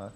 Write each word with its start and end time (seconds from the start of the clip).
את? 0.00 0.12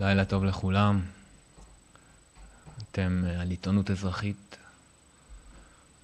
לילה 0.00 0.24
טוב 0.24 0.44
לכולם. 0.44 1.00
אתם 2.78 3.24
אה, 3.26 3.40
על 3.40 3.50
עיתונות 3.50 3.90
אזרחית. 3.90 4.56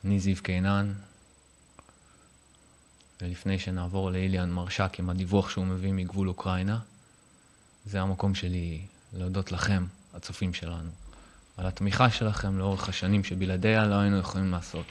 אני 0.04 0.20
זיו 0.20 0.36
קינן. 0.42 0.92
ולפני 3.22 3.58
שנעבור 3.58 4.10
לאיליאן 4.10 4.50
מרשק 4.50 4.98
עם 4.98 5.10
הדיווח 5.10 5.50
שהוא 5.50 5.66
מביא 5.66 5.92
מגבול 5.92 6.28
אוקראינה, 6.28 6.78
זה 7.86 8.00
המקום 8.00 8.34
שלי 8.34 8.80
להודות 9.12 9.52
לכם, 9.52 9.84
הצופים 10.14 10.54
שלנו, 10.54 10.90
על 11.56 11.66
התמיכה 11.66 12.10
שלכם 12.10 12.58
לאורך 12.58 12.88
השנים 12.88 13.24
שבלעדיה 13.24 13.86
לא 13.86 13.94
היינו 13.94 14.18
יכולים 14.18 14.50
לעשות 14.50 14.86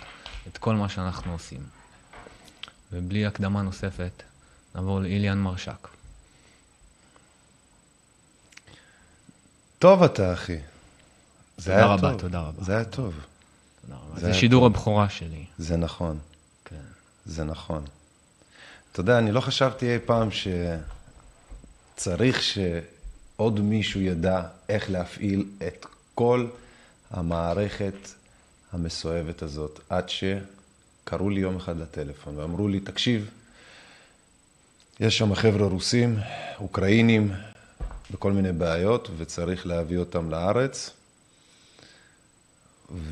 את 0.47 0.57
כל 0.57 0.75
מה 0.75 0.89
שאנחנו 0.89 1.33
עושים. 1.33 1.63
ובלי 2.91 3.25
הקדמה 3.25 3.61
נוספת, 3.61 4.23
נעבור 4.75 4.99
לאיליאן 4.99 5.37
מרשק. 5.37 5.87
טוב 9.79 10.03
אתה, 10.03 10.33
אחי. 10.33 10.57
זה 11.57 11.75
היה 11.75 11.85
רבה, 11.85 12.11
טוב. 12.11 12.21
תודה 12.21 12.39
רבה. 12.39 12.63
זה 12.63 12.75
היה 12.75 12.85
טוב. 12.85 13.13
תודה 13.81 13.95
רבה. 13.95 14.19
זה 14.19 14.27
זה 14.27 14.33
שידור 14.33 14.67
טוב. 14.67 14.75
הבכורה 14.75 15.09
שלי. 15.09 15.45
זה 15.57 15.77
נכון. 15.77 16.19
כן. 16.65 16.75
זה 17.25 17.43
נכון. 17.43 17.85
אתה 18.91 18.99
יודע, 18.99 19.17
אני 19.17 19.31
לא 19.31 19.41
חשבתי 19.41 19.93
אי 19.93 19.99
פעם 20.05 20.29
שצריך 21.95 22.41
שעוד 22.43 23.59
מישהו 23.59 24.01
ידע 24.01 24.43
איך 24.69 24.89
להפעיל 24.91 25.45
את 25.67 25.85
כל 26.15 26.47
המערכת 27.11 28.09
המסואבת 28.71 29.41
הזאת, 29.41 29.79
עד 29.89 30.09
שקראו 30.09 31.29
לי 31.29 31.39
יום 31.39 31.55
אחד 31.55 31.77
לטלפון 31.77 32.37
ואמרו 32.37 32.67
לי, 32.67 32.79
תקשיב, 32.79 33.29
יש 34.99 35.17
שם 35.17 35.35
חבר'ה 35.35 35.67
רוסים, 35.67 36.19
אוקראינים, 36.59 37.31
בכל 38.11 38.31
מיני 38.31 38.51
בעיות, 38.51 39.09
וצריך 39.17 39.67
להביא 39.67 39.97
אותם 39.97 40.29
לארץ. 40.31 40.89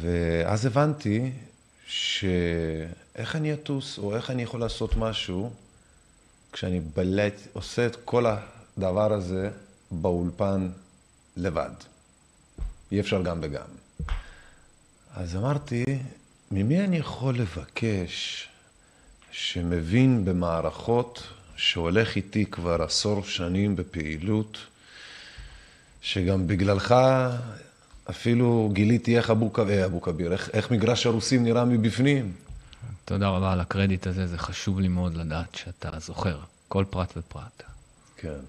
ואז 0.01 0.65
הבנתי 0.65 1.31
שאיך 1.87 3.35
אני 3.35 3.53
אטוס, 3.53 3.97
או 3.97 4.15
איך 4.15 4.31
אני 4.31 4.43
יכול 4.43 4.59
לעשות 4.59 4.95
משהו, 4.95 5.51
כשאני 6.53 6.79
בלט, 6.79 7.33
עושה 7.53 7.85
את 7.85 7.95
כל 8.05 8.25
הדבר 8.25 9.13
הזה 9.13 9.49
באולפן 9.91 10.69
לבד. 11.37 11.71
אי 12.91 12.99
אפשר 12.99 13.21
גם 13.21 13.39
וגם. 13.41 13.65
אז 15.15 15.35
אמרתי, 15.35 15.85
ממי 16.51 16.83
אני 16.83 16.97
יכול 16.97 17.37
לבקש 17.37 18.47
שמבין 19.31 20.25
במערכות, 20.25 21.23
שהולך 21.55 22.15
איתי 22.15 22.45
כבר 22.45 22.83
עשור 22.83 23.23
שנים 23.23 23.75
בפעילות, 23.75 24.57
שגם 26.01 26.47
בגללך 26.47 26.95
אפילו 28.09 28.69
גיליתי 28.73 29.17
איך 29.17 29.29
אבו, 29.29 29.51
אה, 29.69 29.99
כביר, 30.01 30.33
איך, 30.33 30.49
איך 30.53 30.71
מגרש 30.71 31.05
הרוסים 31.05 31.43
נראה 31.43 31.65
מבפנים. 31.65 32.33
תודה 33.09 33.27
רבה 33.27 33.51
על 33.51 33.59
הקרדיט 33.59 34.07
הזה, 34.07 34.27
זה 34.27 34.37
חשוב 34.37 34.79
לי 34.79 34.87
מאוד 34.87 35.17
לדעת 35.17 35.55
שאתה 35.55 35.89
זוכר 35.99 36.39
כל 36.67 36.85
פרט 36.89 37.13
ופרט. 37.17 37.63
כן. 38.17 38.39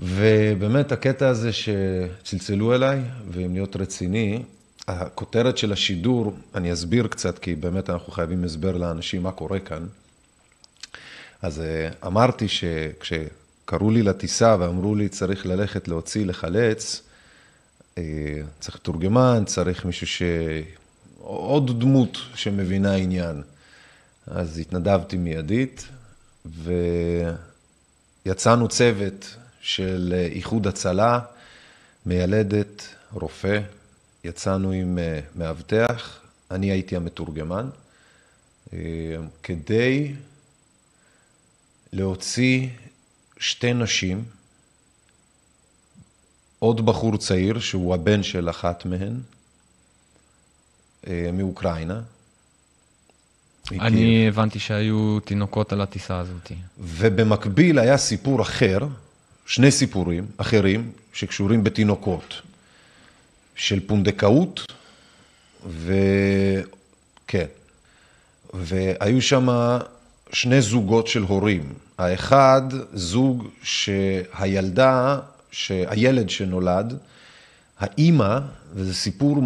ובאמת, 0.00 0.92
הקטע 0.92 1.28
הזה 1.28 1.50
שצלצלו 1.52 2.74
אליי, 2.74 3.00
ואם 3.30 3.54
להיות 3.54 3.76
רציני, 3.76 4.42
הכותרת 4.88 5.58
של 5.58 5.72
השידור, 5.72 6.36
אני 6.54 6.72
אסביר 6.72 7.06
קצת, 7.06 7.38
כי 7.38 7.54
באמת 7.54 7.90
אנחנו 7.90 8.12
חייבים 8.12 8.44
הסבר 8.44 8.76
לאנשים 8.76 9.22
מה 9.22 9.32
קורה 9.32 9.60
כאן. 9.60 9.86
אז 11.42 11.60
אה, 11.60 11.90
אמרתי 12.06 12.46
שכשקראו 12.48 13.90
לי 13.90 14.02
לטיסה 14.02 14.56
ואמרו 14.58 14.94
לי, 14.94 15.08
צריך 15.08 15.46
ללכת 15.46 15.88
להוציא, 15.88 16.26
לחלץ, 16.26 17.02
אה, 17.98 18.02
צריך 18.60 18.76
תורגמן, 18.76 19.42
צריך 19.46 19.84
מישהו 19.84 20.06
ש... 20.06 20.22
עוד 21.22 21.80
דמות 21.80 22.18
שמבינה 22.34 22.94
עניין. 22.94 23.42
אז 24.26 24.58
התנדבתי 24.58 25.16
מיידית, 25.16 25.88
ויצאנו 28.26 28.68
צוות 28.68 29.36
של 29.60 30.14
איחוד 30.32 30.66
הצלה, 30.66 31.20
מיילדת, 32.06 32.82
רופא, 33.12 33.60
יצאנו 34.24 34.70
עם 34.70 34.98
אה, 34.98 35.20
מאבטח, 35.36 36.20
אני 36.50 36.70
הייתי 36.70 36.96
המתורגמן, 36.96 37.68
אה, 38.72 38.78
כדי 39.42 40.14
להוציא 41.92 42.68
שתי 43.38 43.72
נשים, 43.72 44.24
עוד 46.58 46.86
בחור 46.86 47.16
צעיר, 47.16 47.60
שהוא 47.60 47.94
הבן 47.94 48.22
של 48.22 48.50
אחת 48.50 48.86
מהן, 48.86 49.20
מאוקראינה. 51.32 52.00
מקייב. 53.66 53.82
אני 53.82 54.28
הבנתי 54.28 54.58
שהיו 54.58 55.18
תינוקות 55.20 55.72
על 55.72 55.80
הטיסה 55.80 56.18
הזאת. 56.18 56.52
ובמקביל 56.78 57.78
היה 57.78 57.96
סיפור 57.96 58.42
אחר, 58.42 58.78
שני 59.46 59.70
סיפורים 59.70 60.26
אחרים 60.36 60.92
שקשורים 61.12 61.64
בתינוקות, 61.64 62.42
של 63.54 63.80
פונדקאות, 63.86 64.72
וכן, 65.70 67.46
והיו 68.54 69.22
שם 69.22 69.48
שני 70.32 70.60
זוגות 70.62 71.06
של 71.06 71.22
הורים. 71.22 71.72
האחד, 71.98 72.62
זוג 72.94 73.48
שהילדה, 73.62 75.18
שהילד 75.52 76.30
שנולד, 76.30 76.98
האימא, 77.78 78.38
וזה 78.74 78.94
סיפור 78.94 79.36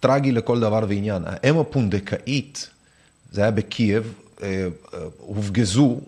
טרגי 0.00 0.32
לכל 0.32 0.60
דבר 0.60 0.84
ועניין, 0.88 1.22
האם 1.26 1.58
הפונדקאית, 1.58 2.70
זה 3.32 3.40
היה 3.42 3.50
בקייב, 3.50 4.14
אה, 4.42 4.68
אה, 4.94 4.98
הופגזו 5.18 6.00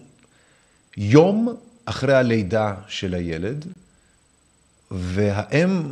יום 0.97 1.56
אחרי 1.84 2.15
הלידה 2.15 2.75
של 2.88 3.15
הילד, 3.15 3.65
והאם, 4.91 5.82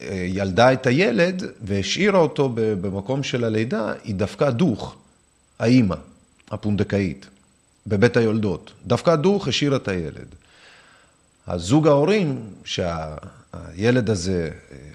משילדה 0.00 0.72
את 0.72 0.86
הילד 0.86 1.42
והשאירה 1.62 2.18
אותו 2.18 2.50
במקום 2.54 3.22
של 3.22 3.44
הלידה, 3.44 3.92
היא 4.04 4.14
דפקה 4.14 4.50
דוך, 4.50 4.96
האימא, 5.58 5.96
הפונדקאית, 6.50 7.26
בבית 7.86 8.16
היולדות. 8.16 8.72
דפקה 8.86 9.16
דוך, 9.16 9.48
השאירה 9.48 9.76
את 9.76 9.88
הילד. 9.88 10.34
הזוג 11.46 11.88
ההורים, 11.88 12.52
שהילד 12.64 14.10
הזה 14.10 14.50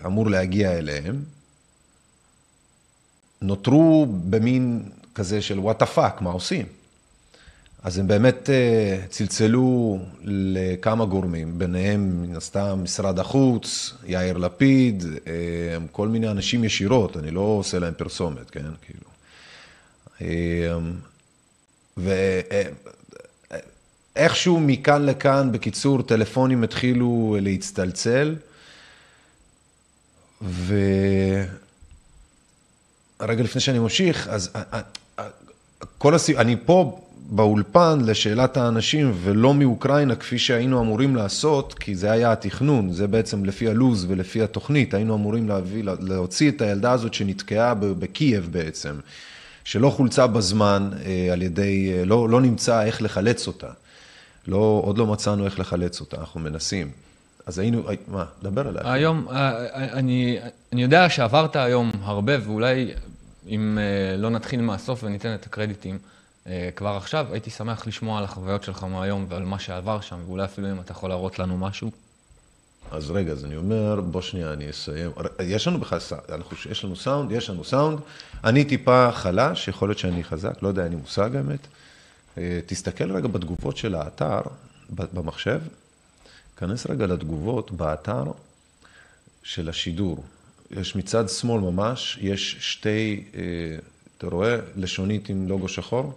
אמור 0.05 0.29
להגיע 0.29 0.77
אליהם, 0.77 1.23
נותרו 3.41 4.07
במין 4.29 4.89
כזה 5.15 5.41
של 5.41 5.59
what 5.59 5.74
the 5.74 5.85
fuck, 5.85 6.21
מה 6.21 6.29
עושים? 6.29 6.65
אז 7.83 7.97
הם 7.97 8.07
באמת 8.07 8.49
אה, 8.49 9.01
צלצלו 9.09 9.99
לכמה 10.23 11.05
גורמים, 11.05 11.59
ביניהם 11.59 12.21
מן 12.21 12.35
הסתם 12.35 12.79
משרד 12.83 13.19
החוץ, 13.19 13.93
יאיר 14.05 14.37
לפיד, 14.37 15.03
אה, 15.27 15.77
כל 15.91 16.07
מיני 16.07 16.29
אנשים 16.29 16.63
ישירות, 16.63 17.17
אני 17.17 17.31
לא 17.31 17.41
עושה 17.41 17.79
להם 17.79 17.93
פרסומת, 17.97 18.49
כן? 18.49 18.65
כאילו. 18.81 19.09
אה, 20.21 20.79
ואיכשהו 24.15 24.59
מכאן 24.59 25.05
לכאן, 25.05 25.51
בקיצור, 25.51 26.01
טלפונים 26.01 26.63
התחילו 26.63 27.37
להצטלצל, 27.41 28.35
ורגע 30.41 30.93
לפני 33.43 33.61
שאני 33.61 33.79
ממשיך, 33.79 34.27
אז 34.27 34.49
כל 35.97 36.15
הסיב... 36.15 36.37
אני 36.37 36.55
פה 36.65 37.01
באולפן 37.29 37.99
לשאלת 38.05 38.57
האנשים 38.57 39.13
ולא 39.23 39.53
מאוקראינה 39.53 40.15
כפי 40.15 40.39
שהיינו 40.39 40.81
אמורים 40.81 41.15
לעשות, 41.15 41.73
כי 41.73 41.95
זה 41.95 42.11
היה 42.11 42.31
התכנון, 42.31 42.91
זה 42.91 43.07
בעצם 43.07 43.45
לפי 43.45 43.69
הלו"ז 43.69 44.05
ולפי 44.09 44.41
התוכנית, 44.41 44.93
היינו 44.93 45.15
אמורים 45.15 45.49
להביא, 45.49 45.83
להוציא 45.99 46.49
את 46.49 46.61
הילדה 46.61 46.91
הזאת 46.91 47.13
שנתקעה 47.13 47.73
בקייב 47.73 48.47
בעצם, 48.51 48.95
שלא 49.63 49.89
חולצה 49.89 50.27
בזמן 50.27 50.89
על 51.31 51.41
ידי, 51.41 52.05
לא, 52.05 52.29
לא 52.29 52.41
נמצא 52.41 52.83
איך 52.83 53.01
לחלץ 53.01 53.47
אותה. 53.47 53.69
לא, 54.47 54.81
עוד 54.83 54.97
לא 54.97 55.07
מצאנו 55.07 55.45
איך 55.45 55.59
לחלץ 55.59 55.99
אותה, 56.01 56.17
אנחנו 56.17 56.39
מנסים. 56.39 56.91
אז 57.45 57.59
היינו, 57.59 57.83
מה, 58.07 58.25
דבר 58.43 58.67
עליי. 58.67 58.83
היום, 58.85 59.27
אני, 59.73 60.39
אני 60.73 60.81
יודע 60.81 61.09
שעברת 61.09 61.55
היום 61.55 61.91
הרבה, 62.01 62.33
ואולי 62.43 62.91
אם 63.47 63.77
לא 64.17 64.29
נתחיל 64.29 64.61
מהסוף 64.61 65.03
וניתן 65.03 65.33
את 65.33 65.45
הקרדיטים, 65.45 65.97
אה, 66.47 66.69
כבר 66.75 66.89
עכשיו, 66.97 67.27
הייתי 67.31 67.49
שמח 67.49 67.87
לשמוע 67.87 68.17
על 68.17 68.23
החוויות 68.23 68.63
שלך 68.63 68.83
מהיום 68.83 69.25
ועל 69.29 69.43
מה 69.43 69.59
שעבר 69.59 70.01
שם, 70.01 70.19
ואולי 70.25 70.45
אפילו 70.45 70.71
אם 70.71 70.79
אתה 70.79 70.91
יכול 70.91 71.09
להראות 71.09 71.39
לנו 71.39 71.57
משהו. 71.57 71.91
אז 72.91 73.11
רגע, 73.11 73.31
אז 73.31 73.45
אני 73.45 73.57
אומר, 73.57 74.01
בוא 74.01 74.21
שנייה, 74.21 74.53
אני 74.53 74.69
אסיים. 74.69 75.11
יש 75.43 75.67
לנו 75.67 75.79
בכלל, 75.79 75.99
אנחנו, 76.29 76.57
יש 76.71 76.83
לנו 76.83 76.95
סאונד, 76.95 77.31
יש 77.31 77.49
לנו 77.49 77.63
סאונד. 77.63 77.99
אני 78.43 78.65
טיפה 78.65 79.09
חלש, 79.11 79.67
יכול 79.67 79.89
להיות 79.89 79.99
שאני 79.99 80.23
חזק, 80.23 80.61
לא 80.61 80.67
יודע, 80.67 80.83
אין 80.83 80.91
לי 80.91 80.97
מושג 80.97 81.35
האמת. 81.35 81.67
אה, 82.37 82.59
תסתכל 82.65 83.11
רגע 83.11 83.27
בתגובות 83.27 83.77
של 83.77 83.95
האתר, 83.95 84.41
במחשב, 84.89 85.61
כנס 86.57 86.87
רגע 86.87 87.05
לתגובות 87.05 87.71
באתר 87.71 88.23
של 89.43 89.69
השידור. 89.69 90.23
יש 90.71 90.95
מצד 90.95 91.29
שמאל 91.29 91.61
ממש, 91.61 92.17
יש 92.21 92.57
שתי, 92.59 93.23
אה, 93.35 93.41
אתה 94.17 94.27
רואה, 94.27 94.57
לשונית 94.75 95.29
עם 95.29 95.47
לוגו 95.47 95.67
שחור? 95.67 96.13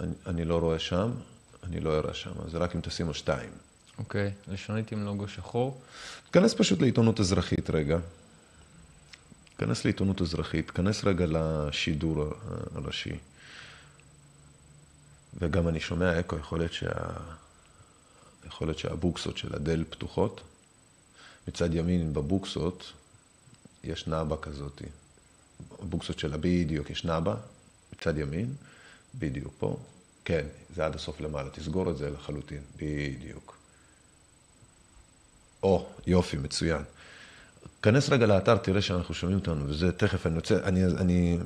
אני, 0.00 0.12
אני 0.26 0.44
לא 0.44 0.58
רואה 0.58 0.78
שם, 0.78 1.10
אני 1.64 1.80
לא 1.80 1.98
אראה 1.98 2.14
שם, 2.14 2.30
זה 2.50 2.58
רק 2.58 2.74
אם 2.74 2.80
תשים 2.80 3.08
על 3.08 3.14
שתיים. 3.14 3.50
אוקיי, 3.98 4.30
okay, 4.30 4.52
לשונית 4.52 4.92
עם 4.92 5.04
לוגו 5.04 5.28
שחור. 5.28 5.80
תיכנס 6.26 6.54
פשוט 6.54 6.80
לעיתונות 6.80 7.20
אזרחית 7.20 7.70
רגע. 7.70 7.98
תיכנס 9.56 9.84
לעיתונות 9.84 10.22
אזרחית, 10.22 10.66
תיכנס 10.66 11.04
רגע 11.04 11.26
לשידור 11.28 12.24
הראשי. 12.74 13.18
וגם 15.38 15.68
אני 15.68 15.80
שומע 15.80 16.20
אקו, 16.20 16.36
יכול 16.36 16.58
להיות, 16.58 16.72
שה... 16.72 16.90
יכול 18.46 18.66
להיות 18.66 18.78
שהבוקסות 18.78 19.36
של 19.36 19.54
הדל 19.54 19.84
פתוחות. 19.90 20.40
מצד 21.48 21.74
ימין 21.74 22.14
בבוקסות 22.14 22.92
יש 23.84 24.06
נאבה 24.06 24.36
כזאת. 24.36 24.82
בבוקסות 25.82 26.18
שלה 26.18 26.36
בדיוק 26.40 26.90
יש 26.90 27.04
נאבה, 27.04 27.34
מצד 27.92 28.18
ימין, 28.18 28.54
בדיוק 29.14 29.52
פה. 29.58 29.76
כן, 30.24 30.46
זה 30.74 30.86
עד 30.86 30.94
הסוף 30.94 31.20
למעלה, 31.20 31.50
תסגור 31.50 31.90
את 31.90 31.96
זה 31.96 32.10
לחלוטין, 32.10 32.60
בדיוק. 32.76 33.56
או, 35.62 35.88
יופי, 36.06 36.36
מצוין. 36.36 36.82
כנס 37.82 38.08
רגע 38.08 38.26
לאתר, 38.26 38.56
תראה 38.56 38.82
שאנחנו 38.82 39.14
שומעים 39.14 39.38
אותנו, 39.38 39.68
וזה 39.68 39.92
תכף, 39.92 40.26
אני 40.26 40.36
רוצה, 40.36 40.58
אני, 40.64 40.84
אני, 40.84 41.38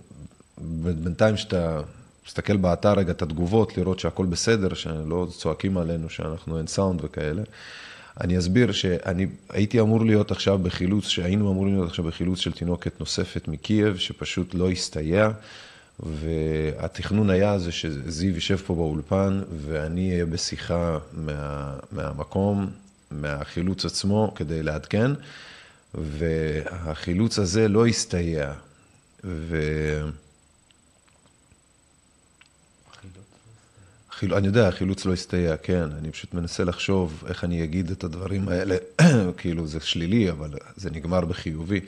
בינתיים 0.58 1.37
שאתה 1.37 1.81
מסתכל 2.26 2.56
באתר 2.56 2.93
רגע 2.93 3.12
את 3.12 3.22
התגובות, 3.22 3.78
לראות 3.78 3.99
שהכל 3.99 4.26
בסדר, 4.26 4.75
שלא 4.75 5.26
צועקים 5.31 5.78
עלינו 5.78 6.11
שאנחנו 6.11 6.58
אין 6.58 6.67
סאונד 6.67 7.00
וכאלה. 7.05 7.43
אני 8.20 8.38
אסביר 8.38 8.72
שאני 8.72 9.26
הייתי 9.49 9.81
אמור 9.81 10.05
להיות 10.05 10.31
עכשיו 10.31 10.58
בחילוץ, 10.58 11.05
שהיינו 11.08 11.52
אמורים 11.52 11.75
להיות 11.75 11.88
עכשיו 11.88 12.05
בחילוץ 12.05 12.38
של 12.38 12.52
תינוקת 12.52 13.00
נוספת 13.00 13.49
מקייב, 13.49 13.96
שפשוט 13.96 14.55
לא 14.55 14.70
הסתייע, 14.70 15.31
והתכנון 16.00 17.31
היה 17.31 17.58
זה 17.58 17.72
שזיו 17.72 18.34
יישב 18.34 18.56
פה 18.56 18.75
באולפן, 18.75 19.43
ואני 19.66 20.12
אהיה 20.12 20.26
בשיחה 20.26 20.99
מה, 21.12 21.75
מהמקום, 21.93 22.70
מהחילוץ 23.11 23.84
עצמו, 23.84 24.32
כדי 24.34 24.62
לעדכן, 24.62 25.11
והחילוץ 25.94 27.38
הזה 27.38 27.69
לא 27.69 27.87
הסתייע. 27.87 28.52
ו... 29.25 29.56
אני 34.22 34.46
יודע, 34.46 34.69
החילוץ 34.69 35.05
לא 35.05 35.12
הסתייע, 35.12 35.56
כן, 35.56 35.88
אני 35.99 36.11
פשוט 36.11 36.34
מנסה 36.34 36.64
לחשוב 36.64 37.25
איך 37.28 37.44
אני 37.44 37.64
אגיד 37.64 37.90
את 37.90 38.05
הדברים 38.05 38.49
האלה, 38.49 38.76
כאילו 39.38 39.67
זה 39.67 39.81
שלילי, 39.81 40.31
אבל 40.31 40.50
זה 40.76 40.90
נגמר 40.90 41.20
בחיובי. 41.20 41.81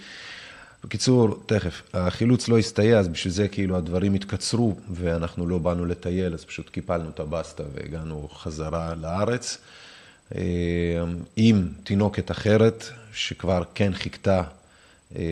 בקיצור, 0.85 1.43
תכף, 1.47 1.83
החילוץ 1.95 2.49
לא 2.49 2.59
הסתייע, 2.59 2.99
אז 2.99 3.09
בשביל 3.09 3.33
זה 3.33 3.49
כאילו 3.49 3.77
הדברים 3.77 4.15
התקצרו, 4.15 4.77
ואנחנו 4.91 5.47
לא 5.47 5.59
באנו 5.59 5.85
לטייל, 5.85 6.35
אז 6.35 6.45
פשוט 6.45 6.69
קיפלנו 6.69 7.11
את 7.11 7.21
הבסטה 7.21 7.63
והגענו 7.75 8.29
חזרה 8.29 8.95
לארץ. 8.95 9.59
אה, 10.35 10.43
עם 11.37 11.69
תינוקת 11.85 12.31
אחרת, 12.31 12.85
שכבר 13.13 13.63
כן 13.75 13.93
חיכתה 13.95 14.43
אה, 15.17 15.23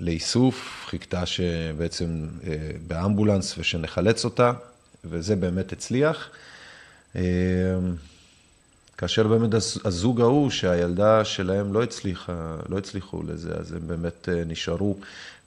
לאיסוף, 0.00 0.84
חיכתה 0.86 1.26
שבעצם 1.26 2.26
אה, 2.46 2.56
באמבולנס 2.86 3.58
ושנחלץ 3.58 4.24
אותה. 4.24 4.52
וזה 5.10 5.36
באמת 5.36 5.72
הצליח. 5.72 6.28
אמ, 7.16 7.20
כאשר 8.98 9.28
באמת 9.28 9.54
הזוג 9.84 10.20
ההוא, 10.20 10.50
שהילדה 10.50 11.24
שלהם 11.24 11.72
לא 11.72 11.82
הצליחה, 11.82 12.56
לא 12.68 12.78
הצליחו 12.78 13.22
לזה, 13.22 13.54
אז 13.54 13.72
הם 13.72 13.86
באמת 13.86 14.28
אה, 14.28 14.44
נשארו 14.44 14.96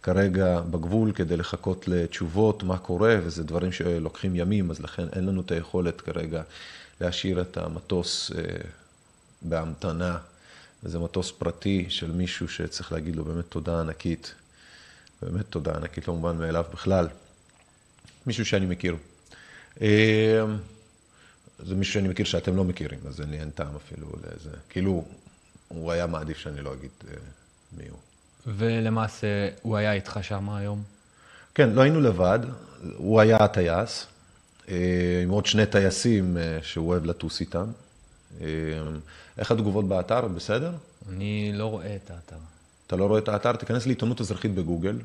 כרגע 0.04 0.62
בגבול 0.62 1.12
כדי 1.12 1.38
לחכות 1.38 1.88
לתשובות, 1.88 2.64
מה 2.64 2.78
קורה, 2.78 3.16
וזה 3.24 3.44
דברים 3.44 3.72
שלוקחים 3.72 4.36
ימים, 4.36 4.72
אז 4.72 4.80
לכן 4.80 5.08
אין 5.14 5.26
לנו 5.26 5.42
את 5.42 5.52
היכולת 5.52 6.02
כרגע 6.02 6.42
להשאיר 7.02 7.42
את 7.42 7.58
המטוס 7.58 8.32
אה, 8.32 8.42
בהמתנה. 9.42 10.18
וזה 10.84 11.00
מטוס 11.00 11.32
פרטי 11.32 11.86
של 11.90 12.12
מישהו 12.12 12.50
שצריך 12.50 12.92
להגיד 12.92 13.16
לו 13.16 13.26
באמת 13.26 13.46
תודה 13.50 13.80
ענקית. 13.80 14.34
באמת 15.22 15.46
תודה 15.50 15.76
ענקית, 15.76 16.08
לא 16.08 16.14
מובן 16.14 16.38
מאליו 16.38 16.66
בכלל. 16.74 17.08
מישהו 18.28 18.46
שאני 18.46 18.66
מכיר. 18.66 18.96
אמ, 19.82 20.58
זה 21.60 21.76
מישהו 21.76 21.94
שאני 21.94 22.08
מכיר 22.08 22.26
שאתם 22.26 22.56
לא 22.56 22.64
מכירים, 22.64 23.00
אז 23.08 23.22
אין 23.22 23.30
לי 23.30 23.40
אין 23.40 23.50
טעם 23.50 23.76
אפילו 23.76 24.08
לזה. 24.24 24.50
כאילו, 24.70 25.06
הוא 25.68 25.92
היה 25.92 26.08
מעדיף 26.08 26.38
שאני 26.38 26.62
לא 26.62 26.74
אגיד 26.74 26.90
אה, 27.08 27.14
מי 27.78 27.84
הוא. 27.90 28.00
ולמעשה, 28.48 29.50
הוא 29.62 29.78
היה 29.78 29.94
איתך 29.94 30.20
שם 30.22 30.50
היום? 30.50 30.84
כן, 31.56 31.70
לא 31.70 31.82
היינו 31.82 32.02
לבד, 32.02 32.40
הוא 32.98 33.22
היה 33.22 33.38
הטייס, 33.38 34.06
אה, 34.70 35.20
עם 35.24 35.30
עוד 35.30 35.46
שני 35.46 35.66
טייסים 35.66 36.38
אה, 36.38 36.60
שהוא 36.62 36.90
אוהב 36.90 37.06
לטוס 37.06 37.40
איתם. 37.40 37.72
איך 39.38 39.52
התגובות 39.52 39.88
באתר? 39.88 40.28
בסדר? 40.28 40.72
אני 41.10 41.52
לא 41.54 41.66
רואה 41.66 41.96
את 41.96 42.12
האתר. 42.12 42.36
אתה 42.88 42.96
לא 42.96 43.06
רואה 43.06 43.20
את 43.20 43.28
האתר? 43.28 43.56
תיכנס 43.56 43.86
לעיתונות 43.86 44.22
אזרחית 44.22 44.56
בגוגל. 44.56 45.00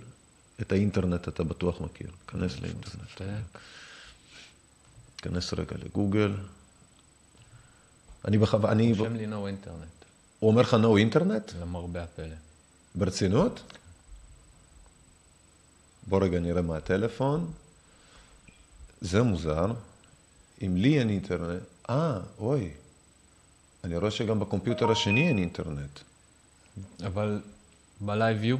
את 0.60 0.72
האינטרנט 0.72 1.28
אתה 1.28 1.44
בטוח 1.44 1.80
מכיר. 1.80 2.06
כנס 2.28 2.60
לאינטרנט. 2.60 3.04
תיכנס 5.22 5.54
רגע 5.54 5.76
לגוגל. 5.84 6.34
אני 8.24 8.38
בכוונה, 8.38 8.72
אני... 8.72 8.92
רושם 8.92 9.14
לי 9.14 9.26
no 9.26 9.46
אינטרנט. 9.46 9.88
הוא 10.38 10.50
אומר 10.50 10.62
לך 10.62 10.74
no 10.74 10.98
אינטרנט? 10.98 11.52
למרבה 11.60 12.02
הפלא. 12.02 12.34
ברצינות? 12.94 13.62
בוא 16.06 16.22
רגע 16.22 16.40
נראה 16.40 16.62
מה 16.62 16.76
הטלפון. 16.76 17.52
זה 19.00 19.22
מוזר. 19.22 19.72
אם 20.62 20.76
לי 20.76 20.98
אין 20.98 21.10
אינטרנט, 21.10 21.62
אה, 21.90 22.18
אוי. 22.38 22.70
אני 23.84 23.96
רואה 23.96 24.10
שגם 24.10 24.40
ב 24.40 24.46
computer 24.46 24.90
השני 24.90 25.28
אין 25.28 25.38
אינטרנט. 25.38 26.00
אבל 27.06 27.40
ב 28.00 28.38
LiveU? 28.40 28.56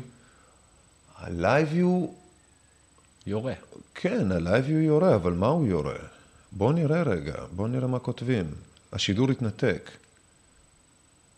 ה 1.16 1.68
LiveU... 1.73 2.06
יורה. 3.26 3.54
כן, 3.95 4.33
ה 4.32 4.64
LiveU 4.66 4.80
יורה, 4.81 5.14
אבל 5.14 5.33
מה 5.33 5.47
הוא 5.47 5.66
יורה? 5.66 6.12
בואו 6.52 6.73
נראה 6.73 7.02
רגע, 7.02 7.35
בואו 7.56 7.68
נראה 7.68 7.87
מה 7.87 7.99
כותבים. 7.99 8.54
השידור 8.92 9.30
התנתק. 9.30 9.90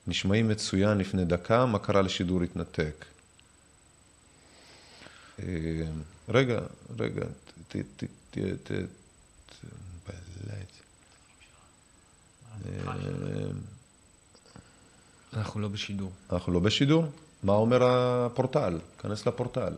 נשמעים 0.06 0.48
מצוין 0.48 0.98
לפני 0.98 1.24
דקה, 1.24 1.66
מה 1.66 1.78
קרה 1.78 2.02
לשידור 2.02 2.42
התנתק? 2.42 3.04
אה, 5.38 5.46
רגע, 6.28 6.60
רגע, 6.98 7.24
ת... 7.68 7.76
ת... 7.76 8.04
ת... 8.30 8.38
ת... 8.64 8.72
אנחנו 15.32 15.60
לא 15.60 15.68
בשידור. 15.68 16.12
אנחנו 16.32 16.52
לא 16.52 16.60
בשידור? 16.60 17.04
מה 17.42 17.52
אומר 17.52 17.84
הפורטל? 17.84 18.78
כנס 18.98 19.26
לפורטל. 19.26 19.74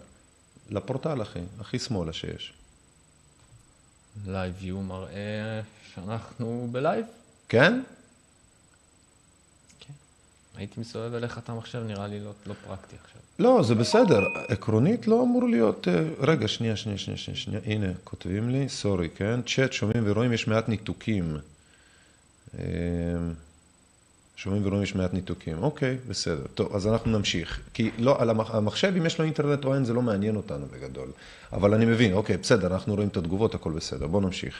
לפורטל, 0.71 1.23
אחי, 1.23 1.41
הכי 1.61 1.79
שמאלה 1.79 2.13
שיש. 2.13 2.53
LiveU 4.27 4.81
מראה 4.81 5.61
שאנחנו 5.95 6.69
בלייב. 6.73 7.07
כן? 7.49 7.83
כן. 9.81 9.93
הייתי 10.57 10.81
מסובב 10.81 11.15
אליך 11.15 11.39
את 11.39 11.49
המחשב, 11.49 11.83
נראה 11.87 12.07
לי 12.07 12.21
לא, 12.21 12.31
לא 12.47 12.55
פרקטי 12.67 12.97
עכשיו. 13.05 13.21
לא, 13.39 13.63
זה 13.63 13.75
בסדר. 13.75 14.21
עקרונית 14.49 15.07
לא 15.07 15.23
אמור 15.23 15.49
להיות... 15.49 15.89
אה, 15.89 16.03
רגע, 16.19 16.49
שנייה, 16.49 16.77
שנייה, 16.77 16.99
שנייה, 16.99 17.19
שנייה, 17.19 17.41
שנייה. 17.41 17.61
הנה, 17.65 17.87
כותבים 18.05 18.51
לי, 18.51 18.69
סורי, 18.69 19.09
כן? 19.09 19.41
צ'אט, 19.43 19.73
שומעים 19.73 20.03
ורואים, 20.07 20.33
יש 20.33 20.49
מעט 20.49 20.69
ניתוקים. 20.69 21.37
שומעים 24.37 24.67
ורואים 24.67 24.83
יש 24.83 24.95
מעט 24.95 25.15
ניתוקים. 25.15 25.63
אוקיי, 25.63 25.97
בסדר. 26.09 26.43
טוב, 26.55 26.77
אז 26.77 26.87
אנחנו 26.87 27.19
נמשיך. 27.19 27.61
כי 27.75 27.91
לא, 27.99 28.23
על 28.23 28.31
המחשב, 28.31 28.93
אם 28.97 29.07
יש 29.07 29.19
לו 29.19 29.25
אינטרנט 29.25 29.65
או 29.65 29.75
אין, 29.75 29.85
זה 29.85 29.93
לא 29.93 30.03
מעניין 30.03 30.37
אותנו 30.37 30.67
בגדול. 30.67 31.09
אבל 31.53 31.75
אני 31.75 31.85
מבין, 31.85 32.13
אוקיי, 32.13 32.37
בסדר, 32.37 32.67
אנחנו 32.67 32.95
רואים 32.95 33.09
את 33.09 33.17
התגובות, 33.17 33.55
הכל 33.55 33.73
בסדר. 33.73 34.07
בואו 34.07 34.23
נמשיך. 34.23 34.55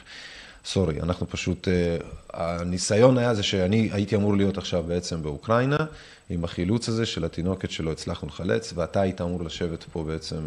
סורי, 0.65 1.01
אנחנו 1.01 1.29
פשוט... 1.29 1.67
אה, 1.67 1.97
הניסיון 2.33 3.17
היה 3.17 3.33
זה 3.33 3.43
שאני 3.43 3.89
הייתי 3.91 4.15
אמור 4.15 4.37
להיות 4.37 4.57
עכשיו 4.57 4.83
בעצם 4.83 5.23
באוקראינה, 5.23 5.77
עם 6.29 6.43
החילוץ 6.43 6.89
הזה 6.89 7.05
של 7.05 7.25
התינוקת 7.25 7.71
שלא 7.71 7.91
הצלחנו 7.91 8.27
לחלץ, 8.27 8.73
ואתה 8.75 9.01
היית 9.01 9.21
אמור 9.21 9.43
לשבת 9.43 9.83
פה 9.83 10.03
בעצם 10.03 10.39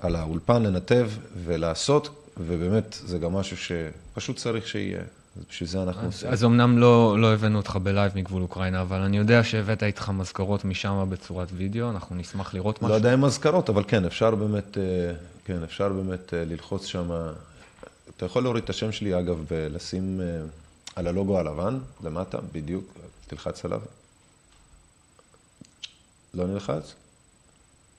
על 0.00 0.16
האולפן, 0.16 0.62
לנתב 0.62 1.10
ולעשות. 1.44 2.22
ובאמת, 2.38 2.98
זה 3.04 3.18
גם 3.18 3.32
משהו 3.32 3.56
שפשוט 3.56 4.36
צריך 4.36 4.68
שיהיה. 4.68 5.02
אז 5.38 5.44
בשביל 5.48 5.68
זה 5.68 5.82
אנחנו 5.82 6.00
אז, 6.00 6.06
עושים. 6.06 6.28
אז 6.30 6.44
אמנם 6.44 6.78
לא, 6.78 7.20
לא 7.20 7.32
הבאנו 7.32 7.58
אותך 7.58 7.78
בלייב 7.82 8.12
מגבול 8.14 8.42
אוקראינה, 8.42 8.82
אבל 8.82 9.00
אני 9.00 9.16
יודע 9.16 9.44
שהבאת 9.44 9.82
איתך 9.82 10.10
מזכרות 10.10 10.64
משם 10.64 11.06
בצורת 11.08 11.48
וידאו, 11.52 11.90
אנחנו 11.90 12.16
נשמח 12.16 12.54
לראות 12.54 12.82
לא 12.82 12.88
משהו. 12.88 12.96
יודע 12.96 13.14
אם 13.14 13.24
אזכרות, 13.24 13.68
אבל 13.68 13.84
כן, 13.88 14.04
אפשר 14.04 14.34
באמת, 14.34 14.78
אה, 14.78 14.82
כן, 15.44 15.62
אפשר 15.62 15.88
באמת 15.88 16.34
אה, 16.34 16.44
ללחוץ 16.44 16.86
שם. 16.86 17.10
אתה 18.16 18.26
יכול 18.26 18.42
להוריד 18.42 18.64
את 18.64 18.70
השם 18.70 18.92
שלי, 18.92 19.18
אגב, 19.18 19.44
ולשים 19.50 20.20
אה, 20.20 20.40
על 20.96 21.06
הלוגו 21.06 21.38
הלבן, 21.38 21.78
למטה, 22.04 22.38
בדיוק, 22.52 22.94
תלחץ 23.26 23.64
עליו. 23.64 23.80
לא 26.34 26.46
נלחץ? 26.46 26.94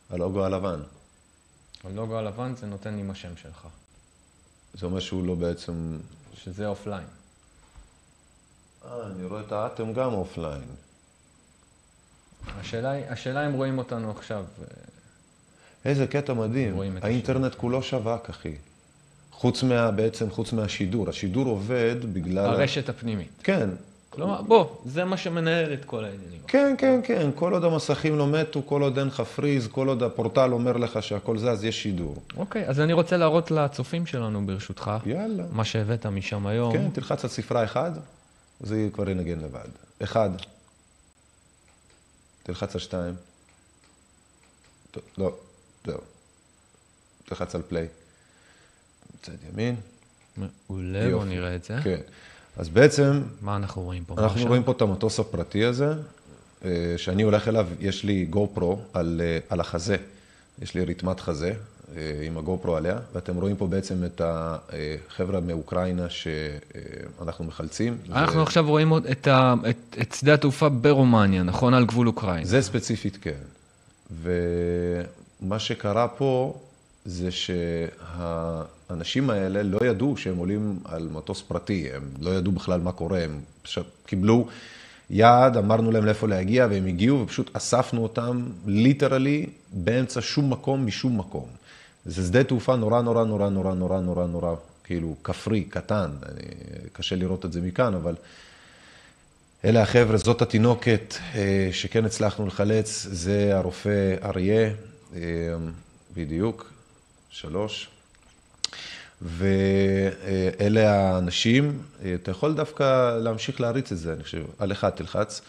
הלוגו 0.10 0.46
הלבן. 0.46 0.80
הלוגו 1.84 2.18
הלבן 2.18 2.56
זה 2.56 2.68
נותן 2.68 2.98
עם 2.98 3.12
השם 3.12 3.38
שלך, 3.38 3.68
זה 4.74 4.86
אומר 4.86 5.00
שהוא 5.00 5.28
לא 5.28 5.36
בעצם... 5.36 5.98
שזה 6.44 6.68
offline. 6.68 7.04
אה, 8.88 9.08
אני 9.16 9.26
רואה 9.26 9.42
את 9.42 9.52
ה 9.52 9.60
ATEM 9.60 9.94
גם 9.94 10.14
offline. 10.14 10.62
השאלה, 12.60 12.90
היא- 12.92 13.06
השאלה 13.10 13.48
אם 13.48 13.54
רואים 13.54 13.78
אותנו 13.78 14.12
עכשיו. 14.12 14.44
אה, 14.62 14.66
איזה 15.86 16.08
קטע 16.08 16.34
מדהים. 16.34 16.80
האינטרנט 17.02 17.56
כולו 17.56 17.84
שווק, 17.84 18.30
אחי. 18.30 18.56
חוץ 19.32 19.64
מה, 19.64 19.92
בעצם, 19.92 20.30
חוץ 20.30 20.54
מהשידור. 20.54 21.10
השידור 21.10 21.46
עובד 21.46 21.96
בגלל... 22.14 22.46
הרשת 22.46 22.90
הפנימית. 22.90 23.30
כן. 23.44 23.70
כלומר, 24.10 24.42
בוא, 24.42 24.66
זה 24.86 25.04
מה 25.06 25.18
שמנהל 25.18 25.74
את 25.74 25.86
כל 25.86 26.04
העניינים. 26.06 26.40
כן, 26.48 26.76
כן, 26.78 27.00
כן. 27.04 27.30
כל 27.36 27.54
עוד 27.54 27.64
המסכים 27.64 28.18
לא 28.18 28.28
מתו, 28.28 28.62
כל 28.66 28.82
עוד 28.82 28.98
אין 29.00 29.08
לך 29.08 29.22
פריז, 29.22 29.68
כל 29.68 29.88
עוד 29.88 30.04
הפורטל 30.04 30.50
אומר 30.54 30.78
לך 30.78 31.04
שהכל 31.04 31.38
זז, 31.38 31.64
יש 31.64 31.84
שידור. 31.84 32.16
אוקיי, 32.38 32.68
אז 32.68 32.80
אני 32.80 32.94
רוצה 32.94 33.18
להראות 33.18 33.52
לצופים 33.52 34.06
שלנו, 34.06 34.46
ברשותך, 34.46 34.92
יאללה. 35.06 35.44
מה 35.52 35.66
שהבאת 35.66 36.06
משם 36.06 36.48
היום. 36.48 36.74
כן, 36.74 36.90
תלחץ 36.94 37.24
על 37.24 37.30
ספרה 37.30 37.64
אחד, 37.64 37.92
זה 38.60 38.90
כבר 38.94 39.10
ינגן 39.10 39.40
לבד. 39.40 39.68
אחד. 40.04 40.30
תלחץ 42.44 42.76
על 42.76 42.82
שתיים. 42.82 43.16
לא, 45.18 45.36
זהו. 45.86 46.00
תלחץ 47.26 47.56
על 47.56 47.62
פליי. 47.68 47.88
מצד 49.16 49.32
ימין. 49.54 49.76
מעולה, 50.38 51.12
בוא. 51.12 51.26
נראה 51.26 51.56
את 51.56 51.64
זה. 51.64 51.78
כן. 51.84 52.00
אז 52.58 52.70
בעצם, 52.70 53.24
מה 53.42 53.56
אנחנו 53.56 53.82
רואים 53.82 54.06
פה? 54.06 54.16
אנחנו? 54.18 54.48
רואים 54.48 54.64
פה 54.64 54.72
את 54.72 54.82
המטוס 54.82 55.20
הפרטי 55.20 55.66
הזה, 55.66 55.94
אה, 56.66 56.94
שאני 56.98 57.24
הולך 57.24 57.48
אליו, 57.48 57.68
יש 57.80 58.04
לי 58.04 58.26
גו 58.26 58.50
פרו 58.54 58.82
על, 58.94 59.22
אה, 59.24 59.40
על 59.50 59.60
החזה, 59.60 59.98
יש 60.62 60.76
לי 60.76 60.86
רתמת 60.86 61.20
חזה 61.20 61.54
עם 62.28 62.38
הגו 62.38 62.60
פרו 62.62 62.78
עליה, 62.78 62.98
ואתם 63.14 63.36
רואים 63.36 63.56
פה 63.56 63.68
בעצם 63.68 64.04
את 64.06 64.22
החבר'ה 64.26 65.40
מאוקראינה 65.40 66.10
שאנחנו 66.10 67.46
מחלצים. 67.46 67.98
אנחנו 68.12 68.40
ו- 68.40 68.44
עכשיו 68.44 68.68
רואים 68.68 68.94
את, 69.12 69.28
ה, 69.28 69.54
את, 69.70 69.98
את 70.02 70.14
שדה 70.14 70.34
התעופה 70.34 70.70
ברומניה, 70.70 71.44
נכון? 71.44 71.74
על 71.74 71.86
גבול 71.86 72.08
אוקראינה. 72.08 72.46
זה 72.46 72.62
ספציפית 72.62 73.18
כן. 73.22 73.32
ומה 74.24 75.60
שקרה 75.60 76.08
פה 76.08 76.60
זה 77.06 77.30
שהאנשים 77.32 79.30
האלה 79.30 79.64
לא 79.64 79.80
ידעו 79.86 80.18
שהם 80.18 80.38
עולים 80.38 80.80
על 80.86 81.10
מטוס 81.14 81.42
פרטי, 81.42 81.88
הם 81.94 82.04
לא 82.22 82.30
ידעו 82.30 82.52
בכלל 82.52 82.80
מה 82.80 82.92
קורה, 82.92 83.20
הם 83.20 83.40
פשוט 83.62 83.88
קיבלו 84.06 84.48
יעד, 85.10 85.58
אמרנו 85.58 85.92
להם 85.92 86.06
לאיפה 86.06 86.28
להגיע, 86.28 86.68
והם 86.70 86.86
הגיעו 86.86 87.22
ופשוט 87.22 87.50
אספנו 87.54 88.04
אותם 88.04 88.44
ליטרלי 88.66 89.46
באמצע 89.74 90.20
שום 90.24 90.50
מקום 90.50 90.86
משום 90.86 91.18
מקום. 91.18 91.46
זה 92.08 92.28
שדה 92.28 92.44
תעופה 92.44 92.76
נורא 92.76 93.02
נורא 93.02 93.24
נורא 93.24 93.50
נורא 93.50 93.74
נורא 93.74 94.00
נורא 94.00 94.28
נורא, 94.28 94.56
כאילו 94.84 95.16
כפרי, 95.24 95.64
קטן, 95.64 96.10
אני, 96.30 96.42
קשה 96.94 97.16
לראות 97.16 97.46
את 97.46 97.54
זה 97.54 97.62
מכאן, 97.62 97.94
אבל 97.94 98.16
אלה 99.66 99.82
החבר'ה, 99.82 100.18
זאת 100.18 100.42
התינוקת 100.42 101.16
אה, 101.36 101.70
שכן 101.72 102.06
הצלחנו 102.06 102.48
לחלץ, 102.48 103.08
זה 103.10 103.58
הרופא 103.58 104.16
אריה, 104.24 104.70
אה, 105.16 105.22
בדיוק, 106.16 106.72
שלוש. 107.30 107.90
ואלה 109.22 110.92
האנשים, 110.92 111.82
אה, 112.04 112.16
אתה 112.16 112.32
יכול 112.32 112.54
דווקא 112.54 113.18
להמשיך 113.18 113.62
להריץ 113.62 113.92
את 113.92 113.98
זה, 113.98 114.14
אני 114.14 114.24
חושב, 114.24 114.44
על 114.60 114.72
אחד 114.72 114.90
תלחץ. 114.90 115.42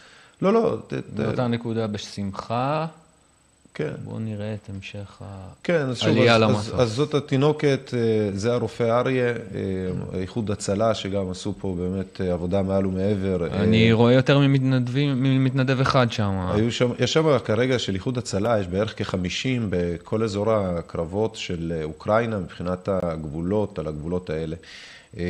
לא, 0.42 0.52
לא, 0.52 0.78
באותה 1.14 1.46
נקודה 1.46 1.86
בשמחה, 1.86 2.86
כן. 3.78 3.92
בואו 4.04 4.18
נראה 4.18 4.54
את 4.54 4.68
המשך. 4.74 5.22
כן, 5.62 5.80
אז 5.80 5.98
שוב, 5.98 6.08
עלייה 6.08 6.34
אז, 6.34 6.42
למטוס. 6.42 6.68
אז, 6.68 6.80
אז 6.80 6.92
זאת 6.92 7.14
התינוקת, 7.14 7.94
אה, 7.96 8.30
זה 8.34 8.52
הרופא 8.52 8.82
אריה, 8.82 9.26
אה, 9.26 10.20
איחוד 10.20 10.50
הצלה, 10.50 10.94
שגם 10.94 11.30
עשו 11.30 11.54
פה 11.58 11.76
באמת 11.78 12.20
אה, 12.20 12.32
עבודה 12.32 12.62
מעל 12.62 12.86
ומעבר. 12.86 13.46
אה, 13.46 13.62
אני 13.62 13.92
רואה 13.92 14.12
יותר 14.12 14.38
ממתנדבים, 14.38 15.22
ממתנדב 15.22 15.80
אחד 15.80 16.12
שם. 16.12 16.32
היו 16.54 16.72
שם, 16.72 16.90
יש 16.98 17.12
שם 17.12 17.38
כרגע 17.44 17.78
של 17.78 17.94
איחוד 17.94 18.18
הצלה, 18.18 18.60
יש 18.60 18.66
בערך 18.66 18.94
כ-50 19.02 19.60
בכל 19.70 20.22
אזור 20.22 20.52
הקרבות 20.52 21.36
של 21.36 21.80
אוקראינה, 21.82 22.38
מבחינת 22.38 22.88
הגבולות, 23.02 23.78
על 23.78 23.88
הגבולות 23.88 24.30
האלה. 24.30 24.56
אה, 25.16 25.24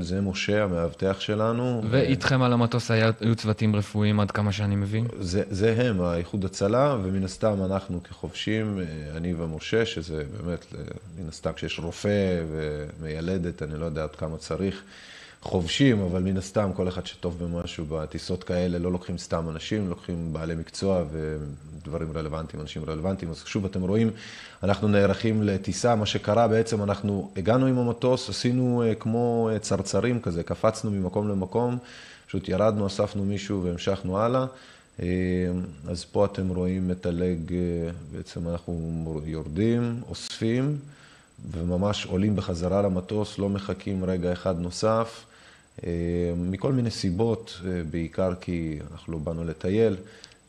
זה 0.00 0.20
משה, 0.20 0.64
המאבטח 0.64 1.20
שלנו. 1.20 1.82
ואיתכם 1.90 2.42
על 2.42 2.52
המטוס 2.52 2.90
היו 2.90 3.34
צוותים 3.36 3.76
רפואיים 3.76 4.20
עד 4.20 4.30
כמה 4.30 4.52
שאני 4.52 4.76
מבין? 4.76 5.06
זה, 5.20 5.42
זה 5.50 5.74
הם, 5.78 6.00
האיחוד 6.00 6.44
הצלה, 6.44 6.96
ומן 7.02 7.24
הסתם 7.24 7.62
אנחנו 7.64 8.02
כחובשים, 8.02 8.80
אה, 8.80 9.16
אני 9.16 9.34
ומשה, 9.34 9.86
שזה 9.86 10.22
באמת, 10.36 10.66
אה, 10.74 10.80
מן 11.18 11.28
הסתם 11.28 11.52
כשיש 11.52 11.78
רופא 11.78 12.42
ומיילדת, 12.50 13.62
אני 13.62 13.80
לא 13.80 13.84
יודע 13.84 14.02
עד 14.02 14.16
כמה 14.16 14.36
צריך, 14.36 14.82
חובשים, 15.42 16.00
אבל 16.00 16.22
מן 16.22 16.36
הסתם 16.36 16.70
כל 16.76 16.88
אחד 16.88 17.06
שטוב 17.06 17.44
במשהו 17.44 17.86
בטיסות 17.88 18.44
כאלה, 18.44 18.78
לא 18.78 18.92
לוקחים 18.92 19.18
סתם 19.18 19.48
אנשים, 19.48 19.88
לוקחים 19.88 20.32
בעלי 20.32 20.54
מקצוע 20.54 21.04
ודברים 21.12 22.12
רלוונטיים, 22.16 22.62
אנשים 22.62 22.84
רלוונטיים. 22.88 23.30
אז 23.30 23.42
שוב, 23.46 23.64
אתם 23.64 23.82
רואים, 23.82 24.10
אנחנו 24.62 24.88
נערכים 24.88 25.42
לטיסה, 25.42 25.94
מה 25.94 26.06
שקרה 26.06 26.48
בעצם, 26.48 26.82
אנחנו 26.82 27.30
הגענו 27.36 27.66
עם 27.66 27.78
המטוס, 27.78 28.30
עשינו 28.30 28.82
אה, 28.82 28.94
כמו 28.94 29.50
אה, 29.52 29.58
צרצרים 29.58 30.20
כזה, 30.20 30.42
קפצנו 30.42 30.90
ממקום 30.90 31.28
למקום, 31.28 31.78
פשוט 32.26 32.48
ירדנו, 32.48 32.86
אספנו 32.86 33.24
מישהו 33.24 33.64
והמשכנו 33.64 34.18
הלאה. 34.18 34.46
אה, 35.02 35.06
אז 35.88 36.04
פה 36.04 36.24
אתם 36.24 36.48
רואים 36.48 36.90
את 36.90 37.06
הלג, 37.06 37.52
בעצם 38.12 38.48
אנחנו 38.48 39.22
יורדים, 39.26 40.00
אוספים, 40.08 40.78
וממש 41.52 42.06
עולים 42.06 42.36
בחזרה 42.36 42.82
למטוס, 42.82 43.38
לא 43.38 43.48
מחכים 43.48 44.04
רגע 44.04 44.32
אחד 44.32 44.60
נוסף, 44.60 45.24
אה, 45.84 45.90
מכל 46.36 46.72
מיני 46.72 46.90
סיבות, 46.90 47.60
אה, 47.66 47.82
בעיקר 47.90 48.34
כי 48.40 48.78
אנחנו 48.92 49.12
לא 49.12 49.18
באנו 49.18 49.44
לטייל, 49.44 49.96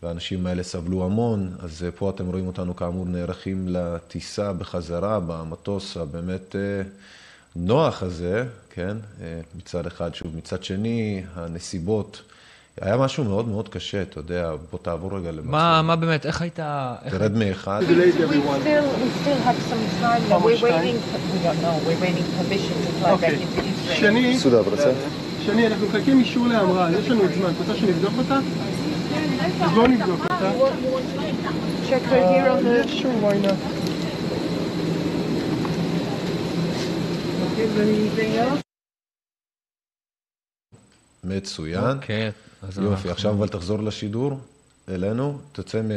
והאנשים 0.04 0.46
האלה 0.46 0.64
סבלו 0.64 1.06
המון, 1.06 1.56
אז 1.60 1.84
אה, 1.84 1.92
פה 1.92 2.10
אתם 2.10 2.28
רואים 2.28 2.48
אותנו 2.48 2.76
כאמור 2.76 3.06
נערכים 3.06 3.68
לטיסה 3.68 4.54
בחזרה 4.54 5.20
במטוס 5.20 5.98
הבאמת 5.98 6.56
נוח 7.56 8.04
הזה, 8.04 8.46
כן, 8.70 8.98
מצד 9.56 9.88
אחד, 9.88 10.16
שוב, 10.16 10.36
מצד 10.36 10.64
שני, 10.64 11.24
הנסיבות, 11.34 12.22
היה 12.82 12.98
משהו 12.98 13.24
מאוד 13.24 13.48
מאוד 13.48 13.70
קשה, 13.70 14.02
אתה 14.02 14.20
יודע, 14.20 14.52
בוא 14.72 14.80
תעבור 14.82 15.18
רגע 15.18 15.32
למצב. 15.32 15.50
מה 15.50 15.82
מה 15.82 15.96
באמת, 15.96 16.26
איך 16.26 16.42
הייתה... 16.42 16.96
איך- 17.06 17.14
תרד 17.16 17.32
מאחד. 17.38 17.82
We 17.82 17.86
still, 17.86 18.30
we 18.30 18.38
still 19.24 19.40
have 19.48 19.60
some 19.72 20.02
time. 20.02 20.22
How 20.30 20.40
We're 20.40 20.40
much 20.40 20.60
time? 20.60 20.64
waiting, 20.64 20.98
we 21.34 21.40
don't 21.46 21.62
know, 21.64 21.76
we're 21.88 22.02
waiting 22.06 22.28
permission 22.38 22.76
to 22.86 22.92
fly 23.00 23.16
back 23.22 23.42
into 23.44 23.62
Israel. 23.62 23.96
שני? 23.96 24.38
שני, 25.46 25.68
אנחנו 25.68 25.88
מחכים 25.88 26.20
אישור 26.20 26.48
להמראה, 26.48 26.92
יש 26.92 27.10
לנו 27.10 27.22
עוד 27.22 27.32
זמן, 27.32 27.50
את 27.50 27.56
רוצה 27.60 27.76
שנבדוק 27.76 28.14
אותה? 28.18 28.40
אז 29.62 29.72
בואו 29.72 29.88
נבדוק 29.88 30.20
אותה. 30.24 30.52
מצוין. 41.24 41.84
אוקיי, 41.84 42.32
יופי, 42.64 42.82
אנחנו- 42.82 43.12
עכשיו 43.12 43.32
אבל 43.32 43.48
תחזור 43.48 43.80
לשידור, 43.80 44.40
אלינו, 44.90 45.38
תצא 45.52 45.82
מ... 45.82 45.92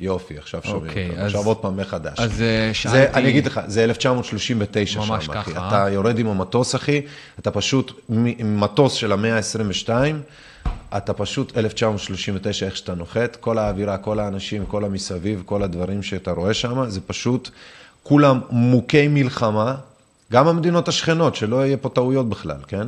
יופי, 0.00 0.38
עכשיו 0.38 0.60
שומעים 0.64 0.86
אוקיי, 0.88 1.08
אותם. 1.10 1.20
אז- 1.20 1.26
עכשיו 1.26 1.46
עוד 1.46 1.56
פעם 1.56 1.76
מחדש. 1.76 2.18
אז, 2.18 2.30
אה, 2.30 2.36
זה, 2.36 2.70
שאלתי- 2.72 3.14
אני 3.14 3.28
אגיד 3.28 3.46
לך, 3.46 3.60
זה 3.66 3.84
1939 3.84 4.86
שם, 5.02 5.12
ממש 5.12 5.28
אחי. 5.28 5.50
ככה, 5.52 5.68
אתה 5.68 5.82
אה? 5.84 5.90
יורד 5.90 6.18
עם 6.18 6.26
המטוס, 6.26 6.74
אחי, 6.74 7.00
אתה 7.38 7.50
פשוט, 7.50 7.92
עם 8.38 8.60
מטוס 8.60 8.92
של 8.92 9.12
המאה 9.12 9.36
ה-22, 9.36 9.90
אתה 10.96 11.12
פשוט 11.12 11.58
1939, 11.58 12.66
איך 12.66 12.76
שאתה 12.76 12.94
נוחת, 12.94 13.36
כל 13.36 13.58
האווירה, 13.58 13.96
כל 13.98 14.18
האנשים, 14.20 14.66
כל 14.66 14.84
המסביב, 14.84 15.42
כל 15.46 15.62
הדברים 15.62 16.02
שאתה 16.02 16.30
רואה 16.32 16.54
שם, 16.54 16.84
זה 16.88 17.00
פשוט, 17.06 17.50
כולם 18.02 18.40
מוכי 18.50 19.08
מלחמה, 19.08 19.74
גם 20.32 20.48
המדינות 20.48 20.88
השכנות, 20.88 21.34
שלא 21.36 21.66
יהיה 21.66 21.76
פה 21.76 21.88
טעויות 21.88 22.28
בכלל, 22.28 22.56
כן? 22.68 22.86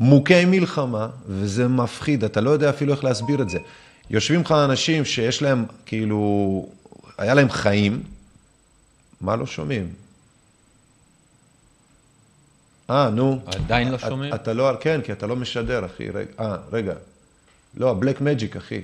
מוכי 0.00 0.44
מלחמה, 0.44 1.08
וזה 1.28 1.68
מפחיד, 1.68 2.24
אתה 2.24 2.40
לא 2.40 2.50
יודע 2.50 2.70
אפילו 2.70 2.92
איך 2.92 3.04
להסביר 3.04 3.42
את 3.42 3.50
זה. 3.50 3.58
יושבים 4.10 4.40
לך 4.40 4.52
אנשים 4.52 5.04
שיש 5.04 5.42
להם, 5.42 5.64
כאילו, 5.86 6.68
היה 7.18 7.34
להם 7.34 7.50
חיים, 7.50 8.02
מה 9.20 9.36
לא 9.36 9.46
שומעים? 9.46 9.92
אה, 12.90 13.10
נו. 13.10 13.40
עדיין 13.46 13.88
לא 13.88 13.98
שומעים? 13.98 14.34
אתה 14.34 14.52
לא, 14.52 14.72
כן, 14.80 15.00
כי 15.04 15.12
אתה 15.12 15.26
לא 15.26 15.36
משדר, 15.36 15.86
אחי. 15.86 16.08
אה, 16.40 16.56
רגע. 16.72 16.94
לא, 17.74 17.90
ה 17.90 18.20
Blackmagic, 18.20 18.56
אחי. 18.56 18.80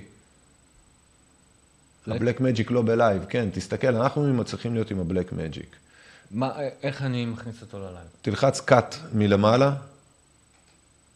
ה 2.07 2.41
Blackmagic 2.41 2.71
לא 2.71 2.83
בלייב, 2.83 3.25
כן, 3.29 3.49
תסתכל, 3.53 3.97
אנחנו 3.97 4.45
צריכים 4.45 4.75
להיות 4.75 4.91
עם 4.91 5.01
ה 5.01 5.33
Blackmagic. 5.33 5.77
מה, 6.31 6.53
איך 6.83 7.03
אני 7.03 7.27
מכניס 7.27 7.63
אותו 7.63 7.79
ללייב? 7.79 8.07
תלחץ 8.23 8.61
cut 8.61 8.97
מלמעלה, 9.13 9.75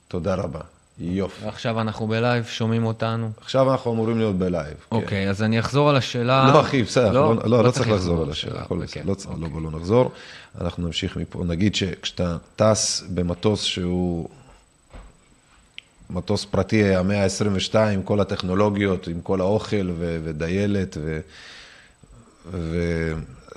תודה 0.09 0.35
רבה. 0.35 0.61
יופי. 1.00 1.45
ועכשיו 1.45 1.81
אנחנו 1.81 2.07
בלייב, 2.07 2.45
שומעים 2.45 2.85
אותנו. 2.87 3.31
עכשיו 3.40 3.73
אנחנו 3.73 3.93
אמורים 3.93 4.19
להיות 4.19 4.38
בלייב. 4.38 4.75
כן. 4.90 4.97
אוקיי, 4.97 5.31
אז 5.31 5.43
אני 5.43 5.61
אחזור 5.61 5.90
על 5.90 5.97
השאלה. 5.97 6.50
לא, 6.52 6.61
אחי, 6.61 6.83
בסדר, 6.83 7.12
לא, 7.12 7.35
לא, 7.45 7.64
לא 7.64 7.71
צריך 7.71 7.88
לחזור 7.88 8.23
על 8.23 8.31
השאלה, 8.31 8.61
הכל 8.61 8.76
בסדר, 8.78 9.02
כן, 9.02 9.09
לא 9.09 9.14
צריך, 9.14 9.31
אוקיי. 9.35 9.50
לא, 9.55 9.62
לא 9.73 9.78
נחזור. 9.78 10.12
אנחנו 10.61 10.87
נמשיך 10.87 11.17
מפה. 11.17 11.45
נגיד 11.45 11.75
שכשאתה 11.75 12.37
טס 12.57 13.05
במטוס 13.14 13.62
שהוא 13.62 14.28
מטוס 16.11 16.45
פרטי 16.45 16.95
המאה 16.95 17.25
ה-22, 17.25 17.78
עם 17.78 18.02
כל 18.02 18.21
הטכנולוגיות, 18.21 19.06
עם 19.06 19.21
כל 19.21 19.41
האוכל 19.41 19.91
ו- 19.99 20.19
ודיילת, 20.25 20.97
ו- 21.00 21.21
ו- 22.50 23.13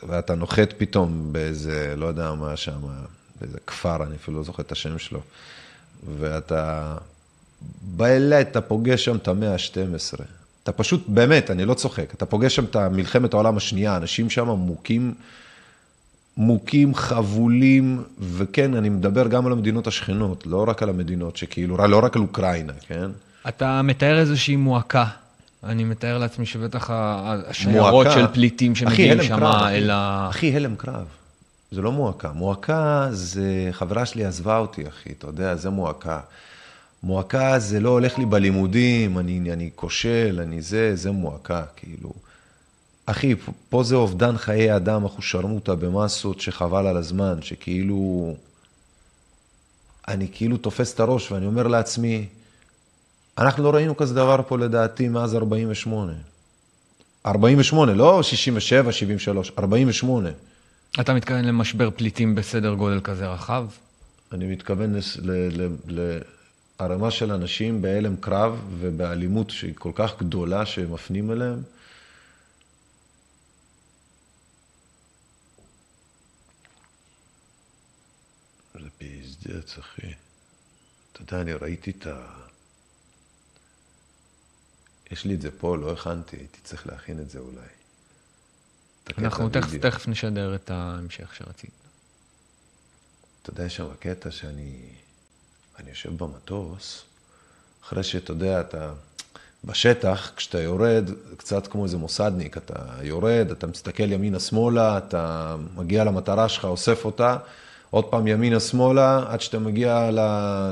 ואתה 0.08 0.36
נוחת 0.36 0.74
פתאום 0.78 1.34
באיזה, 1.34 1.94
לא 1.98 2.06
יודע 2.06 2.34
מה 2.34 2.58
שם, 2.58 2.80
באיזה 3.42 3.58
כפר, 3.68 4.04
אני 4.04 4.16
אפילו 4.16 4.38
לא 4.38 4.44
זוכר 4.44 4.64
את 4.64 4.72
השם 4.72 5.00
שלו, 5.00 5.20
ואתה 6.20 6.96
באילת, 7.82 8.48
אתה 8.48 8.62
פוגש 8.62 9.06
שם 9.06 9.16
את 9.16 9.28
המאה 9.28 9.54
ה-12. 9.54 10.24
אתה 10.64 10.72
פשוט, 10.72 11.04
באמת, 11.08 11.52
אני 11.52 11.66
לא 11.66 11.74
צוחק, 11.74 12.14
אתה 12.14 12.26
פוגש 12.26 12.56
שם 12.56 12.66
את 12.66 12.76
מלחמת 12.76 13.34
העולם 13.34 13.58
השנייה, 13.58 13.98
אנשים 13.98 14.30
שם 14.30 14.48
מוכים, 14.50 15.14
מוכים, 16.38 16.96
חבולים, 16.96 18.04
וכן, 18.20 18.74
אני 18.74 18.90
מדבר 18.90 19.28
גם 19.28 19.46
על 19.46 19.52
המדינות 19.52 19.88
השכנות, 19.88 20.48
לא 20.48 20.66
רק 20.68 20.84
על 20.84 20.90
המדינות 20.90 21.38
שכאילו, 21.38 21.78
לא 21.88 22.00
רק 22.04 22.16
על 22.16 22.22
אוקראינה, 22.22 22.74
כן? 22.88 23.10
אתה 23.48 23.82
מתאר 23.82 24.20
איזושהי 24.20 24.56
מועקה. 24.56 25.06
אני 25.64 25.84
מתאר 25.84 26.18
לעצמי 26.18 26.46
שבטח 26.46 26.90
השיירות 26.94 27.92
מועקה. 27.92 28.12
של 28.12 28.28
פליטים 28.34 28.76
שמגיעים 28.76 29.24
שם. 29.24 29.44
אל 29.44 29.90
ה... 29.90 30.28
אחי, 30.30 30.56
הלם 30.56 30.76
קרב. 30.76 31.06
זה 31.72 31.82
לא 31.82 31.92
מועקה. 31.92 32.32
מועקה 32.32 33.08
זה, 33.12 33.70
חברה 33.72 34.06
שלי 34.06 34.26
עזבה 34.26 34.58
אותי, 34.58 34.88
אחי, 34.88 35.10
אתה 35.12 35.28
יודע, 35.28 35.56
זה 35.56 35.70
מועקה. 35.70 36.20
מועקה 37.04 37.60
זה 37.60 37.80
לא 37.80 37.90
הולך 37.90 38.18
לי 38.18 38.26
בלימודים, 38.26 39.18
אני, 39.18 39.54
אני 39.54 39.70
כושל, 39.76 40.40
אני 40.44 40.62
זה, 40.62 40.96
זה 40.96 41.12
מועקה, 41.12 41.64
כאילו. 41.76 42.12
אחי, 43.06 43.36
פה- 43.70 43.84
זה 43.84 43.96
אובדן 43.96 44.38
חיי 44.38 44.76
אדם, 44.76 45.04
אנחנו 45.04 45.22
שרמוטה 45.24 45.76
במסות 45.76 46.42
שחבל 46.42 46.88
על 46.88 46.98
הזמן, 46.98 47.38
שכאילו... 47.42 48.36
אני 50.08 50.28
כאילו 50.32 50.58
תופס 50.58 50.94
את 50.94 51.00
הראש 51.00 51.32
ואני 51.32 51.46
אומר 51.46 51.68
לעצמי, 51.68 52.26
אנחנו 53.38 53.64
לא 53.64 53.70
ראינו 53.76 53.98
כזה 53.98 54.14
דבר 54.16 54.42
פה 54.48 54.58
לדעתי 54.58 55.08
מאז 55.08 55.36
48. 55.36 56.14
48, 57.26 57.94
לא 57.94 58.24
67, 58.24 58.92
73, 58.92 59.52
48. 59.60 60.30
אתה 61.00 61.14
מתכוון 61.14 61.46
למשבר 61.46 61.90
פליטים 61.96 62.36
בסדר 62.36 62.74
גודל 62.74 63.00
כזה 63.04 63.28
רחב? 63.28 63.66
אני 64.32 64.46
מתכוון 64.46 64.94
לס- 64.96 65.18
ל- 65.22 65.68
ל- 65.88 66.20
לערימה 66.82 67.12
של 67.12 67.32
אנשים 67.32 67.82
בהלם 67.82 68.18
קרב 68.18 68.60
ובאלימות 68.80 69.50
שהיא 69.50 69.74
כל 69.76 69.92
כך 69.96 70.20
גדולה 70.20 70.66
שהם 70.66 70.94
מפנים 70.94 71.32
אליהם. 71.32 71.62
זה 78.74 78.90
פזדץ, 78.98 79.78
אחי. 79.78 80.14
אתה 81.14 81.22
יודע, 81.22 81.42
אני 81.42 81.54
ראיתי 81.54 81.92
את 81.92 82.08
ה... 82.08 82.26
יש 85.12 85.26
לי 85.26 85.34
את 85.34 85.42
זה 85.42 85.52
פה, 85.52 85.78
לא 85.78 85.92
הכנתי, 85.92 86.38
הייתי 86.38 86.60
צריך 86.64 86.88
להכין 86.88 87.20
את 87.20 87.30
זה 87.30 87.40
אולי. 87.40 87.68
אנחנו 89.18 89.50
תכף. 89.50 89.78
תכף 89.82 90.08
נשדר 90.08 90.56
את 90.56 90.72
ההמשך 90.72 91.36
שרצית. 91.36 91.72
אתה 93.42 93.50
יודע, 93.50 93.64
יש 93.66 93.76
שם 93.76 93.88
קטע 94.00 94.32
שאני 94.32 94.94
אני 95.82 95.90
יושב 95.90 96.18
במטוס, 96.18 97.04
אחרי 97.86 98.04
שאתה 98.04 98.32
יודע, 98.32 98.62
אתה 98.62 98.92
בשטח, 99.64 100.32
כשאתה 100.36 100.62
יורד, 100.62 101.10
קצת 101.38 101.68
כמו 101.68 101.84
איזה 101.84 101.98
מוסדניק, 101.98 102.58
אתה 102.58 102.74
יורד, 103.02 103.52
אתה 103.52 103.68
מסתכל 103.68 104.12
ימינה-שמאלה, 104.12 104.98
אתה 104.98 105.56
מגיע 105.76 106.04
למטרה 106.04 106.50
שלך, 106.50 106.66
אוסף 106.66 107.06
אותה, 107.06 107.38
עוד 107.90 108.06
פעם 108.06 108.28
ימינה-שמאלה, 108.28 109.24
עד 109.28 109.42
שאתה 109.42 109.60
מגיע 109.60 110.12
ל, 110.12 110.20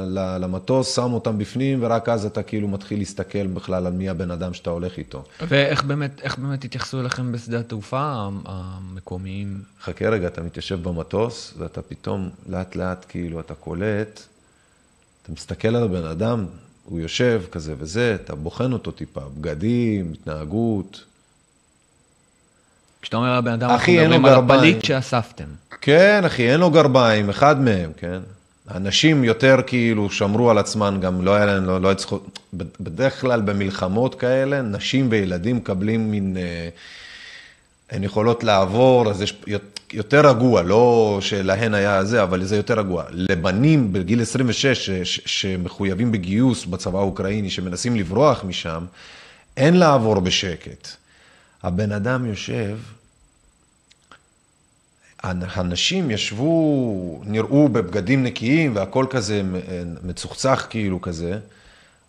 ל, 0.08 0.38
למטוס, 0.40 0.96
שם 0.96 1.14
אותם 1.14 1.38
בפנים, 1.38 1.84
ורק 1.84 2.10
אז 2.10 2.26
אתה 2.26 2.44
כאילו 2.44 2.68
מתחיל 2.68 3.00
להסתכל 3.00 3.48
בכלל 3.48 3.88
על 3.88 3.94
מי 3.94 4.10
הבן 4.10 4.32
אדם 4.32 4.54
שאתה 4.54 4.70
הולך 4.70 4.98
איתו. 4.98 5.24
ואיך 5.48 5.84
באמת, 5.84 6.22
איך 6.22 6.38
באמת 6.38 6.64
התייחסו 6.64 7.00
אליכם 7.00 7.32
בשדה 7.32 7.60
התעופה 7.60 8.30
המקומיים? 8.46 9.62
חכה 9.82 10.10
רגע, 10.10 10.28
אתה 10.28 10.42
מתיישב 10.42 10.84
במטוס, 10.84 11.54
ואתה 11.58 11.82
פתאום, 11.82 12.30
לאט 12.50 12.76
לאט, 12.76 13.06
כאילו, 13.10 13.40
אתה 13.40 13.54
קולט, 13.54 14.22
אתה 15.24 15.32
מסתכל 15.32 15.76
על 15.76 15.84
הבן 15.84 16.06
אדם, 16.06 16.46
הוא 16.86 17.00
יושב 17.00 17.44
כזה 17.52 17.74
וזה, 17.78 18.16
אתה 18.16 18.36
בוחן 18.36 18.74
אותו 18.74 18.92
טיפה, 18.92 19.22
בגדים, 19.38 20.14
התנהגות. 20.14 21.04
כשאתה 23.02 23.18
אומר 23.18 23.38
לבן 23.38 23.52
אדם, 23.52 23.70
אחי, 23.70 24.00
אנחנו 24.00 24.04
אין 24.04 24.10
לו 24.10 24.20
מדברים 24.30 24.52
על. 24.52 24.58
הפליט 24.58 24.84
שאספתם. 24.84 25.46
כן, 25.82 26.22
אחי, 26.26 26.52
אין 26.52 26.60
לו 26.60 26.72
גרביים, 26.72 27.30
אחד 27.30 27.62
מהם, 27.62 27.92
כן? 27.98 28.20
אנשים 28.76 29.24
יותר 29.24 29.56
כאילו 29.68 30.10
שמרו 30.10 30.50
על 30.50 30.58
עצמם, 30.58 30.98
גם 31.02 31.26
לא 31.26 31.36
היה 31.36 31.46
להם, 31.46 31.66
לא, 31.66 31.82
לא 31.82 31.92
הצליחו, 31.92 32.20
בדרך 32.54 33.22
כלל 33.22 33.42
במלחמות 33.42 34.16
כאלה, 34.16 34.62
נשים 34.62 35.08
וילדים 35.12 35.58
מקבלים 35.58 36.12
מין, 36.12 36.38
אה, 36.38 36.70
הן 37.92 38.04
יכולות 38.04 38.44
לעבור, 38.44 39.10
אז 39.10 39.22
יש 39.22 39.34
יותר 39.94 40.30
רגוע, 40.30 40.62
לא 40.62 41.18
שלהן 41.22 41.74
היה 41.74 42.04
זה, 42.04 42.24
אבל 42.24 42.44
זה 42.44 42.56
יותר 42.56 42.80
רגוע. 42.80 43.04
לבנים 43.12 43.94
בגיל 43.94 44.22
26 44.22 44.90
ש, 44.90 45.20
שמחויבים 45.26 46.12
בגיוס 46.12 46.66
בצבא 46.66 47.00
האוקראיני, 47.00 47.50
שמנסים 47.50 47.96
לברוח 47.96 48.44
משם, 48.44 48.86
אין 49.58 49.78
לעבור 49.78 50.20
בשקט. 50.20 50.88
הבן 51.64 51.92
אדם 51.92 52.26
יושב, 52.26 52.78
הנשים 55.24 56.12
ישבו, 56.12 57.22
נראו 57.26 57.70
בבגדים 57.70 58.24
נקיים 58.24 58.76
והכל 58.76 59.06
כזה 59.10 59.42
מצוחצח 60.04 60.68
כאילו 60.70 61.02
כזה, 61.02 61.40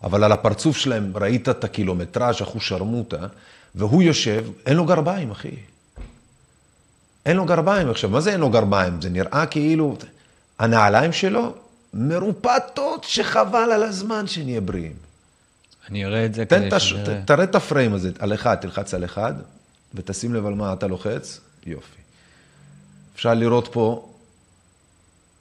אבל 0.03 0.23
על 0.23 0.31
הפרצוף 0.31 0.77
שלהם 0.77 1.11
ראית 1.15 1.49
את 1.49 1.63
הקילומטראז' 1.63 2.41
אחוז 2.41 2.61
שרמוטה, 2.61 3.27
והוא 3.75 4.03
יושב, 4.03 4.45
אין 4.65 4.77
לו 4.77 4.85
גרביים, 4.85 5.31
אחי. 5.31 5.55
אין 7.25 7.37
לו 7.37 7.45
גרביים. 7.45 7.89
עכשיו, 7.89 8.09
מה 8.09 8.21
זה 8.21 8.31
אין 8.31 8.39
לו 8.39 8.49
גרביים? 8.49 9.01
זה 9.01 9.09
נראה 9.09 9.45
כאילו, 9.45 9.97
הנעליים 10.59 11.13
שלו 11.13 11.53
מרופטות 11.93 13.03
שחבל 13.03 13.71
על 13.71 13.83
הזמן 13.83 14.27
שנהיה 14.27 14.61
בריאים. 14.61 14.95
אני 15.89 16.05
אראה 16.05 16.25
את 16.25 16.33
זה 16.33 16.45
כדי 16.45 16.67
את 16.67 16.73
הש... 16.73 16.89
שנראה. 16.89 17.21
תראה 17.25 17.43
את 17.43 17.55
הפריים 17.55 17.93
הזה, 17.93 18.11
על 18.19 18.33
אחד, 18.33 18.55
תלחץ 18.55 18.93
על 18.93 19.05
אחד, 19.05 19.33
ותשים 19.93 20.33
לב 20.33 20.45
על 20.45 20.53
מה 20.53 20.73
אתה 20.73 20.87
לוחץ, 20.87 21.39
יופי. 21.65 22.01
אפשר 23.15 23.33
לראות 23.33 23.69
פה, 23.71 24.09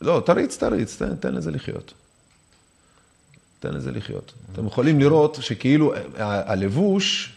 לא, 0.01 0.23
תריץ, 0.27 0.57
תריץ, 0.57 0.97
תן, 0.97 1.17
תן 1.17 1.35
לזה 1.35 1.51
לחיות. 1.51 1.93
תן 3.61 3.75
לזה 3.75 3.91
לחיות. 3.91 4.33
אתם 4.53 4.67
יכולים 4.67 5.01
לראות 5.01 5.39
שכאילו 5.41 5.95
הלבוש, 6.19 7.33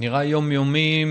נראה 0.00 0.24
יומיומי, 0.24 1.04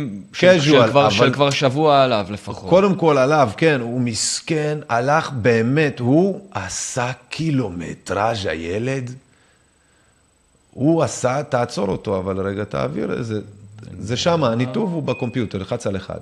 כבר- 0.89 1.07
אבל- 1.07 1.09
של 1.11 1.33
כבר 1.33 1.49
שבוע 1.49 2.03
עליו 2.03 2.27
לפחות. 2.29 2.69
קודם 2.69 2.95
כל 2.95 3.17
עליו, 3.17 3.51
כן, 3.57 3.81
הוא 3.81 4.01
מסכן, 4.01 4.77
הלך 4.89 5.31
באמת, 5.31 5.99
הוא 5.99 6.47
עשה 6.51 7.11
קילומטראז' 7.29 8.45
הילד. 8.45 9.11
הוא 10.71 11.03
עשה, 11.03 11.43
תעצור 11.43 11.87
אותו, 11.89 12.17
אבל 12.17 12.47
רגע, 12.47 12.63
תעביר 12.63 13.13
איזה, 13.17 13.41
זה 13.99 14.17
שם, 14.17 14.43
הניתוב 14.43 14.93
הוא 14.93 15.03
בקומפיוטר, 15.03 15.57
לחץ 15.57 15.87
על 15.87 15.95
אחד. 15.97 16.19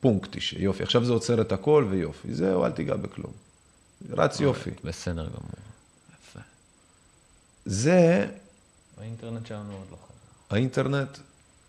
פונקט, 0.00 0.36
יופי. 0.58 0.82
עכשיו 0.82 1.04
זה 1.04 1.12
עוצר 1.12 1.40
את 1.40 1.52
הכל 1.52 1.86
ויופי. 1.90 2.34
זהו, 2.34 2.64
אל 2.64 2.70
תיגע 2.70 2.96
בכלום. 2.96 3.32
רץ 4.10 4.40
יופי. 4.40 4.70
בסדר 4.84 5.22
גמור. 5.22 5.50
יפה. 6.30 6.40
זה, 7.66 8.26
האינטרנט 9.00 9.46
שלנו 9.46 9.72
עוד 9.72 9.86
לא 9.90 9.96
חזר. 9.96 10.54
האינטרנט 10.56 11.18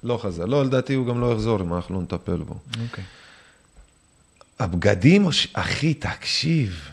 לא 0.04 0.20
חזר. 0.22 0.46
לא, 0.46 0.66
לדעתי 0.66 0.94
הוא 0.94 1.08
גם 1.08 1.22
לא 1.22 1.34
יחזור 1.34 1.62
אם 1.62 1.74
אנחנו 1.74 1.96
לא 1.96 2.02
נטפל 2.02 2.38
בו. 2.38 2.56
אוקיי. 2.84 3.04
הבגדים, 4.60 5.28
אחי, 5.54 5.94
תקשיב. 5.94 6.90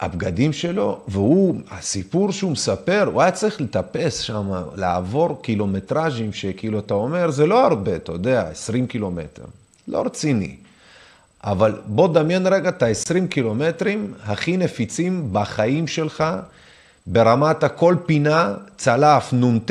הבגדים 0.00 0.52
שלו, 0.52 1.00
והוא, 1.08 1.60
הסיפור 1.70 2.32
שהוא 2.32 2.52
מספר, 2.52 3.10
הוא 3.12 3.22
היה 3.22 3.30
צריך 3.30 3.60
לטפס 3.60 4.18
שם, 4.18 4.52
לעבור 4.76 5.42
קילומטראז'ים 5.42 6.32
שכאילו 6.32 6.78
אתה 6.78 6.94
אומר, 6.94 7.30
זה 7.30 7.46
לא 7.46 7.66
הרבה, 7.66 7.96
אתה 7.96 8.12
יודע, 8.12 8.48
20 8.48 8.86
קילומטר. 8.86 9.44
לא 9.88 10.02
רציני. 10.02 10.56
אבל 11.44 11.80
בוא 11.86 12.14
דמיין 12.14 12.46
רגע 12.46 12.68
את 12.68 12.82
ה-20 12.82 13.26
קילומטרים 13.30 14.14
הכי 14.22 14.56
נפיצים 14.56 15.28
בחיים 15.32 15.88
שלך, 15.88 16.24
ברמת 17.06 17.62
הכל 17.64 17.96
פינה, 18.06 18.54
צלף, 18.76 19.32
נ"ט, 19.32 19.70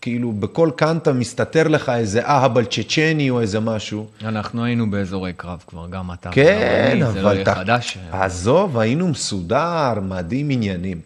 כאילו 0.00 0.32
בכל 0.32 0.70
קנטה 0.76 1.12
מסתתר 1.12 1.68
לך 1.68 1.88
איזה 1.88 2.26
אהבל 2.26 2.64
צ'צ'ני 2.64 3.30
או 3.30 3.40
איזה 3.40 3.60
משהו. 3.60 4.06
אנחנו 4.24 4.64
היינו 4.64 4.90
באזורי 4.90 5.32
קרב 5.32 5.64
כבר, 5.66 5.86
גם 5.90 6.12
אתה. 6.12 6.30
כן, 6.32 6.92
וגם 6.96 7.06
אני, 7.06 7.12
זה 7.12 7.22
לא 7.22 7.28
אבל 7.28 7.36
יהיה 7.36 7.54
חדש. 7.54 7.98
עזוב, 8.12 8.78
היינו 8.78 9.08
מסודר, 9.08 9.92
מדהים 10.02 10.50
עניינים. 10.50 11.00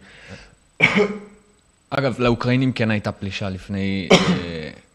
אגב, 1.90 2.14
לאוקראינים 2.18 2.72
כן 2.72 2.90
הייתה 2.90 3.12
פלישה 3.12 3.48
לפני... 3.48 4.08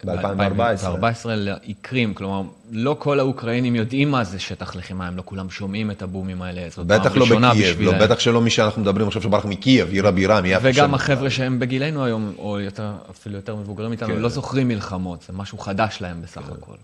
אה, 0.10 0.34
ב-2014. 0.34 0.90
ב-2014 0.90 1.28
לאיקרים, 1.28 2.14
כלומר, 2.14 2.42
לא 2.72 2.96
כל 3.00 3.20
האוקראינים 3.20 3.76
יודעים 3.76 4.12
מה 4.12 4.24
זה 4.24 4.40
שטח 4.40 4.76
לחימה, 4.76 5.08
הם 5.08 5.18
לא 5.18 5.22
כולם 5.26 5.50
שומעים 5.50 5.92
את 5.92 6.02
הבומים 6.02 6.42
האלה, 6.42 6.70
זאת 6.70 6.88
פעם 6.88 7.00
בטח 7.00 7.16
לא 7.16 7.24
ראשונה 7.24 7.50
בקייב, 7.50 7.66
לא, 7.66 7.72
בשבילם. 7.72 8.00
בטח 8.00 8.20
שלא 8.20 8.42
מי 8.42 8.50
שאנחנו 8.50 8.82
מדברים 8.82 9.08
עכשיו 9.08 9.22
שברח 9.22 9.46
מקייב, 9.46 9.90
עיר 9.90 10.08
הבירה, 10.08 10.42
מיפו. 10.42 10.60
וגם. 10.64 10.94
החבר'ה 10.94 11.30
שהם 11.30 11.60
בגילנו 11.60 12.06
היום, 12.06 12.34
או 12.38 12.60
יותר, 12.60 12.92
אפילו 13.12 13.36
יותר 13.36 13.56
מבוגרים 13.56 13.92
איתנו, 13.92 14.10
כן. 14.10 14.20
לא 14.20 14.30
זוכרים 14.30 14.68
מלחמות, 14.68 15.22
זה 15.28 15.34
משהו 15.34 15.58
חדש 15.58 15.98
להם 16.02 16.22
בסך 16.22 16.42
הכל. 16.58 16.76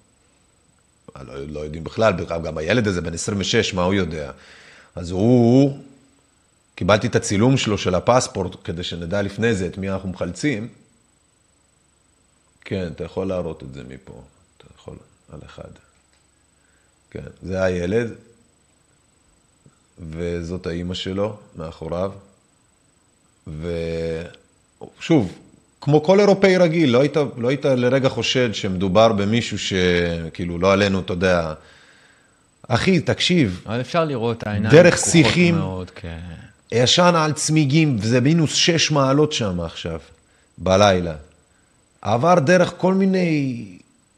לא, 1.28 1.34
לא 1.48 1.60
יודעים 1.60 1.84
בכלל, 1.84 2.14
בכלל, 2.14 2.42
גם 2.42 2.58
הילד 2.58 2.88
הזה 2.88 3.02
בן 3.02 3.14
26, 3.14 3.74
מה 3.74 3.84
הוא 3.84 3.94
יודע? 3.94 4.32
אז 4.96 5.12
הוא, 5.12 5.78
קיבלתי 6.76 7.08
את 7.08 7.16
הצילום 7.16 7.58
שלו 7.58 7.78
של 7.78 7.96
הפספורט, 7.96 8.56
כדי 8.64 8.84
שנדע 8.84 9.22
לפני 9.22 9.54
זה 9.54 9.68
את 9.68 9.78
מי 9.78 9.90
אנחנו 9.90 10.10
מחלצים. 10.10 10.68
כן, 12.66 12.88
אתה 12.96 13.04
יכול 13.04 13.28
להראות 13.28 13.64
את 13.64 13.74
זה 13.74 13.84
מפה, 13.84 14.22
אתה 14.58 14.66
יכול, 14.78 14.96
על 15.34 15.40
אחד. 15.46 15.70
כן, 17.12 17.24
זה 17.42 17.64
הילד, 17.64 18.12
וזאת 20.10 20.68
האימא 20.68 20.94
שלו, 20.94 21.38
מאחוריו. 21.56 22.12
ושוב, 23.48 25.32
כמו 25.82 26.04
כל 26.04 26.20
אירופאי 26.20 26.58
רגיל, 26.58 26.90
לא 26.90 27.02
היית, 27.02 27.18
לא 27.38 27.48
היית 27.48 27.66
לרגע 27.66 28.10
חושד 28.10 28.54
שמדובר 28.54 29.14
במישהו 29.14 29.58
שכאילו, 29.60 30.58
לא 30.58 30.74
עלינו, 30.74 31.00
אתה 31.00 31.14
יודע. 31.14 31.54
אחי, 32.68 33.00
תקשיב, 33.00 33.62
אבל 33.66 33.82
אפשר 33.82 34.06
לראות 34.06 34.38
את 34.38 34.48
העיניים 34.48 34.76
דרך 34.76 34.98
שיחים. 34.98 35.56
מאוד, 35.56 35.90
כן. 35.90 36.20
ישן 36.72 37.14
על 37.16 37.34
צמיגים, 37.34 37.98
וזה 38.00 38.22
מינוס 38.22 38.54
שש 38.54 38.92
מעלות 38.92 39.34
שם 39.34 39.60
עכשיו, 39.60 40.00
בלילה. 40.58 41.16
עבר 42.02 42.40
דרך 42.40 42.74
כל 42.78 42.94
מיני 42.94 43.66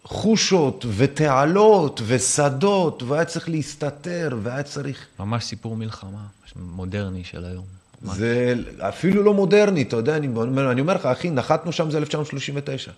חושות 0.03 0.85
ותעלות 0.97 2.01
ושדות, 2.05 3.03
והיה 3.03 3.25
צריך 3.25 3.49
להסתתר, 3.49 4.37
והיה 4.43 4.63
צריך... 4.63 5.07
ממש 5.19 5.43
סיפור 5.43 5.75
מלחמה, 5.75 6.25
מודרני 6.55 7.23
של 7.23 7.45
היום. 7.45 7.65
ממש. 8.01 8.17
זה 8.17 8.55
אפילו 8.79 9.23
לא 9.23 9.33
מודרני, 9.33 9.81
אתה 9.81 9.95
יודע, 9.95 10.17
אני 10.17 10.27
אומר, 10.27 10.71
אני 10.71 10.81
אומר 10.81 10.93
לך, 10.93 11.05
אחי, 11.05 11.29
נחתנו 11.29 11.71
שם 11.71 11.91
זה 11.91 11.97
1939. 11.97 12.91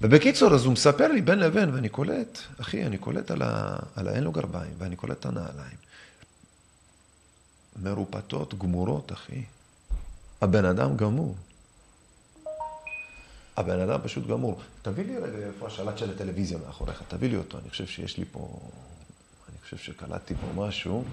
ובקיצור, 0.00 0.54
אז 0.54 0.64
הוא 0.64 0.72
מספר 0.72 1.08
לי 1.08 1.22
בין 1.22 1.38
לבין, 1.38 1.74
ואני 1.74 1.88
קולט, 1.88 2.38
אחי, 2.60 2.86
אני 2.86 2.98
קולט 2.98 3.30
על, 3.30 3.42
ה... 3.42 3.76
על 3.96 4.08
האין 4.08 4.24
לו 4.24 4.32
גרביים, 4.32 4.72
ואני 4.78 4.96
קולט 4.96 5.20
את 5.20 5.26
הנעליים. 5.26 5.76
מרופטות, 7.82 8.54
גמורות, 8.58 9.12
אחי. 9.12 9.42
הבן 10.40 10.64
אדם 10.64 10.96
גמור. 10.96 11.34
הבן 13.56 13.80
אדם 13.80 13.98
פשוט 14.04 14.26
גמור. 14.26 14.58
תביא 14.82 15.04
לי 15.04 15.16
רגע 15.16 15.46
איפה 15.46 15.66
השלט 15.66 15.98
של 15.98 16.10
הטלוויזיה 16.10 16.58
מאחוריך, 16.66 17.02
תביא 17.08 17.28
לי 17.30 17.36
אותו, 17.36 17.58
אני 17.62 17.70
חושב 17.70 17.86
שיש 17.86 18.18
לי 18.18 18.24
פה... 18.32 18.58
אני 19.48 19.56
חושב 19.64 19.76
שקלטתי 19.92 20.34
פה 20.34 20.66
משהו. 20.66 21.04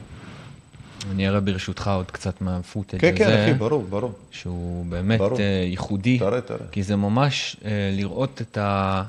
אני 1.11 1.27
אראה 1.27 1.39
ברשותך 1.39 1.87
עוד 1.95 2.11
קצת 2.11 2.41
מה 2.41 2.55
footage 2.55 3.01
כן, 3.01 3.07
הזה. 3.13 3.23
כן, 3.23 3.43
אחי, 3.43 3.53
ברור, 3.53 3.83
ברור. 3.89 4.11
שהוא 4.31 4.85
באמת 4.85 5.19
ברור. 5.19 5.39
אה, 5.39 5.43
ייחודי. 5.69 6.19
תראה, 6.19 6.41
תראה. 6.41 6.67
כי 6.71 6.83
זה 6.83 6.95
ממש 6.95 7.57
אה, 7.65 7.69
לראות 7.93 8.41
את 8.41 8.57
ה... 8.57 9.03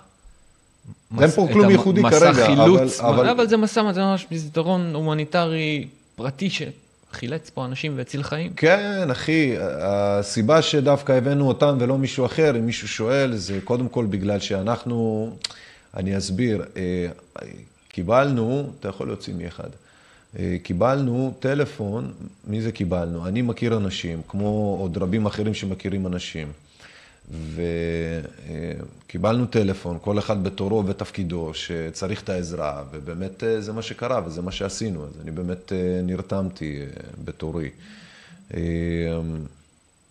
אין 1.20 1.30
פה 1.30 1.48
כלום 1.52 1.64
המ- 1.64 1.70
ייחודי 1.70 2.02
מסע 2.02 2.18
כרגע, 2.32 2.46
חילוץ, 2.46 3.00
אבל- 3.00 3.14
אבל- 3.14 3.28
אבל 3.28 3.48
זה 3.48 3.56
מסע, 3.56 3.92
זה 3.92 4.00
ממש 4.00 4.26
מסדרון 4.30 4.94
הומניטרי 4.94 5.88
פרטי 6.16 6.48
שחילץ 7.12 7.50
פה 7.50 7.64
אנשים 7.64 7.92
והציל 7.96 8.22
חיים. 8.22 8.52
כן, 8.54 9.10
אחי, 9.10 9.54
הסיבה 9.60 10.62
שדווקא 10.62 11.12
הבאנו 11.12 11.48
אותם 11.48 11.76
ולא 11.80 11.98
מישהו 11.98 12.26
אחר, 12.26 12.56
אם 12.56 12.66
מישהו 12.66 12.88
שואל, 12.88 13.36
זה 13.36 13.58
קודם 13.64 13.88
כל 13.88 14.06
בגלל 14.06 14.38
שאנחנו, 14.38 15.30
אני 15.96 16.18
אסביר, 16.18 16.64
אה, 16.76 17.06
קיבלנו, 17.88 18.72
אתה 18.80 18.88
יכול 18.88 19.06
להוציא 19.06 19.34
מאחד, 19.34 19.68
אה, 20.38 20.56
קיבלנו 20.62 21.34
טלפון, 21.40 22.12
מי 22.46 22.60
זה 22.60 22.72
קיבלנו? 22.72 23.26
אני 23.26 23.42
מכיר 23.42 23.76
אנשים, 23.76 24.22
כמו 24.28 24.76
עוד 24.80 24.98
רבים 24.98 25.26
אחרים 25.26 25.54
שמכירים 25.54 26.06
אנשים. 26.06 26.52
וקיבלנו 29.06 29.46
טלפון, 29.46 29.98
כל 30.02 30.18
אחד 30.18 30.44
בתורו 30.44 30.86
ותפקידו, 30.86 31.54
שצריך 31.54 32.22
את 32.22 32.28
העזרה, 32.28 32.82
ובאמת 32.90 33.44
אה, 33.44 33.60
זה 33.60 33.72
מה 33.72 33.82
שקרה 33.82 34.20
וזה 34.26 34.42
מה 34.42 34.52
שעשינו, 34.52 35.04
אז 35.04 35.10
אני 35.22 35.30
באמת 35.30 35.72
אה, 35.72 36.00
נרתמתי 36.02 36.80
אה, 36.80 36.86
בתורי. 37.24 37.70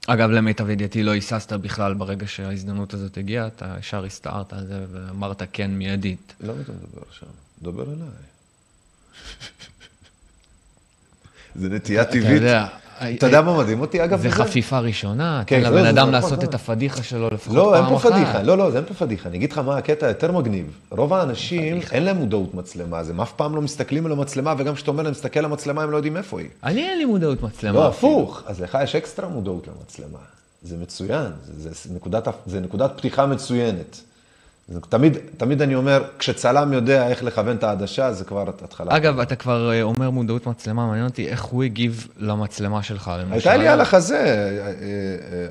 אגב, 0.08 0.30
למיטב 0.30 0.70
ידיעתי 0.70 1.04
לא 1.04 1.12
היססת 1.12 1.54
בכלל 1.54 1.94
ברגע 1.94 2.28
שההזדמנות 2.28 2.94
הזאת 2.94 3.18
הגיעה, 3.18 3.48
אתה 3.48 3.76
ישר 3.80 4.06
הסתערת 4.06 4.54
על 4.54 4.68
זה 4.68 4.86
ואמרת 4.92 5.42
כן 5.54 5.72
מיידית. 5.72 6.34
למה 6.42 6.62
אתה 6.62 6.72
מדבר 6.72 7.02
עכשיו? 7.10 7.30
דבר 7.62 7.84
אליי. 7.84 8.08
זה 11.56 11.70
נטייה 11.70 12.02
אתה 12.02 12.12
טבעית. 12.12 12.32
יודע, 12.32 12.68
אתה 13.18 13.26
יודע 13.26 13.42
מה 13.42 13.58
מדהים 13.58 13.82
אותי, 13.82 14.04
אגב? 14.04 14.22
זה 14.22 14.28
בזה? 14.30 14.44
חפיפה 14.44 14.80
ראשונה, 14.80 15.44
כן, 15.48 15.56
תן 15.58 15.64
זה- 15.64 15.70
לבן 15.70 15.82
זה 15.84 15.90
אדם 15.90 15.98
נכון, 15.98 16.12
לעשות 16.14 16.32
נכון. 16.34 16.46
את 16.50 16.54
הפדיחה 16.54 17.04
שלו 17.04 17.30
לפחות 17.34 17.56
לא, 17.56 17.76
אין 17.76 17.84
פעם 17.84 17.92
פה 17.92 17.98
אחת. 17.98 18.12
פדיחה, 18.12 18.44
לא, 18.44 18.58
לא, 18.58 18.72
זה 18.72 18.78
אין 18.78 18.86
פה 18.86 18.94
פדיחה. 18.94 19.30
אני 19.30 19.38
אגיד 19.38 19.52
לך 19.52 19.58
מה 19.58 19.78
הקטע 19.78 20.06
היותר 20.06 20.32
מגניב. 20.32 20.66
רוב 20.92 21.14
האנשים, 21.14 21.80
אין 21.92 22.04
להם 22.04 22.18
מודעות 22.18 22.54
מצלמה, 22.54 23.00
אז 23.00 23.10
הם 23.10 23.22
אף 23.22 23.32
פעם 23.34 23.56
לא 23.56 23.62
מסתכלים 23.62 24.06
על 24.06 24.12
המצלמה, 24.12 24.54
וגם 24.58 24.76
כשאתה 24.76 24.92
אומר 24.92 25.04
להם, 25.04 25.12
מסתכל 25.12 25.40
על 25.40 25.46
המצלמה, 25.46 25.84
הם 25.84 25.92
לא 25.92 25.96
יודעים 25.98 26.18
איפה 26.18 26.40
היא. 26.40 26.50
אני 26.64 26.90
אין 26.90 26.98
לי 26.98 27.06
מודעות 27.06 27.44
מצלמה. 27.44 27.80
לא. 27.80 27.88
הפוך. 27.88 28.44
אז 28.46 28.62
לך 28.62 28.78
יש 28.84 28.96
אקסטרה 28.96 29.28
מודעות 29.28 29.68
למצלמה. 29.68 30.20
זה 30.64 30.78
מצוין, 30.82 31.32
זה, 31.58 31.70
זה, 31.74 31.90
זה 32.46 32.60
נקודת 32.60 32.92
פתיחה 32.98 33.26
מצוינת. 33.26 34.02
זה, 34.72 34.82
תמיד, 34.82 35.18
תמיד 35.38 35.62
אני 35.62 35.76
אומר, 35.76 36.04
כשצלם 36.20 36.74
יודע 36.74 37.08
איך 37.08 37.24
לכוון 37.24 37.56
את 37.56 37.64
העדשה, 37.64 38.14
זה 38.14 38.26
כבר 38.26 38.50
התחלה. 38.50 38.96
אגב, 38.98 39.20
אתה 39.20 39.36
כבר 39.36 39.72
אה, 39.72 39.82
אומר 39.82 40.10
מודעות 40.10 40.48
מצלמה, 40.48 40.88
מעניין 40.88 41.06
אותי 41.06 41.28
איך 41.28 41.44
הוא 41.44 41.64
הגיב 41.64 42.08
למצלמה 42.18 42.84
שלך, 42.84 43.12
למשל. 43.20 43.34
הייתה 43.34 43.58
לי 43.58 43.68
על 43.68 43.82
החזה, 43.82 44.18
אה, 44.18 44.68
אה, 44.68 44.74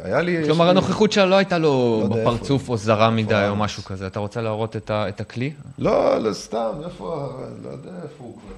היה 0.05 0.21
לי... 0.21 0.45
כלומר, 0.45 0.69
הנוכחות 0.69 1.13
שלה 1.13 1.27
לא 1.27 1.35
הייתה 1.37 1.59
לו 1.59 2.07
לא 2.11 2.17
בפרצוף. 2.17 2.69
או 2.69 2.77
זרה 2.77 3.11
מדי 3.11 3.47
או. 3.49 3.57
משהו 3.57 3.85
כזה. 3.85 4.07
אתה 4.07 4.19
רוצה 4.21 4.41
להראות 4.41 4.77
את 4.77 4.91
ה- 4.91 5.09
את 5.09 5.21
הכלי? 5.21 5.53
לא, 5.79 6.19
לא, 6.19 6.33
סתם, 6.33 6.71
איפה, 6.85 7.33
לא 7.65 7.71
יודע 7.71 7.91
איפה 8.03 8.25
הוא 8.25 8.39
כבר. 8.41 8.55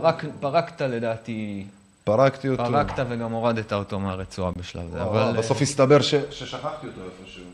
פרק- 0.00 0.24
פרקת 0.40 0.80
לדעתי, 0.82 1.64
פרקתי 2.04 2.48
אותו. 2.48 2.64
פרקת 2.64 3.04
וגם 3.08 3.32
הורדת 3.32 3.72
אותו 3.72 4.00
מהרצועה 4.00 4.50
בשלב 4.58 4.82
זה, 4.92 5.02
אבל 5.02 5.34
בסוף 5.38 5.62
הסתבר 5.62 6.00
ש... 6.00 6.14
ששכחתי 6.30 6.86
אותו 6.86 7.00
איפשהו. 7.22 7.44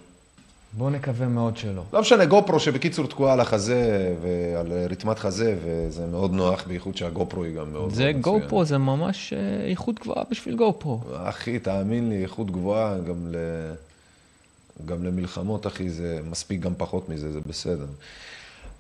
בוא 0.73 0.91
נקווה 0.91 1.29
מאוד 1.29 1.57
שלא. 1.57 1.83
לא 1.93 2.01
משנה, 2.01 2.25
גופרו 2.25 2.61
שבקיצור 2.61 3.07
תקועה 3.07 3.33
על 3.33 3.41
החזה 3.41 4.15
ועל 4.23 4.73
רתמת 4.91 5.19
חזה, 5.19 5.57
וזה 5.65 6.07
מאוד 6.07 6.33
נוח, 6.33 6.65
בייחוד 6.67 6.97
שהגופרו 6.97 7.45
היא 7.45 7.57
גם 7.57 7.73
מאוד 7.73 7.93
זה 7.93 8.03
מאוד 8.03 8.17
מצוין. 8.17 8.41
גו-פרו, 8.41 8.65
זה 8.65 8.79
ממש 8.79 9.33
אה, 9.33 9.71
איכות 9.71 10.01
גבוהה 10.01 10.23
בשביל 10.31 10.57
גו-פרו. 10.57 11.01
אחי, 11.15 11.59
תאמין 11.59 12.09
לי, 12.09 12.23
איכות 12.23 12.51
גבוהה, 12.51 12.99
גם, 12.99 13.27
ל... 13.31 13.37
גם 14.87 15.05
למלחמות, 15.05 15.67
אחי, 15.67 15.91
זה 15.91 16.19
מספיק 16.31 16.61
גם 16.61 16.73
פחות 16.77 17.09
מזה, 17.09 17.33
זה 17.33 17.41
בסדר. 17.47 17.87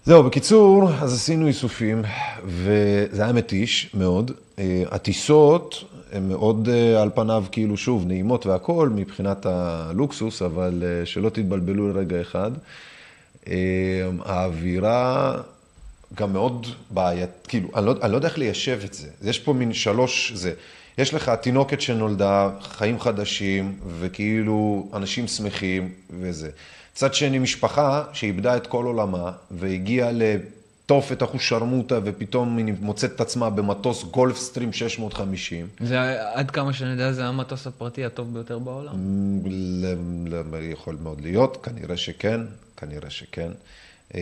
זהו, 0.05 0.23
בקיצור, 0.23 0.91
אז 0.93 1.15
עשינו 1.15 1.47
איסופים, 1.47 2.03
וזה 2.47 3.23
היה 3.23 3.33
מתיש 3.33 3.91
מאוד. 3.95 4.31
אה, 4.59 4.83
הטיסות, 4.91 5.85
הן 6.13 6.29
מאוד 6.29 6.69
אה, 6.69 7.03
על 7.03 7.11
פניו 7.15 7.45
כאילו, 7.53 7.77
שוב, 7.77 8.07
נעימות 8.07 8.47
והכול 8.47 8.89
מבחינת 8.89 9.47
הלוקסוס, 9.47 10.43
אבל 10.43 10.83
אה, 10.87 11.07
שלא 11.07 11.31
תתבלבלו 11.31 11.89
לרגע 11.89 12.21
אחד. 12.21 12.51
אה, 13.49 13.55
האווירה 14.25 15.37
גם 16.15 16.33
מאוד 16.33 16.67
בעיית, 16.91 17.31
כאילו, 17.49 17.69
אני 17.75 17.87
לא, 17.87 17.95
אני 18.03 18.13
לא 18.13 18.17
יודע 18.17 18.29
איך 18.29 18.39
ליישב 18.39 18.81
את 18.85 18.95
זה. 18.95 19.09
יש 19.23 19.39
פה 19.39 19.53
מין 19.53 19.73
שלוש, 19.73 20.33
זה, 20.33 20.53
יש 20.99 21.15
לך 21.15 21.29
תינוקת 21.29 21.81
שנולדה, 21.81 22.51
חיים 22.63 23.01
חדשים, 23.01 23.79
וכאילו 23.99 24.89
אנשים 24.95 25.27
שמחים 25.27 25.93
וזה. 26.21 26.51
צד 26.95 27.15
שני, 27.15 27.39
משפחה 27.39 28.05
שאיבדה 28.13 28.57
את 28.57 28.67
כל 28.67 28.85
עולמה, 28.85 29.33
והגיעה 29.51 30.11
לטוף 30.13 30.60
את 31.13 31.23
אחושרמוטה, 31.23 31.99
ופתאום 32.05 32.57
היא 32.57 32.75
מוצאת 32.81 33.13
את 33.15 33.21
עצמה 33.21 33.51
במטוס 33.51 34.05
גולף 34.05 34.37
סטרים 34.37 34.73
650. 34.73 35.67
זה, 35.81 35.99
עד 36.35 36.51
כמה 36.51 36.73
שאני 36.73 36.91
יודע, 36.91 37.13
זה 37.13 37.25
המטוס 37.27 37.67
הפרטי 37.67 38.05
הטוב 38.05 38.35
ביותר 38.35 38.59
בעולם. 38.59 38.95
ל- 39.47 39.95
ל- 40.35 40.73
יכול 40.73 40.97
מאוד 41.03 41.21
להיות, 41.21 41.59
כנראה 41.63 41.97
שכן, 41.97 42.41
כנראה 42.77 43.11
שכן. 43.11 43.51
אמ, 44.15 44.21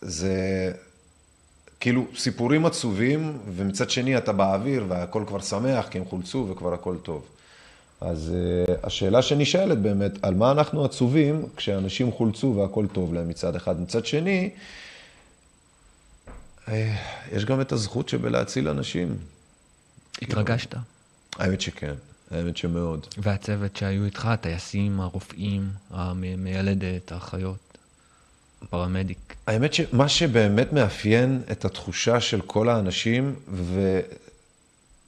זה 0.00 0.36
כאילו 1.80 2.04
סיפורים 2.16 2.66
עצובים, 2.66 3.38
ומצד 3.54 3.90
שני 3.90 4.16
אתה 4.18 4.32
באוויר 4.32 4.84
והכל 4.88 5.24
כבר 5.26 5.40
שמח, 5.40 5.88
כי 5.88 5.98
הם 5.98 6.04
חולצו 6.04 6.46
וכבר 6.50 6.74
הכל 6.74 6.96
טוב. 7.02 7.26
אז 8.00 8.34
אה, 8.34 8.74
השאלה 8.82 9.22
שנשאלת 9.22 9.78
באמת, 9.78 10.12
על 10.22 10.34
מה 10.34 10.50
אנחנו 10.50 10.84
עצובים 10.84 11.46
כשאנשים 11.56 12.12
חולצו 12.12 12.54
והכל 12.56 12.86
טוב 12.92 13.14
להם 13.14 13.28
מצד 13.28 13.56
אחד. 13.56 13.80
מצד 13.80 14.06
שני, 14.06 14.50
אה, 14.54 14.60
יש 17.32 17.44
גם 17.44 17.60
את 17.60 17.72
הזכות 17.72 18.08
שבלהציל 18.08 18.68
אנשים. 18.68 19.16
התרגשת? 20.22 20.74
האמת 21.38 21.60
שכן, 21.60 21.94
האמת 22.30 22.56
שמאוד. 22.56 23.06
והצוות 23.18 23.76
שהיו 23.76 24.04
איתך, 24.04 24.26
הטייסים, 24.26 25.00
הרופאים, 25.00 25.68
המיילדת, 25.90 27.12
האחיות, 27.12 27.78
הפרמדיק. 28.62 29.34
האמת 29.46 29.74
שמה 29.74 30.08
שבאמת 30.08 30.72
מאפיין 30.72 31.42
את 31.52 31.64
התחושה 31.64 32.20
של 32.20 32.40
כל 32.40 32.68
האנשים, 32.68 33.34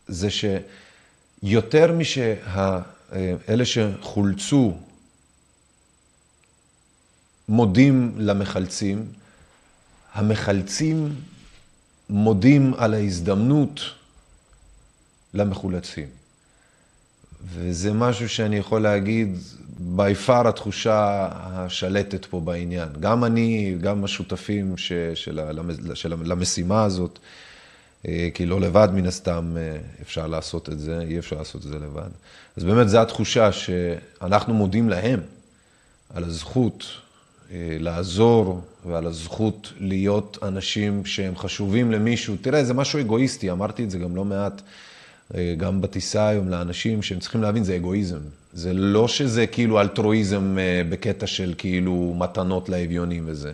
זה 0.08 0.28
שיותר 0.30 1.92
משאלה 1.92 3.64
שחולצו 3.64 4.78
מודים 7.48 8.14
למחלצים, 8.18 9.06
המחלצים 10.14 11.14
מודים 12.10 12.74
על 12.78 12.94
ההזדמנות 12.94 13.80
למחולצים. 15.34 16.08
וזה 17.54 17.92
משהו 17.92 18.28
שאני 18.28 18.56
יכול 18.56 18.82
להגיד, 18.82 19.36
by 19.96 20.28
far 20.28 20.48
התחושה 20.48 21.28
השלטת 21.32 22.24
פה 22.24 22.40
בעניין. 22.40 22.88
גם 23.00 23.24
אני, 23.24 23.76
גם 23.80 24.04
השותפים 24.04 24.76
ש, 24.76 24.92
של, 25.14 25.40
של, 25.94 26.14
למשימה 26.24 26.84
הזאת, 26.84 27.18
אה, 28.08 28.28
כי 28.34 28.46
לא 28.46 28.60
לבד 28.60 28.88
מן 28.92 29.06
הסתם 29.06 29.56
אה, 29.56 29.76
אפשר 30.02 30.26
לעשות 30.26 30.68
את 30.68 30.78
זה, 30.78 31.00
אי 31.00 31.18
אפשר 31.18 31.36
לעשות 31.36 31.66
את 31.66 31.70
זה 31.70 31.78
לבד. 31.78 32.08
אז 32.56 32.64
באמת 32.64 32.88
זו 32.88 32.98
התחושה 32.98 33.52
שאנחנו 33.52 34.54
מודים 34.54 34.88
להם 34.88 35.20
על 36.14 36.24
הזכות 36.24 36.86
לעזור 37.54 38.60
ועל 38.86 39.06
הזכות 39.06 39.72
להיות 39.80 40.38
אנשים 40.42 41.06
שהם 41.06 41.36
חשובים 41.36 41.92
למישהו. 41.92 42.36
תראה, 42.40 42.64
זה 42.64 42.74
משהו 42.74 43.00
אגואיסטי, 43.00 43.50
אמרתי 43.50 43.84
את 43.84 43.90
זה 43.90 43.98
גם 43.98 44.16
לא 44.16 44.24
מעט. 44.24 44.62
גם 45.56 45.80
בטיסה 45.80 46.28
היום 46.28 46.48
לאנשים 46.48 47.02
שהם 47.02 47.18
צריכים 47.18 47.42
להבין, 47.42 47.64
זה 47.64 47.76
אגואיזם. 47.76 48.18
זה 48.52 48.72
לא 48.72 49.08
שזה 49.08 49.46
כאילו 49.46 49.80
אלטרואיזם 49.80 50.56
בקטע 50.88 51.26
של 51.26 51.54
כאילו 51.58 52.14
מתנות 52.18 52.68
לאביונים 52.68 53.24
וזה. 53.26 53.52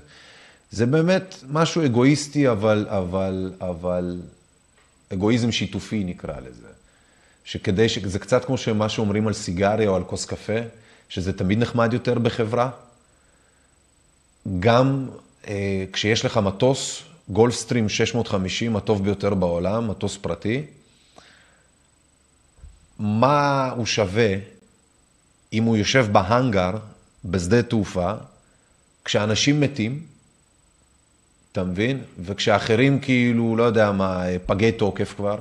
זה 0.70 0.86
באמת 0.86 1.36
משהו 1.50 1.84
אגואיסטי, 1.84 2.48
אבל, 2.48 2.86
אבל, 2.88 3.52
אבל 3.60 4.20
אגואיזם 5.12 5.52
שיתופי 5.52 6.04
נקרא 6.04 6.40
לזה. 6.40 6.68
שכדי, 7.44 7.88
ש... 7.88 7.98
זה 7.98 8.18
קצת 8.18 8.44
כמו 8.44 8.58
שמה 8.58 8.88
שאומרים 8.88 9.26
על 9.26 9.32
סיגריה 9.32 9.88
או 9.88 9.96
על 9.96 10.04
כוס 10.04 10.24
קפה, 10.24 10.58
שזה 11.08 11.32
תמיד 11.32 11.58
נחמד 11.58 11.92
יותר 11.92 12.18
בחברה. 12.18 12.70
גם 14.60 15.08
אה, 15.48 15.84
כשיש 15.92 16.24
לך 16.24 16.36
מטוס, 16.36 17.02
גולפסטרים 17.28 17.88
650, 17.88 18.76
הטוב 18.76 19.04
ביותר 19.04 19.34
בעולם, 19.34 19.90
מטוס 19.90 20.16
פרטי, 20.16 20.62
מה 22.98 23.70
הוא 23.76 23.86
שווה 23.86 24.34
אם 25.52 25.64
הוא 25.64 25.76
יושב 25.76 26.06
בהאנגר 26.12 26.70
בשדה 27.24 27.62
תעופה, 27.62 28.12
כשאנשים 29.04 29.60
מתים, 29.60 30.02
אתה 31.52 31.64
מבין? 31.64 32.02
וכשאחרים 32.24 33.00
כאילו, 33.00 33.56
לא 33.56 33.62
יודע 33.62 33.92
מה, 33.92 34.24
פגי 34.46 34.72
תוקף 34.72 35.14
כבר, 35.16 35.38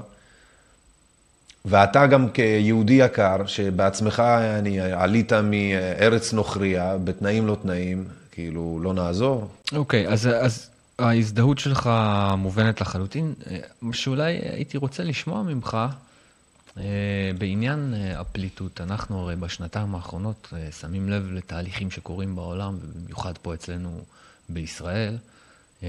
ואתה 1.66 2.08
גם 2.08 2.30
כיהודי 2.30 2.94
יקר, 2.94 3.46
שבעצמך 3.46 4.20
אני, 4.60 4.80
עלית 4.80 5.34
מארץ 5.34 6.34
נוכריה, 6.34 6.98
בתנאים 7.04 7.48
לא 7.48 7.58
תנאים, 7.62 8.06
כאילו, 8.32 8.80
לא 8.84 8.94
נעזור. 8.94 9.52
אוקיי, 9.76 10.08
okay, 10.08 10.12
אז, 10.12 10.30
אז 10.42 10.70
ההזדהות 11.00 11.60
שלך 11.60 11.90
מובנת 12.38 12.82
לחלוטין. 12.82 13.34
שאולי 13.94 14.34
הייתי 14.34 14.78
רוצה 14.78 15.04
לשמוע 15.04 15.44
ממך, 15.44 15.78
בעניין 17.38 17.94
הפליטות, 18.16 18.82
אנחנו 18.82 19.20
הרי 19.20 19.36
בשנתיים 19.36 19.96
האחרונות 19.96 20.54
שמים 20.80 21.10
לב 21.10 21.32
לתהליכים 21.32 21.92
שקורים 21.92 22.36
בעולם, 22.36 22.78
ובמיוחד 22.82 23.38
פה 23.38 23.54
אצלנו 23.54 24.02
בישראל. 24.50 25.18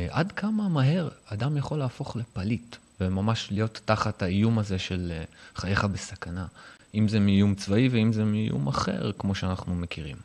עד 0.09 0.33
כמה 0.33 0.69
מהר 0.69 1.09
אדם 1.27 1.57
יכול 1.57 1.79
להפוך 1.79 2.17
לפליט, 2.17 2.77
וממש 3.01 3.49
להיות 3.51 3.81
תחת 3.85 4.23
האיום 4.23 4.59
הזה 4.59 4.79
של 4.79 5.13
חייך 5.57 5.85
בסכנה, 5.85 6.47
אם 6.95 7.09
זה 7.09 7.21
מאיום 7.21 7.55
צבאי 7.55 7.89
ואם 7.89 8.13
זה 8.13 8.25
מאיום 8.25 8.69
אחר, 8.69 9.13
כמו 9.19 9.35
שאנחנו 9.35 9.75
מכירים. 9.75 10.17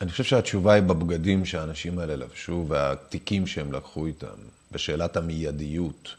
אני 0.00 0.10
חושב 0.10 0.24
שהתשובה 0.24 0.72
היא 0.72 0.82
בבגדים 0.82 1.44
שהאנשים 1.44 1.98
האלה 1.98 2.16
לבשו 2.16 2.64
והתיקים 2.68 3.46
שהם 3.46 3.72
לקחו 3.72 4.06
איתם, 4.06 4.26
בשאלת 4.72 5.16
המיידיות. 5.16 6.14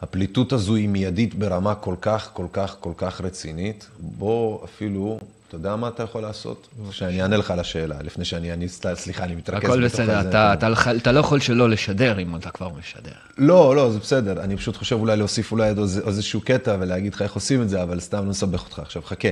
הפליטות 0.00 0.52
הזו 0.52 0.74
היא 0.74 0.88
מיידית 0.88 1.34
ברמה 1.34 1.74
כל 1.74 1.94
כך, 2.00 2.30
כל 2.32 2.46
כך, 2.52 2.76
כל 2.80 2.92
כך 2.96 3.20
רצינית. 3.20 3.88
בוא 3.98 4.64
אפילו, 4.64 5.18
אתה 5.48 5.56
יודע 5.56 5.76
מה 5.76 5.88
אתה 5.88 6.02
יכול 6.02 6.22
לעשות? 6.22 6.68
שאני 6.90 7.22
אענה 7.22 7.36
לך 7.36 7.50
על 7.50 7.60
השאלה, 7.60 7.96
לפני 8.02 8.24
שאני, 8.24 8.52
אני, 8.52 8.68
סליחה, 8.94 9.24
אני 9.24 9.34
מתרכז 9.34 9.70
הכל 9.70 9.84
בסדר, 9.84 10.20
אתה, 10.20 10.54
אתה, 10.54 10.68
אתה 10.96 11.12
לא 11.12 11.20
יכול 11.20 11.40
שלא 11.40 11.70
לשדר 11.70 12.18
אם 12.18 12.36
אתה 12.36 12.50
כבר 12.50 12.68
משדר. 12.68 13.12
לא, 13.38 13.76
לא, 13.76 13.90
זה 13.90 13.98
בסדר. 13.98 14.42
אני 14.42 14.56
פשוט 14.56 14.76
חושב 14.76 14.96
אולי 14.96 15.16
להוסיף 15.16 15.52
אולי 15.52 15.70
איזשהו 16.06 16.40
קטע 16.40 16.76
ולהגיד 16.80 17.14
לך 17.14 17.22
איך 17.22 17.34
עושים 17.34 17.62
את 17.62 17.68
זה, 17.68 17.82
אבל 17.82 18.00
סתם 18.00 18.24
לא 18.24 18.30
נסבך 18.30 18.64
אותך. 18.64 18.78
עכשיו, 18.78 19.02
חכה. 19.02 19.28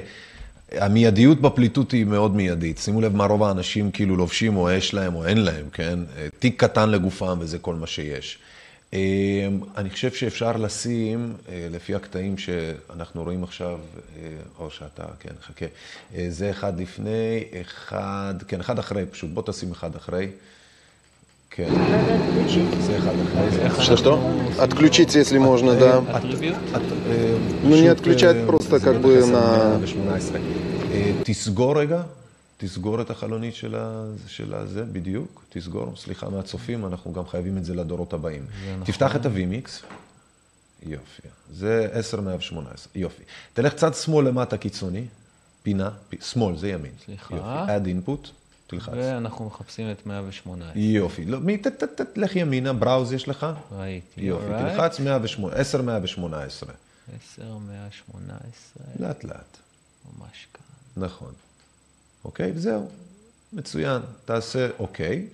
המיידיות 0.73 1.41
בפליטות 1.41 1.93
היא 1.93 2.05
מאוד 2.05 2.37
מיידית. 2.37 2.79
שימו 2.79 3.01
לב 3.01 3.17
מה 3.17 3.25
רוב 3.27 3.43
האנשים 3.43 3.91
כאילו 3.91 4.17
לובשים, 4.17 4.57
או 4.57 4.71
יש 4.71 4.95
להם 4.95 5.15
או 5.15 5.27
אין 5.27 5.39
להם, 5.39 5.69
כן? 5.73 5.99
אה, 6.17 6.29
תיק 6.39 6.65
קטן 6.65 6.91
לגופם 6.91 7.39
וזה 7.41 7.59
כל 7.59 7.75
מה 7.75 7.87
שיש. 7.87 8.39
אה, 8.95 9.49
אני 9.77 9.91
חושב 9.91 10.13
שאפשר 10.13 10.57
לשים, 10.57 11.35
אה, 11.49 11.69
לפי 11.71 11.95
הקטעים 11.95 12.39
שאנחנו 12.39 13.23
רואים 13.23 13.45
עכשיו, 13.45 13.79
או 14.59 14.71
שאתה, 14.71 15.05
כן, 15.21 15.35
חכה, 15.43 15.67
זה 16.29 16.51
אחד 16.51 16.81
לפני, 16.81 17.45
אחד, 17.61 18.35
כן, 18.49 18.61
אחד 18.61 18.79
אחרי, 18.79 19.07
פשוט 19.07 19.31
בוא 19.31 19.43
תשים 19.47 19.73
אחד 19.73 19.97
אחרי. 19.97 20.29
כן, 21.58 21.70
זה 22.80 22.98
אחד 22.98 23.14
אחרי. 23.24 23.86
Что-что? 23.86 24.20
Отключить, 24.60 25.16
если 25.16 25.38
можно, 25.38 25.76
да. 25.76 26.02
Ну, 27.64 27.76
не 27.84 27.88
отключать, 27.88 28.46
просто 28.48 28.80
как 28.80 28.98
бы 29.02 29.26
на... 29.26 29.80
תסגור 31.24 31.80
רגע, 31.80 32.02
תסגור 32.58 33.02
את 33.02 33.10
החלונית 33.10 33.56
של, 33.56 33.76
ה... 33.76 34.04
של 34.28 34.54
הזה, 34.54 34.84
בדיוק, 34.92 35.44
תסגור, 35.50 35.94
סליחה 35.98 36.30
מהצופים, 36.30 36.86
אנחנו 36.86 37.14
גם 37.14 37.28
חייבים 37.28 37.58
את 37.58 37.66
זה 37.66 37.76
לדורות 37.76 38.14
הבאים. 38.14 38.46
נכון. 38.74 38.84
תפתח 38.86 39.16
את 39.16 39.26
הווימיקס, 39.26 39.82
יופי, 40.86 41.28
זה 41.54 41.88
10 41.92 42.22
118, 42.22 42.88
יופי. 42.96 43.24
תלך 43.54 43.74
צד 43.74 43.94
שמאל 43.94 44.28
למטה 44.28 44.58
קיצוני, 44.58 45.06
פינה, 45.64 45.90
פ... 46.10 46.16
שמאל, 46.24 46.58
זה 46.58 46.70
ימין. 46.70 46.92
סליחה. 47.06 47.36
יופי, 47.36 47.72
add 47.72 47.86
input, 48.08 48.28
תלחץ. 48.69 48.93
ואנחנו 48.97 49.47
מחפשים 49.47 49.91
את 49.91 50.07
118. 50.07 50.83
יופי, 50.83 51.25
לא, 51.25 51.41
מי, 51.41 51.59
ת, 51.59 51.67
ת, 51.67 52.01
ת, 52.01 52.19
לך 52.19 52.37
ימינה, 52.37 52.73
בראוז 52.73 53.13
יש 53.13 53.29
לך? 53.29 53.47
ראיתי. 53.73 54.21
יופי, 54.21 54.45
Alright. 54.47 54.75
תלחץ 54.75 55.01
108, 55.01 55.55
10 55.57 55.83
118. 55.83 56.73
10, 57.35 57.43
118, 57.59 58.85
לאט 59.01 59.25
לאט. 59.25 59.57
ממש 60.19 60.47
כאן. 60.55 61.05
נכון. 61.05 61.33
אוקיי? 62.25 62.53
וזהו. 62.55 62.89
מצוין. 63.53 64.03
תעשה 64.25 64.69
אוקיי. 64.79 65.27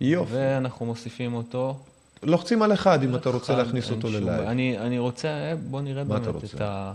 יופי. 0.00 0.32
ואנחנו 0.34 0.86
מוסיפים 0.86 1.34
אותו. 1.34 1.78
לוחצים 2.22 2.62
על 2.62 2.72
אחד 2.72 3.02
אם 3.02 3.16
אתה 3.16 3.30
רוצה 3.30 3.56
להכניס 3.56 3.90
אותו 3.90 4.08
ללייב. 4.08 4.42
אני, 4.42 4.78
אני 4.78 4.98
רוצה, 4.98 5.52
בוא 5.70 5.80
נראה 5.80 6.04
באמת? 6.04 6.44
את 6.54 6.60
ה... 6.60 6.92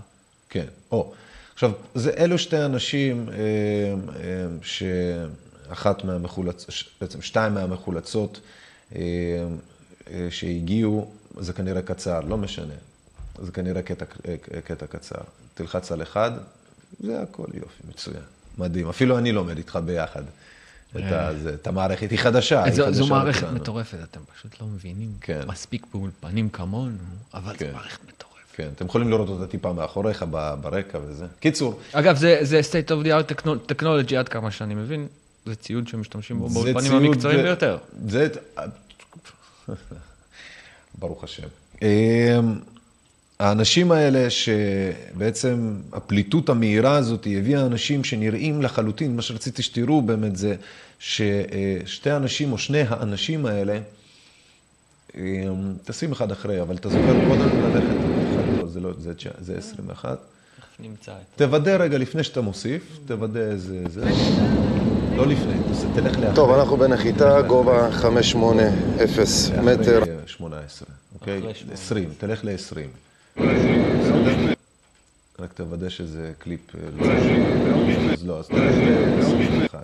כן, 0.50 0.66
או. 0.92 1.14
עכשיו, 1.54 1.72
זה, 1.96 2.12
אלו 2.18 2.38
שתי 2.38 2.66
אנשים 2.66 3.30
אה, 3.30 3.36
אה, 3.36 4.46
שאחת 4.62 6.04
מהמחולצות, 6.04 6.70
בעצם 7.02 7.22
שתיים 7.22 7.54
מהמחולצות 7.54 8.40
אה, 8.96 9.02
שהגיעו, 10.30 11.12
זה 11.40 11.54
כנראה 11.54 11.82
קצר, 11.82 12.20
לא 12.20 12.38
משנה. 12.38 12.74
זה 13.42 13.52
כנראה 13.52 13.82
קטע, 13.82 14.06
קטע 14.66 14.88
קצר. 14.88 15.22
תלחץ 15.54 15.92
על 15.92 16.02
אחד, 16.02 16.32
זה 17.00 17.22
הכל 17.22 17.48
יופי, 17.54 17.84
מצוין. 17.90 18.24
מדהים. 18.58 18.90
אפילו 18.90 19.18
אני 19.18 19.32
לומד 19.32 19.58
איתך 19.58 19.80
ביחד 19.86 20.24
את, 20.96 21.12
ה, 21.12 21.30
זה, 21.42 21.54
את 21.54 21.68
המערכת. 21.68 22.12
היא 22.12 22.20
חדשה, 22.20 22.64
היא 22.64 22.74
זו, 22.74 22.86
חדשה 22.86 22.98
זו 22.98 23.08
מערכת. 23.08 23.48
מטורפת, 23.48 23.98
אתם 24.04 24.20
פשוט 24.36 24.62
לא 24.62 24.68
מבינים. 24.68 25.12
כן. 25.22 25.42
מספיק 25.48 25.86
באולפנים 25.94 26.50
כמונו, 26.50 26.98
אבל 27.34 27.56
כן. 27.58 27.68
זו 27.68 27.74
מערכת 27.74 28.00
מטורפת. 28.04 28.33
כן, 28.56 28.68
אתם 28.76 28.86
יכולים 28.86 29.10
לראות 29.10 29.30
אותה 29.30 29.48
טיפה 29.48 29.74
מאחוריך, 29.74 30.26
ברקע 30.62 31.00
וזה. 31.08 31.26
קיצור, 31.40 31.80
אגב, 31.94 32.16
זה, 32.18 32.38
זה 32.42 32.60
state 32.60 32.90
of 32.90 33.06
the 33.06 33.10
art 33.10 33.36
techno- 33.36 33.72
technology 33.72 34.16
עד 34.16 34.30
כמה 34.30 34.52
שאני 34.52 34.76
מבין. 34.76 35.08
זה 35.46 35.56
ציוד 35.56 35.88
שמשתמשים 35.88 36.40
בו 36.40 36.50
באולפנים 36.50 36.92
המקצועיים 36.94 37.40
זה- 37.40 37.44
ביותר. 37.44 37.78
זה... 38.08 38.28
ברוך 41.00 41.24
השם. 41.24 41.48
אמ, 41.82 41.88
האנשים 43.40 43.92
האלה 43.92 44.28
שבעצם 44.30 45.76
הפליטות 45.94 46.50
המהירה 46.50 46.96
הזאת 46.96 47.28
הביאה 47.38 47.66
אנשים 47.66 48.04
שנראים 48.04 48.62
לחלוטין, 48.62 49.16
מה 49.16 49.22
שרציתי 49.22 49.62
שתראו 49.64 50.02
באמת 50.02 50.36
זה 50.36 50.56
ששתי 51.00 52.10
האנשים 52.10 52.52
או 52.52 52.58
שני 52.58 52.82
האנשים 52.90 53.46
האלה, 53.46 53.80
אמ, 55.18 55.22
תשים 55.84 56.12
אחד 56.12 56.32
אחרי, 56.32 56.62
אבל 56.62 56.76
אתה 56.76 56.90
זוכר 56.90 57.02
קודם 57.28 57.50
ללכת, 57.64 58.23
זה 58.74 58.80
לא, 58.80 58.90
זה, 59.00 59.14
תשע- 59.14 59.30
זה 59.42 59.58
21. 59.58 60.18
תכף 60.58 60.80
נמצא 60.80 61.12
תוודא 61.36 61.76
רגע 61.76 61.98
לפני 61.98 62.24
שאתה 62.24 62.42
מוסיף, 62.42 62.98
תוודא 63.08 63.40
איזה 63.40 63.84
זה. 63.90 64.06
לא 65.16 65.28
לפני, 65.28 65.54
תלך 65.96 66.18
לאחרי. 66.20 66.36
טוב, 66.36 66.52
אנחנו 66.52 66.78
בנחיתה, 66.78 67.42
גובה 67.42 67.92
580 67.92 68.74
מטר. 69.64 70.04
אחרי 70.04 70.14
18, 70.26 70.88
אוקיי? 71.20 71.40
אחרי 71.40 71.54
18. 71.56 71.74
20, 71.74 72.10
תלך 72.18 72.46
ל-20. 72.46 73.42
רק 75.40 75.54
תוודא 75.54 75.90
שזה 75.90 76.32
קליפ, 76.40 76.76
אה, 76.76 76.80
לא. 76.98 77.06
אז 78.14 78.26
לא, 78.28 78.40
אז 78.40 78.48
תלך 78.48 78.76
ל-21. 78.76 79.76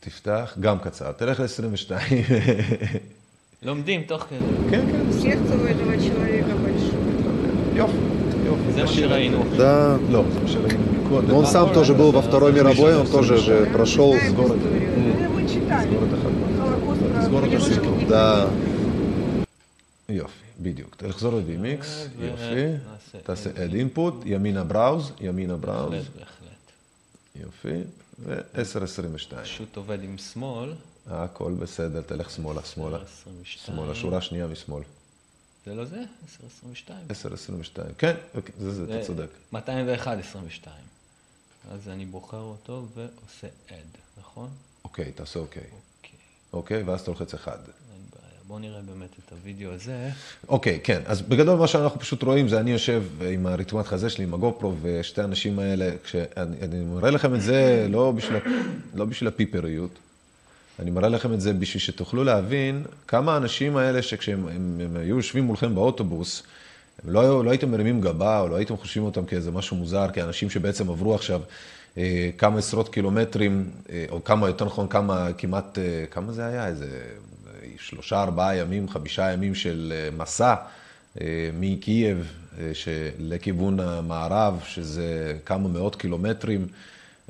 תפתח, 0.00 0.56
גם 0.60 0.78
קצר, 0.78 1.12
תלך 1.12 1.40
ל-22. 1.40 1.90
לומדים 3.63 4.03
תוך 4.03 4.21
כדי. 4.23 4.39
כן, 4.69 4.85
כן, 4.91 5.01
Сердце 5.21 5.51
у 5.55 5.65
этого 5.65 5.93
человека 5.97 6.53
большое. 6.65 7.75
יופי, 7.75 7.97
יופי. 8.45 8.71
זה 8.73 8.81
מה 8.81 8.87
שראינו. 8.87 9.43
Да. 9.57 9.97
לא, 10.11 10.23
זה 10.33 10.39
מה 10.41 10.47
שראינו 10.47 10.83
מקודם. 11.03 11.29
Но 11.31 11.37
он 11.39 11.45
сам 11.45 11.73
тоже 11.73 11.93
был 11.93 12.11
во 12.11 12.21
Второй 12.21 12.51
мировой, 12.53 12.95
он 12.97 13.07
тоже 13.07 13.37
же 13.37 13.69
прошел. 13.73 14.13
Знаем 14.13 14.35
город. 14.35 14.57
историю. 14.57 14.91
Ну, 15.21 15.29
мы 15.35 15.47
читали. 15.47 15.87
תסגור 15.87 16.03
את 16.03 16.13
החלון. 16.13 16.43
Холокост 16.59 16.99
про 17.13 17.21
תסגור 17.21 17.43
את 17.45 17.49
девушек 17.49 17.71
הסיפור. 17.71 17.97
и 18.01 18.05
Да. 18.09 18.45
יופי, 20.09 20.33
בדיוק. 20.61 20.95
תחזור 20.97 21.33
ל-DMX, 21.33 21.85
ו- 22.19 22.25
יופי. 22.25 22.65
נעשה 22.91 23.17
תעשה 23.23 23.49
add 23.49 23.71
add 23.71 23.97
input, 23.97 24.13
ימינה 24.25 24.63
בראוז, 24.63 25.11
ימינה 25.21 25.55
בראוז. 25.57 25.91
בהחלט, 25.91 26.05
בהחלט. 26.19 27.43
יופי. 27.45 27.79
ו-10.22. 28.25 29.35
פשוט 29.43 29.77
עובד 29.77 30.03
עם 30.03 30.17
שמאל. 30.17 30.69
הכל 31.10 31.52
בסדר, 31.52 32.02
תלך 32.02 32.30
שמאלה, 32.30 32.64
שמאלה. 32.64 32.96
22. 32.96 33.76
שמאלה, 33.76 33.94
שורה 33.94 34.20
שנייה 34.20 34.46
משמאל. 34.46 34.82
זה 35.66 35.74
לא 35.74 35.84
זה? 35.84 36.02
10-22. 36.64 36.90
10.22. 37.10 37.80
כן, 37.98 38.14
אוקיי, 38.34 38.54
זה 38.58 38.70
זה, 38.70 38.84
אתה 38.84 39.06
צודק. 39.06 39.28
201, 39.52 40.18
22. 40.18 40.76
אז 41.72 41.88
אני 41.88 42.06
בוחר 42.06 42.40
אותו 42.40 42.86
ועושה 42.94 43.46
add, 43.68 44.20
נכון? 44.20 44.48
אוקיי, 44.84 45.12
תעשה 45.12 45.38
אוקיי. 45.38 45.62
אוקיי, 45.62 46.18
אוקיי, 46.52 46.82
ואז 46.82 47.00
אתה 47.00 47.10
לוחץ 47.10 47.34
אחד. 47.34 47.58
בואו 48.48 48.58
נראה 48.58 48.80
באמת 48.80 49.08
את 49.26 49.32
הוידאו 49.32 49.72
הזה. 49.72 50.10
אוקיי, 50.48 50.80
כן. 50.84 51.02
אז 51.06 51.22
בגדול 51.22 51.58
מה 51.58 51.66
שאנחנו 51.66 52.00
פשוט 52.00 52.22
רואים 52.22 52.48
זה 52.48 52.60
אני 52.60 52.70
יושב 52.70 53.04
עם 53.22 53.46
הרתמת 53.46 53.86
חזה 53.86 54.10
שלי, 54.10 54.24
עם 54.24 54.34
הגופרו, 54.34 54.74
ושתי 54.82 55.20
האנשים 55.20 55.58
האלה, 55.58 55.90
כשאני 56.04 56.56
אני 56.62 56.84
מראה 56.84 57.10
לכם 57.10 57.34
את 57.34 57.42
זה 57.42 57.86
לא 57.90 58.12
בשביל, 58.12 58.38
לא 58.94 59.04
בשביל 59.04 59.28
הפיפריות, 59.28 59.90
אני 60.78 60.90
מראה 60.90 61.08
לכם 61.08 61.32
את 61.32 61.40
זה 61.40 61.52
בשביל 61.52 61.80
שתוכלו 61.80 62.24
להבין 62.24 62.84
כמה 63.08 63.34
האנשים 63.34 63.76
האלה 63.76 64.02
שכשהם 64.02 64.48
הם, 64.48 64.80
הם 64.84 64.96
היו 64.96 65.16
יושבים 65.16 65.44
מולכם 65.44 65.74
באוטובוס, 65.74 66.42
הם 67.04 67.12
לא, 67.12 67.44
לא 67.44 67.50
הייתם 67.50 67.70
מרימים 67.70 68.00
גבה, 68.00 68.40
או 68.40 68.48
לא 68.48 68.56
הייתם 68.56 68.76
חושבים 68.76 69.04
אותם 69.04 69.24
כאיזה 69.24 69.50
משהו 69.50 69.76
מוזר, 69.76 70.06
כאנשים 70.12 70.50
שבעצם 70.50 70.90
עברו 70.90 71.14
עכשיו 71.14 71.40
אה, 71.98 72.30
כמה 72.38 72.58
עשרות 72.58 72.88
קילומטרים, 72.88 73.70
אה, 73.90 74.04
או 74.10 74.24
כמה, 74.24 74.46
יותר 74.46 74.64
נכון, 74.64 74.88
כמה, 74.88 75.28
כמעט, 75.38 75.78
אה, 75.78 76.04
כמה 76.10 76.32
זה 76.32 76.46
היה? 76.46 76.66
איזה 76.66 76.86
אה, 76.86 77.68
שלושה, 77.78 78.22
ארבעה 78.22 78.56
ימים, 78.56 78.88
חמישה 78.88 79.32
ימים 79.32 79.54
של 79.54 79.92
אה, 79.96 80.16
מסע 80.16 80.54
אה, 81.20 81.50
מקייב 81.60 82.32
אה, 82.58 82.72
לכיוון 83.18 83.80
המערב, 83.80 84.60
שזה 84.66 85.38
כמה 85.44 85.68
מאות 85.68 85.96
קילומטרים 85.96 86.66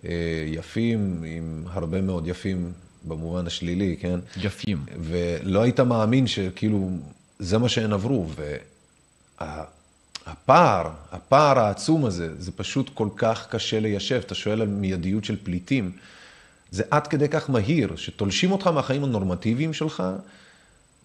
אה, 0.04 0.10
יפים, 0.46 1.24
עם 1.26 1.64
הרבה 1.72 2.00
מאוד 2.00 2.28
יפים 2.28 2.72
במובן 3.08 3.46
השלילי, 3.46 3.96
כן? 4.00 4.20
יפים. 4.36 4.84
ולא 5.00 5.62
היית 5.62 5.80
מאמין 5.80 6.26
שכאילו 6.26 6.90
זה 7.38 7.58
מה 7.58 7.68
שהן 7.68 7.92
עברו. 7.92 8.26
והפער, 9.40 10.90
הפער 11.12 11.58
העצום 11.58 12.04
הזה, 12.04 12.28
זה 12.38 12.52
פשוט 12.52 12.90
כל 12.94 13.08
כך 13.16 13.46
קשה 13.50 13.80
ליישב. 13.80 14.20
אתה 14.26 14.34
שואל 14.34 14.60
על 14.60 14.68
מיידיות 14.68 15.24
של 15.24 15.36
פליטים, 15.42 15.92
זה 16.70 16.82
עד 16.90 17.06
כדי 17.06 17.28
כך 17.28 17.50
מהיר, 17.50 17.96
שתולשים 17.96 18.52
אותך 18.52 18.66
מהחיים 18.66 19.04
הנורמטיביים 19.04 19.72
שלך, 19.72 20.02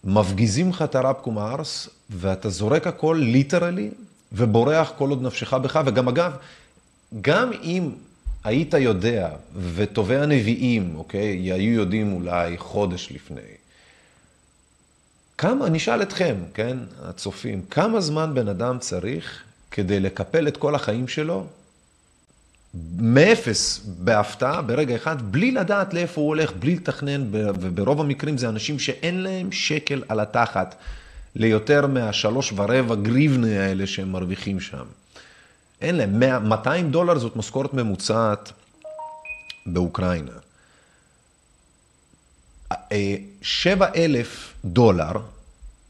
מפגיזים 0.04 0.70
לך 0.70 0.82
את 0.82 0.96
הרבקום 0.96 1.38
הארס, 1.38 1.90
ואתה 2.10 2.50
זורק 2.50 2.88
הכל 2.88 3.20
ליטרלי, 3.22 3.90
ובורח 4.32 4.92
כל 4.98 5.10
עוד 5.10 5.22
נפשך 5.22 5.54
בך, 5.54 5.80
וגם 5.86 6.08
אגב, 6.08 6.32
גם 7.22 7.52
אם 7.64 7.90
היית 8.44 8.74
יודע, 8.74 9.30
וטובי 9.76 10.16
הנביאים, 10.16 10.96
אוקיי, 10.96 11.52
היו 11.54 11.74
יודעים 11.74 12.14
אולי 12.14 12.58
חודש 12.58 13.12
לפני, 13.12 13.42
כמה, 15.38 15.68
אני 15.68 15.78
אשאל 15.78 16.02
אתכם, 16.02 16.36
כן, 16.54 16.78
הצופים, 17.02 17.62
כמה 17.70 18.02
זמן 18.02 18.32
בן 18.34 18.48
אדם 18.48 18.80
צריך 18.80 19.44
כדי 19.72 20.00
לקפל 20.00 20.48
את 20.48 20.58
כל 20.58 20.76
החיים 20.76 21.08
שלו, 21.08 21.46
מאפס, 23.00 23.86
בהפתעה, 23.86 24.62
ברגע 24.62 24.96
אחד, 24.96 25.32
בלי 25.32 25.52
לדעת 25.52 25.94
לאיפה 25.94 26.22
הוא 26.22 26.28
הולך, 26.28 26.52
בלי 26.60 26.76
לתכנן, 26.76 27.28
וברוב 27.32 28.02
המקרים 28.02 28.38
זה 28.38 28.50
אנשים 28.50 28.80
שאין 28.80 29.24
להם 29.24 29.52
שקל 29.52 30.04
על 30.08 30.20
התחת 30.20 30.76
ליותר 31.36 31.88
מהשלוש 31.88 32.54
ורבע 32.56 32.96
גריבנה 32.96 33.66
האלה 33.66 33.88
שהם 33.88 34.12
מרוויחים 34.12 34.60
שם. 34.60 34.86
אין 35.84 35.96
להם, 35.96 36.20
100, 36.20 36.40
200 36.40 36.92
דולר 36.92 37.20
זאת 37.20 37.36
משכורת 37.36 37.74
ממוצעת 37.74 38.52
באוקראינה. 39.66 40.32
אה, 42.72 43.16
7 43.42 43.88
אלף 43.96 44.54
דולר 44.66 45.12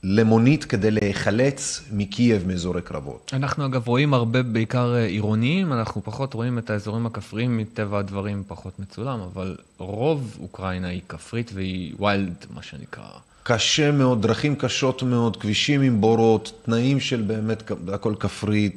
למונית 0.04 0.64
כדי 0.66 0.92
להיחלץ 0.92 1.82
מקייב 1.92 2.48
מאזורי 2.48 2.82
קרבות. 2.82 3.32
אנחנו 3.34 3.66
אגב 3.66 3.88
רואים 3.88 4.14
הרבה 4.14 4.44
בעיקר 4.44 4.94
אה, 4.96 5.06
עירוניים, 5.06 5.74
אנחנו 5.74 6.04
פחות 6.04 6.34
רואים 6.34 6.58
את 6.58 6.70
האזורים 6.70 7.06
הכפריים, 7.06 7.58
מטבע 7.58 8.00
הדברים 8.00 8.44
פחות 8.48 8.80
מצולם, 8.80 9.20
אבל 9.20 9.58
רוב 9.78 10.38
אוקראינה 10.42 10.88
היא 10.88 11.02
כפרית 11.10 11.52
והיא 11.54 11.94
ויילד, 12.00 12.46
מה 12.54 12.64
שנקרא. 12.64 13.10
קשה 13.44 13.92
מאוד, 13.92 14.22
דרכים 14.22 14.56
קשות 14.56 15.04
מאוד, 15.04 15.38
כבישים 15.38 15.82
עם 15.82 16.02
בורות, 16.02 16.52
תנאים 16.66 17.00
של 17.00 17.22
באמת 17.22 17.72
הכל 17.94 18.16
כפרי, 18.20 18.70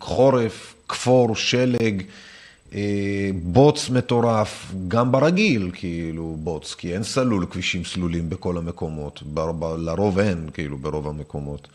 חורף, 0.00 0.74
כפור, 0.88 1.36
שלג, 1.36 2.02
אה, 2.74 3.30
בוץ 3.42 3.90
מטורף, 3.90 4.72
גם 4.88 5.12
ברגיל, 5.12 5.70
כאילו, 5.74 6.36
בוץ, 6.40 6.74
כי 6.74 6.94
אין 6.94 7.02
סלול, 7.02 7.46
כבישים 7.50 7.84
סלולים 7.84 8.30
בכל 8.30 8.56
המקומות, 8.58 9.22
לרוב 9.78 10.18
אין, 10.18 10.48
כאילו, 10.54 10.78
ברוב 10.78 11.08
המקומות. 11.08 11.68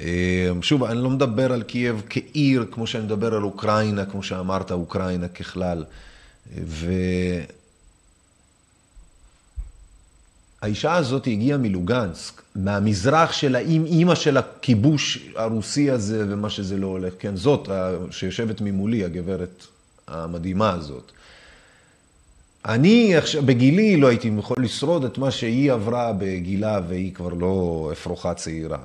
אה, 0.00 0.50
שוב, 0.62 0.84
אני 0.84 1.02
לא 1.02 1.10
מדבר 1.10 1.52
על 1.52 1.62
קייב 1.62 2.02
כעיר, 2.10 2.66
כמו 2.70 2.86
שאני 2.86 3.04
מדבר 3.04 3.34
על 3.34 3.42
אוקראינה, 3.44 4.04
כמו 4.04 4.22
שאמרת, 4.22 4.72
אוקראינה 4.72 5.28
ככלל. 5.28 5.84
ו... 6.64 6.92
האישה 10.62 10.94
הזאת 10.94 11.26
הגיעה 11.26 11.58
מלוגנסק, 11.58 12.42
מהמזרח 12.54 13.32
של 13.32 13.56
האימא 13.56 14.14
של 14.14 14.36
הכיבוש 14.36 15.18
הרוסי 15.34 15.90
הזה 15.90 16.24
ומה 16.28 16.50
שזה 16.50 16.76
לא 16.76 16.86
הולך. 16.86 17.14
כן, 17.18 17.36
זאת 17.36 17.68
שיושבת 18.10 18.60
ממולי, 18.60 19.04
הגברת 19.04 19.66
המדהימה 20.08 20.70
הזאת. 20.70 21.12
אני 22.64 23.16
עכשיו, 23.16 23.46
בגילי 23.46 23.96
לא 23.96 24.06
הייתי 24.06 24.30
יכול 24.38 24.56
לשרוד 24.64 25.04
את 25.04 25.18
מה 25.18 25.30
שהיא 25.30 25.72
עברה 25.72 26.12
בגילה, 26.12 26.80
והיא 26.88 27.14
כבר 27.14 27.34
לא 27.34 27.88
אפרוחה 27.92 28.34
צעירה. 28.34 28.78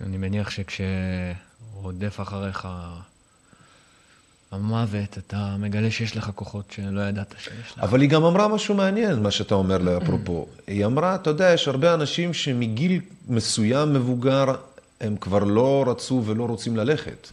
אני 0.00 0.16
מניח 0.16 0.50
שכשרודף 0.50 2.20
אחריך 2.20 2.68
המוות, 4.54 5.18
אתה 5.18 5.56
מגלה 5.58 5.90
שיש 5.90 6.16
לך 6.16 6.30
כוחות 6.34 6.64
שלא 6.70 7.00
ידעת 7.00 7.34
שיש 7.38 7.72
לך. 7.72 7.78
אבל 7.78 8.00
היא 8.00 8.10
גם 8.10 8.24
אמרה 8.24 8.48
משהו 8.48 8.74
מעניין, 8.74 9.22
מה 9.22 9.30
שאתה 9.30 9.54
אומר 9.54 9.78
לה, 9.78 9.96
אפרופו. 9.96 10.46
היא 10.66 10.86
אמרה, 10.86 11.14
אתה 11.14 11.30
יודע, 11.30 11.52
יש 11.52 11.68
הרבה 11.68 11.94
אנשים 11.94 12.34
שמגיל 12.34 13.00
מסוים 13.28 13.92
מבוגר, 13.92 14.44
הם 15.00 15.16
כבר 15.16 15.44
לא 15.44 15.84
רצו 15.86 16.22
ולא 16.26 16.44
רוצים 16.44 16.76
ללכת. 16.76 17.28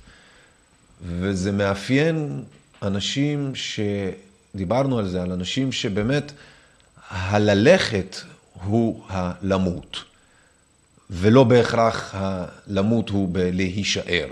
וזה 1.05 1.51
מאפיין 1.51 2.43
אנשים 2.82 3.51
שדיברנו 3.55 4.99
על 4.99 5.07
זה, 5.07 5.22
על 5.22 5.32
אנשים 5.32 5.72
שבאמת 5.72 6.32
הללכת 7.09 8.15
הוא 8.63 9.03
הלמות, 9.09 9.97
ולא 11.09 11.43
בהכרח 11.43 12.15
הלמות 12.15 13.09
הוא 13.09 13.30
בלהישאר 13.32 14.28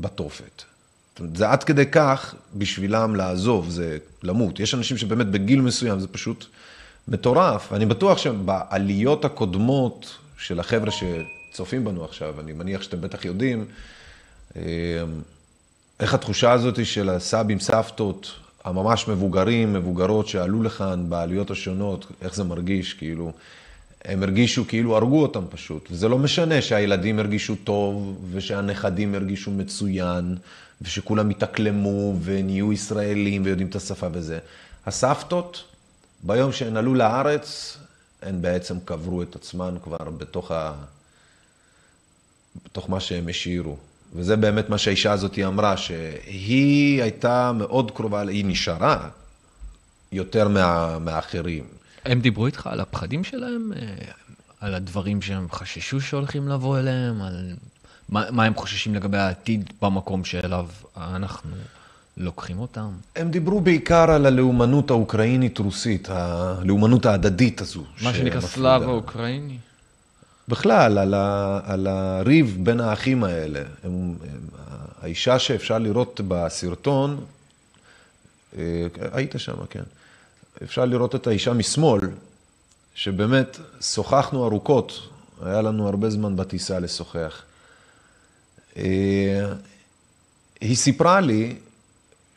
בתופת. 0.00 0.62
זה 1.34 1.50
עד 1.50 1.64
כדי 1.64 1.86
כך 1.86 2.34
בשבילם 2.54 3.16
לעזוב, 3.16 3.70
זה 3.70 3.98
למות. 4.22 4.60
יש 4.60 4.74
אנשים 4.74 4.96
שבאמת 4.96 5.26
בגיל 5.26 5.60
מסוים 5.60 6.00
זה 6.00 6.08
פשוט 6.08 6.46
מטורף. 7.08 7.72
אני 7.72 7.86
בטוח 7.86 8.18
שבעליות 8.18 9.24
הקודמות 9.24 10.18
של 10.38 10.60
החבר'ה 10.60 10.90
שצופים 10.90 11.84
בנו 11.84 12.04
עכשיו, 12.04 12.40
אני 12.40 12.52
מניח 12.52 12.82
שאתם 12.82 13.00
בטח 13.00 13.24
יודעים, 13.24 13.64
אה, 14.56 14.62
איך 16.00 16.14
התחושה 16.14 16.52
הזאת 16.52 16.86
של 16.86 17.10
הסבים, 17.10 17.60
סבתות, 17.60 18.32
הממש 18.64 19.08
מבוגרים, 19.08 19.72
מבוגרות 19.72 20.28
שעלו 20.28 20.62
לכאן 20.62 21.04
בעליות 21.08 21.50
השונות, 21.50 22.06
איך 22.22 22.34
זה 22.34 22.44
מרגיש, 22.44 22.94
כאילו, 22.94 23.32
הם 24.04 24.22
הרגישו 24.22 24.68
כאילו 24.68 24.96
הרגו 24.96 25.22
אותם 25.22 25.42
פשוט. 25.50 25.88
וזה 25.90 26.08
לא 26.08 26.18
משנה 26.18 26.62
שהילדים 26.62 27.18
הרגישו 27.18 27.54
טוב, 27.64 28.18
ושהנכדים 28.32 29.14
הרגישו 29.14 29.50
מצוין, 29.50 30.36
ושכולם 30.82 31.30
התאקלמו 31.30 32.14
ונהיו 32.22 32.72
ישראלים 32.72 33.44
ויודעים 33.44 33.68
את 33.68 33.76
השפה 33.76 34.06
וזה. 34.12 34.38
הסבתות, 34.86 35.64
ביום 36.22 36.52
שהן 36.52 36.76
עלו 36.76 36.94
לארץ, 36.94 37.78
הן 38.22 38.42
בעצם 38.42 38.80
קברו 38.84 39.22
את 39.22 39.36
עצמן 39.36 39.74
כבר 39.82 40.10
בתוך, 40.18 40.50
ה... 40.50 40.72
בתוך 42.64 42.90
מה 42.90 43.00
שהם 43.00 43.28
השאירו. 43.28 43.76
וזה 44.14 44.36
באמת 44.36 44.68
מה 44.68 44.78
שהאישה 44.78 45.12
הזאת 45.12 45.38
אמרה, 45.38 45.76
שהיא 45.76 47.02
הייתה 47.02 47.52
מאוד 47.52 47.90
קרובה, 47.90 48.20
היא 48.20 48.44
נשארה 48.44 49.08
יותר 50.12 50.48
מה, 50.48 50.98
מהאחרים. 50.98 51.64
הם 52.04 52.20
דיברו 52.20 52.46
איתך 52.46 52.66
על 52.66 52.80
הפחדים 52.80 53.24
שלהם? 53.24 53.72
אה, 53.76 54.12
על 54.60 54.74
הדברים 54.74 55.22
שהם 55.22 55.46
חששו 55.50 56.00
שהולכים 56.00 56.48
לבוא 56.48 56.78
אליהם? 56.78 57.22
על 57.22 57.54
מה, 58.08 58.30
מה 58.30 58.44
הם 58.44 58.54
חוששים 58.54 58.94
לגבי 58.94 59.18
העתיד 59.18 59.70
במקום 59.82 60.24
שאליו 60.24 60.66
אנחנו 60.96 61.50
לוקחים 62.16 62.58
אותם? 62.58 62.88
הם 63.16 63.30
דיברו 63.30 63.60
בעיקר 63.60 64.10
על 64.10 64.26
הלאומנות 64.26 64.90
האוקראינית-רוסית, 64.90 66.08
הלאומנות 66.10 67.06
ההדדית 67.06 67.60
הזו. 67.60 67.84
מה 68.02 68.14
שנקרא 68.14 68.40
Слава 68.40 68.82
Україні. 68.82 69.58
בכלל, 70.48 70.98
על, 70.98 71.14
ה, 71.14 71.60
על 71.64 71.86
הריב 71.86 72.58
בין 72.62 72.80
האחים 72.80 73.24
האלה. 73.24 73.60
הם, 73.60 73.66
הם, 73.84 74.40
האישה 75.02 75.38
שאפשר 75.38 75.78
לראות 75.78 76.20
בסרטון, 76.28 77.20
אה, 78.58 78.86
היית 79.12 79.34
שם, 79.38 79.56
כן. 79.70 79.82
אפשר 80.62 80.84
לראות 80.84 81.14
את 81.14 81.26
האישה 81.26 81.52
משמאל, 81.52 82.00
שבאמת 82.94 83.58
שוחחנו 83.80 84.46
ארוכות, 84.46 85.08
היה 85.42 85.62
לנו 85.62 85.88
הרבה 85.88 86.10
זמן 86.10 86.36
בטיסה 86.36 86.78
לשוחח. 86.78 87.42
אה, 88.78 89.52
היא 90.60 90.76
סיפרה 90.76 91.20
לי 91.20 91.54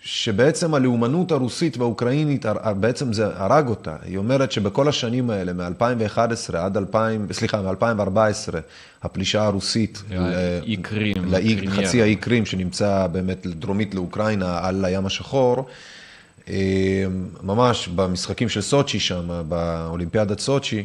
שבעצם 0.02 0.74
הלאומנות 0.74 1.32
הרוסית 1.32 1.78
והאוקראינית, 1.78 2.46
בעצם 2.80 3.14
זה 3.14 3.28
הרג 3.36 3.68
אותה. 3.68 3.96
היא 4.04 4.18
אומרת 4.18 4.52
שבכל 4.52 4.88
השנים 4.88 5.30
האלה, 5.30 5.54
מ-2011 5.54 6.58
עד 6.58 6.78
2000, 6.78 7.28
סליחה, 7.32 7.62
מ-2014, 7.62 8.18
הפלישה 9.04 9.44
הרוסית, 9.44 10.04
לחצי 11.68 12.02
האי 12.02 12.16
קרים 12.16 12.46
שנמצא 12.46 13.08
באמת 13.08 13.48
דרומית 13.48 13.96
לאוקראינה 13.96 14.60
על 14.68 14.86
הים 14.86 15.06
השחור, 15.06 15.66
אה, 16.50 17.06
ממש 17.44 17.88
במשחקים 17.88 18.50
של 18.50 18.62
סוצ'י 18.62 19.00
שם, 19.00 19.42
באולימפיאדת 19.48 20.40
סוצ'י, 20.40 20.78
אה, 20.78 20.84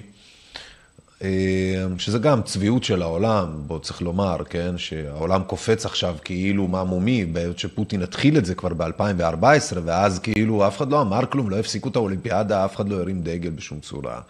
שזה 1.98 2.18
גם 2.18 2.42
צביעות 2.42 2.84
של 2.84 3.02
העולם, 3.02 3.48
בוא 3.66 3.78
צריך 3.78 4.02
לומר, 4.02 4.36
כן, 4.50 4.78
שהעולם 4.78 5.42
קופץ 5.42 5.86
עכשיו 5.86 6.16
כאילו 6.24 6.68
מה 6.68 6.84
מומי, 6.84 7.24
בעת 7.24 7.58
שפוטין 7.58 8.02
התחיל 8.02 8.38
את 8.38 8.44
זה 8.44 8.54
כבר 8.54 8.74
ב-2014, 8.74 9.76
ואז 9.84 10.18
כאילו 10.18 10.66
אף 10.66 10.76
אחד 10.76 10.90
לא 10.90 11.00
אמר 11.00 11.26
כלום, 11.26 11.50
לא 11.50 11.58
הפסיקו 11.58 11.88
את 11.88 11.96
האולימפיאדה, 11.96 12.64
אף 12.64 12.76
אחד 12.76 12.88
לא 12.88 13.00
הרים 13.00 13.22
דגל 13.22 13.50
בשום 13.50 13.80
צורה. 13.80 14.20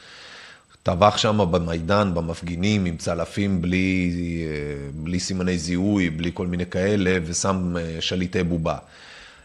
טבח 0.82 1.16
שם 1.16 1.46
במיידן, 1.50 2.10
במפגינים, 2.14 2.84
עם 2.84 2.96
צלפים 2.96 3.62
בלי, 3.62 4.12
אה, 4.46 4.90
בלי 4.94 5.20
סימני 5.20 5.58
זיהוי, 5.58 6.10
בלי 6.10 6.30
כל 6.34 6.46
מיני 6.46 6.66
כאלה, 6.66 7.18
ושם 7.24 7.76
אה, 7.76 7.96
שליטי 8.00 8.42
בובה. 8.42 8.76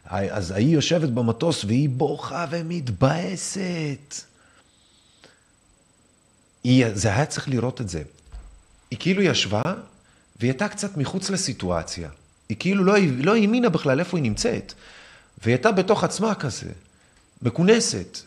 אז 0.10 0.52
ההיא 0.52 0.74
יושבת 0.74 1.10
במטוס 1.10 1.66
והיא 1.66 1.90
בוכה 1.90 2.46
ומתבאסת. 2.50 4.29
היא, 6.64 6.86
זה 6.94 7.14
היה 7.14 7.26
צריך 7.26 7.50
לראות 7.50 7.82
את 7.82 7.90
זה. 7.90 8.02
היא 8.92 9.00
כאילו 9.00 9.22
ישבה, 9.22 9.62
והיא 10.40 10.52
הייתה 10.52 10.68
קצת 10.68 10.98
מחוץ 10.98 11.30
לסיטואציה. 11.30 12.10
היא 12.50 12.58
כאילו 12.60 12.84
לא, 12.84 12.94
לא 13.18 13.36
האמינה 13.36 13.70
בכלל 13.70 14.00
איפה 14.00 14.18
היא 14.18 14.24
נמצאת. 14.24 14.74
והיא 15.44 15.56
הייתה 15.56 15.72
בתוך 15.72 16.04
עצמה 16.04 16.36
כזה, 16.36 16.70
מכונסת. 17.42 18.20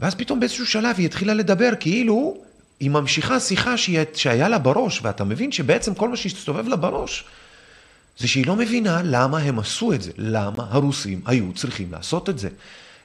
ואז 0.00 0.14
פתאום 0.14 0.40
באיזשהו 0.40 0.66
שלב 0.66 0.94
היא 0.98 1.06
התחילה 1.06 1.34
לדבר, 1.34 1.70
כאילו 1.80 2.36
היא 2.80 2.90
ממשיכה 2.90 3.40
שיחה 3.40 3.74
שהיה 4.14 4.48
לה 4.48 4.58
בראש, 4.58 5.00
ואתה 5.02 5.24
מבין 5.24 5.52
שבעצם 5.52 5.94
כל 5.94 6.08
מה 6.08 6.16
שהסתובב 6.16 6.68
לה 6.68 6.76
בראש, 6.76 7.24
זה 8.18 8.28
שהיא 8.28 8.46
לא 8.46 8.56
מבינה 8.56 9.00
למה 9.04 9.38
הם 9.38 9.58
עשו 9.58 9.92
את 9.92 10.02
זה, 10.02 10.10
למה 10.16 10.66
הרוסים 10.70 11.22
היו 11.26 11.52
צריכים 11.54 11.92
לעשות 11.92 12.28
את 12.28 12.38
זה. 12.38 12.48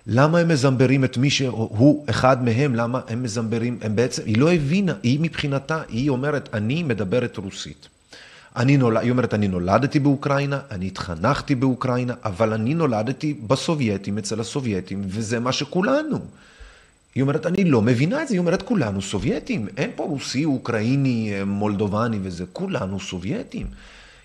למה 0.08 0.40
הם 0.40 0.48
מזמברים 0.48 1.04
את 1.04 1.18
מי 1.18 1.30
שהוא 1.30 2.06
אחד 2.10 2.44
מהם, 2.44 2.76
למה 2.76 3.00
הם 3.08 3.24
מזמברים, 3.24 3.78
הם 3.82 3.96
בעצם, 3.96 4.24
היא 4.26 4.38
לא 4.38 4.54
הבינה, 4.54 4.94
היא 5.04 5.20
מבחינתה, 5.22 5.82
היא 5.90 6.10
אומרת, 6.10 6.50
אני 6.54 6.84
מדברת 6.84 7.38
רוסית. 7.38 7.88
אני 8.56 8.78
נולד, 8.78 9.02
היא 9.02 9.12
אומרת, 9.12 9.34
אני 9.34 9.48
נולדתי 9.48 10.00
באוקראינה, 10.00 10.60
אני 10.72 10.88
התחנכתי 10.88 11.56
באוקראינה, 11.56 12.14
אבל 12.26 12.54
אני 12.54 12.74
נולדתי 12.74 13.34
בסובייטים, 13.34 14.18
אצל 14.18 14.40
הסובייטים, 14.40 15.02
וזה 15.08 15.40
מה 15.40 15.52
שכולנו. 15.52 16.20
היא 17.16 17.22
אומרת, 17.22 17.46
אני 17.46 17.64
לא 17.64 17.82
מבינה 17.82 18.24
את 18.24 18.28
זה, 18.28 18.34
היא 18.34 18.40
אומרת, 18.40 18.62
כולנו 18.62 19.02
סובייטים, 19.02 19.68
אין 19.78 19.92
פה 19.96 20.04
רוסי, 20.04 20.46
אוקראיני, 20.46 21.34
מולדובני 21.46 22.20
וזה, 22.22 22.44
כולנו 22.54 23.00
סובייטים. 23.00 23.68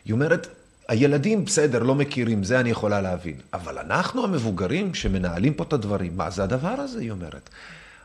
היא 0.05 0.13
אומרת, 0.13 0.49
הילדים 0.89 1.45
בסדר, 1.45 1.83
לא 1.83 1.95
מכירים, 1.95 2.45
זה 2.45 2.61
אני 2.61 2.71
יכולה 2.71 3.01
להבין. 3.01 3.35
אבל 3.55 3.79
אנחנו 3.79 4.25
המבוגרים 4.25 4.95
שמנהלים 4.95 5.55
פה 5.55 5.65
את 5.65 5.73
הדברים, 5.73 6.17
מה 6.17 6.31
זה 6.31 6.45
הדבר 6.45 6.75
הזה, 6.79 7.01
היא 7.01 7.11
אומרת. 7.11 7.51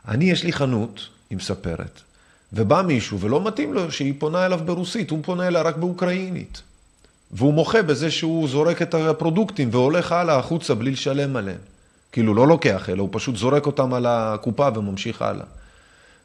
אני, 0.08 0.24
יש 0.24 0.44
לי 0.44 0.52
חנות, 0.52 1.08
היא 1.30 1.38
מספרת, 1.38 2.00
ובא 2.52 2.82
מישהו 2.82 3.20
ולא 3.20 3.44
מתאים 3.44 3.74
לו 3.74 3.92
שהיא 3.92 4.14
פונה 4.18 4.46
אליו 4.46 4.60
ברוסית, 4.64 5.10
הוא 5.10 5.18
פונה 5.24 5.46
אליה 5.48 5.62
רק 5.62 5.76
באוקראינית. 5.76 6.62
והוא 7.30 7.54
מוחה 7.54 7.82
בזה 7.82 8.10
שהוא 8.10 8.48
זורק 8.48 8.82
את 8.82 8.94
הפרודוקטים 8.94 9.68
והולך 9.72 10.12
הלאה 10.12 10.38
החוצה 10.38 10.74
בלי 10.74 10.90
לשלם 10.90 11.36
עליהם. 11.36 11.58
כאילו 12.12 12.34
לא 12.34 12.48
לוקח, 12.48 12.88
אלא 12.88 13.02
הוא 13.02 13.08
פשוט 13.12 13.36
זורק 13.36 13.66
אותם 13.66 13.94
על 13.94 14.06
הקופה 14.06 14.68
וממשיך 14.74 15.22
הלאה. 15.22 15.44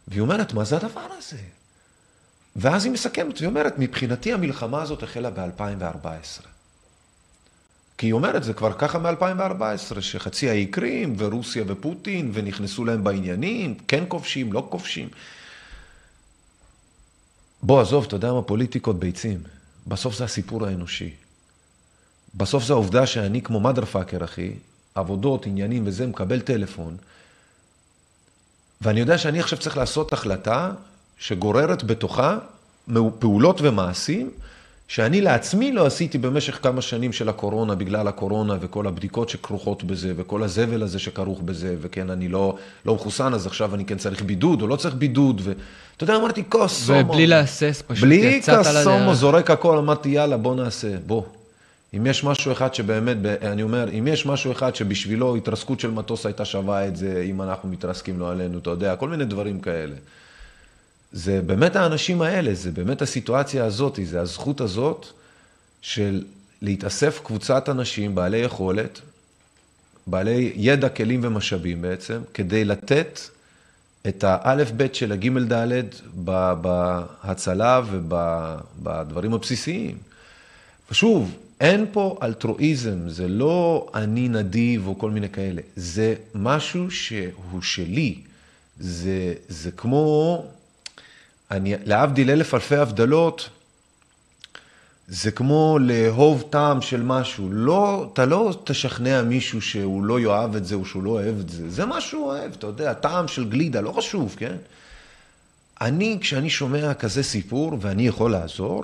והיא 0.08 0.22
אומרת, 0.22 0.54
מה 0.54 0.64
זה 0.64 0.76
הדבר 0.76 1.08
הזה? 1.18 1.38
ואז 2.58 2.86
היא 2.86 2.94
מסכמת, 2.94 3.38
והיא 3.38 3.48
אומרת, 3.48 3.74
מבחינתי 3.78 4.34
המלחמה 4.34 4.82
הזאת 4.82 5.04
החלה 5.04 5.30
ב-2014. 5.30 6.44
כי 7.98 8.08
היא 8.08 8.14
אומרת, 8.14 8.44
זה 8.44 8.54
כבר 8.54 8.74
ככה 8.74 9.00
מ-2014, 9.00 10.02
שחצי 10.02 10.50
האי 10.50 10.66
קרים, 10.66 11.16
ורוסיה 11.18 11.64
ופוטין, 11.68 12.32
ונכנסו 12.34 12.86
להם 12.86 13.04
בעניינים, 13.04 13.76
כן 13.88 14.04
כובשים, 14.08 14.54
לא 14.54 14.68
כובשים. 14.70 15.10
בוא, 17.64 17.82
עזוב, 17.82 18.06
אתה 18.08 18.16
יודע 18.16 18.34
מה, 18.34 18.42
פוליטיקות 18.42 19.00
ביצים. 19.00 19.44
בסוף 19.88 20.18
זה 20.18 20.24
הסיפור 20.24 20.66
האנושי. 20.66 21.14
בסוף 22.36 22.64
זה 22.64 22.74
העובדה 22.74 23.06
שאני 23.08 23.42
כמו 23.42 23.70
mother 23.70 23.96
fucker, 23.96 24.24
אחי, 24.24 24.54
עבודות, 24.96 25.46
עניינים 25.46 25.88
וזה, 25.88 26.08
מקבל 26.08 26.42
טלפון, 26.42 26.98
ואני 28.82 29.00
יודע 29.00 29.18
שאני 29.18 29.40
עכשיו 29.40 29.60
צריך 29.60 29.78
לעשות 29.78 30.14
החלטה 30.14 30.72
שגוררת 31.20 31.84
בתוכה 31.84 32.38
פעולות 33.20 33.62
ומעשים 33.62 34.30
שאני 34.88 35.22
לעצמי 35.22 35.72
לא 35.72 35.86
עשיתי 35.86 36.18
במשך 36.18 36.60
כמה 36.64 36.82
שנים 36.82 37.14
של 37.14 37.30
הקורונה, 37.30 37.76
בגלל 37.76 38.08
הקורונה 38.08 38.58
וכל 38.62 38.88
הבדיקות 38.88 39.30
שכרוכות 39.30 39.84
בזה, 39.84 40.14
וכל 40.16 40.44
הזבל 40.44 40.84
הזה 40.84 41.00
שכרוך 41.00 41.42
בזה, 41.42 41.76
וכן, 41.82 42.10
אני 42.10 42.28
לא, 42.28 42.58
לא 42.86 42.96
מחוסן, 42.96 43.34
אז 43.34 43.48
עכשיו 43.48 43.76
אני 43.76 43.86
כן 43.86 43.98
צריך 43.98 44.22
בידוד, 44.22 44.62
או 44.62 44.68
לא 44.68 44.76
צריך 44.76 44.96
בידוד, 44.96 45.42
ואתה 45.44 46.04
יודע, 46.04 46.16
אמרתי, 46.16 46.44
קוסומו. 46.44 47.00
ובלי 47.00 47.28
להסס, 47.28 47.84
פשוט 47.88 48.04
בלי 48.04 48.16
יצאת 48.16 48.66
על 48.66 48.78
קוסומו, 48.78 48.96
הדרך. 48.96 49.14
זורק 49.14 49.52
הכל, 49.52 49.78
אמרתי, 49.78 50.10
יאללה, 50.10 50.38
בוא 50.38 50.56
נעשה, 50.56 50.96
בוא. 51.06 51.24
אם 51.98 52.06
יש 52.06 52.24
משהו 52.24 52.52
אחד 52.52 52.74
שבאמת, 52.74 53.18
אני 53.42 53.64
אומר, 53.64 53.90
אם 54.00 54.08
יש 54.08 54.26
משהו 54.26 54.52
אחד 54.52 54.76
שבשבילו 54.76 55.36
התרסקות 55.36 55.80
של 55.80 55.92
מטוס 55.92 56.26
הייתה 56.26 56.46
שווה 56.46 56.88
את 56.88 56.96
זה, 56.96 57.24
אם 57.30 57.42
אנחנו 57.42 57.70
מתרסקים 57.70 58.20
לא 58.20 58.32
עלינו, 58.32 58.58
אתה 58.58 58.70
יודע, 58.70 58.96
כל 58.96 59.10
מיני 59.10 59.26
דברים 59.26 59.60
כאלה. 59.60 59.96
זה 61.12 61.42
באמת 61.46 61.76
האנשים 61.76 62.22
האלה, 62.22 62.54
זה 62.54 62.72
באמת 62.72 63.02
הסיטואציה 63.02 63.66
הזאת, 63.66 64.00
זה 64.04 64.22
הזכות 64.22 64.62
הזאת 64.62 65.06
של 65.82 66.24
להתאסף 66.62 67.20
קבוצת 67.24 67.70
אנשים 67.70 68.16
בעלי 68.16 68.38
יכולת, 68.38 69.02
בעלי 70.08 70.52
ידע, 70.56 70.90
כלים 70.90 71.20
ומשאבים 71.24 71.82
בעצם, 71.82 72.22
כדי 72.34 72.66
לתת 72.66 73.20
את 74.08 74.24
האלף-בית 74.24 74.96
של 74.96 75.12
הגימל-דלת 75.12 76.02
בהצלה 76.62 77.82
ובדברים 77.92 79.34
הבסיסיים. 79.34 79.98
ושוב, 80.92 81.38
אין 81.62 81.86
פה 81.92 82.18
אלטרואיזם, 82.24 83.10
זה 83.10 83.28
לא 83.28 83.90
אני 83.94 84.30
נדיב 84.30 84.88
או 84.88 85.00
כל 85.00 85.12
מיני 85.12 85.30
כאלה, 85.30 85.62
זה 85.76 86.16
משהו 86.36 86.92
שהוא 86.92 87.62
שלי. 87.62 88.16
זה, 88.80 89.34
זה 89.50 89.72
כמו, 89.72 90.46
אני, 91.52 91.76
להבדיל 91.86 92.30
אלף 92.30 92.54
אלפי 92.54 92.76
הבדלות, 92.76 93.50
זה 95.08 95.32
כמו 95.32 95.78
לאהוב 95.82 96.44
טעם 96.50 96.82
של 96.82 97.04
משהו. 97.04 97.50
לא, 97.52 98.10
אתה 98.14 98.26
לא 98.26 98.62
תשכנע 98.64 99.22
מישהו 99.22 99.62
שהוא 99.62 100.04
לא 100.04 100.20
יאהב 100.20 100.56
את 100.56 100.66
זה 100.66 100.76
או 100.76 100.86
שהוא 100.86 101.04
לא 101.04 101.10
אוהב 101.10 101.40
את 101.40 101.50
זה. 101.50 101.70
זה 101.70 101.86
מה 101.86 102.02
שהוא 102.02 102.26
אוהב, 102.26 102.52
אתה 102.52 102.68
יודע, 102.68 102.94
טעם 102.94 103.28
של 103.28 103.50
גלידה, 103.50 103.82
לא 103.82 103.92
חשוב, 103.92 104.36
כן? 104.38 104.56
אני, 105.82 106.18
כשאני 106.22 106.50
שומע 106.50 106.94
כזה 106.94 107.24
סיפור 107.24 107.78
ואני 107.82 108.08
יכול 108.08 108.32
לעזור, 108.32 108.84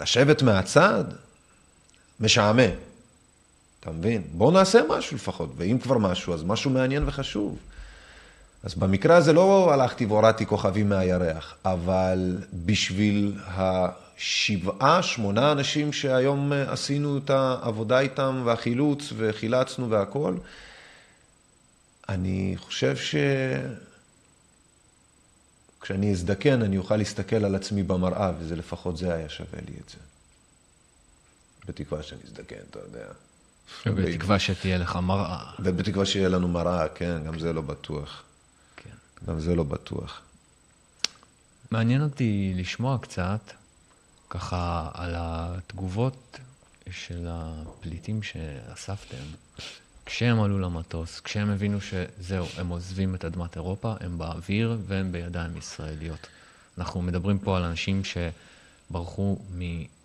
לשבת 0.00 0.42
מהצד, 0.42 1.04
משעמם. 2.20 2.70
אתה 3.80 3.90
מבין? 3.90 4.22
בואו 4.32 4.50
נעשה 4.50 4.80
משהו 4.88 5.16
לפחות, 5.16 5.50
ואם 5.56 5.78
כבר 5.78 5.98
משהו, 5.98 6.34
אז 6.34 6.44
משהו 6.44 6.70
מעניין 6.70 7.02
וחשוב. 7.06 7.58
אז 8.62 8.74
במקרה 8.74 9.16
הזה 9.16 9.32
לא 9.32 9.72
הלכתי 9.72 10.06
והורדתי 10.06 10.46
כוכבים 10.46 10.88
מהירח, 10.88 11.54
אבל 11.64 12.38
בשביל 12.64 13.36
השבעה, 13.46 15.02
שמונה 15.02 15.52
אנשים 15.52 15.92
שהיום 15.92 16.52
עשינו 16.52 17.18
את 17.18 17.30
העבודה 17.30 18.00
איתם 18.00 18.42
והחילוץ 18.44 19.12
וחילצנו 19.16 19.90
והכול, 19.90 20.38
אני 22.08 22.54
חושב 22.58 22.96
ש... 22.96 23.14
כשאני 25.80 26.12
אזדקן, 26.12 26.62
אני 26.62 26.78
אוכל 26.78 26.96
להסתכל 26.96 27.44
על 27.44 27.54
עצמי 27.54 27.82
במראה, 27.82 28.32
וזה 28.38 28.56
לפחות 28.56 28.96
זה 28.96 29.14
היה 29.14 29.28
שווה 29.28 29.60
לי 29.68 29.74
את 29.84 29.88
זה. 29.90 29.96
בתקווה 31.68 32.02
שאני 32.02 32.20
אזדקן, 32.24 32.56
אתה 32.70 32.78
יודע. 32.78 33.06
ובתקווה 33.86 34.38
שתהיה 34.38 34.78
לך 34.78 34.96
מראה. 34.96 35.38
ובתקווה 35.58 36.06
שיהיה 36.06 36.28
לנו 36.28 36.48
מראה, 36.48 36.88
כן, 36.88 37.24
גם 37.26 37.38
זה 37.38 37.52
לא 37.52 37.60
בטוח. 37.60 38.22
גם 39.26 39.40
זה 39.40 39.54
לא 39.54 39.62
בטוח. 39.62 40.20
מעניין 41.70 42.02
אותי 42.02 42.52
לשמוע 42.56 42.98
קצת, 42.98 43.40
ככה, 44.30 44.90
על 44.94 45.14
התגובות 45.16 46.38
של 46.90 47.26
הפליטים 47.30 48.22
שאספתם, 48.22 49.24
כשהם 50.06 50.40
עלו 50.40 50.58
למטוס, 50.58 51.20
כשהם 51.20 51.50
הבינו 51.50 51.78
שזהו, 51.80 52.46
הם 52.56 52.68
עוזבים 52.68 53.14
את 53.14 53.24
אדמת 53.24 53.56
אירופה, 53.56 53.94
הם 54.00 54.18
באוויר 54.18 54.78
והם 54.86 55.12
בידיים 55.12 55.56
ישראליות. 55.56 56.26
אנחנו 56.78 57.02
מדברים 57.02 57.38
פה 57.38 57.56
על 57.56 57.62
אנשים 57.62 58.02
שברחו 58.04 59.38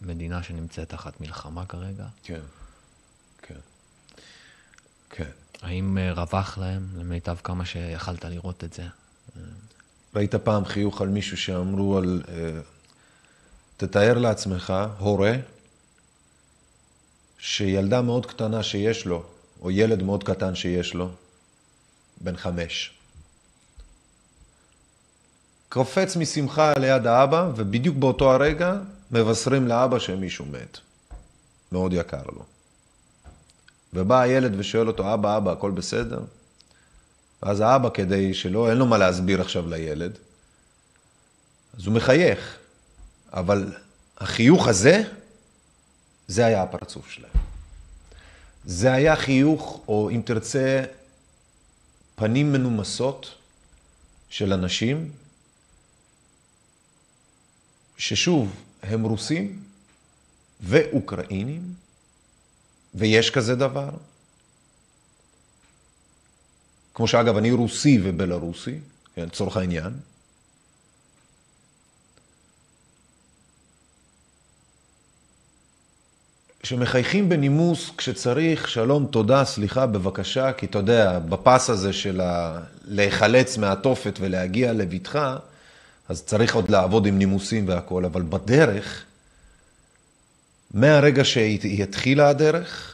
ממדינה 0.01 0.43
שנמצאת 0.43 0.89
תחת 0.89 1.21
מלחמה 1.21 1.65
כרגע. 1.65 2.05
כן, 2.23 2.41
כן, 3.41 3.59
כן. 5.09 5.29
האם 5.61 5.97
אה, 5.97 6.13
רווח 6.13 6.57
להם, 6.57 6.87
למיטב 6.97 7.37
כמה 7.43 7.65
שיכלת 7.65 8.25
לראות 8.25 8.63
את 8.63 8.73
זה? 8.73 8.87
ראית 10.15 10.35
פעם 10.35 10.65
חיוך 10.65 11.01
על 11.01 11.07
מישהו 11.07 11.37
שאמרו 11.37 11.97
על... 11.97 12.21
אה, 12.29 12.59
תתאר 13.77 14.17
לעצמך, 14.17 14.73
הורה, 14.99 15.35
שילדה 17.37 18.01
מאוד 18.01 18.25
קטנה 18.25 18.63
שיש 18.63 19.05
לו, 19.05 19.23
או 19.61 19.71
ילד 19.71 20.03
מאוד 20.03 20.23
קטן 20.23 20.55
שיש 20.55 20.93
לו, 20.93 21.09
בן 22.21 22.37
חמש. 22.37 22.93
קופץ 25.69 26.15
משמחה 26.15 26.73
ליד 26.79 27.07
האבא, 27.07 27.51
ובדיוק 27.55 27.97
באותו 27.97 28.33
הרגע 28.33 28.77
מבשרים 29.11 29.67
לאבא 29.67 29.99
שמישהו 29.99 30.45
מת. 30.45 30.77
מאוד 31.71 31.93
יקר 31.93 32.23
לו. 32.25 32.43
ובא 33.93 34.19
הילד 34.19 34.53
ושואל 34.57 34.87
אותו, 34.87 35.13
אבא, 35.13 35.37
אבא, 35.37 35.51
הכל 35.51 35.71
בסדר? 35.71 36.19
ואז 37.43 37.59
האבא, 37.59 37.89
כדי 37.89 38.33
שלא, 38.33 38.69
אין 38.69 38.77
לו 38.77 38.85
מה 38.85 38.97
להסביר 38.97 39.41
עכשיו 39.41 39.69
לילד, 39.69 40.17
אז 41.77 41.85
הוא 41.85 41.95
מחייך. 41.95 42.57
אבל 43.33 43.73
החיוך 44.17 44.67
הזה, 44.67 45.03
זה 46.27 46.45
היה 46.45 46.63
הפרצוף 46.63 47.09
שלהם. 47.09 47.31
זה 48.65 48.93
היה 48.93 49.15
חיוך, 49.15 49.81
או 49.87 50.09
אם 50.09 50.21
תרצה, 50.25 50.83
פנים 52.15 52.51
מנומסות 52.51 53.35
של 54.29 54.53
אנשים, 54.53 55.11
ששוב, 57.97 58.55
הם 58.83 59.03
רוסים 59.03 59.63
ואוקראינים, 60.61 61.73
ויש 62.95 63.29
כזה 63.29 63.55
דבר. 63.55 63.89
כמו 66.93 67.07
שאגב, 67.07 67.37
אני 67.37 67.51
רוסי 67.51 67.99
ובלרוסי, 68.03 68.79
כן, 69.15 69.25
לצורך 69.25 69.57
העניין. 69.57 69.93
שמחייכים 76.63 77.29
בנימוס 77.29 77.91
כשצריך, 77.97 78.69
שלום, 78.69 79.05
תודה, 79.05 79.45
סליחה, 79.45 79.85
בבקשה, 79.85 80.53
כי 80.53 80.65
אתה 80.65 80.77
יודע, 80.77 81.19
בפס 81.19 81.69
הזה 81.69 81.93
של 81.93 82.21
ה... 82.21 82.59
להיחלץ 82.85 83.57
מהתופת 83.57 84.17
ולהגיע 84.19 84.73
לבטחה, 84.73 85.37
אז 86.09 86.23
צריך 86.23 86.55
עוד 86.55 86.69
לעבוד 86.69 87.05
עם 87.05 87.17
נימוסים 87.17 87.67
והכול, 87.67 88.05
אבל 88.05 88.21
בדרך, 88.21 89.03
מהרגע 90.73 91.23
שהיא 91.23 91.83
התחילה 91.83 92.29
הדרך, 92.29 92.92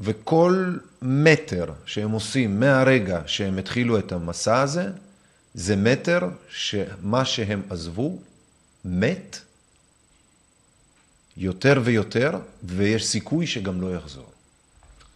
וכל 0.00 0.76
מטר 1.02 1.64
שהם 1.86 2.10
עושים 2.10 2.60
מהרגע 2.60 3.20
שהם 3.26 3.58
התחילו 3.58 3.98
את 3.98 4.12
המסע 4.12 4.60
הזה, 4.60 4.90
זה 5.54 5.76
מטר 5.76 6.28
שמה 6.48 7.24
שהם 7.24 7.62
עזבו 7.70 8.18
מת 8.84 9.38
יותר 11.36 11.80
ויותר, 11.84 12.30
ויש 12.64 13.06
סיכוי 13.06 13.46
שגם 13.46 13.80
לא 13.80 13.94
יחזור. 13.94 14.30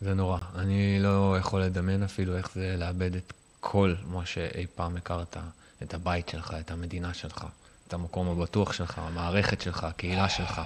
זה 0.01 0.14
נורא. 0.14 0.39
אני 0.55 0.99
לא 1.01 1.37
יכול 1.39 1.62
לדמיין 1.62 2.03
אפילו 2.03 2.37
איך 2.37 2.51
זה 2.55 2.74
לאבד 2.78 3.16
את 3.16 3.33
כל 3.61 3.95
מה 4.07 4.26
שאי 4.26 4.66
פעם 4.74 4.97
הכרת, 4.97 5.37
את 5.83 5.95
הבית 5.95 6.28
שלך, 6.28 6.55
את 6.61 6.70
המדינה 6.70 7.14
שלך, 7.14 7.47
את 7.89 7.95
המקום 7.95 8.28
הבטוח 8.28 8.72
שלך, 8.72 8.99
המערכת 8.99 9.61
שלך, 9.61 9.85
הקהילה 9.85 10.28
שלך. 10.28 10.61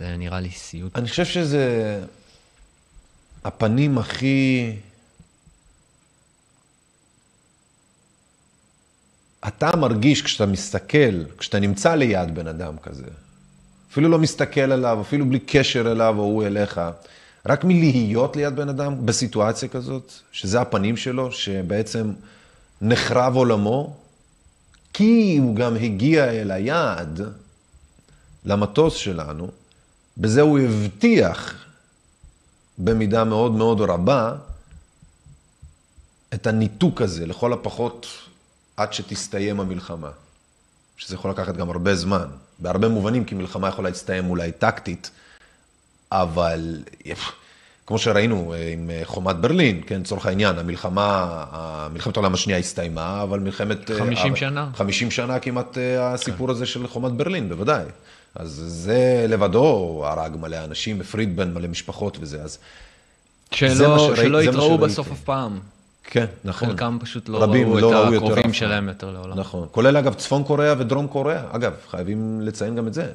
זה 0.00 0.16
נראה 0.16 0.40
לי 0.40 0.50
סיוט. 0.50 0.98
אני 0.98 1.08
חושב 1.08 1.24
שזה 1.24 2.04
הפנים 3.44 3.98
הכי... 3.98 4.72
אתה 9.48 9.76
מרגיש 9.76 10.22
כשאתה 10.22 10.46
מסתכל, 10.46 11.24
כשאתה 11.38 11.60
נמצא 11.60 11.94
ליד 11.94 12.34
בן 12.34 12.46
אדם 12.46 12.78
כזה, 12.82 13.06
אפילו 13.92 14.08
לא 14.08 14.18
מסתכל 14.18 14.60
עליו, 14.72 15.00
אפילו 15.00 15.26
בלי 15.26 15.38
קשר 15.38 15.92
אליו 15.92 16.14
או 16.18 16.22
הוא 16.22 16.44
אליך, 16.46 16.80
רק 17.46 17.64
מלהיות 17.64 18.36
ליד 18.36 18.56
בן 18.56 18.68
אדם 18.68 19.06
בסיטואציה 19.06 19.68
כזאת, 19.68 20.12
שזה 20.32 20.60
הפנים 20.60 20.96
שלו, 20.96 21.32
שבעצם 21.32 22.12
נחרב 22.80 23.36
עולמו, 23.36 23.96
כי 24.92 25.36
הוא 25.40 25.56
גם 25.56 25.76
הגיע 25.76 26.30
אל 26.30 26.50
היעד, 26.50 27.20
למטוס 28.44 28.94
שלנו, 28.94 29.50
בזה 30.18 30.40
הוא 30.40 30.58
הבטיח 30.58 31.59
במידה 32.84 33.24
מאוד 33.24 33.52
מאוד 33.52 33.80
רבה 33.80 34.34
את 36.34 36.46
הניתוק 36.46 37.02
הזה, 37.02 37.26
לכל 37.26 37.52
הפחות 37.52 38.06
עד 38.76 38.92
שתסתיים 38.92 39.60
המלחמה. 39.60 40.10
שזה 40.96 41.14
יכול 41.14 41.30
לקחת 41.30 41.56
גם 41.56 41.70
הרבה 41.70 41.94
זמן, 41.94 42.26
בהרבה 42.58 42.88
מובנים, 42.88 43.24
כי 43.24 43.34
מלחמה 43.34 43.68
יכולה 43.68 43.88
להסתיים 43.88 44.30
אולי 44.30 44.52
טקטית, 44.52 45.10
אבל 46.12 46.82
כמו 47.86 47.98
שראינו 47.98 48.54
אה, 48.54 48.72
עם 48.72 48.90
אה, 48.90 49.00
חומת 49.04 49.36
ברלין, 49.36 49.80
כן, 49.86 50.00
לצורך 50.00 50.26
העניין, 50.26 50.58
המלחמה, 50.58 51.44
מלחמת 51.92 52.16
העולם 52.16 52.34
השנייה 52.34 52.58
הסתיימה, 52.58 53.22
אבל 53.22 53.38
מלחמת... 53.38 53.90
50 53.98 54.36
שנה. 54.36 54.68
50 54.74 55.10
שנה 55.10 55.38
כמעט 55.38 55.78
הסיפור 56.00 56.46
כן. 56.46 56.52
הזה 56.52 56.66
של 56.66 56.86
חומת 56.86 57.12
ברלין, 57.12 57.48
בוודאי. 57.48 57.84
אז 58.34 58.62
זה 58.66 59.26
לבדו 59.28 60.02
הרג 60.06 60.36
מלא 60.40 60.64
אנשים, 60.64 61.00
הפריד 61.00 61.36
בין 61.36 61.54
מלא 61.54 61.68
משפחות 61.68 62.18
וזה, 62.20 62.42
אז... 62.42 62.58
שלא, 63.52 64.16
שלא 64.16 64.42
יתראו 64.42 64.78
בסוף 64.78 65.12
אף 65.12 65.20
פעם. 65.20 65.58
כן, 66.04 66.26
נכון. 66.44 66.68
חלקם 66.68 66.98
פשוט 67.00 67.28
לא 67.28 67.42
ראו 67.42 67.80
לא 67.80 68.08
את 68.08 68.12
הקרובים 68.14 68.52
שלהם 68.52 68.88
יותר 68.88 69.10
לעולם. 69.10 69.38
נכון. 69.38 69.68
כולל 69.70 69.96
אגב 69.96 70.14
צפון 70.14 70.44
קוריאה 70.44 70.74
ודרום 70.78 71.06
קוריאה. 71.06 71.42
אגב, 71.50 71.72
חייבים 71.90 72.40
לציין 72.40 72.76
גם 72.76 72.86
את 72.86 72.94
זה. 72.94 73.06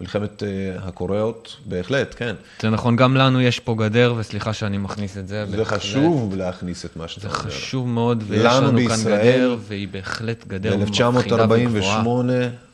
מלחמת 0.00 0.42
uh, 0.42 0.88
הקוריאות, 0.88 1.56
בהחלט, 1.66 2.14
כן. 2.18 2.34
זה 2.62 2.70
נכון, 2.70 2.96
גם 2.96 3.16
לנו 3.16 3.40
יש 3.40 3.60
פה 3.60 3.74
גדר, 3.78 4.14
וסליחה 4.16 4.52
שאני 4.52 4.78
מכניס 4.78 5.18
את 5.18 5.28
זה. 5.28 5.46
זה 5.46 5.56
בהחלט. 5.56 5.78
חשוב 5.78 6.36
להכניס 6.36 6.84
את 6.84 6.96
מה 6.96 7.08
שאתה 7.08 7.28
אומר. 7.28 7.38
זה 7.38 7.44
חשוב 7.50 7.88
מאוד, 7.88 8.24
ויש 8.26 8.44
לנו 8.44 8.72
בישראל, 8.72 8.98
כאן 8.98 9.32
גדר, 9.32 9.56
והיא 9.68 9.88
בהחלט 9.88 10.46
גדר 10.46 10.76
מפחידה 10.76 11.08
וגבוהה. 11.50 12.02
ב-1948 12.02 12.08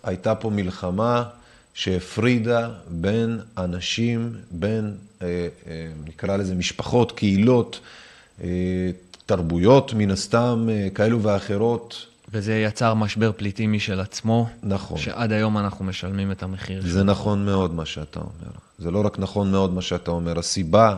הייתה 0.04 0.34
פה 0.34 0.50
מלחמה 0.50 1.22
שהפרידה 1.74 2.70
בין 2.88 3.40
אנשים, 3.58 4.34
בין, 4.50 4.94
אה, 5.22 5.48
אה, 5.66 5.88
נקרא 6.04 6.36
לזה 6.36 6.54
משפחות, 6.54 7.12
קהילות, 7.12 7.80
אה, 8.42 8.48
תרבויות 9.26 9.94
מן 9.94 10.10
הסתם 10.10 10.68
כאלו 10.94 11.22
ואחרות. 11.22 12.06
וזה 12.32 12.54
יצר 12.54 12.94
משבר 12.94 13.32
פליטים 13.36 13.72
משל 13.72 14.00
עצמו. 14.00 14.48
נכון. 14.62 14.98
שעד 14.98 15.32
היום 15.32 15.58
אנחנו 15.58 15.84
משלמים 15.84 16.32
את 16.32 16.42
המחיר 16.42 16.82
זה 16.82 16.88
שלו. 16.88 17.04
נכון 17.04 17.44
מאוד 17.44 17.74
מה 17.74 17.86
שאתה 17.86 18.20
אומר. 18.20 18.52
זה 18.78 18.90
לא 18.90 19.06
רק 19.06 19.18
נכון 19.18 19.50
מאוד 19.50 19.72
מה 19.72 19.82
שאתה 19.82 20.10
אומר, 20.10 20.38
הסיבה 20.38 20.96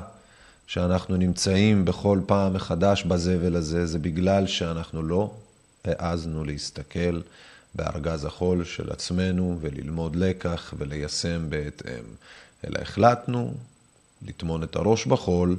שאנחנו 0.67 1.17
נמצאים 1.17 1.85
בכל 1.85 2.21
פעם 2.27 2.55
מחדש 2.55 3.05
בזבל 3.05 3.57
הזה, 3.57 3.87
זה 3.87 3.99
בגלל 3.99 4.47
שאנחנו 4.47 5.03
לא 5.03 5.31
העזנו 5.85 6.45
להסתכל 6.45 7.21
בארגז 7.77 8.25
החול 8.25 8.65
של 8.65 8.93
עצמנו 8.93 9.59
וללמוד 9.61 10.17
לקח 10.17 10.75
וליישם 10.79 11.51
בהתאם. 11.51 12.05
אלא 12.67 12.79
החלטנו 12.79 13.55
לטמון 14.27 14.63
את 14.63 14.77
הראש 14.77 15.07
בחול, 15.07 15.57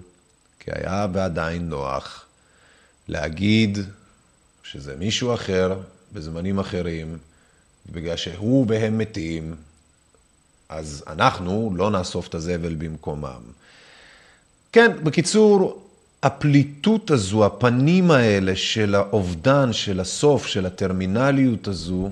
כי 0.60 0.72
היה 0.74 1.08
ועדיין 1.14 1.70
נוח 1.70 2.26
להגיד 3.08 3.78
שזה 4.64 4.96
מישהו 4.96 5.34
אחר 5.34 5.80
בזמנים 6.14 6.60
אחרים, 6.60 7.18
בגלל 7.92 8.16
שהוא 8.16 8.66
והם 8.70 8.98
מתים, 8.98 9.56
אז 10.70 11.04
אנחנו 11.08 11.72
לא 11.76 11.92
נאסוף 11.92 12.28
את 12.28 12.36
הזבל 12.36 12.76
במקומם. 12.76 13.42
כן, 14.72 15.04
בקיצור, 15.04 15.87
הפליטות 16.28 17.12
הזו, 17.12 17.46
הפנים 17.46 18.12
האלה 18.12 18.56
של 18.56 18.96
האובדן, 18.96 19.74
של 19.74 20.00
הסוף, 20.00 20.48
של 20.48 20.66
הטרמינליות 20.66 21.68
הזו, 21.68 22.10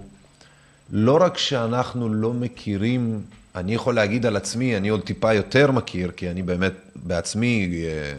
לא 0.92 1.18
רק 1.22 1.38
שאנחנו 1.38 2.10
לא 2.14 2.34
מכירים, 2.34 3.22
אני 3.56 3.74
יכול 3.74 3.96
להגיד 3.96 4.26
על 4.26 4.36
עצמי, 4.36 4.78
אני 4.78 4.90
עוד 4.90 5.02
טיפה 5.02 5.34
יותר 5.34 5.72
מכיר, 5.72 6.12
כי 6.12 6.30
אני 6.30 6.44
באמת 6.44 6.74
בעצמי 6.96 7.84
אה, 7.86 8.14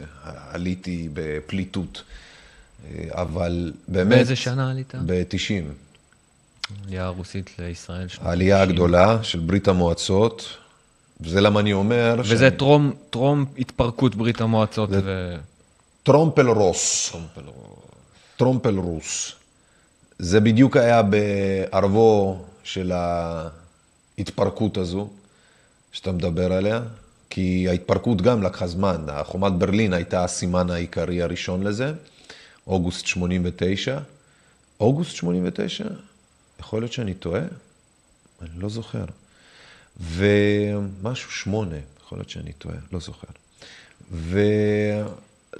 עליתי 0.51 1.09
בפליטות. 1.13 2.03
אה, 2.85 3.05
אבל 3.11 3.73
באמת... 3.89 4.17
באיזה 4.17 4.37
שנה 4.37 4.71
עלית? 4.71 4.95
ב-90. 5.07 5.65
עלייה 6.87 7.05
הרוסית 7.05 7.51
לישראל. 7.59 8.07
העלייה 8.21 8.63
הגדולה 8.63 9.19
של 9.23 9.39
ברית 9.39 9.69
המועצות, 9.69 10.57
וזה 11.21 11.41
למה 11.41 11.61
אני 11.61 11.73
אומר... 11.73 12.17
וזה 12.19 12.37
שאני... 12.37 12.51
טרום, 12.57 12.93
טרום 13.11 13.45
התפרקות 13.59 14.15
ברית 14.15 14.41
המועצות. 14.41 14.91
זה... 14.91 15.01
ו... 15.05 15.37
טרומפל 16.07 16.49
רוס. 16.49 17.11
טרומפל 17.11 17.41
רוס. 17.41 17.79
טרומפל 18.37 18.79
רוס. 18.79 19.33
זה 20.19 20.41
בדיוק 20.41 20.77
היה 20.77 21.03
בערבו 21.03 22.45
של 22.65 22.93
ההתפרקות 24.19 24.77
הזו, 24.77 25.09
שאתה 25.93 26.13
מדבר 26.13 26.53
עליה, 26.53 26.83
כי 27.31 27.67
ההתפרקות 27.69 28.23
גם 28.23 28.43
לקחה 28.43 28.67
זמן. 28.67 29.07
חומת 29.25 29.53
ברלין 29.53 29.93
הייתה 29.93 30.25
הסימן 30.25 30.71
העיקרי 30.71 31.23
הראשון 31.23 31.63
לזה. 31.63 31.93
אוגוסט 32.67 33.07
89. 33.07 33.99
אוגוסט 34.81 35.17
89? 35.17 35.85
יכול 36.61 36.83
להיות 36.83 36.93
שאני 36.93 37.15
טועה? 37.15 37.43
אני 38.43 38.51
לא 38.57 38.69
זוכר. 38.69 39.05
ומשהו 40.01 41.31
שמונה, 41.31 41.77
יכול 42.03 42.19
להיות 42.19 42.31
שאני 42.31 42.53
טועה, 42.53 42.77
לא 42.93 43.01
זוכר. 43.01 43.29
ו... 44.13 44.41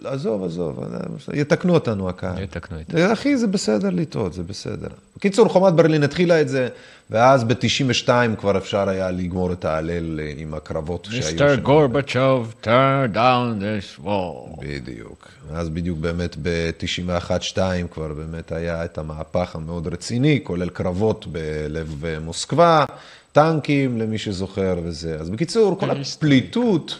עזוב, 0.05 0.45
עזוב, 0.45 0.85
יתקנו 1.33 1.75
אותנו 1.75 2.09
הקהל. 2.09 2.43
יתקנו 2.43 2.79
אותנו. 2.79 3.13
אחי, 3.13 3.37
זה 3.37 3.47
בסדר 3.47 3.91
לטעות, 3.91 4.33
זה 4.33 4.43
בסדר. 4.43 4.89
בקיצור, 5.17 5.49
חומת 5.49 5.73
ברלין 5.73 6.03
התחילה 6.03 6.41
את 6.41 6.49
זה, 6.49 6.69
ואז 7.11 7.45
ב-92 7.45 8.09
כבר 8.39 8.57
אפשר 8.57 8.89
היה 8.89 9.11
לגמור 9.11 9.53
את 9.53 9.65
ההלל 9.65 10.21
אה, 10.21 10.33
עם 10.37 10.55
הקרבות 10.55 11.05
שהיו 11.11 11.23
שם. 11.23 11.29
מיסטר 11.29 11.55
גורבצ'וב, 11.57 12.55
turn 12.65 13.15
down 13.15 13.61
this 13.61 14.05
wall. 14.05 14.61
בדיוק. 14.61 15.29
אז 15.53 15.69
בדיוק 15.69 15.99
באמת 15.99 16.37
ב-91-2 16.43 17.59
כבר 17.91 18.15
באמת 18.15 18.53
היה 18.53 18.85
את 18.85 18.99
המהפך 18.99 19.57
המאוד 19.57 19.87
רציני, 19.87 20.41
כולל 20.43 20.69
קרבות 20.69 21.27
בלב 21.27 22.05
מוסקבה, 22.21 22.85
טנקים, 23.33 23.99
למי 23.99 24.19
שזוכר 24.19 24.79
וזה. 24.85 25.17
אז 25.21 25.31
בקיצור, 25.31 25.79
כל 25.81 25.91
הפליטות... 25.91 26.99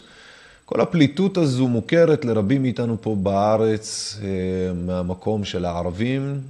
כל 0.67 0.81
הפליטות 0.81 1.37
הזו 1.37 1.67
מוכרת 1.67 2.25
לרבים 2.25 2.61
מאיתנו 2.61 2.97
פה 3.01 3.15
בארץ 3.15 4.17
אה, 4.23 4.27
מהמקום 4.73 5.45
של 5.45 5.65
הערבים 5.65 6.41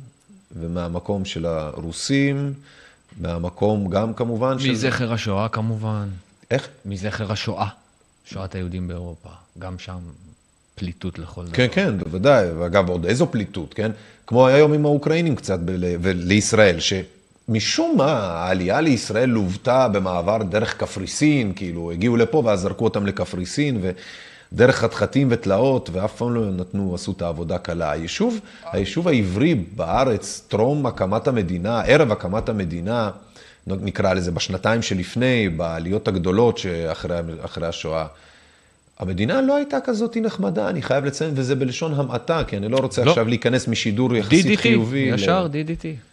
ומהמקום 0.60 1.26
של 1.26 1.46
הרוסים, 1.46 2.54
מהמקום 3.20 3.90
גם 3.90 4.14
כמובן 4.14 4.60
של... 4.60 4.72
מזכר 4.72 5.14
השואה 5.14 5.50
כמובן. 5.50 6.08
איך? 6.52 6.68
מזכר 6.86 7.32
השואה, 7.32 7.68
שואת 8.26 8.56
היהודים 8.56 8.88
באירופה. 8.88 9.30
גם 9.60 9.80
שם 9.80 9.98
פליטות 10.76 11.20
לכל 11.20 11.46
דבר. 11.46 11.54
כן, 11.56 11.68
כן, 11.72 11.98
בוודאי. 11.98 12.52
ואגב, 12.52 12.90
עוד 12.90 13.06
איזו 13.06 13.28
פליטות, 13.32 13.74
כן? 13.74 13.92
כמו 14.28 14.48
היום 14.48 14.74
עם 14.74 14.86
האוקראינים 14.86 15.36
קצת 15.36 15.60
לישראל, 16.04 16.80
ש... 16.80 16.94
משום 17.50 17.98
מה, 17.98 18.12
העלייה 18.14 18.82
לישראל 18.82 19.30
לוותה 19.30 19.88
במעבר 19.88 20.44
דרך 20.44 20.78
קפריסין, 20.78 21.54
כאילו, 21.56 21.92
הגיעו 21.92 22.18
לפה 22.18 22.42
ואז 22.46 22.60
זרקו 22.60 22.84
אותם 22.84 23.06
לקפריסין, 23.06 23.82
ודרך 24.52 24.76
חתחתים 24.76 25.28
ותלאות, 25.32 25.90
ואף 25.94 26.16
פעם 26.16 26.34
לא 26.34 26.52
נתנו, 26.52 26.96
עשו 26.96 27.12
את 27.12 27.22
העבודה 27.22 27.58
קלה. 27.58 27.92
היישוב, 27.92 28.40
היישוב 28.72 29.08
העברי 29.08 29.56
בארץ, 29.56 30.44
טרום 30.48 30.86
הקמת 30.86 31.28
המדינה, 31.28 31.82
ערב 31.82 32.12
הקמת 32.12 32.50
המדינה, 32.50 33.12
נקרא 33.68 34.14
לזה, 34.14 34.32
בשנתיים 34.32 34.82
שלפני, 34.82 35.50
בעליות 35.50 36.08
הגדולות 36.08 36.58
שאחרי 36.58 37.68
השואה, 37.68 38.06
המדינה 39.00 39.42
לא 39.42 39.56
הייתה 39.56 39.78
כזאת 39.84 40.18
נחמדה, 40.18 40.70
אני 40.70 40.82
חייב 40.82 41.06
לציין, 41.06 41.32
וזה 41.36 41.56
בלשון 41.56 41.94
המעטה, 41.94 42.44
כי 42.48 42.58
אני 42.58 42.70
לא 42.70 42.78
רוצה 42.78 43.04
לא. 43.04 43.10
עכשיו 43.10 43.28
להיכנס 43.28 43.68
משידור 43.68 44.16
יחסית 44.16 44.60
DDT, 44.60 44.62
חיובי. 44.62 45.00
ישר 45.00 45.44
ל... 45.44 45.48
DDT. 45.48 46.07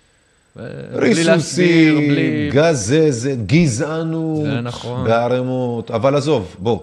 ריסוסים, 0.93 2.09
בלי... 2.09 2.51
גזזת, 2.53 3.37
גזענות, 3.47 4.45
זה 4.45 4.61
נכון. 4.61 5.05
בערימות, 5.05 5.91
אבל 5.91 6.17
עזוב, 6.17 6.57
בוא. 6.59 6.81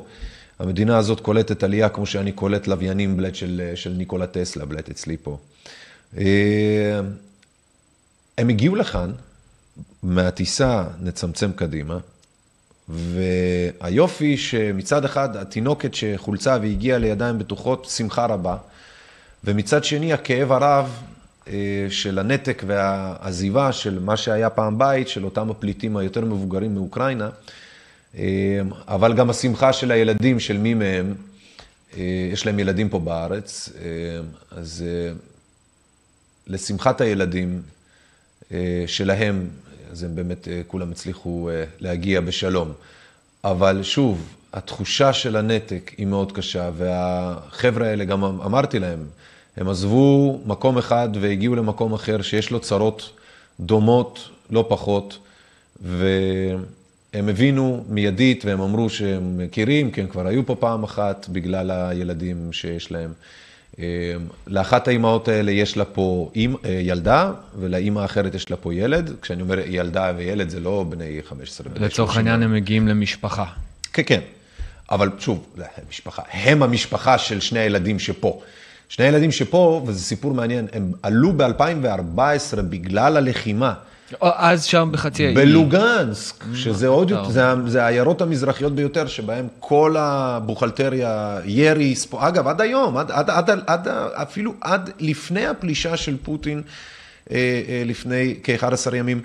המדינה 0.59 0.97
הזאת 0.97 1.19
קולטת 1.19 1.63
עלייה 1.63 1.89
כמו 1.89 2.05
שאני 2.05 2.32
קולט 2.32 2.67
לוויינים 2.67 3.17
בלט 3.17 3.36
של, 3.36 3.72
של 3.76 3.89
ניקולה 3.89 4.28
טסלה, 4.28 4.65
בלט 4.65 4.89
אצלי 4.89 5.17
פה. 5.24 5.38
אה, 6.17 6.99
הם 8.38 8.49
הגיעו 8.49 8.76
לכאן, 8.76 9.11
מהטיסה 10.03 10.84
נצמצם 11.01 11.51
קדימה, 11.51 11.97
והיופי 12.89 14.38
שמצד 14.38 15.05
אחד 15.05 15.38
התינוקת 15.38 15.93
שחולצה 15.93 16.57
והגיעה 16.61 16.97
לידיים 16.97 17.39
בטוחות, 17.39 17.86
שמחה 17.86 18.26
רבה, 18.26 18.57
ומצד 19.43 19.84
שני 19.84 20.13
הכאב 20.13 20.51
הרב 20.51 20.86
אה, 20.86 21.11
של 21.89 22.19
הנתק 22.19 22.63
והעזיבה 22.67 23.71
של 23.71 23.99
מה 23.99 24.17
שהיה 24.17 24.49
פעם 24.49 24.77
בית, 24.77 25.07
של 25.07 25.25
אותם 25.25 25.51
הפליטים 25.51 25.97
היותר 25.97 26.25
מבוגרים 26.25 26.73
מאוקראינה, 26.73 27.29
אה, 28.17 28.59
אבל 28.87 29.13
גם 29.13 29.29
השמחה 29.29 29.73
של 29.73 29.91
הילדים, 29.91 30.39
של 30.39 30.57
מי 30.57 30.73
מהם, 30.73 31.13
אה, 31.97 32.29
יש 32.33 32.45
להם 32.45 32.59
ילדים 32.59 32.89
פה 32.89 32.99
בארץ, 32.99 33.69
אז 34.51 34.85
לשמחת 36.47 37.01
הילדים 37.01 37.61
שלהם, 38.87 39.47
אז 39.91 40.03
הם 40.03 40.15
באמת 40.15 40.47
כולם 40.67 40.91
הצליחו 40.91 41.49
להגיע 41.79 42.21
בשלום. 42.21 42.71
אבל 43.43 43.83
שוב, 43.83 44.35
התחושה 44.53 45.13
של 45.13 45.35
הנתק 45.35 45.91
היא 45.97 46.07
מאוד 46.07 46.31
קשה, 46.31 46.69
והחבר'ה 46.77 47.87
האלה, 47.87 48.05
גם 48.05 48.23
אמרתי 48.23 48.79
להם, 48.79 49.05
הם 49.57 49.69
עזבו 49.69 50.39
מקום 50.45 50.77
אחד 50.77 51.09
והגיעו 51.21 51.55
למקום 51.55 51.93
אחר 51.93 52.21
שיש 52.21 52.51
לו 52.51 52.59
צרות 52.59 53.09
דומות, 53.59 54.29
לא 54.49 54.65
פחות, 54.69 55.17
הם 57.13 57.29
הבינו 57.29 57.83
מיידית 57.89 58.45
והם 58.45 58.61
אמרו 58.61 58.89
שהם 58.89 59.37
מכירים, 59.37 59.91
כי 59.91 60.01
הם 60.01 60.07
כבר 60.07 60.27
היו 60.27 60.45
פה 60.45 60.55
פעם 60.55 60.83
אחת 60.83 61.27
בגלל 61.29 61.71
הילדים 61.71 62.53
שיש 62.53 62.91
להם. 62.91 63.13
אה, 63.79 63.85
לאחת 64.47 64.87
האימהות 64.87 65.27
האלה 65.27 65.51
יש 65.51 65.77
לה 65.77 65.85
פה 65.85 66.31
אימ, 66.35 66.55
אה, 66.65 66.69
ילדה, 66.69 67.31
ולאימא 67.59 67.99
האחרת 67.99 68.35
יש 68.35 68.51
לה 68.51 68.57
פה 68.57 68.73
ילד. 68.73 69.11
כשאני 69.21 69.41
אומר 69.41 69.59
ילדה 69.65 70.11
וילד, 70.17 70.49
זה 70.49 70.59
לא 70.59 70.85
בני 70.89 71.19
15, 71.23 71.67
בני 71.69 71.79
30. 71.79 71.85
לצורך 71.85 72.17
העניין 72.17 72.43
הם 72.43 72.53
מגיעים 72.53 72.87
למשפחה. 72.87 73.45
כן, 73.93 74.03
כן. 74.05 74.21
אבל 74.91 75.09
שוב, 75.19 75.55
משפחה, 75.89 76.21
הם 76.31 76.63
המשפחה 76.63 77.17
של 77.17 77.39
שני 77.39 77.59
הילדים 77.59 77.99
שפה. 77.99 78.41
שני 78.91 79.05
הילדים 79.05 79.31
שפה, 79.31 79.83
וזה 79.85 79.99
סיפור 79.99 80.33
מעניין, 80.33 80.67
הם 80.73 80.91
עלו 81.03 81.33
ב-2014 81.37 82.61
בגלל 82.69 83.17
הלחימה. 83.17 83.73
אז 84.21 84.63
שם 84.63 84.89
בחצי 84.91 85.25
האי. 85.25 85.35
בלוגנסק, 85.35 86.43
שזה 86.55 86.87
עוד 86.87 87.09
יותר, 87.09 87.29
זה, 87.29 87.43
זה 87.67 87.83
העיירות 87.83 88.21
המזרחיות 88.21 88.75
ביותר, 88.75 89.07
שבהם 89.07 89.47
כל 89.59 89.95
הבוכלטריה, 89.99 91.39
ירי, 91.45 91.95
ספו, 91.95 92.27
אגב, 92.27 92.47
עד 92.47 92.61
היום, 92.61 92.97
עד, 92.97 93.11
עד, 93.11 93.29
עד, 93.29 93.49
עד, 93.67 93.87
אפילו 94.13 94.53
עד 94.61 94.89
לפני 94.99 95.45
הפלישה 95.47 95.97
של 95.97 96.17
פוטין, 96.23 96.61
אה, 97.31 97.37
אה, 97.67 97.83
לפני 97.85 98.35
כ-11 98.43 98.95
ימים, 98.95 99.21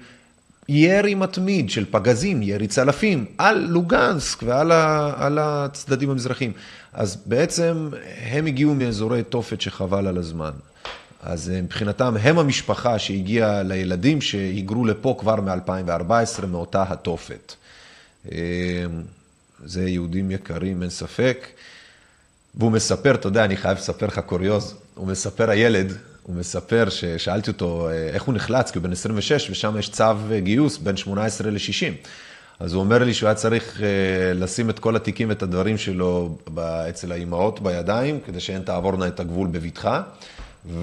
ירי 0.69 1.15
מתמיד 1.15 1.71
של 1.71 1.85
פגזים, 1.91 2.43
ירי 2.43 2.67
צלפים, 2.67 3.25
על 3.39 3.67
לוגנסק 3.69 4.43
ועל 4.43 4.73
ה, 4.73 5.13
על 5.17 5.39
הצדדים 5.39 6.11
המזרחיים. 6.11 6.53
אז 6.97 7.17
בעצם 7.27 7.89
הם 8.23 8.47
הגיעו 8.47 8.75
מאזורי 8.75 9.23
תופת 9.23 9.61
שחבל 9.61 10.07
על 10.07 10.19
הזמן. 10.19 10.51
אז 11.23 11.51
אה, 11.51 11.63
מבחינתם, 11.63 12.15
הם 12.23 12.39
המשפחה 12.39 12.99
שהגיעה 12.99 13.63
לילדים 13.63 14.21
שהיגרו 14.21 14.85
לפה 14.85 15.17
כבר 15.19 15.37
מ-2014 15.37 16.47
מאותה 16.47 16.85
התופת. 16.89 17.55
אה, 18.33 18.39
זה 19.65 19.89
יהודים 19.89 20.31
יקרים, 20.31 20.83
אין 20.83 20.91
ספק. 20.91 21.47
והוא 22.55 22.73
מספר, 22.73 23.15
אתה 23.15 23.29
יודע, 23.29 23.45
אני 23.45 23.57
חייב 23.57 23.79
לספר 23.79 24.07
לך 24.07 24.19
קוריוז, 24.19 24.75
הוא 24.95 25.07
מספר, 25.07 25.51
הילד, 25.51 25.93
הוא 26.23 26.37
מספר 26.37 26.89
ששאלתי 26.89 27.51
אותו 27.51 27.89
אה, 27.89 28.09
איך 28.09 28.23
הוא 28.23 28.35
נחלץ, 28.35 28.71
כי 28.71 28.79
הוא 28.79 28.85
בן 28.85 28.93
26 28.93 29.51
ושם 29.51 29.79
יש 29.79 29.89
צו 29.89 30.05
גיוס 30.39 30.79
בין 30.79 30.97
18 30.97 31.51
ל-60. 31.51 32.09
אז 32.61 32.75
הוא 32.75 32.83
אומר 32.83 33.05
לי 33.05 33.15
שהוא 33.15 33.27
היה 33.27 33.35
צריך 33.35 33.81
לשים 34.35 34.71
את 34.71 34.79
כל 34.79 34.97
התיקים 34.97 35.29
ואת 35.29 35.43
הדברים 35.43 35.79
שלו 35.79 36.39
אצל 36.89 37.13
האימהות 37.13 37.61
בידיים, 37.61 38.21
כדי 38.27 38.41
שהן 38.41 38.63
תעבורנה 38.63 39.07
את 39.07 39.21
הגבול 39.21 39.49
בבטחה. 39.49 40.03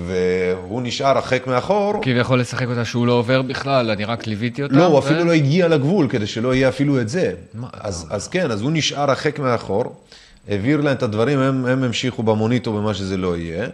והוא 0.08 0.82
נשאר 0.82 1.08
הרחק 1.08 1.48
מאחור. 1.48 1.94
כביכול 2.02 2.40
לשחק 2.40 2.68
אותה 2.68 2.86
שהוא 2.86 3.08
לא 3.08 3.14
עובר 3.14 3.42
בכלל, 3.42 3.92
אני 3.92 4.06
רק 4.06 4.28
ליוויתי 4.28 4.64
אותה. 4.64 4.76
לא, 4.76 4.86
הוא 4.86 4.96
ו... 4.96 5.00
אפילו 5.00 5.26
לא 5.26 5.32
הגיע 5.32 5.68
לגבול, 5.68 6.08
כדי 6.10 6.28
שלא 6.28 6.56
יהיה 6.56 6.70
אפילו 6.70 7.02
את 7.02 7.10
זה. 7.10 7.34
מה? 7.54 7.68
אז, 7.74 8.08
אז 8.10 8.28
כן, 8.28 8.52
אז 8.52 8.62
הוא 8.62 8.72
נשאר 8.74 9.02
הרחק 9.02 9.40
מאחור, 9.40 9.96
העביר 10.48 10.82
להם 10.82 10.96
את 10.96 11.04
הדברים, 11.04 11.40
הם, 11.40 11.66
הם 11.66 11.84
המשיכו 11.84 12.24
במונית 12.24 12.68
או 12.68 12.74
במה 12.74 12.94
שזה 12.94 13.18
לא 13.18 13.38
יהיה. 13.38 13.68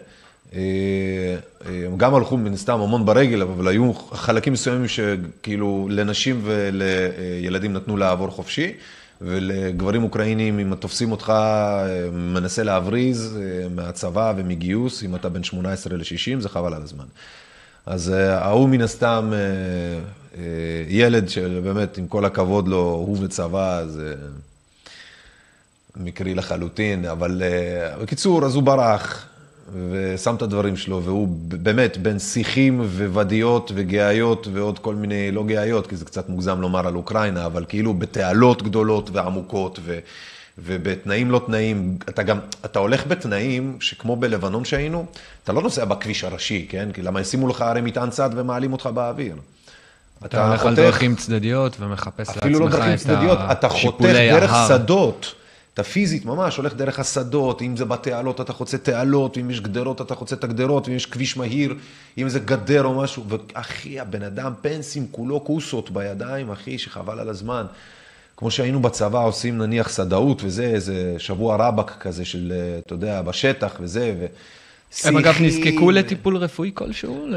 אה, 0.55 1.35
הם 1.65 1.97
גם 1.97 2.15
הלכו 2.15 2.37
מן 2.37 2.55
סתם 2.55 2.79
המון 2.79 3.05
ברגל, 3.05 3.41
אבל 3.41 3.67
היו 3.67 3.93
חלקים 3.93 4.53
מסוימים 4.53 4.87
שכאילו 4.87 5.87
לנשים 5.91 6.41
ולילדים 6.43 7.73
נתנו 7.73 7.97
לעבור 7.97 8.27
חופשי. 8.29 8.73
ולגברים 9.21 10.03
אוקראינים, 10.03 10.59
אם 10.59 10.75
תופסים 10.75 11.11
אותך, 11.11 11.33
מנסה 12.11 12.63
להבריז 12.63 13.37
אה, 13.41 13.69
מהצבא 13.69 14.33
ומגיוס, 14.37 15.03
אם 15.03 15.15
אתה 15.15 15.29
בין 15.29 15.43
18 15.43 15.97
ל-60, 15.97 16.39
זה 16.39 16.49
חבל 16.49 16.73
על 16.73 16.81
הזמן. 16.81 17.05
אז 17.85 18.09
אה, 18.11 18.37
ההוא 18.37 18.69
מן 18.69 18.81
הסתם 18.81 19.31
אה, 19.33 20.43
ילד 20.87 21.29
שבאמת, 21.29 21.97
עם 21.97 22.07
כל 22.07 22.25
הכבוד 22.25 22.67
לו, 22.67 22.81
הוא 22.81 23.17
וצבא, 23.21 23.85
זה 23.87 24.15
מקרי 25.95 26.35
לחלוטין, 26.35 27.05
אבל 27.05 27.41
בקיצור, 28.01 28.45
אז 28.45 28.55
הוא 28.55 28.63
ברח, 28.63 29.25
ושם 29.91 30.35
את 30.35 30.41
הדברים 30.41 30.77
שלו, 30.77 31.03
והוא 31.03 31.27
באמת 31.47 31.97
בין 31.97 32.19
שיחים 32.19 32.81
וודיות 33.13 33.71
וגאיות 33.75 34.47
ועוד 34.53 34.79
כל 34.79 34.95
מיני, 34.95 35.31
לא 35.31 35.43
גאיות, 35.43 35.87
כי 35.87 35.95
זה 35.95 36.05
קצת 36.05 36.29
מוגזם 36.29 36.61
לומר 36.61 36.87
על 36.87 36.95
אוקראינה, 36.95 37.45
אבל 37.45 37.65
כאילו 37.69 37.93
בתעלות 37.93 38.63
גדולות 38.63 39.09
ועמוקות 39.13 39.79
ו, 39.83 39.99
ובתנאים 40.57 41.31
לא 41.31 41.41
תנאים. 41.45 41.97
אתה 42.09 42.23
גם, 42.23 42.39
אתה 42.65 42.79
הולך 42.79 43.07
בתנאים 43.07 43.77
שכמו 43.79 44.15
בלבנון 44.15 44.65
שהיינו, 44.65 45.05
אתה 45.43 45.53
לא 45.53 45.61
נוסע 45.61 45.85
בכביש 45.85 46.23
הראשי, 46.23 46.65
כן? 46.69 46.89
כי 46.93 47.01
למה 47.01 47.21
ישימו 47.21 47.47
לך 47.47 47.61
הרי 47.61 47.81
מטען 47.81 48.09
צד 48.09 48.29
ומעלים 48.35 48.73
אותך 48.73 48.89
באוויר. 48.93 49.35
אתה 50.25 50.47
הולך 50.47 50.65
על 50.65 50.75
דרכים 50.75 51.15
צדדיות 51.15 51.77
ומחפש 51.79 52.27
לעצמך 52.27 52.41
את 52.41 52.43
השיפולי 52.43 52.55
ההר. 52.55 52.55
אפילו 52.55 52.59
לא 52.59 52.69
דרכים 52.69 52.95
צדדיות, 52.95 53.39
אתה 53.51 53.69
חותך 53.69 54.05
דרך 54.05 54.51
שדות. 54.67 55.35
אתה 55.79 55.87
פיזית 55.87 56.25
ממש 56.25 56.57
הולך 56.57 56.73
דרך 56.73 56.99
השדות, 56.99 57.61
אם 57.61 57.77
זה 57.77 57.85
בתעלות 57.85 58.41
אתה 58.41 58.53
חוצה 58.53 58.77
תעלות, 58.77 59.37
אם 59.37 59.49
יש 59.49 59.61
גדרות 59.61 60.01
אתה 60.01 60.15
חוצה 60.15 60.35
את 60.35 60.43
הגדרות, 60.43 60.87
אם 60.87 60.93
יש 60.93 61.05
כביש 61.05 61.37
מהיר, 61.37 61.75
אם 62.17 62.29
זה 62.29 62.39
גדר 62.39 62.85
או 62.85 62.93
משהו, 62.93 63.23
ואחי, 63.27 63.99
הבן 63.99 64.23
אדם 64.23 64.53
פנסים, 64.61 65.07
כולו 65.11 65.43
כוסות 65.43 65.91
בידיים, 65.91 66.51
אחי, 66.51 66.77
שחבל 66.77 67.19
על 67.19 67.29
הזמן. 67.29 67.65
כמו 68.37 68.51
שהיינו 68.51 68.81
בצבא 68.81 69.23
עושים 69.23 69.57
נניח 69.57 69.89
סדאות 69.89 70.41
וזה, 70.43 70.63
איזה 70.63 71.15
שבוע 71.17 71.67
רבאק 71.67 71.97
כזה 71.99 72.25
של, 72.25 72.53
אתה 72.85 72.93
יודע, 72.93 73.21
בשטח 73.21 73.75
וזה, 73.79 74.15
ו... 74.19 74.25
הם 75.03 75.17
אגב 75.17 75.35
נזקקו 75.41 75.91
לטיפול 75.91 76.37
רפואי 76.37 76.71
כלשהו? 76.73 77.27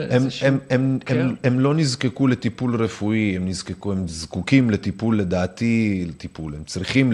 הם, 0.71 0.99
כן. 1.07 1.27
הם, 1.45 1.61
לא 1.61 1.75
נזקקו 1.75 2.27
לטיפול 2.27 2.83
רפואי, 2.83 3.37
הם 3.37 3.49
נזקקו, 3.49 3.93
הם 3.93 4.09
זקוקים 4.09 4.71
לטיפול, 4.71 5.19
לדעתי, 5.19 6.05
לטיפול. 6.09 6.55
הם 6.55 6.65
צריכים 6.67 7.13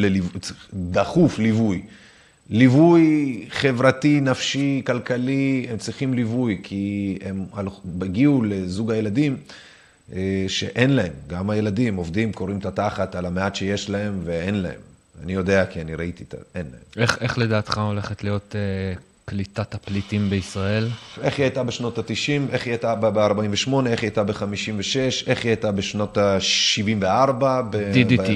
דחוף 0.74 1.39
ליווי. 1.39 1.82
ליווי 2.51 3.45
חברתי, 3.51 4.20
נפשי, 4.20 4.82
כלכלי, 4.86 5.66
הם 5.70 5.78
צריכים 5.78 6.14
ליווי, 6.14 6.61
כי 6.62 7.18
הם 7.24 7.47
הגיעו 8.03 8.43
לזוג 8.43 8.91
הילדים 8.91 9.36
אה, 10.12 10.45
שאין 10.49 10.91
להם, 10.91 11.12
גם 11.26 11.51
הילדים 11.51 11.97
עובדים, 11.97 12.32
קוראים 12.32 12.59
את 12.59 12.66
התחת 12.66 13.14
על 13.14 13.26
המעט 13.26 13.55
שיש 13.55 13.91
להם 13.91 14.20
ואין 14.24 14.55
להם. 14.55 14.80
אני 15.24 15.32
יודע, 15.32 15.66
כי 15.66 15.80
אני 15.80 15.95
ראיתי 15.95 16.24
את 16.24 16.34
ה... 16.34 16.36
אין 16.55 16.66
להם. 16.72 16.80
איך, 16.97 17.18
איך 17.20 17.39
לדעתך 17.39 17.78
הולכת 17.78 18.24
להיות 18.24 18.55
uh, 18.55 18.99
קליטת 19.29 19.74
הפליטים 19.74 20.31
בישראל? 20.31 20.89
איך 21.22 21.39
היא 21.39 21.45
הייתה 21.45 21.62
בשנות 21.62 21.99
ה-90, 21.99 22.53
איך 22.53 22.64
היא 22.64 22.72
הייתה 22.72 22.95
ב-48, 22.95 23.87
איך 23.87 24.03
היא 24.03 24.09
הייתה 24.09 24.24
ב-56, 24.24 25.26
איך 25.26 25.45
היא 25.45 25.51
הייתה 25.51 25.72
בשנות 25.72 26.18
ה-74. 26.18 27.43
DDT. 27.95 28.31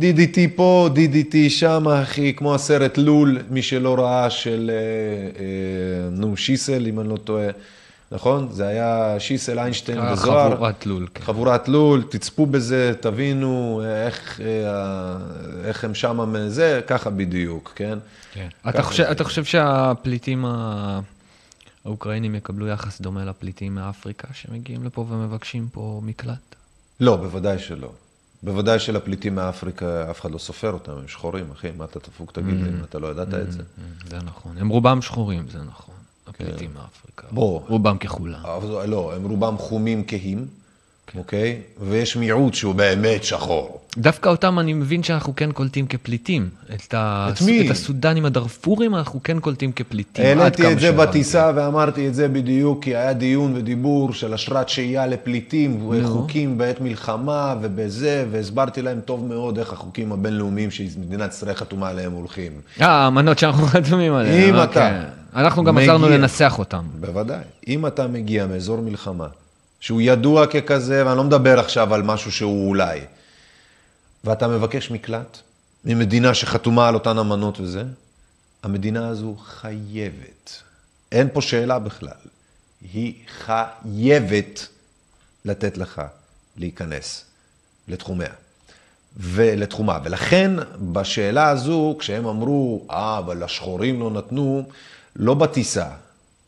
DDT 0.00 0.38
פה, 0.54 0.88
DDT 0.94 1.36
שם, 1.48 1.88
אחי, 1.88 2.34
כמו 2.34 2.54
הסרט 2.54 2.98
לול, 2.98 3.38
מי 3.50 3.62
שלא 3.62 3.94
ראה 3.94 4.30
של, 4.30 4.70
אה, 4.74 5.40
אה, 5.40 6.10
נו, 6.10 6.36
שיסל, 6.36 6.86
אם 6.86 7.00
אני 7.00 7.08
לא 7.08 7.16
טועה. 7.16 7.48
נכון? 8.12 8.48
זה 8.52 8.66
היה 8.66 9.20
שיסל, 9.20 9.58
איינשטיין 9.58 9.98
אה, 9.98 10.12
וזוהר. 10.12 10.54
חבורת 10.54 10.86
לול. 10.86 11.06
כן. 11.14 11.24
חבורת 11.24 11.68
לול, 11.68 12.02
תצפו 12.02 12.46
בזה, 12.46 12.92
תבינו 13.00 13.82
איך, 13.84 14.40
אה, 14.40 15.16
איך 15.64 15.84
הם 15.84 15.94
שמה 15.94 16.26
מזה, 16.26 16.80
ככה 16.86 17.10
בדיוק, 17.10 17.72
כן? 17.74 17.98
כן. 18.32 18.48
אתה 18.68 18.82
חושב, 18.82 19.04
אתה 19.04 19.24
חושב 19.24 19.44
שהפליטים 19.44 20.44
האוקראינים 21.84 22.34
יקבלו 22.34 22.66
יחס 22.68 23.00
דומה 23.00 23.24
לפליטים 23.24 23.74
מאפריקה 23.74 24.28
שמגיעים 24.32 24.84
לפה 24.84 25.06
ומבקשים 25.08 25.68
פה 25.72 26.00
מקלט? 26.04 26.56
לא, 27.00 27.16
בוודאי 27.16 27.58
שלא. 27.58 27.92
בוודאי 28.42 28.78
שלפליטים 28.78 29.34
מאפריקה, 29.34 30.10
אף 30.10 30.20
אחד 30.20 30.30
לא 30.30 30.38
סופר 30.38 30.72
אותם, 30.72 30.92
הם 30.92 31.08
שחורים, 31.08 31.50
אחי, 31.50 31.68
מה 31.76 31.84
אתה 31.84 32.00
תפוק 32.00 32.32
תגיד 32.32 32.54
לי 32.54 32.68
אם 32.68 32.84
אתה 32.84 32.98
לא 32.98 33.06
ידעת 33.06 33.34
את 33.34 33.52
זה? 33.52 33.62
זה 34.10 34.16
נכון, 34.24 34.58
הם 34.58 34.68
רובם 34.68 35.02
שחורים, 35.02 35.48
זה 35.48 35.58
נכון. 35.58 35.94
הפליטים 36.40 36.70
כן. 36.70 36.78
מאפריקה. 36.78 37.26
רובם 37.68 37.98
ככולם. 37.98 38.40
לא, 38.86 39.14
הם 39.14 39.24
רובם 39.24 39.58
חומים 39.58 40.04
כהים, 40.06 40.46
כן. 41.06 41.18
אוקיי? 41.18 41.56
ויש 41.80 42.16
מיעוט 42.16 42.54
שהוא 42.54 42.74
באמת 42.74 43.24
שחור. 43.24 43.80
דווקא 43.98 44.28
אותם 44.28 44.58
אני 44.58 44.72
מבין 44.72 45.02
שאנחנו 45.02 45.36
כן 45.36 45.52
קולטים 45.52 45.86
כפליטים. 45.86 46.48
את, 46.74 46.94
ה... 46.94 47.28
את 47.32 47.42
מי? 47.42 47.66
את 47.66 47.70
הסודנים 47.70 48.24
הדארפורים 48.24 48.94
אנחנו 48.94 49.22
כן 49.22 49.40
קולטים 49.40 49.72
כפליטים. 49.72 50.38
העליתי 50.38 50.72
את 50.72 50.80
זה 50.80 50.92
בטיסה 50.92 51.52
ואמרתי 51.54 52.08
את 52.08 52.14
זה 52.14 52.28
בדיוק, 52.28 52.84
כי 52.84 52.96
היה 52.96 53.12
דיון 53.12 53.56
ודיבור 53.56 54.12
של 54.12 54.34
אשרת 54.34 54.68
שהייה 54.68 55.06
לפליטים, 55.06 55.88
וחוקים 55.90 56.58
בעת 56.58 56.80
מלחמה 56.80 57.54
ובזה, 57.62 58.24
והסברתי 58.30 58.82
להם 58.82 59.00
טוב 59.04 59.24
מאוד 59.24 59.58
איך 59.58 59.72
החוקים 59.72 60.12
הבינלאומיים 60.12 60.70
שמדינת 60.70 61.32
ישראל 61.32 61.54
חתומה 61.54 61.88
עליהם 61.88 62.12
הולכים. 62.12 62.52
אה, 62.80 62.86
האמנות 62.86 63.38
שאנחנו 63.38 63.66
חתומים 63.76 64.14
עליהן. 64.14 64.48
אם 64.48 64.54
אוקיי. 64.54 64.90
אתה... 64.90 65.02
אנחנו 65.36 65.64
גם 65.64 65.78
עזרנו 65.78 66.08
לנסח 66.08 66.54
אותם. 66.58 66.84
בוודאי. 67.00 67.40
אם 67.68 67.86
אתה 67.86 68.06
מגיע 68.06 68.46
מאזור 68.46 68.80
מלחמה, 68.80 69.26
שהוא 69.80 70.00
ידוע 70.00 70.46
ככזה, 70.46 71.06
ואני 71.06 71.16
לא 71.16 71.24
מדבר 71.24 71.60
עכשיו 71.60 71.94
על 71.94 72.02
משהו 72.02 72.32
שהוא 72.32 72.68
אולי, 72.68 73.00
ואתה 74.24 74.48
מבקש 74.48 74.90
מקלט 74.90 75.38
ממדינה 75.84 76.34
שחתומה 76.34 76.88
על 76.88 76.94
אותן 76.94 77.18
אמנות 77.18 77.60
וזה, 77.60 77.82
המדינה 78.62 79.08
הזו 79.08 79.36
חייבת, 79.44 80.62
אין 81.12 81.28
פה 81.32 81.42
שאלה 81.42 81.78
בכלל, 81.78 82.18
היא 82.92 83.14
חייבת 83.28 84.66
לתת 85.44 85.78
לך 85.78 86.02
להיכנס 86.56 87.24
לתחומיה. 87.88 88.32
ולתחומה. 89.16 89.98
ולכן, 90.04 90.50
בשאלה 90.92 91.48
הזו, 91.48 91.96
כשהם 91.98 92.26
אמרו, 92.26 92.86
אה, 92.90 93.18
אבל 93.18 93.42
השחורים 93.42 94.00
לא 94.00 94.10
נתנו, 94.10 94.68
לא 95.16 95.34
בטיסה, 95.34 95.88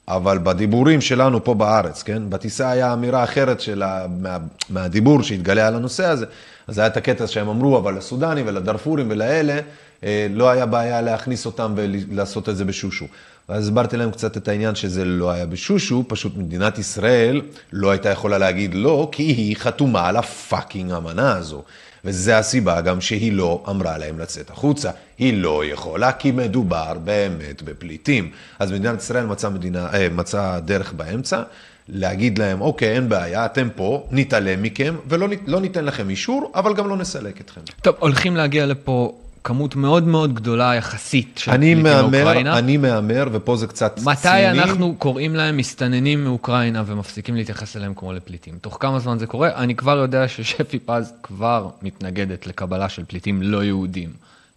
אבל 0.09 0.39
בדיבורים 0.39 1.01
שלנו 1.01 1.45
פה 1.45 1.55
בארץ, 1.55 2.03
כן? 2.03 2.23
בטיסה 2.31 2.71
היה 2.71 2.93
אמירה 2.93 3.25
אחרת 3.25 3.61
של 3.61 3.83
ה... 3.83 4.07
מה... 4.21 4.39
מהדיבור 4.71 5.23
שהתגלה 5.23 5.67
על 5.67 5.75
הנושא 5.75 6.05
הזה, 6.05 6.27
אז 6.69 6.79
היה 6.79 6.87
את 6.87 6.97
הקטע 6.97 7.27
שהם 7.27 7.49
אמרו, 7.49 7.79
אבל 7.79 7.97
לסודנים 7.97 8.47
ולדארפורים 8.49 9.07
ולאלה, 9.11 9.61
אה, 10.05 10.27
לא 10.31 10.51
היה 10.51 10.67
בעיה 10.67 11.01
להכניס 11.01 11.47
אותם 11.47 11.73
ולעשות 11.77 12.49
את 12.49 12.57
זה 12.57 12.65
בשושו. 12.65 13.07
ואז 13.49 13.65
הסברתי 13.65 13.97
להם 13.97 14.11
קצת 14.11 14.37
את 14.37 14.49
העניין 14.49 14.75
שזה 14.75 15.05
לא 15.05 15.31
היה 15.31 15.47
בשושו, 15.47 16.05
פשוט 16.09 16.37
מדינת 16.37 16.79
ישראל 16.79 17.41
לא 17.73 17.91
הייתה 17.91 18.09
יכולה 18.09 18.39
להגיד 18.39 18.75
לא, 18.75 19.09
כי 19.13 19.23
היא 19.23 19.57
חתומה 19.57 20.09
על 20.09 20.17
הפאקינג 20.17 20.93
אמנה 20.93 21.37
הזו. 21.37 21.63
וזו 22.05 22.33
הסיבה 22.33 22.81
גם 22.81 23.01
שהיא 23.01 23.33
לא 23.33 23.65
אמרה 23.69 23.99
להם 23.99 24.19
לצאת 24.19 24.51
החוצה. 24.51 24.91
היא 25.19 25.43
לא 25.43 25.65
יכולה, 25.65 26.13
כי 26.13 26.31
מדובר 26.31 26.95
באמת 27.05 27.63
בפליטים. 27.63 28.31
אז 28.59 28.73
מדינת 28.73 29.01
ישראל 29.01 29.27
מצאה, 29.27 29.51
מדינה, 29.51 29.89
אה, 29.95 30.09
מצאה 30.09 30.61
דרך 30.61 30.93
באמצע, 30.93 31.43
להגיד 31.89 32.39
להם, 32.39 32.61
אוקיי, 32.61 32.95
אין 32.95 33.09
בעיה, 33.09 33.47
אתם 33.47 33.69
פה, 33.77 34.07
נתעלם 34.11 34.63
מכם, 34.63 34.95
ולא 35.09 35.29
לא 35.47 35.61
ניתן 35.61 35.85
לכם 35.85 36.11
אישור, 36.11 36.53
אבל 36.55 36.75
גם 36.75 36.89
לא 36.89 36.97
נסלק 36.97 37.41
אתכם. 37.41 37.61
טוב, 37.83 37.97
הולכים 37.99 38.37
להגיע 38.37 38.67
לפה 38.67 39.19
כמות 39.49 39.77
מאוד 39.77 40.07
מאוד 40.07 40.35
גדולה 40.35 40.75
יחסית 40.75 41.39
של 41.39 41.51
פליטים 41.51 41.83
מאוקראינה. 41.83 42.59
אני 42.59 42.77
מהמר, 42.77 43.29
ופה 43.33 43.57
זה 43.57 43.67
קצת 43.67 44.01
מתי 44.05 44.21
ציני. 44.23 44.51
אנחנו 44.51 44.95
קוראים 44.99 45.35
להם 45.35 45.57
מסתננים 45.57 46.25
מאוקראינה 46.25 46.83
ומפסיקים 46.87 47.37
להתייחס 47.37 47.77
אליהם 47.77 47.95
כמו 47.95 48.13
לפליטים? 48.13 48.55
תוך 48.61 48.77
כמה 48.81 48.99
זמן 48.99 49.19
זה 49.19 49.27
קורה? 49.27 49.55
אני 49.55 49.75
כבר 49.75 49.97
יודע 49.97 50.29
ששפי 50.29 50.79
פז 50.79 51.13
כבר 51.23 51.69
מתנגדת 51.83 52.47
לקבלה 52.47 52.89
של 52.89 53.05
פליטים 53.05 53.43
לא 53.43 53.65
יהודים. 53.65 54.09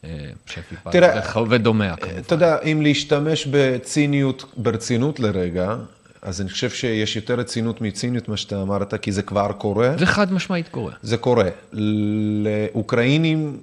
אה, 0.04 0.10
שפי 0.46 0.76
פז, 0.84 0.94
ודומיה 1.50 1.96
כמובן. 1.96 2.20
אתה 2.20 2.36
יודע, 2.36 2.58
אם 2.72 2.82
להשתמש 2.82 3.48
בציניות, 3.52 4.46
ברצינות 4.58 5.20
לרגע, 5.20 5.76
אז 6.22 6.42
אני 6.42 6.50
חושב 6.50 6.70
שיש 6.70 7.16
יותר 7.16 7.36
רצינות 7.36 7.82
מציניות, 7.82 8.30
מה 8.30 8.38
שאתה 8.38 8.62
אמרת, 8.62 8.94
כי 8.94 9.12
זה 9.12 9.22
כבר 9.22 9.52
קורה. 9.52 9.94
זה 9.98 10.06
חד 10.06 10.34
משמעית 10.34 10.68
קורה. 10.68 10.94
זה 11.02 11.18
קורה. 11.18 11.50
לאוקראינים, 12.44 13.58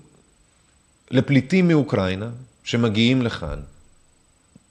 לפליטים 1.11 1.69
מאוקראינה, 1.69 2.29
שמגיעים 2.65 3.23
לכאן, 3.23 3.61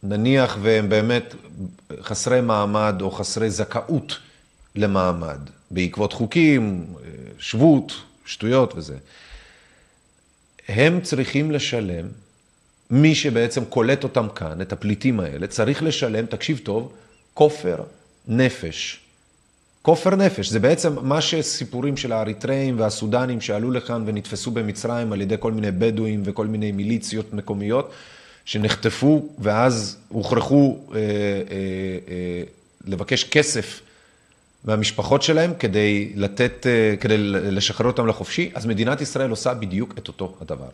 נניח 0.04 0.58
והם 0.62 0.90
באמת 0.90 1.36
חסרי 2.02 2.42
מעמד 2.42 2.96
או 3.02 3.12
חסרי 3.12 3.50
זכאות 3.50 4.20
למעמד, 4.76 5.40
בעקבות 5.72 6.14
חוקים, 6.14 6.86
שבות, 7.40 7.92
שטויות 8.26 8.74
וזה, 8.76 8.98
הם 10.68 11.02
צריכים 11.02 11.52
לשלם, 11.52 12.08
מי 12.90 13.16
שבעצם 13.16 13.66
קולט 13.66 14.04
אותם 14.04 14.28
כאן, 14.36 14.62
את 14.62 14.74
הפליטים 14.74 15.20
האלה, 15.20 15.48
צריך 15.48 15.84
לשלם, 15.84 16.26
תקשיב 16.26 16.60
טוב, 16.64 16.94
כופר 17.34 17.84
נפש. 18.28 19.07
כופר 19.88 20.16
נפש, 20.16 20.50
זה 20.50 20.60
בעצם 20.60 20.96
מה 21.02 21.22
שסיפורים 21.22 21.98
של 21.98 22.12
האריתראים 22.12 22.80
והסודנים 22.80 23.42
שעלו 23.42 23.72
לכאן 23.72 24.04
ונתפסו 24.06 24.52
במצרים 24.52 25.14
על 25.14 25.22
ידי 25.22 25.36
כל 25.40 25.52
מיני 25.52 25.72
בדואים 25.72 26.22
וכל 26.26 26.48
מיני 26.48 26.72
מיליציות 26.72 27.34
מקומיות, 27.34 27.92
שנחטפו 28.46 29.30
ואז 29.40 29.98
הוכרחו 30.10 30.78
אה, 30.94 31.00
אה, 31.00 31.04
אה, 32.10 32.44
לבקש 32.86 33.24
כסף 33.24 33.82
מהמשפחות 34.66 35.22
שלהם 35.22 35.54
כדי 35.60 36.12
לתת, 36.16 36.68
אה, 36.68 36.96
כדי 37.00 37.18
לשחרר 37.18 37.88
אותם 37.88 38.08
לחופשי, 38.08 38.52
אז 38.54 38.66
מדינת 38.66 39.02
ישראל 39.02 39.30
עושה 39.30 39.54
בדיוק 39.54 39.94
את 39.98 40.08
אותו 40.08 40.36
הדבר. 40.42 40.70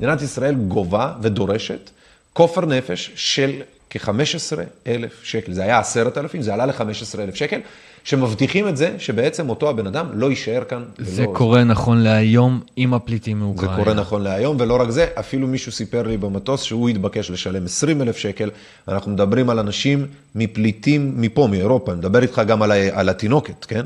מדינת 0.00 0.22
ישראל 0.22 0.54
גובה 0.54 1.14
ודורשת 1.22 1.90
כופר 2.32 2.66
נפש 2.66 3.10
של 3.14 3.62
כ-15 3.90 4.58
אלף 4.86 5.24
שקל. 5.24 5.52
זה 5.52 5.62
היה 5.62 5.78
10,000, 5.78 6.42
זה 6.42 6.54
עלה 6.54 6.66
ל-15 6.66 7.20
אלף 7.20 7.34
שקל, 7.34 7.60
שמבטיחים 8.08 8.68
את 8.68 8.76
זה 8.76 8.94
שבעצם 8.98 9.48
אותו 9.48 9.70
הבן 9.70 9.86
אדם 9.86 10.06
לא 10.14 10.30
יישאר 10.30 10.62
כאן. 10.68 10.82
זה 10.98 11.22
ולא- 11.22 11.34
קורה 11.36 11.64
נכון 11.64 11.98
להיום 11.98 12.60
עם 12.76 12.94
הפליטים 12.94 13.38
זה 13.38 13.44
מאוקראינה. 13.44 13.76
קורה 13.76 13.94
נכון 13.94 14.22
להיום, 14.22 14.56
ולא 14.60 14.80
רק 14.80 14.90
זה, 14.90 15.06
אפילו 15.18 15.46
מישהו 15.46 15.72
סיפר 15.72 16.02
לי 16.02 16.16
במטוס 16.16 16.62
שהוא 16.62 16.88
התבקש 16.88 17.30
לשלם 17.30 17.64
20 17.64 18.02
אלף 18.02 18.16
שקל. 18.16 18.50
אנחנו 18.88 19.10
מדברים 19.10 19.50
על 19.50 19.58
אנשים 19.58 20.06
מפליטים 20.34 21.12
מפה, 21.16 21.46
מאירופה, 21.50 21.92
אני 21.92 21.98
מדבר 21.98 22.22
איתך 22.22 22.42
גם 22.46 22.62
על, 22.62 22.72
ה- 22.72 23.00
על 23.00 23.08
התינוקת, 23.08 23.64
כן? 23.64 23.84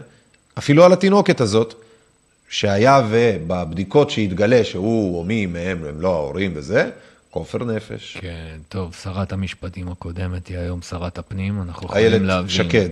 אפילו 0.59 0.85
על 0.85 0.93
התינוקת 0.93 1.41
הזאת, 1.41 1.75
שהיה 2.49 3.03
ובבדיקות 3.11 4.11
שהתגלה 4.11 4.65
שהוא 4.65 5.19
או 5.19 5.25
מי 5.25 5.47
מהם 5.47 5.85
הם 5.89 6.01
לא 6.01 6.15
ההורים 6.15 6.53
וזה, 6.55 6.91
כופר 7.31 7.65
נפש. 7.65 8.17
כן, 8.21 8.57
טוב, 8.69 8.95
שרת 9.03 9.33
המשפטים 9.33 9.89
הקודמת 9.89 10.47
היא 10.47 10.59
היום 10.59 10.83
שרת 10.83 11.19
הפנים, 11.19 11.63
אנחנו 11.63 11.87
יכולים 11.87 12.05
איילת 12.07 12.23
להבין. 12.23 12.49
שקד. 12.49 12.89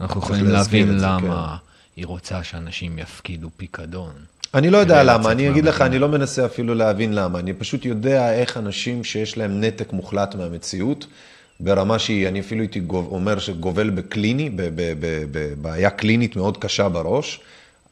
אנחנו 0.00 0.20
יכולים 0.20 0.46
להבין 0.46 0.98
למה 1.00 1.56
היא 1.96 2.06
רוצה 2.06 2.44
שאנשים 2.44 2.98
יפקידו 2.98 3.48
פיקדון. 3.56 4.12
אני 4.54 4.70
לא 4.70 4.78
יודע 4.78 5.02
למה, 5.02 5.30
אני 5.32 5.50
אגיד 5.50 5.64
לך. 5.64 5.80
אני 5.80 5.98
לא 5.98 6.08
מנסה 6.08 6.46
אפילו 6.46 6.74
להבין 6.74 7.14
למה, 7.14 7.38
אני 7.38 7.52
פשוט 7.52 7.84
יודע 7.84 8.32
איך 8.34 8.56
אנשים 8.56 9.04
שיש 9.04 9.36
להם 9.38 9.60
נתק 9.60 9.92
מוחלט 9.92 10.34
מהמציאות, 10.34 11.06
ברמה 11.60 11.98
שהיא, 11.98 12.28
אני 12.28 12.40
אפילו 12.40 12.60
הייתי 12.60 12.80
גוב- 12.80 13.08
אומר 13.12 13.38
שגובל 13.38 13.90
בקליני, 13.90 14.50
בבעיה 15.32 15.90
קלינית 15.90 16.36
מאוד 16.36 16.56
קשה 16.56 16.88
בראש, 16.88 17.40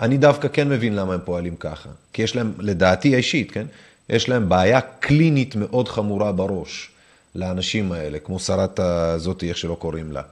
אני 0.00 0.16
דווקא 0.16 0.48
כן 0.48 0.68
מבין 0.68 0.96
למה 0.96 1.14
הם 1.14 1.20
פועלים 1.24 1.56
ככה. 1.56 1.88
כי 2.12 2.22
יש 2.22 2.36
להם, 2.36 2.52
לדעתי 2.58 3.14
האישית, 3.14 3.50
כן? 3.50 3.66
יש 4.08 4.28
להם 4.28 4.48
בעיה 4.48 4.80
קלינית 4.80 5.56
מאוד 5.56 5.88
חמורה 5.88 6.32
בראש 6.32 6.90
לאנשים 7.34 7.92
האלה, 7.92 8.18
כמו 8.18 8.38
שרת 8.38 8.80
הזאתי, 8.80 9.48
איך 9.48 9.56
שלא 9.56 9.74
קוראים 9.78 10.12
לה. 10.12 10.22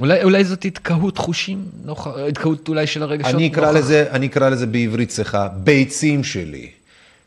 אולי, 0.00 0.22
אולי 0.22 0.44
זאת 0.44 0.64
התקהות 0.64 1.18
חושים, 1.18 1.64
נוח, 1.84 2.06
התקהות 2.06 2.68
אולי 2.68 2.86
של 2.86 3.02
הרגשות. 3.02 3.34
אני 3.34 3.46
אקרא, 3.48 3.66
נוכח- 3.72 3.78
לזה, 3.78 4.06
אני 4.10 4.26
אקרא 4.26 4.48
לזה 4.48 4.66
בעברית 4.66 5.08
צחה, 5.08 5.48
ביצים 5.48 6.24
שלי. 6.24 6.70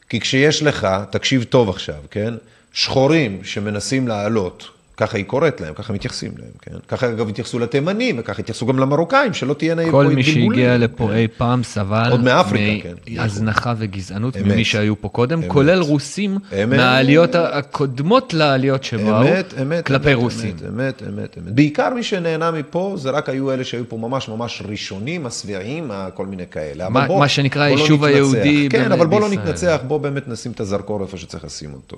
כי 0.09 0.19
כשיש 0.19 0.63
לך, 0.63 0.87
תקשיב 1.09 1.43
טוב 1.43 1.69
עכשיו, 1.69 1.95
כן? 2.11 2.33
שחורים 2.73 3.39
שמנסים 3.43 4.07
לעלות, 4.07 4.67
ככה 4.97 5.17
היא 5.17 5.25
קוראת 5.25 5.61
להם, 5.61 5.73
ככה 5.73 5.93
מתייחסים 5.93 6.31
להם, 6.37 6.49
כן? 6.61 6.71
ככה 6.87 7.09
אגב 7.09 7.29
התייחסו 7.29 7.59
לתימנים, 7.59 8.15
וככה 8.19 8.41
התייחסו 8.41 8.65
גם 8.65 8.79
למרוקאים, 8.79 9.33
שלא 9.33 9.53
תהיינה 9.53 9.83
פה 9.85 9.91
כל 9.91 10.07
מי. 10.07 10.23
שהגיע 10.23 10.77
לפה 10.77 11.13
אי 11.13 11.27
פעם 11.37 11.63
סבל 11.63 12.11
עוד 12.11 12.23
מאפריקה, 12.23 12.89
כן. 13.05 13.15
מהזנחה 13.15 13.73
וגזענות. 13.77 14.35
ממי 14.37 14.65
שהיו 14.65 15.01
פה 15.01 15.09
קודם. 15.09 15.47
כולל 15.47 15.81
רוסים. 15.81 16.37
מהעליות 16.67 17.35
הקודמות 17.35 18.33
לעליות 18.33 18.83
שבאו, 18.83 19.21
אמת, 19.21 19.53
אמת, 19.61 19.85
כלפי 19.85 20.13
רוסים. 20.13 20.55
אמת, 20.69 21.03
אמת, 21.03 21.37
אמת. 21.37 21.53
בעיקר 21.55 21.93
מי 21.93 22.03
שנהנה 22.03 22.51
מפה, 22.51 22.93
זה 22.97 23.09
רק 23.09 23.29
היו 23.29 23.51
אלה 23.51 23.63
שהיו 23.63 23.89
פה 23.89 23.97
ממש 23.97 24.29
ממש 24.29 24.63
ראשונים, 24.65 25.25
השבעים, 25.25 25.91
כל 26.13 26.25
מיני 26.25 26.43
כאלה. 26.51 26.89
מה- 26.89 27.27
שנקרא 27.27 27.69
לא 27.69 27.75
היישוב. 27.75 28.03
היהודי 28.03 28.67
כן, 28.71 28.91
אבל 28.91 29.05
בוא 29.07 29.21
לא. 29.21 29.29
נתנצח, 29.29 29.79
בוא 29.87 29.97
באמת 29.97 30.27
נשים 30.27 30.51
את 30.51 30.59
הזרקור 30.59 31.01
איפה 31.01 31.17
שצריך 31.17 31.45
לשים 31.45 31.73
אותו. 31.73 31.97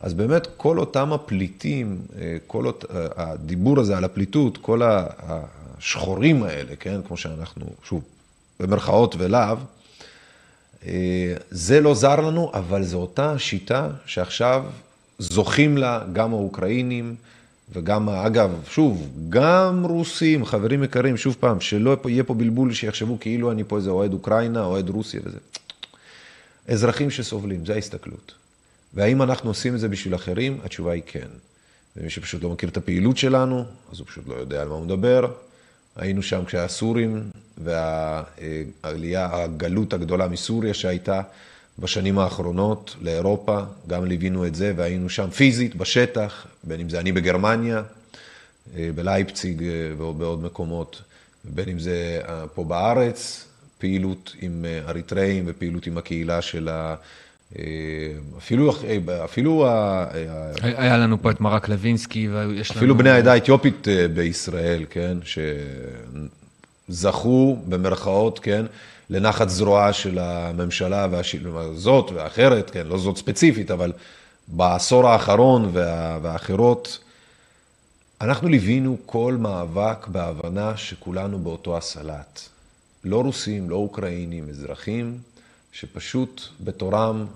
אז 0.00 0.14
באמת, 0.14 0.48
כל 0.56 0.78
אותם 0.78 1.12
הפליטים, 1.12 2.00
אה, 2.20 2.36
כל 2.46 2.66
אות, 2.66 2.84
אה, 2.90 3.06
הדיבור 3.16 3.80
הזה 3.80 3.96
על 3.96 4.04
הפליטות, 4.04 4.58
כל 4.58 4.82
השחורים 4.82 6.42
האלה, 6.42 6.76
כן, 6.76 7.00
כמו 7.06 7.16
שאנחנו, 7.16 7.66
שוב, 7.84 8.02
במרכאות 8.60 9.14
ולאו, 9.18 9.56
אה, 10.86 11.34
זה 11.50 11.80
לא 11.80 11.94
זר 11.94 12.20
לנו, 12.20 12.50
אבל 12.54 12.84
זו 12.84 12.98
אותה 12.98 13.38
שיטה 13.38 13.88
שעכשיו 14.06 14.64
זוכים 15.18 15.78
לה 15.78 16.00
גם 16.12 16.32
האוקראינים 16.32 17.14
וגם, 17.72 18.08
אגב, 18.08 18.50
שוב, 18.70 19.08
גם 19.28 19.84
רוסים, 19.84 20.44
חברים 20.44 20.84
יקרים, 20.84 21.16
שוב 21.16 21.36
פעם, 21.40 21.60
שלא 21.60 21.96
יהיה 22.06 22.24
פה 22.24 22.34
בלבול 22.34 22.72
שיחשבו 22.72 23.20
כאילו 23.20 23.52
אני 23.52 23.64
פה 23.64 23.76
איזה 23.76 23.90
אוהד 23.90 24.12
אוקראינה, 24.12 24.64
אוהד 24.64 24.88
רוסיה 24.88 25.20
וזה. 25.24 25.38
אזרחים 26.68 27.10
שסובלים, 27.10 27.66
זו 27.66 27.72
ההסתכלות. 27.72 28.32
והאם 28.94 29.22
אנחנו 29.22 29.50
עושים 29.50 29.74
את 29.74 29.80
זה 29.80 29.88
בשביל 29.88 30.14
אחרים? 30.14 30.60
התשובה 30.64 30.92
היא 30.92 31.02
כן. 31.06 31.28
ומי 31.96 32.10
שפשוט 32.10 32.42
לא 32.42 32.50
מכיר 32.50 32.68
את 32.68 32.76
הפעילות 32.76 33.16
שלנו, 33.16 33.64
אז 33.92 33.98
הוא 33.98 34.06
פשוט 34.06 34.28
לא 34.28 34.34
יודע 34.34 34.62
על 34.62 34.68
מה 34.68 34.74
הוא 34.74 34.84
מדבר. 34.84 35.32
היינו 35.96 36.22
שם 36.22 36.44
כשהסורים 36.44 37.30
והעלייה, 37.64 39.28
הגלות 39.32 39.92
הגדולה 39.92 40.28
מסוריה 40.28 40.74
שהייתה 40.74 41.22
בשנים 41.78 42.18
האחרונות 42.18 42.96
לאירופה, 43.00 43.60
גם 43.88 44.04
ליווינו 44.04 44.46
את 44.46 44.54
זה 44.54 44.72
והיינו 44.76 45.08
שם 45.08 45.30
פיזית, 45.30 45.76
בשטח, 45.76 46.46
בין 46.64 46.80
אם 46.80 46.88
זה 46.88 47.00
אני 47.00 47.12
בגרמניה, 47.12 47.82
אה, 48.76 48.90
בלייפציג 48.94 49.62
אה, 49.62 49.68
ועוד 49.96 50.18
בעוד 50.18 50.42
מקומות, 50.42 51.02
בין 51.44 51.68
אם 51.68 51.78
זה 51.78 52.20
אה, 52.28 52.44
פה 52.54 52.64
בארץ, 52.64 53.44
פעילות 53.78 54.34
עם 54.40 54.64
אריתראים 54.88 55.44
ופעילות 55.46 55.86
עם 55.86 55.98
הקהילה 55.98 56.42
של 56.42 56.68
ה... 56.68 56.94
אה, 57.56 57.62
אפילו, 58.38 58.72
אה, 58.84 59.24
אפילו, 59.24 59.66
ה- 59.66 59.70
ה- 59.70 60.52
היה 60.60 60.96
לנו 60.96 61.22
פה 61.22 61.30
את 61.30 61.40
מרק 61.40 61.68
לוינסקי, 61.68 62.28
ויש 62.28 62.70
לנו... 62.70 62.78
אפילו 62.78 62.98
בני 62.98 63.10
העדה 63.10 63.32
האתיופית 63.32 63.88
אה, 63.88 64.08
בישראל, 64.08 64.84
כן, 64.90 65.18
שזכו 66.88 67.56
במרכאות, 67.68 68.38
כן, 68.38 68.66
לנחת 69.10 69.48
זרועה 69.48 69.92
של 69.92 70.18
הממשלה 70.18 71.06
והשל... 71.10 71.48
זאת 71.74 72.10
ואחרת, 72.14 72.70
כן, 72.70 72.86
לא 72.86 72.98
זאת 72.98 73.16
ספציפית, 73.16 73.70
אבל 73.70 73.92
בעשור 74.48 75.08
האחרון 75.08 75.70
וה... 75.72 76.18
והאחרות, 76.22 76.98
אנחנו 78.20 78.48
ליווינו 78.48 78.96
כל 79.06 79.36
מאבק 79.40 80.06
בהבנה 80.06 80.76
שכולנו 80.76 81.38
באותו 81.38 81.76
הסלט. 81.76 82.40
לא 83.04 83.22
רוסים, 83.22 83.70
לא 83.70 83.76
אוקראינים, 83.76 84.48
אזרחים, 84.48 85.18
שפשוט 85.72 86.42
בתורם 86.60 87.26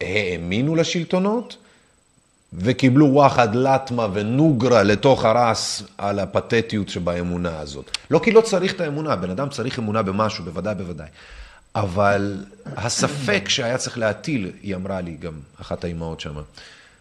האמינו 0.00 0.76
לשלטונות, 0.76 1.56
וקיבלו 2.52 3.06
וואחד 3.06 3.54
לטמה 3.54 4.06
ונוגרה 4.12 4.82
לתוך 4.82 5.24
הרס 5.24 5.82
על 5.98 6.18
הפתטיות 6.18 6.88
שבאמונה 6.88 7.60
הזאת. 7.60 7.90
לא 8.10 8.20
כי 8.24 8.30
לא 8.30 8.40
צריך 8.40 8.74
את 8.74 8.80
האמונה, 8.80 9.16
בן 9.16 9.30
אדם 9.30 9.48
צריך 9.48 9.78
אמונה 9.78 10.02
במשהו, 10.02 10.44
בוודאי, 10.44 10.74
בוודאי. 10.74 11.08
אבל 11.74 12.44
הספק 12.66 13.48
שהיה 13.48 13.78
צריך 13.78 13.98
להטיל, 13.98 14.50
היא 14.62 14.74
אמרה 14.74 15.00
לי 15.00 15.16
גם, 15.20 15.32
אחת 15.60 15.84
האימהות 15.84 16.20
שמה, 16.20 16.42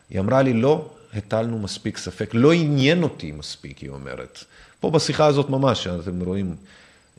היא 0.09 0.20
אמרה 0.20 0.41
לי, 0.41 0.53
לא 0.53 0.89
הטלנו 1.13 1.59
מספיק 1.59 1.97
ספק, 1.97 2.30
לא 2.34 2.53
עניין 2.53 3.03
אותי 3.03 3.32
מספיק, 3.32 3.78
היא 3.78 3.89
אומרת. 3.89 4.43
פה 4.80 4.89
בשיחה 4.89 5.26
הזאת 5.26 5.49
ממש, 5.49 5.88
אתם 5.88 6.22
רואים, 6.22 6.55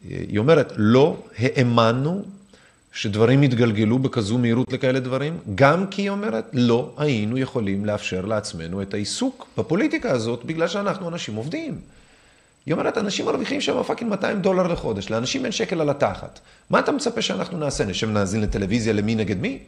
היא 0.08 0.38
אומרת, 0.38 0.72
לא 0.76 1.16
האמנו 1.38 2.24
שדברים 2.92 3.42
יתגלגלו 3.42 3.98
בכזו 3.98 4.38
מהירות 4.38 4.72
לכאלה 4.72 5.00
דברים, 5.00 5.38
גם 5.54 5.86
כי 5.86 6.02
היא 6.02 6.10
אומרת, 6.10 6.44
לא 6.52 6.94
היינו 6.96 7.38
יכולים 7.38 7.84
לאפשר 7.84 8.24
לעצמנו 8.24 8.82
את 8.82 8.94
העיסוק 8.94 9.46
בפוליטיקה 9.58 10.10
הזאת, 10.10 10.44
בגלל 10.44 10.68
שאנחנו 10.68 11.08
אנשים 11.08 11.34
עובדים. 11.34 11.78
היא 12.66 12.72
אומרת, 12.74 12.98
אנשים 12.98 13.26
מרוויחים 13.26 13.60
שם 13.60 13.82
fucking 13.82 14.10
200 14.10 14.40
דולר 14.40 14.66
לחודש, 14.66 15.10
לאנשים 15.10 15.44
אין 15.44 15.52
שקל 15.52 15.80
על 15.80 15.90
התחת. 15.90 16.40
מה 16.70 16.78
אתה 16.78 16.92
מצפה 16.92 17.22
שאנחנו 17.22 17.58
נעשה? 17.58 17.84
נשב 17.84 18.10
נאזין 18.10 18.40
לטלוויזיה 18.40 18.92
למי 18.92 19.14
נגד 19.14 19.40
מי? 19.40 19.58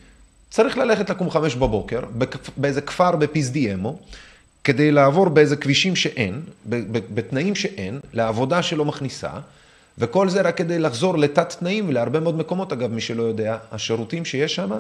צריך 0.51 0.79
ללכת 0.79 1.11
לקום 1.11 1.31
חמש 1.31 1.55
בבוקר, 1.55 2.01
באיזה 2.57 2.81
כפר 2.81 3.17
בפיסדיאמו, 3.17 3.99
כדי 4.65 4.93
לעבור 4.93 5.29
באיזה 5.29 5.57
כבישים 5.57 5.97
שאין, 5.97 6.41
בתנאים 7.15 7.55
שאין, 7.55 8.01
לעבודה 8.13 8.63
שלא 8.63 8.85
מכניסה, 8.85 9.31
וכל 10.01 10.29
זה 10.29 10.41
רק 10.41 10.57
כדי 10.57 10.79
לחזור 10.79 11.19
לתת 11.19 11.51
תנאים 11.59 11.89
ולהרבה 11.89 12.21
מאוד 12.21 12.37
מקומות, 12.37 12.73
אגב, 12.73 12.93
מי 12.93 13.01
שלא 13.01 13.23
יודע, 13.23 13.57
השירותים 13.73 14.25
שיש 14.25 14.55
שם, 14.55 14.71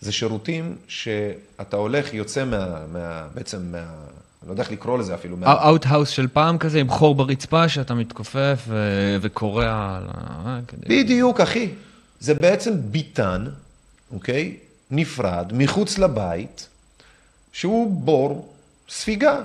זה 0.00 0.12
שירותים 0.12 0.76
שאתה 0.88 1.76
הולך, 1.76 2.14
יוצא 2.14 2.44
מה, 2.44 2.78
מה 2.92 3.26
בעצם 3.34 3.58
מה... 3.72 3.78
אני 3.78 4.48
לא 4.48 4.52
יודע 4.52 4.62
איך 4.62 4.72
לקרוא 4.72 4.98
לזה 4.98 5.14
אפילו. 5.14 5.36
outhouse 5.44 6.08
של 6.08 6.28
פעם 6.28 6.58
כזה, 6.58 6.80
עם 6.80 6.88
חור 6.88 7.14
ברצפה, 7.14 7.68
שאתה 7.68 7.94
מתכופף 7.94 8.64
ו... 8.68 9.16
וכורע 9.20 9.96
על 9.96 10.08
ה... 10.08 10.60
בדיוק, 10.88 11.40
אחי. 11.40 11.68
זה 12.20 12.34
בעצם 12.34 12.72
ביתן, 12.84 13.44
אוקיי? 14.12 14.56
נפרד, 14.90 15.52
מחוץ 15.52 15.98
לבית, 15.98 16.68
שהוא 17.52 18.00
בור 18.04 18.54
ספיגה. 18.88 19.40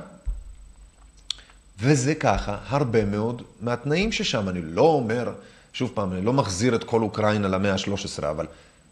וזה 1.80 2.16
ככה 2.16 2.58
הרבה 2.68 3.06
מאוד 3.06 3.42
מהתנאים 3.62 4.12
ששם. 4.12 4.50
אני 4.50 4.62
לא 4.62 4.82
אומר, 4.82 5.32
שוב 5.74 5.92
פעם, 5.94 6.14
אני 6.14 6.26
לא 6.26 6.34
מחזיר 6.34 6.76
את 6.76 6.84
כל 6.84 7.02
אוקראינה 7.02 7.48
למאה 7.48 7.74
ה-13, 7.74 8.26
אבל 8.30 8.46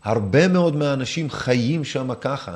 הרבה 0.04 0.48
מאוד 0.48 0.76
מהאנשים 0.76 1.30
חיים 1.30 1.84
שם 1.84 2.10
ככה. 2.22 2.56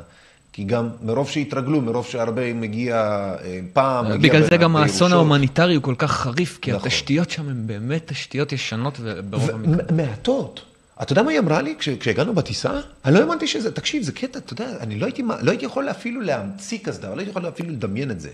כי 0.54 0.64
גם 0.64 0.90
מרוב 1.02 1.30
שהתרגלו, 1.30 1.82
מרוב 1.82 2.06
שהרבה 2.06 2.54
מגיע 2.54 2.96
אה, 2.96 3.60
פעם, 3.74 4.06
מגיע 4.06 4.18
בגלל 4.18 4.44
זה 4.50 4.58
גם 4.58 4.76
האסון 4.76 5.14
ההומניטרי 5.14 5.76
הוא 5.76 5.84
כל 5.84 5.96
כך 5.98 6.12
חריף, 6.12 6.60
כי 6.62 6.72
נכון. 6.72 6.88
התשתיות 6.88 7.30
שם 7.30 7.50
הן 7.50 7.68
באמת 7.68 8.08
תשתיות 8.08 8.52
ישנות 8.52 8.98
וברוב 9.02 9.50
המקרים. 9.50 9.98
מעטות. 9.98 10.62
אתה 11.02 11.12
יודע 11.12 11.24
מה 11.24 11.32
היא 11.32 11.40
אמרה 11.40 11.62
לי 11.62 11.76
כשהגענו 11.80 12.34
בטיסה? 12.34 12.80
אני 13.06 13.14
לא 13.14 13.20
האמנתי 13.20 13.48
שזה, 13.48 13.72
תקשיב, 13.72 14.04
זה 14.04 14.12
קטע, 14.12 14.40
אתה 14.40 14.54
יודע, 14.54 14.78
אני 14.80 15.00
לא 15.00 15.06
הייתי, 15.06 15.24
לא 15.42 15.52
הייתי 15.52 15.66
יכול 15.66 15.90
אפילו 15.90 16.22
להמציא 16.22 16.78
כזה 16.84 17.02
דבר, 17.02 17.14
לא 17.14 17.20
הייתי 17.20 17.30
יכול 17.30 17.48
אפילו 17.48 17.70
לדמיין 17.70 18.12
את 18.12 18.20
זה. 18.20 18.30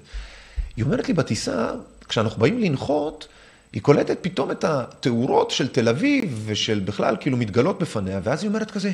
היא 0.78 0.86
אומרת 0.86 1.08
לי 1.08 1.14
בטיסה, 1.14 1.72
כשאנחנו 2.10 2.42
באים 2.42 2.60
לנחות, 2.60 3.28
היא 3.74 3.82
קולטת 3.82 4.18
פתאום 4.22 4.52
את 4.52 4.64
התאורות 4.64 5.52
של 5.52 5.68
תל 5.68 5.90
אביב 5.90 6.44
ושל 6.46 6.80
בכלל, 6.80 7.18
כאילו 7.20 7.38
מתגלות 7.38 7.80
בפניה, 7.80 8.20
ואז 8.24 8.44
היא 8.44 8.50
אומרת 8.50 8.72
כזה, 8.72 8.92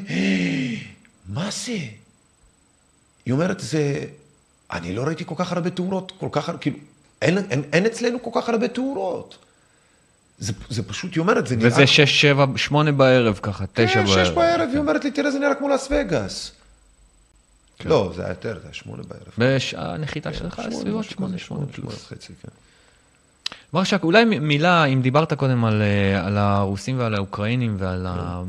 מה 1.30 1.50
זה? 1.52 1.78
היא 3.26 3.34
אומרת, 3.34 3.60
זה... 3.60 4.04
אני 4.72 4.96
לא 4.96 5.02
ראיתי 5.02 5.24
כל 5.26 5.36
כך 5.38 5.52
הרבה 5.52 5.70
תאורות, 5.70 6.12
כל 6.20 6.28
כך 6.32 6.52
כאילו, 6.62 6.78
אין, 7.22 7.38
אין, 7.38 7.64
אין 7.74 7.86
אצלנו 7.86 8.22
כל 8.22 8.32
כך 8.34 8.50
הרבה 8.50 8.68
תאורות. 8.68 9.38
זה, 10.40 10.54
זה 10.70 10.84
פשוט, 10.84 11.14
היא 11.14 11.22
אומרת, 11.22 11.48
זה 11.48 11.56
נראה... 11.56 11.68
וזה 11.68 11.88
שש, 11.88 12.22
שבע, 12.22 12.46
שמונה 12.56 12.92
בערב 12.92 13.40
ככה, 13.44 13.66
תשע 13.74 13.94
כן, 13.94 14.06
בערב. 14.06 14.18
כן, 14.18 14.26
שש 14.26 14.32
בערב, 14.32 14.70
היא 14.72 14.78
אומרת 14.78 15.04
לי, 15.04 15.12
תראה, 15.12 15.32
זה 15.32 15.40
נראה 15.40 15.56
כמו 15.56 15.70
לאס 15.70 15.88
וגאס. 15.92 16.52
כן. 17.80 17.90
לא, 17.90 18.12
זה 18.16 18.22
היה 18.22 18.32
יותר, 18.32 18.54
זה 18.60 18.66
היה 18.66 18.74
שמונה 18.74 19.04
בערב. 19.04 19.56
בשעה 19.56 19.94
הנחיתה 19.94 20.34
שלך, 20.34 20.62
סביבות 20.72 21.06
שמונה, 21.06 21.38
שמונה 21.38 21.66
פלוס. 21.66 22.08
חצי, 22.08 22.34
כן. 22.42 22.50
מרשק, 23.74 24.04
אולי 24.04 24.26
מילה, 24.26 24.86
אם 24.86 25.02
דיברת 25.02 25.34
קודם 25.34 25.66
על, 25.66 25.82
אה, 25.82 26.26
על 26.26 26.38
הרוסים 26.38 27.00
ועל 27.00 27.16
האוקראינים 27.16 27.76
ועל 27.80 28.06
ה... 28.10 28.42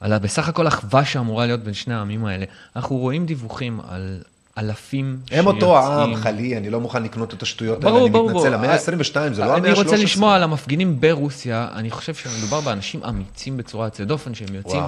על 0.00 0.12
ה... 0.12 0.18
בסך 0.18 0.48
הכל 0.48 0.68
אחווה 0.68 1.04
שאמורה 1.04 1.46
להיות 1.46 1.60
בין 1.60 1.74
שני 1.74 1.94
העמים 1.94 2.24
האלה, 2.24 2.44
אנחנו 2.76 2.96
רואים 2.96 3.26
דיווחים 3.26 3.80
על 3.88 4.20
אלפים 4.58 5.18
שיוצאים... 5.24 5.40
הם 5.40 5.46
אותו 5.46 5.78
העם, 5.78 6.16
חלי, 6.16 6.56
אני 6.56 6.70
לא 6.70 6.80
מוכן 6.80 7.02
לקנות 7.02 7.34
את 7.34 7.42
השטויות 7.42 7.84
האלה, 7.84 7.98
אני 7.98 8.08
מתנצל, 8.10 8.54
המאה 8.54 8.72
ה-22 8.74 9.32
זה 9.32 9.44
לא 9.44 9.56
המאה 9.56 9.56
ה-13. 9.56 9.56
אני 9.56 9.72
רוצה 9.72 9.96
לשמוע 9.96 10.34
על 10.34 10.42
המפגינים 10.42 11.00
ברוסיה, 11.00 11.68
אני 11.72 11.90
חושב 11.90 12.14
שמדובר 12.14 12.60
באנשים 12.60 13.04
אמיצים 13.04 13.56
בצורה 13.56 13.86
יוצאת 13.86 14.06
דופן, 14.06 14.34
שהם 14.34 14.54
יוצאים 14.54 14.82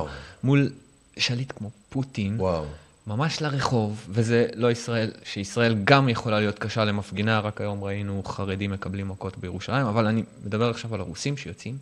מול 0.44 0.70
שליט 1.18 1.52
כמו 1.56 1.70
פוטין. 1.90 2.34
וואו. 2.38 2.64
ממש 3.08 3.42
לרחוב, 3.42 4.06
וזה 4.08 4.46
לא 4.54 4.70
ישראל, 4.70 5.10
שישראל 5.24 5.76
גם 5.84 6.08
יכולה 6.08 6.40
להיות 6.40 6.58
קשה 6.58 6.84
למפגינה, 6.84 7.40
רק 7.40 7.60
היום 7.60 7.84
ראינו 7.84 8.22
חרדים 8.24 8.70
מקבלים 8.70 9.08
מכות 9.08 9.38
בירושלים, 9.38 9.86
אבל 9.86 10.06
אני 10.06 10.22
מדבר 10.44 10.70
עכשיו 10.70 10.94
על 10.94 11.00
הרוסים 11.00 11.36
שיוצאים. 11.36 11.76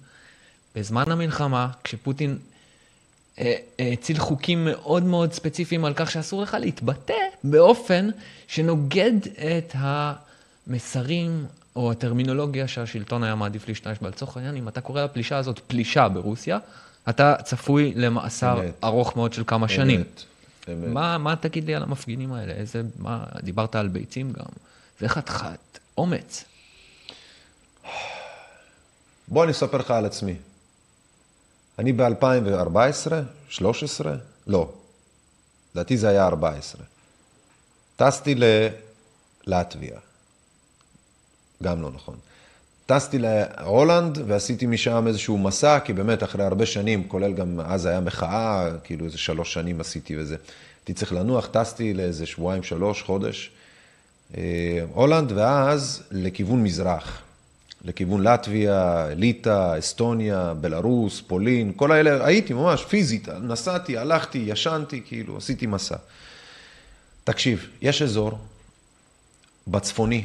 בזמן 0.74 1.10
המלחמה, 1.10 1.68
כשפוטין 1.84 2.38
הציל 3.78 4.18
חוקים 4.18 4.64
מאוד 4.64 5.02
מאוד 5.02 5.32
ספציפיים 5.32 5.84
על 5.84 5.92
כך 5.96 6.10
שאסור 6.10 6.42
לך 6.42 6.56
להתבטא 6.60 7.14
באופן 7.44 8.10
שנוגד 8.48 9.12
את 9.56 9.74
המסרים 9.78 11.46
או 11.76 11.90
הטרמינולוגיה 11.90 12.68
שהשלטון 12.68 13.22
היה 13.22 13.34
מעדיף 13.34 13.68
להשתמש 13.68 13.98
בה. 14.02 14.08
לצורך 14.08 14.36
העניין, 14.36 14.56
אם 14.56 14.68
אתה 14.68 14.80
קורא 14.80 15.02
לפלישה 15.02 15.36
הזאת 15.36 15.58
פלישה 15.58 16.08
ברוסיה, 16.08 16.58
אתה 17.08 17.34
צפוי 17.44 17.92
למאסר 17.96 18.60
אמת. 18.60 18.74
ארוך 18.84 19.16
מאוד 19.16 19.32
של 19.32 19.42
כמה 19.46 19.66
אמת. 19.66 19.70
שנים. 19.70 20.04
מה, 20.74 21.18
מה 21.18 21.36
תגיד 21.36 21.64
לי 21.64 21.74
על 21.74 21.82
המפגינים 21.82 22.32
האלה? 22.32 22.52
איזה, 22.52 22.82
מה, 22.98 23.24
דיברת 23.42 23.74
על 23.74 23.88
ביצים 23.88 24.32
גם. 24.32 24.44
זה 25.00 25.08
חתיכת 25.08 25.78
אומץ. 25.98 26.44
בוא 29.28 29.44
אני 29.44 29.52
אספר 29.52 29.78
לך 29.78 29.90
על 29.90 30.04
עצמי. 30.04 30.36
אני 31.78 31.92
ב-2014, 31.92 33.12
13, 33.48 34.16
לא, 34.46 34.72
לדעתי 35.74 35.96
זה 35.96 36.08
היה 36.08 36.26
14. 36.26 36.82
טסתי 37.96 38.34
ללטביה, 39.46 39.98
גם 41.62 41.82
לא 41.82 41.90
נכון. 41.90 42.18
טסתי 42.86 43.18
להולנד 43.18 44.18
ועשיתי 44.26 44.66
משם 44.66 45.06
איזשהו 45.06 45.38
מסע, 45.38 45.80
כי 45.80 45.92
באמת 45.92 46.22
אחרי 46.22 46.44
הרבה 46.44 46.66
שנים, 46.66 47.08
כולל 47.08 47.32
גם 47.32 47.60
אז 47.64 47.86
היה 47.86 48.00
מחאה, 48.00 48.70
כאילו 48.84 49.04
איזה 49.04 49.18
שלוש 49.18 49.52
שנים 49.52 49.80
עשיתי 49.80 50.16
וזה. 50.18 50.36
הייתי 50.80 50.92
צריך 50.92 51.12
לנוח, 51.12 51.46
טסתי 51.46 51.94
לאיזה 51.94 52.26
שבועיים, 52.26 52.62
שלוש, 52.62 53.02
חודש. 53.02 53.50
אה, 54.36 54.42
הולנד, 54.94 55.32
ואז 55.32 56.02
לכיוון 56.10 56.62
מזרח. 56.62 57.22
לכיוון 57.84 58.22
לטביה, 58.22 59.06
ליטא, 59.14 59.78
אסטוניה, 59.78 60.54
בלרוס, 60.60 61.20
פולין, 61.20 61.72
כל 61.76 61.92
האלה, 61.92 62.26
הייתי 62.26 62.52
ממש 62.54 62.84
פיזית, 62.84 63.28
נסעתי, 63.28 63.98
הלכתי, 63.98 64.38
ישנתי, 64.38 65.02
כאילו, 65.06 65.36
עשיתי 65.36 65.66
מסע. 65.66 65.96
תקשיב, 67.24 67.68
יש 67.82 68.02
אזור 68.02 68.38
בצפוני, 69.66 70.24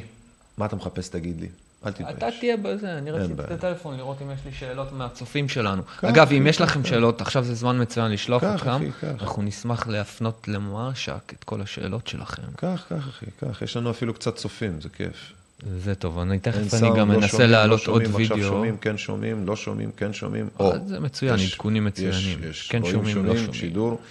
מה 0.57 0.65
אתה 0.65 0.75
מחפש, 0.75 1.09
תגיד 1.09 1.41
לי? 1.41 1.47
אל 1.85 1.91
תתבייש. 1.91 2.17
אתה 2.17 2.27
תהיה 2.39 2.57
בזה, 2.57 2.97
אני 2.97 3.11
רציתי 3.11 3.41
את 3.41 3.51
הטלפון 3.51 3.97
לראות 3.97 4.21
אם 4.21 4.31
יש 4.31 4.39
לי 4.45 4.51
שאלות 4.51 4.91
מהצופים 4.91 5.49
שלנו. 5.49 5.81
אגב, 6.01 6.31
אם 6.31 6.47
יש 6.47 6.61
לכם 6.61 6.85
שאלות, 6.85 7.21
עכשיו 7.21 7.43
זה 7.43 7.53
זמן 7.53 7.81
מצוין 7.81 8.11
לשלוח 8.11 8.43
אותם. 8.43 8.83
אנחנו 9.03 9.41
נשמח 9.41 9.87
להפנות 9.87 10.47
למרשק 10.47 11.33
את 11.39 11.43
כל 11.43 11.61
השאלות 11.61 12.07
שלכם. 12.07 12.41
קח, 12.55 12.85
קח, 12.89 13.09
אחי, 13.09 13.25
קח. 13.39 13.61
יש 13.61 13.77
לנו 13.77 13.91
אפילו 13.91 14.13
קצת 14.13 14.35
צופים, 14.35 14.81
זה 14.81 14.89
כיף. 14.89 15.33
זה 15.77 15.95
טוב, 15.95 16.19
אני 16.19 16.39
תכף 16.39 16.73
אני 16.73 16.89
גם 16.97 17.11
אנסה 17.11 17.47
להעלות 17.47 17.87
עוד 17.87 18.01
וידאו. 18.01 18.21
עכשיו 18.21 18.49
שומעים, 18.49 18.77
כן 18.77 18.97
שומעים, 18.97 19.47
לא 19.47 19.55
שומעים, 19.55 19.91
כן 19.97 20.13
שומעים. 20.13 20.49
זה 20.85 20.99
מצוין, 20.99 21.39
עדכונים 21.39 21.85
מצוינים. 21.85 22.39
יש, 22.49 22.67
כן 22.69 22.85
שומעים, 22.85 23.25
לא 23.25 23.35
שומעים. 23.35 23.53
שידור, 23.53 24.01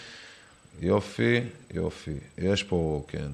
יופי, 0.83 1.41
יופי. 1.75 2.15
יש 2.39 2.63
פה, 2.63 3.05
כן. 3.09 3.29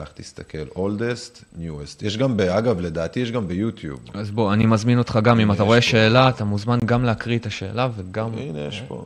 קח, 0.00 0.10
תסתכל, 0.14 0.64
oldest, 0.74 1.58
newest. 1.60 2.06
יש 2.06 2.16
גם, 2.16 2.40
אגב, 2.40 2.80
לדעתי 2.80 3.20
יש 3.20 3.30
גם 3.30 3.48
ביוטיוב. 3.48 4.00
אז 4.14 4.30
בוא, 4.30 4.52
אני 4.52 4.66
מזמין 4.66 4.98
אותך 4.98 5.18
גם, 5.22 5.40
אם 5.40 5.52
אתה 5.52 5.62
רואה 5.62 5.80
שאלה, 5.80 6.28
אתה 6.28 6.44
מוזמן 6.44 6.78
גם 6.84 7.04
להקריא 7.04 7.38
את 7.38 7.46
השאלה 7.46 7.88
וגם... 7.96 8.30
הנה, 8.38 8.60
יש 8.60 8.82
פה. 8.88 9.04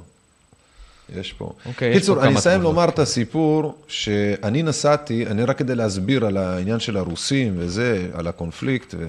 יש 1.16 1.32
פה. 1.32 1.52
אוקיי, 1.66 1.90
יש 1.90 1.96
קיצור, 1.96 2.16
פה 2.16 2.24
אני 2.24 2.38
אסיים. 2.38 2.62
לומר 2.62 2.88
את 2.88 2.98
הסיפור, 2.98 3.74
שאני 3.88 4.62
נסעתי, 4.62 5.26
אני 5.26 5.44
רק 5.44 5.58
כדי 5.58 5.74
להסביר 5.74 6.26
על 6.26 6.36
העניין 6.36 6.80
של 6.80 6.96
הרוסים 6.96 7.54
וזה, 7.56 8.10
על 8.12 8.26
הקונפליקט, 8.26 8.94
ו... 8.98 9.08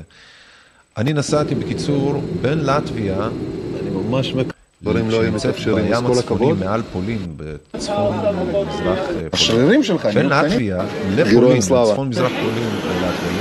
אני 0.98 1.14
נסעתי, 1.14 1.56
בקיצור, 1.56 2.24
בין 2.42 2.60
לטביה, 2.66 3.28
אני 3.82 3.90
ממש. 3.90 4.34
דברים 4.84 5.10
לא 5.10 5.22
היו 5.22 5.32
מתאפשרים, 5.32 5.78
אז 5.94 6.00
בים 6.02 6.08
כל 6.14 6.20
הצפוני, 6.20 6.22
הכבוד. 6.52 6.60
מעל 6.60 6.82
פולין, 6.94 7.34
בצפון 7.38 8.18
מזרח 8.18 9.00
פולין. 9.08 9.28
השרירים 9.34 9.84
שלך 9.84 10.06
בין 10.06 10.30
קטנים. 10.30 10.52
לטביה 10.52 10.86
לפולין, 11.16 11.62
סלאבה. 11.62 11.92
צפון 11.92 12.10
מזרח 12.10 12.32
פולין, 12.32 12.70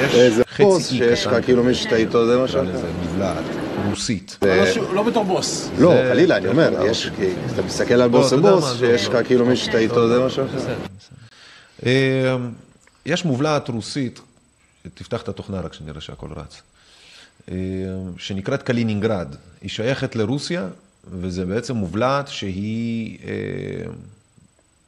יש 0.05 0.15
איזה 0.15 0.43
אי 0.59 0.65
שיש 0.83 1.27
לך, 1.27 1.45
כאילו 1.45 1.65
מי 1.65 1.75
שאתה 1.75 1.97
איתו, 1.97 2.27
זה 2.27 2.37
מה 2.37 2.45
נקרא 2.45 2.53
שלך. 2.65 2.75
לזה 2.75 2.87
מבלעת, 3.05 3.45
רוסית. 3.89 4.39
לא 4.95 5.03
בתור 5.03 5.25
בוס. 5.25 5.69
לא, 5.79 5.91
זה- 5.95 6.09
חלילה, 6.13 6.37
אני 6.37 6.45
זה 6.45 6.51
אומר, 6.51 6.87
יש, 6.91 7.11
אתה 7.55 7.63
מסתכל 7.63 7.95
על 7.95 8.09
בוס 8.09 8.33
ובוס, 8.33 8.65
זה 8.73 8.79
שיש 8.79 9.09
לך 9.09 9.15
לא- 9.15 9.23
כאילו 9.23 9.47
מי 9.47 9.57
שאתה 9.57 9.79
איתו, 9.79 10.09
זה 10.09 10.19
בסדר. 10.57 10.75
אה, 11.87 12.37
יש 13.07 13.25
מובלעת 13.25 13.69
רוסית, 13.69 14.21
תפתח 14.95 15.23
את 15.23 15.29
התוכנה 15.29 15.61
רק 15.61 15.73
שנראה 15.73 16.01
שהכל 16.01 16.29
רץ, 16.37 16.63
אה, 17.51 17.55
שנקראת 18.19 18.63
קלינינגרד. 18.63 19.35
היא 19.63 19.71
שייכת 19.71 20.17
לרוסיה, 20.17 20.67
וזה 21.05 21.47
בעצם 21.47 21.77
מובלעת 21.77 22.29
שהיא, 22.29 23.19
אה, 23.25 23.93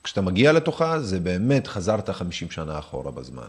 כשאתה 0.04 0.20
מגיע 0.20 0.52
לתוכה, 0.52 1.00
זה 1.00 1.20
באמת 1.20 1.66
חזרת 1.66 2.10
50 2.10 2.50
שנה 2.50 2.78
אחורה 2.78 3.10
בזמן. 3.10 3.48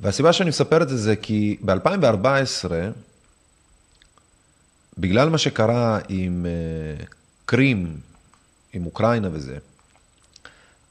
והסיבה 0.00 0.32
שאני 0.32 0.48
מספר 0.48 0.82
את 0.82 0.88
זה 0.88 0.96
זה 0.96 1.16
כי 1.16 1.56
ב-2014, 1.64 2.70
בגלל 4.98 5.28
מה 5.28 5.38
שקרה 5.38 5.98
עם 6.08 6.46
אה, 6.46 7.04
קרים, 7.46 7.96
עם 8.72 8.86
אוקראינה 8.86 9.28
וזה, 9.32 9.58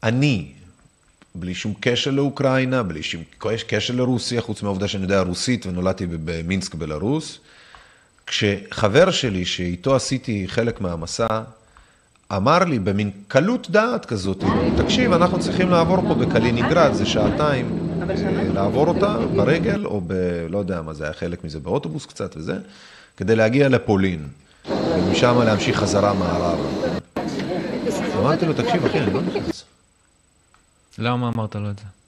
אני, 0.03 0.51
בלי 1.35 1.55
שום 1.55 1.73
קשר 1.79 2.11
לאוקראינה, 2.11 2.83
בלי 2.83 3.03
שום 3.03 3.23
קשר 3.67 3.95
לרוסיה, 3.95 4.41
חוץ 4.41 4.63
מהעובדה 4.63 4.87
שאני 4.87 5.03
יודע 5.03 5.21
רוסית 5.21 5.65
ונולדתי 5.65 6.07
במינסק, 6.07 6.75
בלרוס, 6.75 7.39
כשחבר 8.27 9.11
שלי, 9.11 9.45
שאיתו 9.45 9.95
עשיתי 9.95 10.43
חלק 10.47 10.81
מהמסע, 10.81 11.41
אמר 12.35 12.59
לי 12.59 12.79
במין 12.79 13.11
קלות 13.27 13.69
דעת 13.69 14.05
כזאת, 14.05 14.43
תקשיב, 14.77 15.13
אנחנו 15.13 15.39
צריכים 15.39 15.69
לעבור 15.69 15.97
פה 16.07 16.13
בקלינינגרד, 16.13 16.93
זה 16.93 17.05
שעתיים, 17.05 17.79
אה, 18.09 18.53
לעבור 18.53 18.87
אותה 18.87 19.17
ברגל, 19.35 19.85
או 19.85 20.01
ב... 20.07 20.13
לא 20.49 20.57
יודע 20.57 20.81
מה 20.81 20.93
זה 20.93 21.03
היה 21.03 21.13
חלק 21.13 21.43
מזה, 21.43 21.59
באוטובוס 21.59 22.05
קצת 22.05 22.37
וזה, 22.37 22.57
כדי 23.17 23.35
להגיע 23.35 23.69
לפולין, 23.69 24.27
ומשם 24.69 25.41
להמשיך 25.45 25.77
חזרה 25.77 26.13
מערבה. 26.13 26.63
אמרתי 28.19 28.45
לו, 28.45 28.53
תקשיב, 28.53 28.85
אחי, 28.85 28.99
אני 28.99 29.13
לא 29.13 29.21
נכנס. 29.21 29.63
למה 30.97 31.31
אמרת 31.35 31.55
לו 31.55 31.69
את 31.69 31.79
זה? 31.79 32.02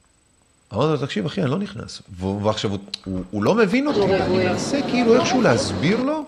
אמרתי 0.75 0.91
לו, 0.91 1.07
תקשיב, 1.07 1.25
אחי, 1.25 1.41
אני 1.41 1.51
לא 1.51 1.59
נכנס. 1.59 2.01
ועכשיו, 2.41 2.71
הוא, 2.71 2.79
הוא, 3.05 3.21
הוא 3.31 3.43
לא 3.43 3.55
מבין 3.55 3.87
אותי, 3.87 3.99
ואני 3.99 4.37
מנסה 4.37 4.79
כאילו 4.89 5.15
איכשהו 5.15 5.41
להסביר 5.41 6.03
לו. 6.03 6.25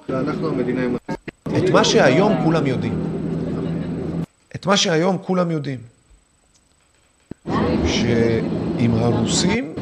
את 1.58 1.70
מה 1.70 1.84
שהיום 1.84 2.34
כולם 2.44 2.68
יודעים. 2.68 3.04
את 4.56 4.66
מה 4.66 4.78
שהיום 4.78 5.18
כולם 5.22 5.52
יודעים. 5.52 5.80
שעם 7.86 8.94
הרוסים, 8.94 9.74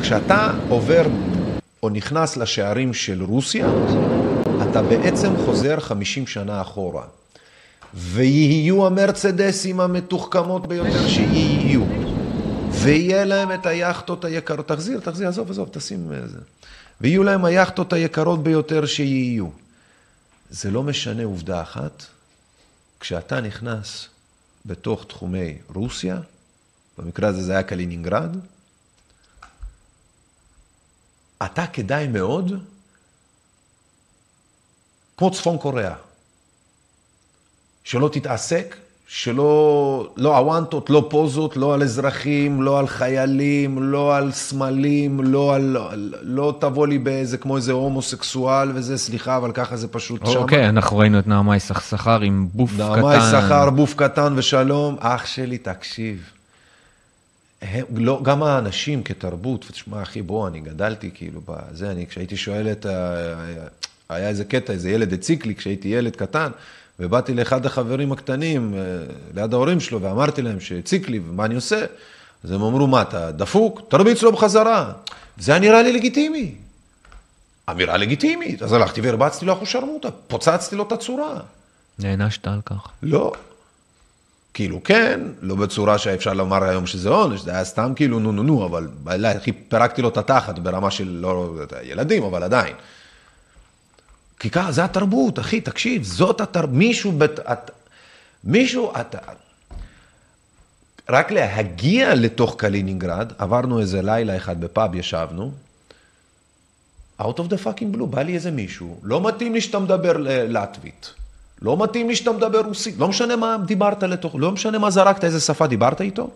כשאתה 0.00 0.52
עובר 0.68 1.06
או 1.82 1.88
נכנס 1.88 2.36
לשערים 2.36 2.94
של 2.94 3.22
רוסיה, 3.22 3.68
אתה 4.62 4.82
בעצם 4.82 5.32
חוזר 5.44 5.80
50 5.80 6.26
שנה 6.26 6.60
אחורה. 6.60 7.02
ויהיו 7.94 8.86
המרצדסים 8.86 9.80
המתוחכמות 9.80 10.66
ביותר 10.66 11.08
שיהיו. 11.08 12.07
ויהיה 12.82 13.24
להם 13.24 13.52
את 13.52 13.66
היאכטות 13.66 14.24
היקרות, 14.24 14.68
תחזיר, 14.68 15.00
תחזיר, 15.00 15.28
עזוב, 15.28 15.50
עזוב, 15.50 15.68
תשים 15.72 16.12
איזה. 16.12 16.38
ויהיו 17.00 17.24
להם 17.24 17.44
היאכטות 17.44 17.92
היקרות 17.92 18.42
ביותר 18.42 18.86
שיהיו. 18.86 19.48
זה 20.50 20.70
לא 20.70 20.82
משנה 20.82 21.24
עובדה 21.24 21.62
אחת, 21.62 22.04
כשאתה 23.00 23.40
נכנס 23.40 24.08
בתוך 24.66 25.04
תחומי 25.08 25.58
רוסיה, 25.74 26.20
במקרה 26.98 27.28
הזה 27.28 27.42
זה 27.42 27.52
היה 27.52 27.62
קלינינגרד, 27.62 28.36
אתה 31.44 31.66
כדאי 31.66 32.06
מאוד, 32.06 32.52
כמו 35.16 35.30
צפון 35.30 35.58
קוריאה, 35.58 35.94
שלא 37.84 38.10
תתעסק, 38.12 38.76
שלא, 39.10 40.10
לא 40.16 40.36
הוואנטות, 40.36 40.90
לא 40.90 41.06
פוזות, 41.10 41.56
לא 41.56 41.74
על 41.74 41.82
אזרחים, 41.82 42.62
לא 42.62 42.78
על 42.78 42.86
חיילים, 42.86 43.82
לא 43.82 44.16
על 44.16 44.32
סמלים, 44.32 45.20
לא 45.20 45.54
על, 45.54 45.76
לא, 46.22 46.54
תבוא 46.60 46.86
לי 46.86 46.98
באיזה, 46.98 47.38
כמו 47.38 47.56
איזה 47.56 47.72
הומוסקסואל 47.72 48.70
וזה, 48.74 48.98
סליחה, 48.98 49.36
אבל 49.36 49.52
ככה 49.52 49.76
זה 49.76 49.88
פשוט 49.88 50.26
שמה. 50.26 50.36
אוקיי, 50.36 50.68
אנחנו 50.68 50.98
ראינו 50.98 51.18
את 51.18 51.26
נעמה 51.26 51.56
יששכר 51.56 52.20
עם 52.20 52.48
בוף 52.52 52.74
קטן. 52.74 52.82
נעמה 52.82 53.16
יששכר, 53.16 53.70
בוף 53.70 53.94
קטן 53.94 54.32
ושלום. 54.36 54.96
אח 55.00 55.26
שלי, 55.26 55.58
תקשיב. 55.58 56.30
הם, 57.62 57.84
לא, 57.96 58.20
גם 58.22 58.42
האנשים 58.42 59.02
כתרבות, 59.02 59.64
ותשמע, 59.68 60.02
אחי, 60.02 60.22
בוא, 60.22 60.48
אני 60.48 60.60
גדלתי 60.60 61.10
כאילו 61.14 61.40
בזה, 61.48 61.90
אני, 61.90 62.06
כשהייתי 62.06 62.36
שואל 62.36 62.68
את 62.72 62.86
ה... 62.86 63.14
היה 64.12 64.28
איזה 64.28 64.44
קטע, 64.44 64.72
איזה 64.72 64.90
ילד 64.90 65.12
הציק 65.12 65.46
לי 65.46 65.54
כשהייתי 65.54 65.88
ילד 65.88 66.16
קטן, 66.16 66.50
ובאתי 67.00 67.34
לאחד 67.34 67.66
החברים 67.66 68.12
הקטנים, 68.12 68.74
אה, 68.74 68.80
ליד 69.34 69.54
ההורים 69.54 69.80
שלו, 69.80 70.02
ואמרתי 70.02 70.42
להם 70.42 70.60
שהציק 70.60 71.08
לי, 71.08 71.18
ומה 71.18 71.44
אני 71.44 71.54
עושה? 71.54 71.84
אז 72.44 72.50
הם 72.50 72.62
אמרו, 72.62 72.86
מה, 72.86 73.02
אתה 73.02 73.32
דפוק? 73.32 73.80
תרביץ 73.88 74.22
לו 74.22 74.32
בחזרה. 74.32 74.92
זה 75.38 75.52
היה 75.52 75.60
נראה 75.60 75.82
לי 75.82 75.92
לגיטימי. 75.92 76.54
אמירה 77.70 77.96
לגיטימית. 77.96 78.62
אז 78.62 78.72
הלכתי 78.72 79.00
והרבצתי 79.00 79.46
לו 79.46 79.52
אחושרמוטה, 79.52 80.10
פוצצתי 80.10 80.76
לו 80.76 80.82
את 80.82 80.92
הצורה. 80.92 81.40
נענשת 81.98 82.46
על 82.46 82.60
כך. 82.64 82.88
לא. 83.02 83.32
כאילו 84.54 84.82
כן, 84.84 85.20
לא 85.42 85.54
בצורה 85.54 85.98
שאפשר 85.98 86.32
לומר 86.32 86.64
היום 86.64 86.86
שזה 86.86 87.08
עונש, 87.08 87.40
זה 87.40 87.50
היה 87.50 87.64
סתם 87.64 87.92
כאילו 87.96 88.20
נו 88.20 88.32
נו 88.32 88.42
נו, 88.42 88.66
אבל 88.66 89.24
הכי 89.24 89.52
פירקתי 89.52 90.02
לו 90.02 90.08
את 90.08 90.16
התחת 90.16 90.58
ברמה 90.58 90.90
של 90.90 91.08
לא 91.08 91.54
ילדים, 91.82 92.22
אבל 92.22 92.42
עדיין. 92.42 92.74
כי 94.38 94.50
ככה, 94.50 94.72
זה 94.72 94.84
התרבות, 94.84 95.38
אחי, 95.38 95.60
תקשיב, 95.60 96.02
זאת 96.02 96.40
התרבות, 96.40 96.74
מישהו, 96.76 97.12
בת, 97.12 97.40
את, 97.40 97.70
מישהו, 98.44 98.92
אתה, 99.00 99.18
רק 101.08 101.30
להגיע 101.30 102.14
לתוך 102.14 102.54
קלינינגרד, 102.58 103.32
עברנו 103.38 103.80
איזה 103.80 104.02
לילה 104.02 104.36
אחד 104.36 104.60
בפאב, 104.60 104.94
ישבנו, 104.94 105.52
out 107.20 107.24
of 107.24 107.48
the 107.50 107.64
fucking 107.64 107.96
blue, 107.96 108.06
בא 108.10 108.22
לי 108.22 108.34
איזה 108.34 108.50
מישהו, 108.50 109.00
לא 109.02 109.28
מתאים 109.28 109.54
לי 109.54 109.60
שאתה 109.60 109.78
מדבר 109.78 110.16
ל- 110.16 110.58
לטבית, 110.58 111.14
לא 111.62 111.76
מתאים 111.84 112.08
לי 112.08 112.16
שאתה 112.16 112.32
מדבר 112.32 112.60
רוסית, 112.60 112.94
לא 112.98 113.08
משנה 113.08 113.36
מה 113.36 113.56
דיברת 113.66 114.02
לתוך, 114.02 114.34
לא 114.38 114.52
משנה 114.52 114.78
מה 114.78 114.90
זרקת, 114.90 115.24
איזה 115.24 115.40
שפה 115.40 115.66
דיברת 115.66 116.00
איתו. 116.00 116.30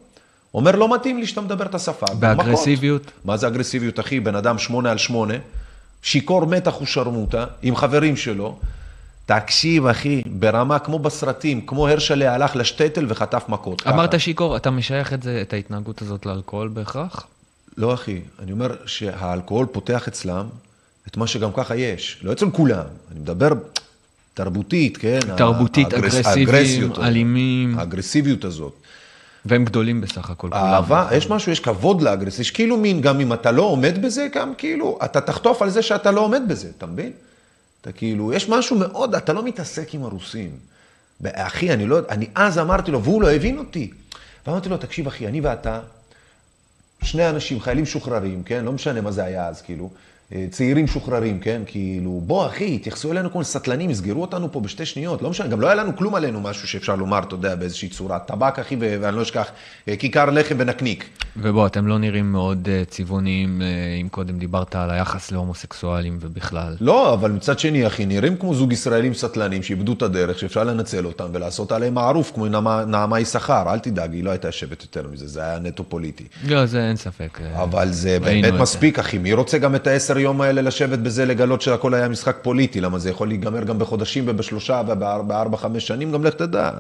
אומר, 0.55 0.77
לא 0.77 0.95
מתאים 0.95 1.19
לי 1.19 1.27
שאתה 1.27 1.41
מדבר 1.41 1.67
את 1.67 1.75
השפה. 1.75 2.07
באגרסיביות? 2.15 3.03
מכות. 3.03 3.13
מה 3.25 3.37
זה 3.37 3.47
אגרסיביות, 3.47 4.01
אחי? 4.01 4.21
בן 4.21 4.35
אדם 4.35 4.59
שמונה 4.59 4.91
על 4.91 4.99
שמונה, 4.99 5.35
שיכור 6.03 6.47
מתח 6.47 6.81
ושרמוטה, 6.81 7.45
עם 7.63 7.77
חברים 7.77 8.17
שלו. 8.17 8.59
תקשיב, 9.27 9.87
אחי, 9.87 10.23
ברמה 10.27 10.79
כמו 10.79 10.99
בסרטים, 10.99 11.67
כמו 11.67 11.89
הרשלה 11.89 12.35
הלך 12.35 12.57
לשטטל 12.57 13.07
וחטף 13.09 13.45
מכות. 13.49 13.87
אמרת 13.87 14.21
שיכור, 14.21 14.57
אתה 14.57 14.71
משייך 14.71 15.13
את 15.13 15.23
זה, 15.23 15.39
את 15.43 15.53
ההתנהגות 15.53 16.03
הזאת 16.03 16.27
לאלכוהול 16.27 16.69
בהכרח? 16.69 17.27
לא, 17.77 17.95
אחי, 17.95 18.21
אני 18.43 18.53
אומר 18.53 18.77
שהאלכוהול 18.87 19.67
פותח 19.67 20.09
אצלם 20.09 20.47
את 21.09 21.17
מה 21.17 21.27
שגם 21.27 21.51
ככה 21.53 21.77
יש. 21.77 22.19
לא 22.23 22.33
אצל 22.33 22.51
כולם, 22.51 22.85
אני 23.13 23.21
מדבר 23.21 23.49
תרבותית, 24.35 24.97
כן? 24.97 25.19
תרבותית, 25.37 25.93
האגרס- 25.93 25.97
אגרסיביים, 25.97 26.93
אלימים. 27.03 27.79
האגרסיביות 27.79 28.45
הזאת. 28.45 28.73
והם 29.45 29.65
גדולים 29.65 30.01
בסך 30.01 30.31
הכל. 30.31 30.49
אהבה, 30.53 31.09
יש 31.13 31.31
משהו, 31.31 31.53
יש 31.53 31.61
כבוד 31.61 32.03
לאגרסיה, 32.03 32.43
יש 32.43 32.51
כאילו 32.51 32.77
מין, 32.77 33.01
גם 33.01 33.21
אם 33.21 33.33
אתה 33.33 33.51
לא 33.51 33.63
עומד 33.63 34.03
בזה, 34.03 34.29
גם 34.35 34.55
כאילו, 34.55 34.99
אתה 35.05 35.21
תחטוף 35.21 35.63
על 35.63 35.71
זה 35.71 35.83
שאתה 35.83 36.11
לא 36.11 36.21
עומד 36.21 36.43
בזה, 36.49 36.69
אתה 36.79 36.87
מבין? 36.87 37.13
אתה 37.81 37.93
כאילו, 37.93 38.33
יש 38.33 38.49
משהו 38.49 38.77
מאוד, 38.77 39.15
אתה 39.15 39.33
לא 39.33 39.45
מתעסק 39.45 39.95
עם 39.95 40.05
הרוסים. 40.05 40.51
אחי, 41.27 41.73
אני 41.73 41.87
לא, 41.87 41.99
אני 42.09 42.27
אז 42.35 42.59
אמרתי 42.59 42.91
לו, 42.91 43.03
והוא 43.03 43.23
לא 43.23 43.33
הבין 43.33 43.59
אותי. 43.59 43.91
ואמרתי 44.47 44.69
לו, 44.69 44.77
תקשיב, 44.77 45.07
אחי, 45.07 45.27
אני 45.29 45.41
ואתה, 45.41 45.81
שני 47.03 47.29
אנשים, 47.29 47.61
חיילים 47.61 47.83
משוחררים, 47.83 48.43
כן? 48.43 48.65
לא 48.65 48.73
משנה 48.73 49.01
מה 49.01 49.13
זה 49.13 49.25
היה 49.25 49.49
אז, 49.49 49.63
כאילו. 49.63 49.91
אה, 50.35 50.47
צעירים 50.51 50.85
משוחררים, 50.85 51.41
כן? 51.41 51.63
כאילו, 51.67 52.21
בוא 52.27 52.47
אחי, 52.47 52.79
תתייחסו 52.79 53.13
אלינו 53.13 53.33
כמו 53.33 53.45
סטלנים, 53.45 53.91
יסגרו 53.91 54.21
אותנו 54.23 54.53
פה 54.53 54.61
בשתי 54.61 54.87
שניות, 54.87 55.23
לא 55.23 55.31
משנה, 55.31 55.47
גם 55.47 55.61
לא 55.61 55.67
היה 55.67 55.75
לנו 55.75 55.97
כלום 55.97 56.15
עלינו 56.15 56.41
משהו 56.41 56.69
שאפשר 56.69 56.97
לומר, 56.97 57.19
אתה 57.19 57.35
יודע, 57.35 57.55
באיזושהי 57.55 57.89
צורה. 57.89 58.19
טבק, 58.19 58.59
אחי, 58.59 58.77
ואני 58.81 59.17
לא 59.17 59.23
אשכח, 59.23 59.51
אה, 59.89 59.97
כיכר 59.97 60.31
לחם 60.31 60.55
ונקניק. 60.59 61.05
ובוא, 61.37 61.67
אתם 61.67 61.87
לא 61.87 61.99
נראים 61.99 62.33
מאוד 62.33 62.69
אה, 62.71 62.83
צבעוניים, 62.89 63.63
אם 64.03 64.09
קודם 64.09 64.39
דיברת 64.39 64.75
על 64.77 64.91
היחס 64.91 65.33
להומוסקסואלים 65.33 66.19
ובכלל. 66.21 66.77
לא, 66.81 67.15
אבל 67.15 67.31
מצד 67.31 67.59
שני, 67.59 67.87
אחי, 67.87 68.07
נראים 68.07 68.37
כמו 68.37 68.55
זוג 68.55 68.73
ישראלים 68.73 69.15
סטלנים 69.15 69.63
שאיבדו 69.63 69.93
את 69.93 70.03
הדרך, 70.03 70.39
שאפשר 70.39 70.65
לנצל 70.65 71.07
אותם 71.07 71.27
ולעשות 71.33 71.73
עליהם 71.73 71.95
מערוף, 71.95 72.33
כמו 72.35 72.47
נעמה- 72.47 72.85
נעמה 72.87 73.21
יששכר. 73.21 73.73
אל 73.73 73.79
תדאג, 73.79 74.13
היא 74.13 74.25
לא 74.25 74.31
הייתה 74.31 74.49
יושבת 74.49 74.83
יותר 74.83 75.09
מזה, 75.13 75.29
זה 75.29 75.41
היה 75.43 75.59
נטו 75.59 75.85
פוליטי. 75.89 76.25
לא, 76.47 76.67
זה 76.67 76.89
אין 76.89 76.97
ספק. 76.97 77.39
אבל 77.55 77.89
זה 77.93 78.19
באמת. 78.21 78.53
מספיק, 78.55 78.99
אחי. 78.99 79.19
מי 79.19 79.33
רוצה 79.33 79.59
גם 79.59 79.75
את 79.75 79.87
העשר 79.87 80.19
יום 80.23 80.41
האלה 80.41 80.63
לשבת 80.63 80.99
בזה, 80.99 81.25
לגלות 81.25 81.63
שהכל 81.63 81.95
היה 81.95 82.09
משחק 82.09 82.37
פוליטי? 82.43 82.81
למה 82.81 82.99
זה 82.99 83.11
יכול 83.11 83.29
להיגמר 83.29 83.65
גם 83.65 83.79
בחודשים 83.79 84.25
ובשלושה 84.27 84.83
ובארבע, 84.89 85.57
חמש 85.57 85.87
שנים, 85.87 86.13
גם 86.13 86.25
לך 86.25 86.35
תדע. 86.35 86.71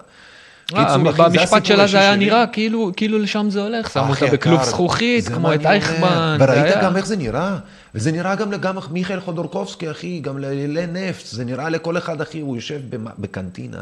אה, 0.74 0.98
במשפט 0.98 1.64
שלה 1.64 1.86
זה 1.86 2.00
היה. 2.00 2.16
נראה 2.16 2.46
כאילו 2.46 2.90
כאילו 2.96 3.18
לשם 3.18 3.50
זה 3.50 3.62
הולך, 3.62 3.90
שמו 3.90 4.10
אותה 4.10 4.26
בכלוב 4.26 4.62
זכוכית, 4.62 5.28
כמו 5.28 5.54
את. 5.54 5.66
אייכמן. 5.66 6.36
וראית 6.40 6.74
גם 6.82 6.96
איך 6.96 7.06
זה 7.06 7.16
נראה? 7.16 7.56
וזה 7.94 8.12
נראה 8.12 8.34
גם 8.34 8.50
גם 8.50 8.78
מיכאל 8.90 9.20
חודורקובסקי, 9.20 9.90
אחי, 9.90 10.20
גם 10.20 10.38
לנפט. 10.38 11.26
זה 11.26 11.44
נראה 11.44 11.68
לכל 11.68 11.98
אחד, 11.98 12.20
אחי, 12.20 12.40
הוא 12.40 12.56
יושב 12.56 12.80
בקנטינה, 13.18 13.80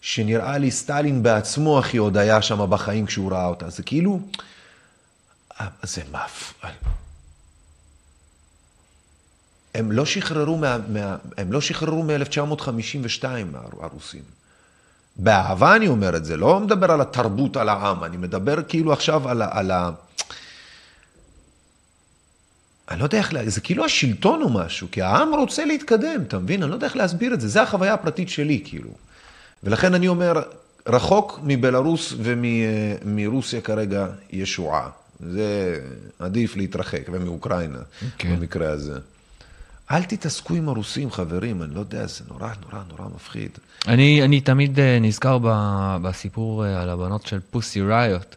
שנראה 0.00 0.58
לי 0.58 0.70
סטלין 0.70 1.22
בעצמו, 1.22 1.78
אחי, 1.78 1.96
עוד 1.96 2.16
היה 2.16 2.42
שם 2.42 2.70
בחיים 2.70 3.06
כשהוא 3.06 3.32
ראה 3.32 3.46
אותה. 3.46 3.70
זה 3.70 3.82
כאילו... 3.82 4.20
אה, 5.60 5.66
זה 5.82 6.02
מף... 6.12 6.54
הם 9.78 9.92
לא 9.92 10.06
שחררו 10.06 10.56
מה... 10.56 10.78
מה... 10.88 11.16
הם 11.36 11.52
לא 11.52 11.60
שחררו 11.60 12.02
מ-1952, 12.02 13.24
הרוסים. 13.80 14.22
באהבה 15.16 15.76
אני 15.76 15.88
אומר 15.88 16.16
את 16.16 16.24
זה, 16.24 16.36
לא 16.36 16.60
מדבר 16.60 16.90
על 16.92 17.00
התרבות, 17.00 17.56
על 17.56 17.68
העם, 17.68 18.04
אני 18.04 18.16
מדבר 18.16 18.62
כאילו 18.68 18.92
עכשיו 18.92 19.28
על. 19.28 19.42
על 19.42 19.70
ה... 19.70 19.90
אני 22.90 22.98
לא 22.98 23.04
יודע 23.04 23.18
איך, 23.18 23.32
זה 23.46 23.60
כאילו 23.60 23.84
השלטון 23.84 24.42
או 24.42 24.48
משהו, 24.48 24.88
כי 24.92 25.02
העם 25.02 25.34
רוצה 25.34 25.64
להתקדם, 25.64 26.22
אתה 26.28 26.38
מבין? 26.38 26.62
אני 26.62 26.70
לא 26.70 26.76
יודע 26.76 26.86
איך 26.86 26.96
להסביר 26.96 27.34
את 27.34 27.40
זה, 27.40 27.48
זה 27.48 27.62
החוויה 27.62 27.94
הפרטית 27.94 28.28
שלי, 28.28 28.62
כאילו. 28.64 28.90
ולכן 29.62 29.94
אני 29.94 30.08
אומר, 30.08 30.42
רחוק 30.86 31.40
מבלארוס 31.42 32.14
ומרוסיה 32.18 33.60
כרגע 33.60 34.06
ישועה. 34.30 34.88
זה 35.20 35.80
עדיף 36.18 36.56
להתרחק, 36.56 37.02
ומאוקראינה, 37.12 37.78
כן. 38.18 38.36
במקרה 38.36 38.70
הזה. 38.70 38.98
אל 39.90 40.02
תתעסקו 40.02 40.54
עם 40.54 40.68
הרוסים, 40.68 41.10
חברים, 41.10 41.62
אני 41.62 41.74
לא 41.74 41.80
יודע, 41.80 42.06
זה 42.06 42.24
נורא 42.28 42.50
נורא 42.70 42.82
נורא 42.88 43.10
מפחיד. 43.14 43.50
אני, 43.88 44.22
אני 44.24 44.40
תמיד 44.40 44.80
אה, 44.80 44.98
נזכר 45.00 45.38
ב- 45.42 45.96
בסיפור 46.02 46.64
אה, 46.66 46.82
על 46.82 46.90
הבנות 46.90 47.26
של 47.26 47.38
פוסי 47.50 47.80
ראיות, 47.80 48.36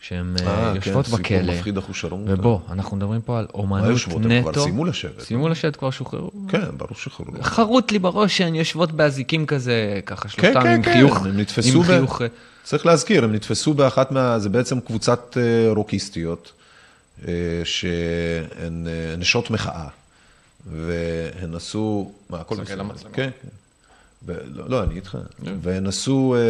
שהן 0.00 0.34
אה, 0.40 0.46
אה, 0.46 0.72
יושבות 0.74 1.06
כן, 1.06 1.16
סיפור 1.16 1.18
בכלא. 1.18 1.54
מפחיד 1.54 1.78
אחושרמוטה. 1.78 2.32
ובוא, 2.32 2.58
אנחנו 2.70 2.96
מדברים 2.96 3.20
פה 3.20 3.38
על 3.38 3.46
מה 3.54 3.60
אומנות 3.60 3.90
יושבות? 3.90 4.22
הם 4.24 4.40
כבר 4.42 4.50
נטו. 4.50 4.62
סיימו 4.64 4.84
לשבת. 4.84 5.20
סיימו 5.20 5.48
לשבת, 5.48 5.76
כבר 5.76 5.90
שוחררו. 5.90 6.30
כן, 6.48 6.64
ברור 6.76 6.94
שחררו. 6.94 7.32
חרוט 7.42 7.92
לי 7.92 7.98
בראש 7.98 8.38
שהן 8.38 8.54
יושבות 8.54 8.92
באזיקים 8.92 9.46
כזה, 9.46 10.00
ככה 10.06 10.22
כן, 10.22 10.28
שלושתם 10.28 10.62
כן, 10.62 10.68
עם 10.68 10.82
כן, 10.82 10.92
חיוך. 10.92 11.16
הם 11.16 11.26
עם 11.26 11.40
נתפסו 11.40 11.82
ב... 11.82 11.86
חיוך, 11.86 12.22
אה, 12.22 12.26
צריך 12.62 12.86
להזכיר, 12.86 13.24
הם 13.24 13.34
נתפסו 13.34 13.74
באחת 13.74 14.12
מה... 14.12 14.38
זה 14.38 14.48
בעצם 14.48 14.80
קבוצת 14.80 15.36
אה, 15.36 15.72
רוקיסטיות, 15.72 16.52
אה, 17.28 17.32
שהן 17.64 18.86
אה, 18.86 19.16
נשות 19.18 19.50
מחאה, 19.50 19.88
והן 20.66 21.54
עשו... 21.54 22.12
מה, 22.30 22.40
הכל 22.40 22.56
בסדר. 22.60 22.84
כן, 23.12 23.30
כן. 23.42 23.48
לא, 24.26 24.68
לא, 24.68 24.82
אני 24.82 24.94
איתך. 24.94 25.18
והן 25.62 25.86
עשו 25.86 26.34
אה, 26.38 26.40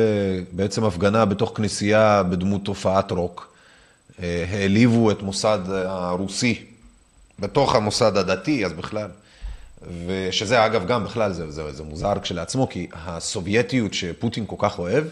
בעצם 0.52 0.84
הפגנה 0.84 1.24
בתוך 1.24 1.52
כנסייה 1.56 2.22
בדמות 2.22 2.64
תופעת 2.64 3.10
רוק. 3.10 3.54
אה, 4.22 4.44
העליבו 4.48 5.10
את 5.10 5.22
מוסד 5.22 5.58
הרוסי 5.68 6.64
בתוך 7.38 7.74
המוסד 7.74 8.16
הדתי, 8.16 8.66
אז 8.66 8.72
בכלל. 8.72 9.08
ושזה 10.06 10.66
אגב 10.66 10.86
גם 10.86 11.04
בכלל, 11.04 11.32
זה, 11.32 11.50
זה, 11.50 11.72
זה 11.72 11.82
מוזר 11.82 12.12
כשלעצמו, 12.22 12.68
כי 12.68 12.86
הסובייטיות 12.92 13.94
שפוטין 13.94 14.44
כל 14.46 14.56
כך 14.58 14.78
אוהב, 14.78 15.04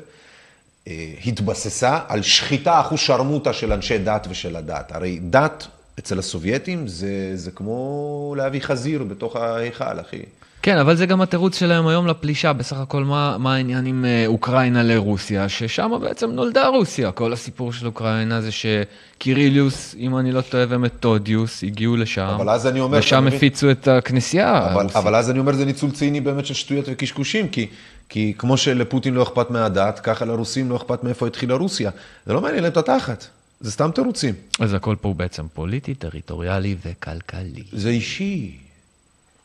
אה, 0.89 1.12
התבססה 1.27 1.98
על 2.09 2.22
שחיטה 2.22 2.81
אחוז 2.81 3.01
שרמוטה 3.01 3.52
של 3.52 3.72
אנשי 3.72 3.98
דת 3.98 4.27
ושל 4.31 4.56
הדת. 4.56 4.93
הרי 4.93 5.18
דת 5.22 5.66
אצל 5.98 6.18
הסובייטים 6.18 6.88
זה, 6.88 7.32
זה 7.34 7.50
כמו 7.50 8.34
להביא 8.38 8.60
חזיר 8.60 9.04
בתוך 9.04 9.36
ההיכל, 9.36 10.00
אחי. 10.00 10.22
כן, 10.62 10.78
אבל 10.78 10.96
זה 10.96 11.06
גם 11.06 11.20
התירוץ 11.20 11.58
שלהם 11.58 11.86
היום 11.86 12.06
לפלישה, 12.06 12.52
בסך 12.52 12.76
הכל 12.76 13.04
מה, 13.04 13.38
מה 13.38 13.54
העניין 13.54 13.86
עם 13.86 14.04
אה, 14.04 14.24
אוקראינה 14.26 14.82
לרוסיה, 14.82 15.48
ששם 15.48 15.90
בעצם 16.00 16.30
נולדה 16.30 16.66
רוסיה. 16.66 17.12
כל 17.12 17.32
הסיפור 17.32 17.72
של 17.72 17.86
אוקראינה 17.86 18.40
זה 18.40 18.48
שקיריליוס, 18.52 19.94
אם 19.98 20.16
אני 20.16 20.32
לא 20.32 20.40
טועה, 20.40 20.64
ומתודיוס 20.68 21.62
הגיעו 21.62 21.96
לשם, 21.96 22.22
אבל 22.22 22.50
אז 22.50 22.66
אני 22.66 22.80
אומר, 22.80 22.98
ושם 22.98 23.24
מבין? 23.24 23.36
הפיצו 23.36 23.70
את 23.70 23.88
הכנסייה 23.88 24.72
אבל. 24.72 24.86
אבל 24.94 25.14
אז 25.14 25.30
אני 25.30 25.38
אומר, 25.38 25.52
זה 25.52 25.64
ניצול 25.64 25.90
ציני 25.90 26.20
באמת 26.20 26.46
של 26.46 26.54
שטויות 26.54 26.84
וקשקושים, 26.88 27.48
כי, 27.48 27.66
כי 28.08 28.34
כמו 28.38 28.56
שלפוטין 28.56 29.14
לא 29.14 29.22
אכפת 29.22 29.50
מהדת, 29.50 29.98
ככה 29.98 30.24
לרוסים 30.24 30.70
לא 30.70 30.76
אכפת 30.76 31.04
מאיפה 31.04 31.26
התחילה 31.26 31.54
רוסיה. 31.54 31.90
זה 32.26 32.32
לא 32.32 32.40
מעניין 32.40 32.62
להם 32.62 32.72
את 32.72 32.76
התחת, 32.76 33.26
זה 33.60 33.70
סתם 33.72 33.90
תירוצים. 33.94 34.34
אז 34.60 34.74
הכל 34.74 34.96
פה 35.00 35.08
הוא 35.08 35.16
בעצם 35.16 35.46
פוליטי, 35.54 35.94
טריטוריאלי 35.94 36.76
וכלכלי. 36.86 37.62
זה 37.72 37.88
אישי. 37.88 38.56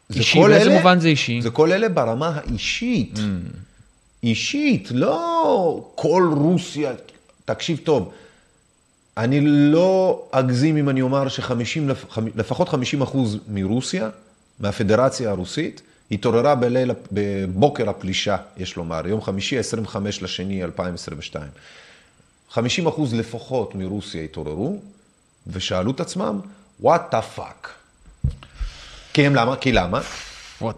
זה 0.10 0.20
אישי, 0.20 0.40
באיזה 0.40 0.62
אלה- 0.62 0.78
מובן 0.78 1.00
זה 1.00 1.08
אישי? 1.08 1.42
זה 1.42 1.50
כל 1.50 1.72
אלה 1.72 1.90
ברמה 1.90 2.28
האישית. 2.36 3.20
אישית, 4.24 4.88
לא 4.92 5.92
כל 5.96 6.30
רוסיה. 6.38 6.92
תקשיב 7.46 7.80
טוב, 7.84 8.12
אני 9.18 9.42
לא 9.46 10.24
אגזים 10.32 10.78
אם 10.78 10.90
אני 10.90 11.02
אומר 11.02 11.28
שחמישים, 11.28 11.90
לפחות 12.36 12.70
50 12.70 13.02
אחוז 13.02 13.38
מרוסיה, 13.48 14.10
מהפדרציה 14.60 15.30
הרוסית, 15.30 15.82
התעוררה 16.12 16.56
בליל, 16.56 16.92
בבוקר 17.12 17.90
הפלישה, 17.90 18.38
יש 18.58 18.76
לומר, 18.76 19.08
יום 19.08 19.22
חמישי, 19.22 19.58
25 19.60 20.22
לשני 20.22 20.64
2022. 20.64 21.48
50 22.56 22.88
אחוז 22.88 23.14
לפחות 23.14 23.76
מרוסיה 23.76 24.24
התעוררו, 24.24 24.80
ושאלו 25.48 25.92
את 25.92 26.00
עצמם, 26.00 26.40
what 26.84 27.12
the 27.12 27.38
fuck? 27.38 27.68
כי 29.14 29.26
הם 29.26 29.36
למה? 29.36 29.56
כי 29.56 29.72
למה? 29.72 30.02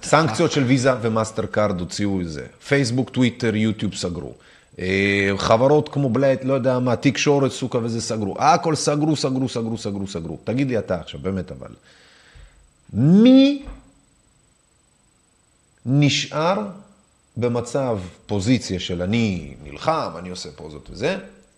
סנקציות 0.03 0.51
של 0.51 0.63
ויזה 0.63 0.91
ומאסטר 1.01 1.45
קארד 1.45 1.79
הוציאו 1.79 2.21
את 2.21 2.29
זה. 2.29 2.45
פייסבוק, 2.67 3.09
טוויטר, 3.09 3.55
יוטיוב 3.55 3.95
סגרו. 3.95 4.33
אה, 4.79 5.31
חברות 5.37 5.89
כמו 5.89 6.09
בלייט, 6.09 6.43
לא 6.43 6.53
יודע 6.53 6.79
מה, 6.79 6.95
תקשורת, 6.95 7.51
סוכה 7.51 7.77
וזה 7.77 8.01
סגרו. 8.01 8.35
הכל 8.39 8.75
סגרו, 8.75 9.15
סגרו, 9.15 9.49
סגרו, 9.49 9.77
סגרו, 9.77 10.07
סגרו. 10.07 10.37
תגיד 10.43 10.69
לי 10.69 10.79
אתה 10.79 10.99
עכשיו, 10.99 11.19
באמת 11.19 11.51
אבל. 11.51 11.71
מי 12.93 13.63
נשאר 15.85 16.67
במצב, 17.37 17.99
פוזיציה 18.25 18.79
של 18.79 19.01
אני 19.01 19.53
נלחם, 19.63 20.11
אני 20.17 20.29
עושה 20.29 20.49
פוזות 20.55 20.89
וזה, 20.89 21.17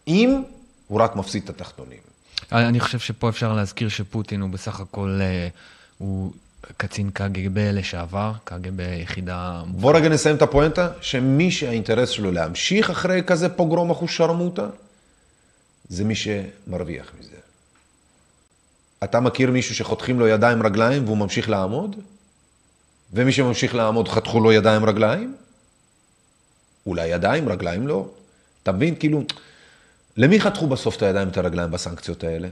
אם 0.09 0.41
הוא 0.87 1.01
רק 1.01 1.15
מפסיד 1.15 1.43
את 1.43 1.49
התחתונים. 1.49 1.99
אני 2.51 2.79
חושב 2.79 2.99
שפה 2.99 3.29
אפשר 3.29 3.53
להזכיר 3.53 3.89
שפוטין 3.89 4.41
הוא 4.41 4.49
בסך 4.49 4.79
הכל, 4.79 5.19
אה, 5.21 5.47
הוא 5.97 6.31
קצין 6.77 7.09
קג"ב 7.13 7.57
לשעבר, 7.57 8.33
קג"ב 8.43 8.79
יחידה... 8.79 9.63
בוא 9.67 9.97
רגע 9.97 10.09
נסיים 10.09 10.35
את 10.35 10.41
הפואנטה, 10.41 10.89
שמי 11.01 11.51
שהאינטרס 11.51 12.09
שלו 12.09 12.31
להמשיך 12.31 12.89
אחרי 12.89 13.21
כזה 13.27 13.49
פוגרום 13.49 13.91
אחוז 13.91 14.09
שרמוטה, 14.09 14.67
זה 15.89 16.03
מי 16.03 16.15
שמרוויח 16.15 17.11
מזה. 17.19 17.35
אתה 19.03 19.19
מכיר 19.19 19.51
מישהו 19.51 19.75
שחותכים 19.75 20.19
לו 20.19 20.27
ידיים 20.27 20.63
רגליים 20.63 21.05
והוא 21.05 21.17
ממשיך 21.17 21.49
לעמוד? 21.49 21.95
ומי 23.13 23.31
שממשיך 23.31 23.75
לעמוד 23.75 24.07
חתכו 24.07 24.39
לו 24.39 24.51
ידיים 24.51 24.85
רגליים? 24.85 25.35
אולי 26.85 27.07
ידיים, 27.07 27.49
רגליים 27.49 27.87
לא. 27.87 28.07
אתה 28.63 28.71
מבין? 28.71 28.95
כאילו, 28.95 29.23
למי 30.17 30.39
חתכו 30.39 30.67
בסוף 30.67 30.97
את 30.97 31.01
הידיים 31.01 31.27
ואת 31.27 31.37
הרגליים 31.37 31.71
בסנקציות 31.71 32.23
האלה? 32.23 32.47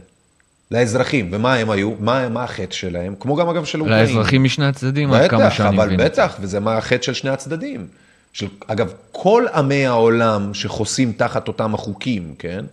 לאזרחים. 0.71 1.29
ומה 1.31 1.55
הם 1.55 1.69
היו? 1.69 1.91
מה, 1.99 2.29
מה 2.29 2.43
החטא 2.43 2.75
שלהם? 2.75 3.15
כמו 3.19 3.35
גם 3.35 3.49
אגב 3.49 3.65
של 3.65 3.81
אוקראינים. 3.81 4.15
לאזרחים 4.15 4.43
משני 4.43 4.65
הצדדים, 4.65 5.13
עד 5.13 5.29
כמה 5.29 5.45
בטח, 5.45 5.57
שאני 5.57 5.69
אבל 5.69 5.85
מבין. 5.85 6.05
בטח, 6.05 6.37
וזה 6.41 6.59
מה 6.59 6.77
החטא 6.77 7.01
של 7.01 7.13
שני 7.13 7.29
הצדדים. 7.29 7.87
של, 8.33 8.47
אגב, 8.67 8.93
כל 9.11 9.45
עמי 9.53 9.85
העולם 9.85 10.53
שחוסים 10.53 11.11
תחת 11.11 11.47
אותם 11.47 11.73
החוקים, 11.73 12.35
כן? 12.39 12.65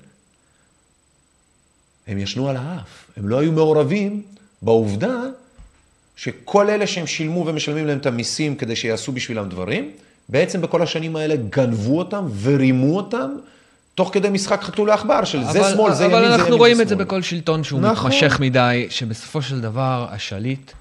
הם 2.06 2.19
ישנו 2.19 2.48
על 2.48 2.56
האף. 2.56 3.11
הם 3.16 3.28
לא 3.28 3.39
היו 3.39 3.52
מעורבים 3.52 4.23
בעובדה 4.62 5.20
שכל 6.16 6.70
אלה 6.70 6.86
שהם 6.86 7.06
שילמו 7.06 7.47
ומשלמים 7.47 7.86
להם 7.86 7.98
את 7.98 8.06
המיסים 8.06 8.56
כדי 8.56 8.77
שיעשו 8.77 9.12
בשבילם 9.12 9.48
דברים, 9.48 9.90
בעצם 10.28 10.61
בכל 10.61 10.82
השנים 10.82 11.16
האלה 11.16 11.36
גנבו 11.36 11.98
אותם 11.98 12.27
ורימו 12.43 12.97
אותם, 12.97 13.31
תוך 13.95 14.11
כדי 14.12 14.29
משחק 14.31 14.62
חתול 14.62 14.89
לעכבר 14.89 15.25
של 15.25 15.45
זה 15.45 15.61
אבל- 15.61 15.71
שמאל, 15.75 15.95
זה 15.95 16.05
ימין, 16.05 16.15
אבל 16.16 16.25
זה 16.25 16.29
ימין, 16.31 16.41
אנחנו 16.41 16.57
רואים 16.57 16.81
את 16.81 16.89
זה 16.89 16.95
שמאל. 16.95 17.05
בכל 17.05 17.23
שלטון 17.23 17.65
שהוא 17.65 17.81
נכון. 17.81 18.11
מתמשך 18.11 18.41
מדי, 18.41 18.87
שבסופו 18.91 19.43
של 19.43 19.61
דבר 19.61 20.07
השליט 20.11 20.73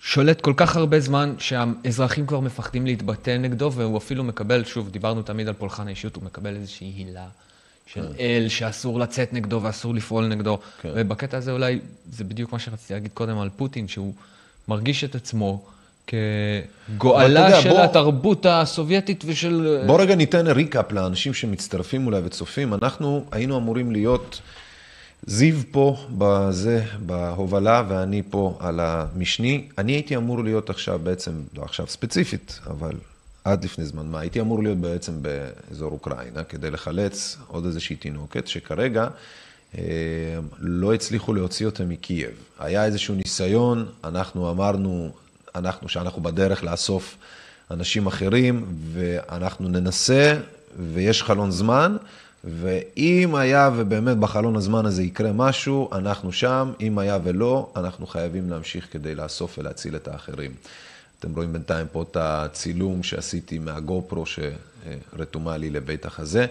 שולט 0.00 0.40
כל 0.40 0.52
כך 0.56 0.76
הרבה 0.76 1.00
זמן, 1.00 1.34
שהאזרחים 1.38 2.26
כבר 2.26 2.40
מפחדים 2.40 2.86
להתבטא 2.86 3.36
נגדו, 3.38 3.72
והוא 3.74 3.98
אפילו 3.98 4.24
מקבל, 4.24 4.64
שוב, 4.64 4.90
דיברנו 4.90 5.22
תמיד 5.22 5.48
על 5.48 5.54
פולחן 5.54 5.86
האישיות, 5.86 6.16
הוא 6.16 6.24
מקבל 6.24 6.56
איזושהי 6.56 6.92
הילה 6.96 7.26
של 7.86 8.06
אל, 8.20 8.46
שאסור 8.48 8.98
לצאת 9.00 9.32
נגדו 9.32 9.60
ואסור 9.62 9.94
לפעול 9.94 10.26
נגדו. 10.26 10.58
כן. 10.82 10.88
ובקטע 10.94 11.36
הזה 11.36 11.52
אולי, 11.52 11.78
זה 12.12 12.24
בדיוק 12.24 12.52
מה 12.52 12.58
שרציתי 12.58 12.94
להגיד 12.94 13.10
קודם 13.14 13.38
על 13.38 13.48
פוטין, 13.56 13.88
שהוא 13.88 14.12
מרגיש 14.68 15.04
את 15.04 15.14
עצמו 15.14 15.62
כגואלה 16.06 17.40
יודע, 17.40 17.60
של 17.62 17.68
בוא- 17.70 17.80
התרבות 17.80 18.46
הסובייטית 18.48 19.24
ושל... 19.26 19.82
בוא 19.86 20.00
רגע 20.00 20.14
ניתן 20.14 20.46
ריקאפ 20.46 20.92
לאנשים 20.92 21.34
שמצטרפים 21.34 22.06
אולי 22.06 22.20
וצופים. 22.24 22.74
אנחנו 22.74 23.24
היינו 23.32 23.56
אמורים 23.58 23.92
להיות, 23.92 24.40
זיו 25.26 25.54
פה 25.70 25.96
בזה, 26.18 26.84
בהובלה, 27.06 27.82
ואני 27.88 28.22
פה 28.30 28.56
על 28.60 28.80
המשני. 28.80 29.64
אני 29.78 29.92
הייתי 29.92 30.16
אמור 30.16 30.44
להיות 30.44 30.70
עכשיו 30.70 30.98
בעצם, 31.02 31.32
לא 31.56 31.62
עכשיו 31.62 31.86
ספציפית, 31.86 32.60
אבל 32.66 32.92
עד 33.44 33.64
לפני 33.64 33.84
זמן 33.84 34.06
מה, 34.06 34.20
הייתי 34.20 34.40
אמור 34.40 34.62
להיות 34.62 34.78
בעצם 34.78 35.12
באזור 35.22 35.92
אוקראינה, 35.92 36.44
כדי 36.44 36.70
לחלץ 36.70 37.36
עוד 37.46 37.64
איזושהי 37.64 37.96
תינוקת, 37.96 38.46
שכרגע 38.48 39.08
אה, 39.78 39.82
לא 40.58 40.94
הצליחו 40.94 41.34
להוציא 41.34 41.66
אותה 41.66 41.84
מקייב. 41.84 42.30
היה 42.58 42.84
איזשהו 42.84 43.14
ניסיון, 43.14 43.86
אנחנו 44.04 44.50
אמרנו, 44.50 45.10
אנחנו, 45.54 45.88
שאנחנו 45.88 46.22
בדרך 46.22 46.64
לאסוף 46.64 47.16
אנשים 47.70 48.06
אחרים, 48.06 48.64
ואנחנו 48.92 49.68
ננסה, 49.68 50.36
ויש 50.92 51.22
חלון 51.22 51.50
זמן, 51.50 51.96
ואם 52.44 53.34
היה 53.34 53.70
ובאמת 53.76 54.16
בחלון 54.16 54.56
הזמן 54.56 54.86
הזה 54.86 55.02
יקרה 55.02 55.32
משהו, 55.32 55.88
אנחנו 55.92 56.32
שם, 56.32 56.72
אם 56.80 56.98
היה 56.98 57.18
ולא, 57.24 57.72
אנחנו 57.76 58.06
חייבים 58.06 58.50
להמשיך 58.50 58.86
כדי 58.90 59.14
לאסוף 59.14 59.58
ולהציל 59.58 59.96
את 59.96 60.08
האחרים. 60.08 60.50
אתם 61.18 61.34
רואים 61.34 61.52
בינתיים 61.52 61.86
פה 61.92 62.02
את 62.02 62.16
הצילום 62.20 63.02
שעשיתי 63.02 63.58
מהגופרו 63.58 64.24
שרתומה 64.26 65.56
לי 65.56 65.70
לבית 65.70 66.06
החזה. 66.06 66.46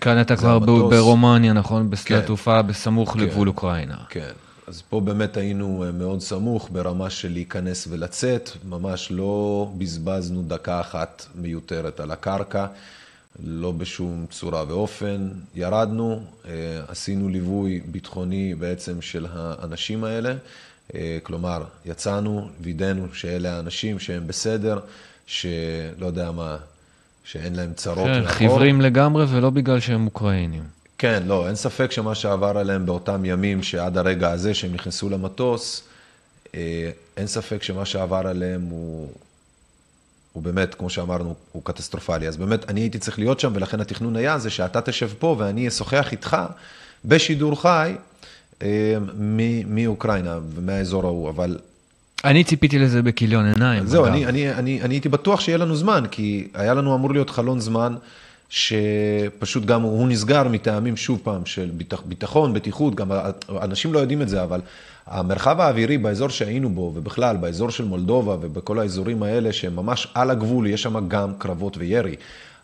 כאן 0.00 0.20
אתה 0.20 0.36
כבר. 0.36 0.58
ברומניה, 0.58 1.52
נכון? 1.52 1.90
בשדה 1.90 2.08
כן. 2.08 2.22
התעופה 2.22 2.62
בסמוך 2.62 3.12
כן. 3.12 3.20
לגבול 3.20 3.48
אוקראינה. 3.48 3.96
כן, 4.08 4.32
אז 4.68 4.82
פה 4.88 5.00
באמת 5.00 5.36
היינו 5.36 5.84
אה, 5.84 5.92
מאוד 5.92 6.20
סמוך 6.20 6.68
ברמה 6.72 7.10
של 7.10 7.32
להיכנס 7.32 7.88
ולצאת, 7.90 8.50
ממש 8.64 9.08
לא 9.10 9.70
בזבזנו 9.78 10.42
דקה 10.42 10.80
אחת 10.80 11.26
מיותרת 11.34 12.00
על 12.00 12.10
הקרקע, 12.10 12.66
לא 13.44 13.72
בשום 13.72 14.26
צורה 14.30 14.64
ואופן. 14.68 15.28
ירדנו, 15.54 16.22
אה, 16.48 16.52
עשינו 16.88 17.28
ליווי 17.28 17.80
ביטחוני 17.86 18.54
בעצם 18.54 19.02
של 19.02 19.26
האנשים 19.32 20.04
האלה, 20.04 20.34
אה, 20.94 21.18
כלומר, 21.22 21.64
יצאנו, 21.84 22.48
וידאנו 22.60 23.06
שאלה 23.12 23.56
האנשים 23.56 23.98
שהם 23.98 24.26
בסדר, 24.26 24.80
שלא 25.26 26.06
יודע 26.06 26.30
מה, 26.30 26.56
שאין 27.24 27.54
להם 27.54 27.72
צרות 27.74 28.06
כן, 28.06 28.20
מאחור. 28.20 28.32
חיוורים 28.32 28.80
לגמרי 28.80 29.24
ולא 29.28 29.50
בגלל 29.50 29.80
שהם 29.80 30.06
אוקראינים. 30.06 30.77
כן, 30.98 31.22
לא, 31.26 31.46
אין 31.46 31.54
ספק 31.54 31.92
שמה 31.92 32.14
שעבר 32.14 32.58
עליהם 32.58 32.86
באותם 32.86 33.24
ימים, 33.24 33.62
שעד 33.62 33.98
הרגע 33.98 34.30
הזה 34.30 34.54
שהם 34.54 34.74
נכנסו 34.74 35.08
למטוס, 35.08 35.82
אה, 36.54 36.90
אין 37.16 37.26
ספק 37.26 37.62
שמה 37.62 37.84
שעבר 37.84 38.26
עליהם 38.26 38.60
הוא, 38.62 39.08
הוא 40.32 40.42
באמת, 40.42 40.74
כמו 40.74 40.90
שאמרנו, 40.90 41.34
הוא 41.52 41.62
קטסטרופלי. 41.64 42.28
אז 42.28 42.36
באמת, 42.36 42.70
אני 42.70 42.80
הייתי 42.80 42.98
צריך 42.98 43.18
להיות 43.18 43.40
שם, 43.40 43.52
ולכן 43.54 43.80
התכנון 43.80 44.16
היה 44.16 44.38
זה 44.38 44.50
שאתה 44.50 44.80
תשב 44.80 45.10
פה 45.18 45.36
ואני 45.38 45.68
אשוחח 45.68 46.12
איתך 46.12 46.36
בשידור 47.04 47.62
חי 47.62 47.94
אה, 48.62 48.96
מ- 49.18 49.74
מאוקראינה 49.74 50.38
ומהאזור 50.54 51.04
ההוא, 51.06 51.30
אבל 51.30 51.58
אני 52.24 52.44
ציפיתי 52.44 52.78
לזה 52.78 53.02
בכיליון 53.02 53.46
עיניים. 53.46 53.86
זהו. 53.86 54.06
אני, 54.06 54.26
אני, 54.26 54.52
אני, 54.54 54.82
אני 54.82 54.94
הייתי 54.94 55.08
בטוח 55.08 55.40
שיהיה 55.40 55.58
לנו 55.58 55.76
זמן, 55.76 56.04
כי 56.10 56.48
היה 56.54 56.74
לנו 56.74 56.94
אמור 56.94 57.12
להיות 57.12 57.30
חלון 57.30 57.60
זמן, 57.60 57.94
שפשוט 58.48 59.64
גם 59.64 59.82
הוא 59.82 60.08
נסגר 60.08 60.48
מטעמים, 60.48 60.96
שוב 60.96 61.20
פעם, 61.22 61.46
של 61.46 61.70
ביטח, 61.72 62.02
ביטחון, 62.06 62.54
בטיחות, 62.54 62.94
גם 62.94 63.10
אנשים 63.62 63.92
לא 63.92 63.98
יודעים 63.98 64.22
את 64.22 64.28
זה, 64.28 64.42
אבל 64.42 64.60
המרחב 65.06 65.60
האווירי 65.60 65.98
באזור 65.98 66.28
שהיינו 66.28 66.70
בו, 66.70 66.92
ובכלל, 66.94 67.36
באזור 67.36 67.70
של 67.70 67.84
מולדובה 67.84 68.36
ובכל 68.40 68.78
האזורים 68.78 69.22
האלה, 69.22 69.52
שהם 69.52 69.76
ממש 69.76 70.08
על 70.14 70.30
הגבול, 70.30 70.66
יש 70.66 70.82
שם 70.82 71.08
גם 71.08 71.32
קרבות 71.38 71.76
וירי. 71.76 72.14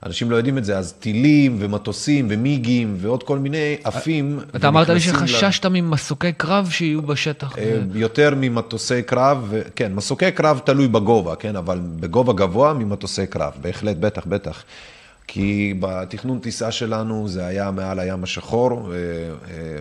אנשים 0.06 0.31
לא 0.31 0.36
יודעים 0.36 0.59
את 0.59 0.65
זה, 0.65 0.78
אז 0.78 0.93
טילים 0.93 1.56
ומטוסים 1.61 2.27
ומיגים 2.31 2.97
ועוד 2.98 3.23
כל 3.23 3.39
מיני 3.39 3.77
עפים. 3.85 4.40
אתה 4.56 4.69
אמרת 4.69 4.89
לי 4.89 4.94
ל- 4.94 4.98
שחששת 4.98 5.66
ממסוקי 5.66 6.32
קרב 6.32 6.69
שיהיו 6.70 7.02
בשטח. 7.02 7.59
אה, 7.59 7.78
יותר 7.94 8.35
ממטוסי 8.36 9.02
קרב, 9.02 9.52
כן, 9.77 9.94
מסוקי 9.94 10.32
קרב 10.32 10.61
תלוי 10.65 10.89
בגובה, 10.89 11.36
כן, 11.36 11.56
אבל 11.56 11.81
בגובה 12.01 12.32
גבוה 12.32 12.73
ממטוסי 12.73 13.27
קרב, 13.27 13.52
בהחלט, 13.61 13.97
בטח, 13.97 14.27
בטח. 14.27 14.62
כי 15.26 15.74
בתכנון 15.80 16.38
טיסה 16.38 16.72
שלנו 16.72 17.28
זה 17.28 17.46
היה 17.46 17.70
מעל 17.70 17.98
הים 17.98 18.24
השחור, 18.24 18.92
אה, 18.92 18.98
אה, 19.51 19.76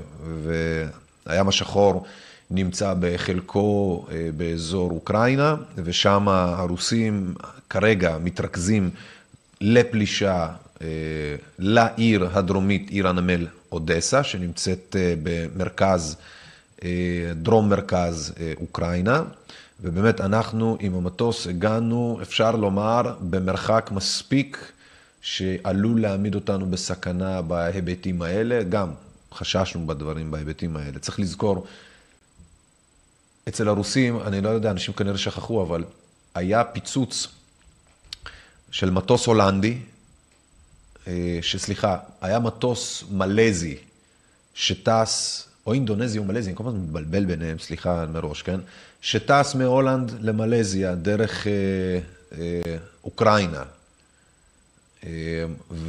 והים 1.25 1.47
השחור 1.47 2.05
נמצא 2.51 2.93
בחלקו 2.99 4.05
אה, 4.11 4.29
באזור 4.37 4.91
אוקראינה, 4.91 5.55
ושם 5.77 6.27
הרוסים 6.27 7.33
כרגע 7.69 8.17
מתרכזים 8.23 8.89
לפלישה 9.61 10.47
לעיר 11.59 12.29
הדרומית, 12.33 12.89
עיר 12.89 13.07
הנמל 13.07 13.47
אודסה, 13.71 14.23
שנמצאת 14.23 14.95
במרכז, 15.23 16.17
דרום 17.35 17.69
מרכז 17.69 18.33
אוקראינה. 18.61 19.23
ובאמת 19.81 20.21
אנחנו 20.21 20.77
עם 20.79 20.95
המטוס 20.95 21.47
הגענו, 21.47 22.19
אפשר 22.21 22.55
לומר, 22.55 23.01
במרחק 23.21 23.89
מספיק 23.93 24.73
שעלול 25.23 26.01
להעמיד 26.01 26.35
אותנו 26.35 26.65
בסכנה 26.71 27.41
בהיבטים 27.41 28.21
האלה. 28.21 28.63
גם 28.63 28.91
חששנו 29.33 29.87
בדברים 29.87 30.31
בהיבטים 30.31 30.77
האלה. 30.77 30.99
צריך 30.99 31.19
לזכור, 31.19 31.67
אצל 33.49 33.67
הרוסים, 33.67 34.19
אני 34.21 34.41
לא 34.41 34.49
יודע, 34.49 34.71
אנשים 34.71 34.93
כנראה 34.93 35.17
שכחו, 35.17 35.63
אבל 35.63 35.83
היה 36.35 36.63
פיצוץ 36.63 37.27
של 38.71 38.89
מטוס 38.89 39.25
הולנדי, 39.25 39.77
אה, 41.07 41.39
שסליחה, 41.41 41.97
היה 42.21 42.39
מטוס 42.39 43.03
מלזי 43.11 43.77
שטס, 44.53 45.47
או 45.67 45.73
אינדונזי 45.73 46.19
או 46.19 46.23
מלזי, 46.23 46.49
אני 46.49 46.57
כל 46.57 46.63
הזמן 46.67 46.79
מתבלבל 46.79 47.25
ביניהם, 47.25 47.59
סליחה 47.59 48.05
מראש, 48.05 48.41
כן? 48.41 48.59
שטס 49.01 49.55
מהולנד 49.55 50.11
למלזיה 50.21 50.95
דרך 50.95 51.47
אה, 51.47 51.51
אה, 52.37 52.77
אוקראינה, 53.03 53.63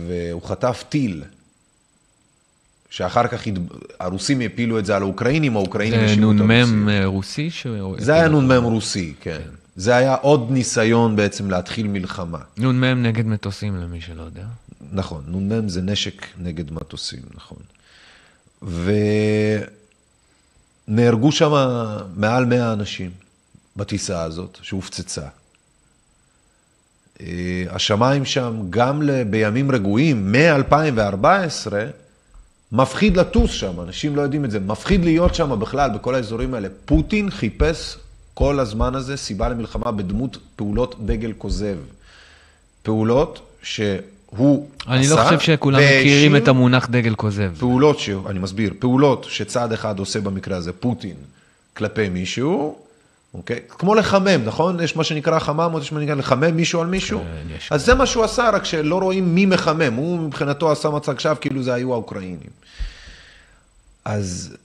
והוא 0.06 0.42
חטף 0.42 0.84
טיל, 0.88 1.22
שאחר 2.90 3.26
כך. 3.26 3.42
הרוסים 4.00 4.40
הפילו 4.40 4.78
את 4.78 4.86
זה 4.86 4.96
על 4.96 5.02
האוקראינים, 5.02 5.56
האוקראינים 5.56 6.00
זה 6.00 6.06
האשימו 6.06 6.32
את 6.32 6.36
הרוסים. 6.40 6.82
נ"מ 6.84 6.88
אה, 6.88 7.06
רוסי? 7.06 7.50
ש- 7.50 7.66
זה 7.98 8.14
היה 8.14 8.28
נ"מ 8.28 8.52
רוסי, 8.52 9.14
כן. 9.20 9.40
זה 9.76 9.96
היה 9.96 10.14
עוד 10.14 10.50
ניסיון 10.50 11.16
בעצם 11.16 11.50
להתחיל 11.50 11.88
מלחמה. 11.88 12.38
נ"מ 12.58 12.84
נגד 12.84 13.26
מטוסים, 13.26 13.76
למי 13.76 14.00
שלא 14.00 14.22
יודע. 14.22 14.44
נכון, 14.92 15.24
נ"מ 15.28 15.68
זה 15.68 15.82
נשק 15.82 16.26
נגד 16.38 16.72
מטוסים, 16.72 17.20
נכון. 17.34 17.58
ונהרגו 20.88 21.32
שם 21.32 21.52
מעל 22.16 22.44
100 22.44 22.72
אנשים 22.72 23.10
בטיסה 23.76 24.22
הזאת, 24.22 24.58
שהופצצה. 24.62 25.26
אה, 27.20 27.26
השמיים 27.70 28.24
שם, 28.24 28.56
גם 28.70 29.02
בימים 29.30 29.70
רגועים, 29.70 30.32
מ-2014, 30.32 31.72
מפחיד 32.72 33.16
לטוס 33.16 33.50
שם, 33.50 33.80
אנשים 33.80 34.16
לא 34.16 34.22
יודעים 34.22 34.44
את 34.44 34.50
זה, 34.50 34.60
מפחיד 34.60 35.04
להיות 35.04 35.34
שם 35.34 35.60
בכלל, 35.60 35.90
בכל 35.90 36.14
האזורים 36.14 36.54
האלה. 36.54 36.68
פוטין 36.84 37.30
חיפש 37.30 37.96
כל 38.34 38.60
הזמן 38.60 38.94
הזה 38.94 39.16
סיבה 39.16 39.48
למלחמה 39.48 39.92
בדמות 39.92 40.38
פעולות 40.56 41.06
דגל 41.06 41.32
כוזב. 41.38 41.76
פעולות 42.82 43.40
שהוא 43.62 44.66
עשה, 44.86 44.94
אני 44.94 45.06
לא 45.08 45.16
חושב 45.24 45.40
שכולם 45.40 45.78
מכירים 45.78 46.36
את 46.36 46.48
המונח 46.48 46.86
דגל 46.90 47.14
כוזב. 47.14 47.52
פעולות, 47.58 47.98
ש... 47.98 48.10
אני 48.26 48.38
מסביר, 48.38 48.72
פעולות 48.78 49.26
שצד 49.30 49.72
אחד 49.72 49.98
עושה 49.98 50.20
במקרה 50.20 50.56
הזה, 50.56 50.72
פוטין, 50.72 51.16
כלפי 51.74 52.08
מישהו, 52.08 52.78
אוקיי? 53.34 53.60
כמו 53.68 53.94
לחמם, 53.94 54.44
נכון? 54.44 54.80
יש 54.80 54.96
מה 54.96 55.04
שנקרא 55.04 55.38
או 55.48 55.80
יש 55.80 55.92
מה 55.92 56.00
שנקרא 56.00 56.14
לחמם 56.14 56.56
מישהו 56.56 56.80
על 56.80 56.86
מישהו. 56.86 57.20
כן, 57.20 57.54
יש. 57.56 57.72
אז 57.72 57.84
זה 57.84 57.94
מה 57.94 58.06
שהוא 58.06 58.24
עשה, 58.24 58.50
רק 58.50 58.64
שלא 58.64 58.98
רואים 58.98 59.34
מי 59.34 59.46
מחמם. 59.46 59.94
הוא 59.94 60.18
מבחינתו 60.18 60.72
עשה 60.72 60.90
מצג 60.90 61.18
שווא 61.18 61.34
כאילו 61.34 61.62
זה 61.62 61.74
היו 61.74 61.92
האוקראינים. 61.92 62.50
אז 64.04 64.56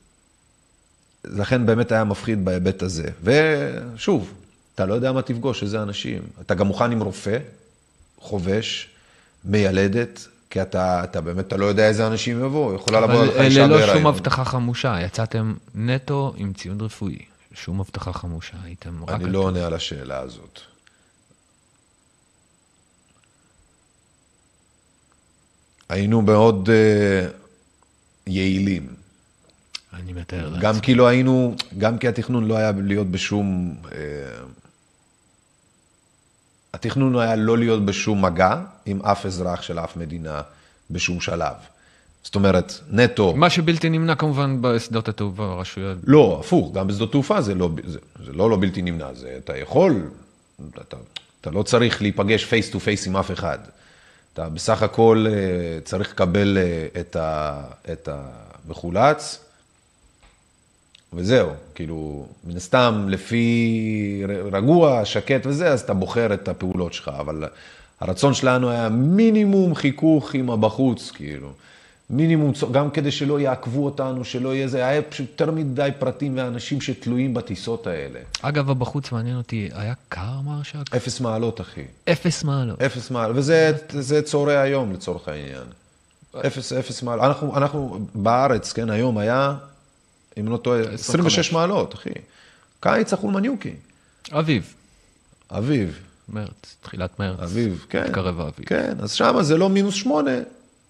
לכן 1.26 1.66
באמת 1.66 1.92
היה 1.92 2.04
מפחיד 2.04 2.46
בהיבט 2.46 2.84
הזה. 2.84 3.04
ושוב, 3.24 4.34
אתה 4.76 4.86
לא 4.86 4.94
יודע 4.94 5.12
מה 5.12 5.22
תפגוש, 5.22 5.64
איזה 5.64 5.82
אנשים. 5.82 6.22
אתה 6.42 6.56
גם 6.56 6.68
מוכן 6.68 6.92
עם 6.92 7.02
רופא, 7.02 7.38
חובש, 8.20 8.88
מיילדת, 9.46 10.28
כי 10.50 10.62
אתה, 10.62 11.04
אתה 11.04 11.22
באמת, 11.22 11.48
אתה 11.48 11.58
לא 11.58 11.66
יודע 11.66 11.88
איזה 11.88 12.08
אנשים 12.08 12.46
יבואו. 12.46 12.76
יכולה 12.76 13.02
לבוא 13.02 13.16
אבל 13.16 13.28
לך 13.28 13.36
אישה 13.36 13.68
לא 13.68 13.76
בהיריון. 13.76 13.98
שום 13.98 14.08
הבטחה 14.08 14.46
חמושה, 14.46 15.02
יצאתם 15.02 15.54
נטו 15.76 16.34
עם 16.38 16.54
ציוד 16.54 16.82
רפואי. 16.82 17.29
שום 17.54 17.82
הבטחה 17.82 18.14
חמושה, 18.14 18.58
הייתם 18.64 19.04
רק... 19.04 19.10
אני 19.10 19.32
לא 19.32 19.40
עונה 19.40 19.66
על 19.66 19.74
השאלה 19.74 20.20
הזאת. 20.20 20.60
היינו 25.90 26.22
מאוד 26.22 26.70
אה, 26.70 27.28
יעילים. 28.28 28.96
אני 29.94 30.14
מתאר 30.14 30.50
לעצמי. 30.50 30.62
גם 30.62 30.80
כי 30.80 30.96
לא 30.96 31.08
היינו, 31.08 31.56
גם 31.78 31.98
כי 31.98 32.08
התכנון 32.08 32.48
לא 32.48 32.58
היה 32.58 32.72
להיות 32.72 33.08
בשום... 33.08 33.76
אה, 33.92 34.00
התכנון 36.74 37.14
היה 37.20 37.36
לא 37.36 37.58
להיות 37.58 37.86
בשום 37.86 38.26
מגע 38.26 38.62
עם 38.86 39.02
אף 39.02 39.26
אזרח 39.26 39.62
של 39.62 39.80
אף 39.80 39.98
מדינה 39.98 40.42
בשום 40.92 41.22
שלב. 41.22 41.56
זאת 42.24 42.36
אומרת, 42.36 42.74
נטו... 42.92 43.36
מה 43.36 43.50
שבלתי 43.50 43.90
נמנע 43.90 44.16
כמובן 44.16 44.58
בשדות 44.62 45.08
התעופה, 45.10 45.44
הרשויות. 45.44 45.98
לא, 46.04 46.38
הפוך, 46.40 46.74
גם 46.74 46.88
בשדות 46.88 47.12
תעופה 47.12 47.42
זה 47.42 47.56
לא, 47.56 47.70
זה, 47.86 48.00
זה 48.26 48.34
לא 48.34 48.50
לא 48.50 48.58
בלתי 48.60 48.82
נמנע, 48.82 49.14
זה 49.14 49.36
אתה 49.44 49.58
יכול, 49.58 50.10
אתה, 50.88 50.98
אתה 51.42 51.52
לא 51.52 51.64
צריך 51.64 52.02
להיפגש 52.02 52.46
face 52.46 52.70
to 52.70 52.80
face 52.80 53.08
עם 53.08 53.18
אף 53.18 53.32
אחד. 53.32 53.58
אתה 54.34 54.50
בסך 54.50 54.84
הכל 54.84 55.26
אה, 55.30 55.34
צריך 55.84 56.12
לקבל 56.12 56.58
אה, 56.58 57.02
את, 57.02 57.16
ה, 57.16 57.62
את 57.92 58.10
המחולץ, 58.12 59.46
וזהו, 61.14 61.50
כאילו, 61.76 62.26
מן 62.44 62.58
הסתם, 62.58 63.06
לפי 63.10 64.24
רגוע, 64.52 65.06
שקט 65.06 65.46
וזה, 65.46 65.68
אז 65.68 65.82
אתה 65.82 65.94
בוחר 65.94 66.34
את 66.34 66.48
הפעולות 66.48 66.94
שלך, 66.94 67.12
אבל 67.20 67.44
הרצון 68.00 68.34
שלנו 68.34 68.70
היה 68.70 68.90
מינימום 68.90 69.76
חיכוך 69.76 70.34
עם 70.34 70.50
הבחוץ, 70.50 71.12
כאילו. 71.12 71.52
מינימום, 72.10 72.54
גם 72.72 72.92
כדי 72.92 73.12
שלא 73.12 73.40
יעקבו 73.40 73.86
אותנו, 73.86 74.26
שלא 74.26 74.56
יהיה 74.56 74.68
זה, 74.68 74.86
היה 74.86 75.02
פשוט 75.02 75.30
יותר 75.30 75.52
מדי 75.52 75.90
פרטים 76.00 76.38
ואנשים 76.38 76.82
שתלויים 76.82 77.34
בטיסות 77.34 77.88
האלה. 77.88 78.20
אגב, 78.42 78.70
הבחוץ 78.70 79.12
מעניין 79.12 79.38
אותי, 79.38 79.70
היה 79.74 79.94
קר 80.10 80.42
מרשק? 80.46 80.96
אפס 80.96 81.20
מעלות, 81.20 81.62
אחי. 81.62 81.84
אפס 82.12 82.44
מעלות. 82.44 82.82
אפס 82.82 83.12
מעלות, 83.12 83.38
וזה 83.38 83.72
זה 83.90 84.22
צהרי 84.22 84.58
היום 84.58 84.94
לצורך 84.94 85.28
העניין. 85.28 85.64
אפס, 86.48 86.74
אפס 86.74 87.04
מעלות. 87.04 87.26
אנחנו, 87.26 87.58
אנחנו 87.58 88.00
בארץ, 88.16 88.74
כן, 88.74 88.90
היום 88.90 89.18
היה, 89.18 89.56
אם 90.40 90.48
לא 90.48 90.58
טועה, 90.58 90.82
26 90.94 91.52
מעלות, 91.52 91.94
אחי. 91.94 92.10
קיץ 92.80 93.14
החולמניוקי. 93.14 93.74
אביב, 94.32 94.74
אביב, 95.52 96.00
מרץ, 96.30 96.76
תחילת 96.82 97.20
מרץ. 97.20 97.40
אביב, 97.40 97.86
כן. 97.90 98.04
מתקרב 98.04 98.42
האביב. 98.42 98.66
כן, 98.66 98.94
אז 99.00 99.12
שמה 99.12 99.44
זה 99.44 99.58
לא 99.58 99.70
מינוס 99.70 99.96
שמונה, 99.96 100.32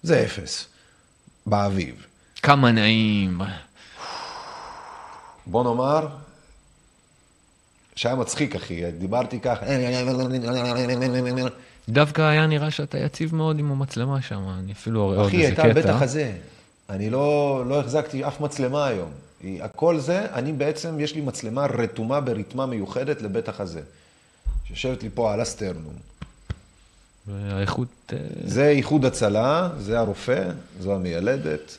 זה 0.02 0.24
אפס. 0.24 0.66
באביב. 1.46 2.06
כמה 2.42 2.72
נעים. 2.72 3.40
בוא 5.46 5.64
נאמר, 5.64 6.06
שהיה 7.96 8.14
מצחיק, 8.14 8.56
אחי, 8.56 8.90
דיברתי 8.90 9.40
ככה, 9.40 9.66
דווקא 11.88 12.22
היה 12.22 12.46
נראה 12.46 12.70
שאתה 12.70 12.98
יציב 12.98 13.34
מאוד 13.34 13.58
עם 13.58 13.72
המצלמה 13.72 14.22
שם, 14.22 14.42
אני 14.58 14.72
אפילו 14.72 15.04
רואה 15.04 15.16
עוד 15.16 15.26
אחי, 15.26 15.36
איזה 15.36 15.46
הייתה 15.48 15.62
קטע. 15.62 15.92
בטח 15.92 16.02
הזה. 16.02 16.32
אני 16.90 17.10
לא, 17.10 17.62
לא 17.66 17.80
החזקתי 17.80 18.26
אף 18.26 18.40
מצלמה 18.40 18.86
היום. 18.86 19.10
הכל 19.60 19.98
זה, 19.98 20.26
אני 20.34 20.52
בעצם, 20.52 21.00
יש 21.00 21.14
לי 21.14 21.20
מצלמה 21.20 21.66
רתומה 21.66 22.20
ברתמה 22.20 22.66
מיוחדת 22.66 23.22
לבית 23.22 23.48
החזה. 23.48 23.80
שיושבת 24.64 25.02
לי 25.02 25.08
פה 25.14 25.32
על 25.32 25.40
הסטרנום. 25.40 25.94
והאיכות... 27.32 27.88
אה, 28.12 28.18
זה 28.44 28.68
איחוד 28.68 29.04
הצלה, 29.04 29.68
זה 29.78 29.98
הרופא, 29.98 30.50
זו 30.80 30.94
המיילדת. 30.94 31.78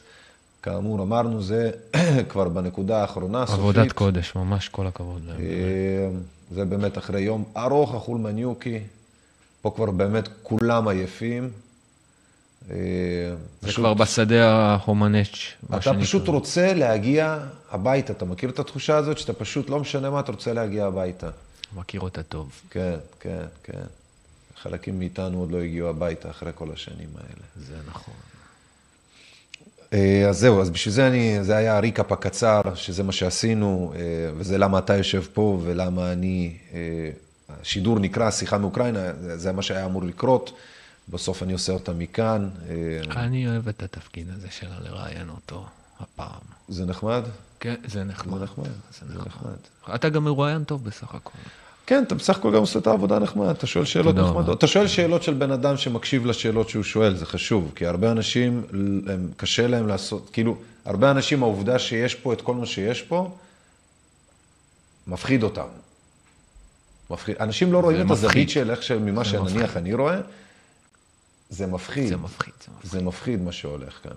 כאמור, 0.63 1.03
אמרנו, 1.03 1.41
זה 1.41 1.71
כבר 2.29 2.49
בנקודה 2.49 3.01
האחרונה, 3.01 3.45
סופית. 3.45 3.59
עבודת 3.59 3.91
קודש, 3.91 4.35
ממש 4.35 4.69
כל 4.69 4.87
הכבוד 4.87 5.21
להם. 5.27 5.39
אה, 5.41 6.09
זה 6.55 6.65
באמת 6.65 6.97
אחרי 6.97 7.21
יום 7.21 7.43
ארוך, 7.57 7.95
החולמניוקי. 7.95 8.79
פה 9.61 9.71
כבר 9.75 9.91
באמת 9.91 10.29
כולם 10.43 10.87
עייפים. 10.87 11.49
אה, 12.71 12.75
זה 13.61 13.67
פשוט- 13.67 13.75
כבר 13.79 13.93
בשדה 13.93 14.49
ההומנץ', 14.51 15.27
מה 15.69 15.77
אתה 15.77 15.81
שנקרא. 15.85 16.01
פשוט 16.01 16.27
רוצה 16.27 16.73
להגיע 16.73 17.37
הביתה. 17.71 18.13
אתה 18.13 18.25
מכיר 18.25 18.49
את 18.49 18.59
התחושה 18.59 18.97
הזאת 18.97 19.17
שאתה 19.17 19.33
פשוט, 19.33 19.69
לא 19.69 19.79
משנה 19.79 20.09
מה, 20.09 20.19
אתה 20.19 20.31
רוצה 20.31 20.53
להגיע 20.53 20.85
הביתה. 20.85 21.29
מכיר 21.75 22.01
אותה 22.01 22.23
טוב. 22.23 22.49
כן, 22.69 22.95
כן, 23.19 23.43
כן. 23.63 23.81
חלקים 24.63 24.99
מאיתנו 24.99 25.39
עוד 25.39 25.51
לא 25.51 25.57
הגיעו 25.61 25.89
הביתה 25.89 26.29
אחרי 26.29 26.51
כל 26.55 26.71
השנים 26.73 27.09
האלה. 27.17 27.45
זה 27.67 27.75
נכון. 27.89 28.13
אה, 29.93 30.25
אז 30.29 30.37
זהו, 30.39 30.61
אז 30.61 30.69
בשביל 30.69 30.93
זה 30.93 31.07
אני, 31.07 31.43
זה 31.43 31.55
היה 31.57 31.77
הריקאפ 31.77 32.11
הקצר, 32.11 32.61
שזה 32.75 33.03
מה 33.03 33.11
שעשינו, 33.11 33.93
אה, 33.95 33.99
וזה 34.37 34.57
למה 34.57 34.79
אתה 34.79 34.95
יושב 34.97 35.23
פה 35.33 35.59
ולמה 35.63 36.11
אני, 36.11 36.57
אה, 36.73 37.09
השידור 37.61 37.99
נקרא 37.99 38.31
שיחה 38.31 38.57
מאוקראינה, 38.57 38.99
זה- 39.35 39.51
מה 39.51 39.61
שהיה 39.61 39.85
אמור 39.85 40.03
לקרות, 40.03 40.51
בסוף 41.09 41.43
אני 41.43 41.53
עושה 41.53 41.73
אותה 41.73 41.93
מכאן. 41.93 42.49
אני 43.15 43.47
אוהב 43.47 43.67
את 43.67 43.83
התפקיד 43.83 44.27
הזה 44.35 44.47
שלה 44.51 44.75
לראיין 44.79 45.29
אותו 45.29 45.65
הפעם. 45.99 46.41
זה 46.69 46.85
נחמד? 46.85 47.23
כן, 47.59 47.75
זה 47.87 48.03
נחמד. 48.03 48.37
זה 48.37 48.43
נחמד, 48.43 48.65
זה. 48.99 49.19
נחמד. 49.25 49.55
אתה 49.95 50.09
גם 50.09 50.23
מרואיין 50.23 50.63
טוב 50.63 50.83
בסך 50.83 51.15
הכל. 51.15 51.37
כן, 51.85 52.03
אתה 52.03 52.15
בסך 52.15 52.37
הכל 52.37 52.51
גם 52.55 52.61
עושה 52.61 52.79
את 52.79 52.87
העבודה 52.87 53.19
נחמד, 53.19 53.47
אתה 53.47 53.67
שואל 53.67 53.85
שאלות 53.85 54.15
נחמדות. 54.15 54.57
אתה 54.57 54.67
שואל 54.67 54.87
שאלות 54.87 55.23
של 55.23 55.33
בן 55.33 55.51
אדם 55.51 55.77
שמקשיב 55.77 56.25
לשאלות 56.25 56.69
שהוא 56.69 56.83
שואל, 56.83 57.15
זה 57.15 57.25
חשוב, 57.25 57.71
כי 57.75 57.85
הרבה 57.85 58.11
אנשים, 58.11 58.63
הם, 59.07 59.27
קשה 59.37 59.67
להם 59.67 59.87
לעשות, 59.87 60.29
כאילו, 60.33 60.57
הרבה 60.85 61.11
אנשים, 61.11 61.43
העובדה 61.43 61.79
שיש 61.79 62.15
פה 62.15 62.33
את 62.33 62.41
כל 62.41 62.55
מה 62.55 62.65
שיש 62.65 63.01
פה, 63.01 63.31
מפחיד 65.07 65.43
אותם. 65.43 65.67
מפחיד. 67.09 67.35
אנשים 67.39 67.73
לא 67.73 67.79
רואים 67.79 68.05
את. 68.05 68.11
הזווית 68.11 68.49
של 68.49 68.71
איך, 68.71 68.91
ממה 68.91 69.25
שנניח. 69.25 69.77
אני 69.77 69.93
רואה, 69.93 70.19
זה 71.49 71.67
מפחיד. 71.67 72.07
זה 72.07 72.17
מפחיד, 72.17 72.53
זה 72.65 72.71
מפחיד. 72.77 72.91
זה 72.91 73.01
מפחיד 73.01 73.41
מה 73.41 73.51
שהולך 73.51 73.99
כאן. 74.03 74.11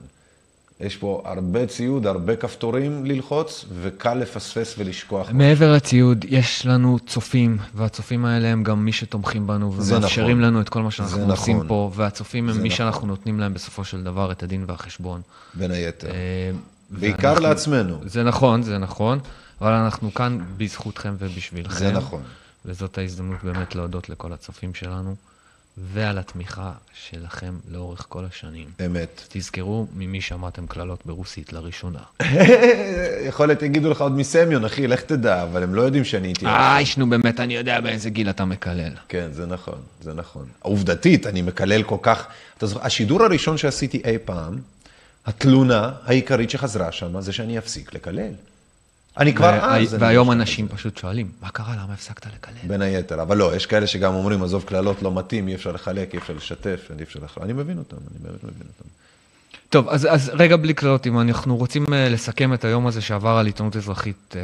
יש 0.80 0.96
פה 0.96 1.22
הרבה 1.24 1.66
ציוד, 1.66 2.06
הרבה 2.06 2.36
כפתורים 2.36 3.04
ללחוץ, 3.06 3.64
וקל 3.82 4.14
לפספס 4.14 4.74
ולשכוח. 4.78 5.30
מעבר 5.32 5.72
לציוד, 5.72 6.24
יש 6.28 6.66
לנו 6.66 6.98
צופים, 7.06 7.58
והצופים 7.74 8.24
האלה 8.24 8.48
הם 8.48 8.62
גם 8.62 8.84
מי 8.84 8.92
שתומכים 8.92 9.46
בנו, 9.46 9.72
ומאפשרים 9.72 10.38
נכון. 10.38 10.40
לנו 10.40 10.60
את 10.60 10.68
כל 10.68 10.82
מה 10.82 10.90
שאנחנו 10.90 11.30
עושים 11.30 11.56
נכון. 11.56 11.68
פה, 11.68 11.90
והצופים 11.94 12.48
הם 12.48 12.56
מי 12.56 12.68
נכון. 12.68 12.76
שאנחנו 12.78 13.06
נותנים 13.06 13.40
להם 13.40 13.54
בסופו 13.54 13.84
של 13.84 14.02
דבר 14.02 14.32
את 14.32 14.42
הדין 14.42 14.64
והחשבון. 14.68 15.20
בין 15.54 15.70
היתר. 15.70 16.10
אה, 16.10 16.50
בעיקר 16.90 17.28
ואנחנו- 17.28 17.42
לעצמנו. 17.42 17.98
זה 18.06 18.22
נכון, 18.22 18.62
זה 18.62 18.78
נכון, 18.78 19.18
אבל 19.60 19.72
אנחנו 19.72 20.14
כאן 20.14 20.38
בזכותכם 20.56 21.14
ובשבילכם. 21.18 21.74
זה 21.78 21.92
נכון. 21.92 22.22
וזאת 22.64 22.98
ההזדמנות 22.98 23.44
באמת 23.44 23.74
להודות 23.74 24.08
לכל 24.08 24.32
הצופים 24.32 24.74
שלנו, 24.74 25.14
ועל 25.78 26.18
התמיכה 26.18 26.72
שלכם 26.92 27.54
לאורך 27.68 28.06
כל 28.08 28.24
השנים. 28.24 28.66
אמת. 28.86 29.22
תזכרו 29.28 29.86
ממי 29.94 30.20
שמעתם 30.20 30.66
קללות 30.66 31.06
ברוסית 31.06 31.52
לראשונה. 31.52 31.98
יכול 33.28 33.46
להיות 33.46 33.62
יגידו 33.62 33.90
לך 33.90 34.00
עוד 34.00 34.12
מסמיון, 34.12 34.64
אחי, 34.64 34.86
לך 34.86 35.00
תדע, 35.00 35.42
אבל 35.42 35.62
הם 35.62 35.74
לא 35.74 35.82
יודעים 35.82 36.04
שאני 36.04 36.28
איתי. 36.28 36.46
איי, 36.46 36.84
נו 36.96 37.10
באמת, 37.10 37.40
אני 37.40 37.54
יודע 37.56 37.80
באיזה 37.80 38.10
גיל 38.10 38.30
אתה 38.30 38.44
מקלל. 38.44 38.92
כן, 39.08 39.28
זה 39.32 39.46
נכון, 39.46 39.78
זה 40.00 40.14
נכון. 40.14 40.46
עובדתית, 40.60 41.26
אני 41.26 41.42
מקלל 41.42 41.82
כל 41.82 41.98
כך... 42.02 42.26
אתה 42.58 42.66
זוכר, 42.66 42.86
השידור 42.86 43.22
הראשון 43.22 43.58
שעשיתי 43.58 44.02
אי 44.04 44.18
פעם, 44.24 44.58
התלונה 45.26 45.92
העיקרית 46.04 46.50
שחזרה 46.50 46.92
שם, 46.92 47.20
זה 47.20 47.32
שאני 47.32 47.58
אפסיק 47.58 47.94
לקלל. 47.94 48.32
אני 49.18 49.34
כבר 49.34 49.58
אז... 49.62 49.96
והיום 49.98 50.30
אנשים. 50.30 50.68
פשוט 50.68 50.96
שואלים, 50.96 51.30
מה 51.42 51.50
קרה, 51.50 51.74
למה 51.82 51.92
הפסקת 51.92 52.26
לקלל? 52.26 52.54
בין 52.66 52.82
היתר, 52.82 53.22
אבל 53.22 53.36
לא, 53.36 53.56
יש 53.56 53.66
כאלה 53.66 53.86
שגם 53.86 54.14
אומרים, 54.14 54.42
עזוב 54.42 54.64
קללות, 54.66 55.02
לא 55.02 55.14
מתאים, 55.14 55.48
אי 55.48 55.54
אפשר 55.54 55.72
לחלק, 55.72 56.14
אי 56.14 56.18
אפשר 56.18 56.32
לשתף, 56.32 56.90
אי 56.98 57.02
אפשר 57.02 57.20
לחלק. 57.24 57.44
אני 57.44 57.52
מבין 57.52 57.78
אותם, 57.78 57.96
אני 57.96 58.18
באמת 58.22 58.44
מבין 58.44 58.66
אותם. 58.78 58.88
טוב, 59.68 59.88
אז, 59.88 60.08
אז 60.10 60.30
רגע 60.34 60.56
בלי 60.56 60.74
קללות, 60.74 61.06
אם 61.06 61.20
אנחנו 61.20 61.56
רוצים 61.56 61.86
uh, 61.86 61.90
לסכם 61.90 62.54
את 62.54 62.64
היום 62.64 62.86
הזה 62.86 63.00
שעבר 63.00 63.36
על 63.36 63.46
עיתונות 63.46 63.76
אזרחית, 63.76 64.34
uh, 64.34 64.36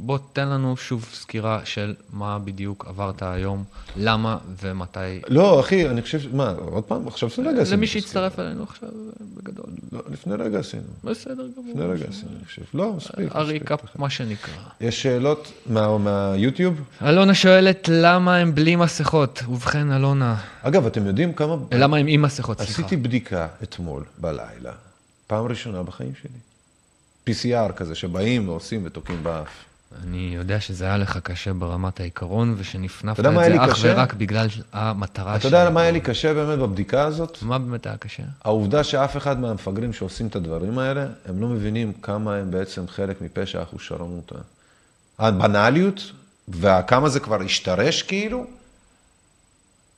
בוא 0.00 0.18
תן 0.32 0.48
לנו 0.48 0.76
שוב 0.76 1.06
סקירה 1.12 1.60
של 1.64 1.94
מה 2.12 2.38
בדיוק 2.38 2.84
עברת 2.88 3.22
היום, 3.22 3.64
למה 3.96 4.38
ומתי. 4.60 4.98
לא, 5.28 5.60
אחי, 5.60 5.88
אני 5.88 6.02
חושב, 6.02 6.36
מה, 6.36 6.50
עוד 6.58 6.84
פעם, 6.84 7.08
עכשיו 7.08 7.28
לפני 7.28 7.48
רגע 7.48 7.62
עשינו. 7.62 7.76
למי. 7.76 7.86
שהצטרף 7.86 8.38
אלינו 8.38 8.62
עכשיו, 8.62 8.88
אה, 8.88 8.94
בגדול. 9.36 9.64
לא, 9.92 10.00
לפני 10.12 10.34
רגע 10.34 10.58
עשינו. 10.58 10.82
בסדר 11.04 11.32
גמור. 11.56 11.70
לפני 11.70 11.84
רגע 11.84 12.04
עשינו, 12.08 12.30
אני 12.36 12.44
חושב. 12.44 12.62
לא, 12.74 12.92
מספיק. 12.92 13.28
הריקאפ, 13.30 13.80
מה 13.96 14.10
שנקרא. 14.10 14.52
יש 14.80 15.02
שאלות 15.02 15.52
מה- 15.66 15.98
מהיוטיוב? 15.98 16.80
אלונה 17.02 17.34
שואלת 17.34 17.88
למה 17.92 18.36
הם 18.36 18.54
בלי 18.54 18.76
מסכות. 18.76 19.42
ובכן, 19.48 19.92
אלונה, 19.92 20.36
אגב, 20.62 20.86
אתם 20.86 21.06
יודעים 21.06 21.32
כמה... 21.32 21.56
למה 21.72 21.96
הם 21.96 22.06
עם 22.06 22.22
מסכות, 22.22 22.56
סליחה. 22.58 22.72
עשיתי 22.72 22.96
בדיקה 22.96 23.46
אתמול 23.62 24.04
בלילה, 24.18 24.72
פעם 25.26 25.44
ראשונה 25.46 25.82
בחיים 25.82 26.12
שלי. 26.22 26.30
PCR 27.30 27.72
כזה, 27.72 27.94
שבאים 27.94 28.48
ועושים 28.48 28.82
ותוקעים 28.84 29.22
באף. 29.24 29.48
אני 30.02 30.30
יודע 30.34 30.60
שזה 30.60 30.84
היה 30.84 30.96
לך 30.96 31.18
קשה 31.22 31.52
ברמת 31.52 32.00
העיקרון, 32.00 32.54
ושנפנפת 32.58 33.20
את 33.20 33.24
זה 33.24 33.64
אך 33.64 33.70
קשה? 33.70 33.92
ורק 33.96 34.14
בגלל 34.14 34.46
המטרה 34.72 35.36
אתה 35.36 35.46
יודע 35.46 35.70
מה 35.70 35.80
היה 35.80 35.90
לי 35.90 36.00
קשה 36.00 36.34
באמת 36.34 36.58
בבדיקה 36.58 37.02
הזאת? 37.02 37.38
מה 37.42 37.58
באמת 37.58 37.86
היה 37.86 37.96
קשה? 37.96 38.22
העובדה 38.44 38.84
שאף 38.84 39.16
אחד 39.16 39.40
מהמפגרים 39.40 39.92
שעושים 39.92 40.26
את 40.26 40.36
הדברים 40.36 40.78
האלה, 40.78 41.06
הם 41.26 41.40
לא 41.40 41.48
מבינים 41.48 41.92
כמה 42.02 42.36
הם 42.36 42.50
בעצם 42.50 42.88
חלק 42.88 43.20
מפשע 43.20 43.62
אחושרמוטה. 43.62 44.34
הבנאליות, 45.18 46.12
וכמה 46.48 47.08
זה 47.08 47.20
כבר 47.20 47.42
השתרש 47.42 48.02
כאילו, 48.02 48.46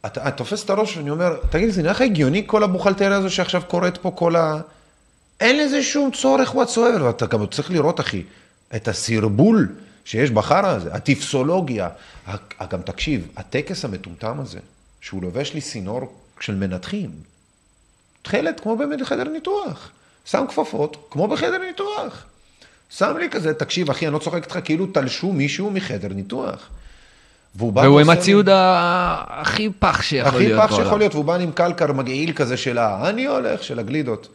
אתה, 0.07 0.29
אתה 0.29 0.31
תופס 0.31 0.65
את 0.65 0.71
הראש 0.71 0.97
ואני 0.97 1.11
אומר, 1.11 1.37
תגיד, 1.51 1.71
זה 1.71 1.83
נראה 1.83 1.93
לך 1.93 2.01
הגיוני 2.01 2.43
כל 2.47 2.63
הבוכלטריה 2.63 3.17
הזו 3.19 3.31
שעכשיו 3.31 3.63
קורית 3.69 3.97
פה, 3.97 4.11
כל 4.11 4.37
ה... 4.37 4.61
אין 5.41 5.59
לזה 5.59 5.83
שום 5.83 6.11
צורך 6.11 6.55
whatsoever, 6.55 7.03
ואתה 7.03 7.27
גם 7.27 7.47
צריך 7.47 7.71
לראות, 7.71 8.01
אחי, 8.01 8.23
את 8.77 8.89
הסרבול 8.89 9.69
שיש 10.05 10.31
בחרא 10.31 10.67
הזה, 10.67 10.95
הטפסולוגיה. 10.95 11.89
ה- 12.27 12.67
גם 12.67 12.83
תקשיב, 12.83 13.29
הטקס 13.37 13.85
המטומטם 13.85 14.41
הזה, 14.41 14.59
שהוא 15.01 15.23
לובש 15.23 15.55
לי 15.55 15.61
סינור 15.61 16.13
של 16.41 16.55
מנתחים, 16.55 17.11
תכלת 18.23 18.61
כמו 18.61 18.77
באמת 18.77 19.01
בחדר 19.01 19.25
ניתוח. 19.25 19.91
שם 20.25 20.45
כפפות, 20.49 20.97
כמו 21.11 21.29
בחדר 21.29 21.59
ניתוח. 21.67 22.25
שם 22.91 23.17
לי 23.17 23.31
כזה, 23.31 23.55
תקשיב, 23.55 23.91
אחי, 23.91 24.07
אני 24.07 24.15
לא 24.15 24.19
צוחק 24.19 24.43
איתך, 24.45 24.59
כאילו 24.65 24.87
תלשו 24.87 25.33
מישהו 25.33 25.71
מחדר 25.71 26.09
ניתוח. 26.09 26.69
והוא 27.55 27.73
בא 27.73 27.81
והוא 27.81 28.01
עם 28.01 28.11
לי- 28.11 28.13
הציוד 28.19 28.49
ה- 28.49 29.25
הכי 29.29 29.69
פח 29.79 30.03
שיכול 30.03 30.29
הכי 30.35 30.39
להיות 30.47 30.61
פח 30.63 30.71
בעולם. 30.71 30.85
שיכול 30.85 30.99
להיות, 30.99 31.15
והוא 31.15 31.25
בא 31.25 31.35
עם 31.35 31.53
קלקר 31.53 31.93
מגעיל 31.93 32.33
כזה 32.33 32.57
של 32.57 32.79
ה... 32.79 33.09
אני 33.09 33.27
הולך, 33.27 33.63
של 33.63 33.79
הגלידות. 33.79 34.29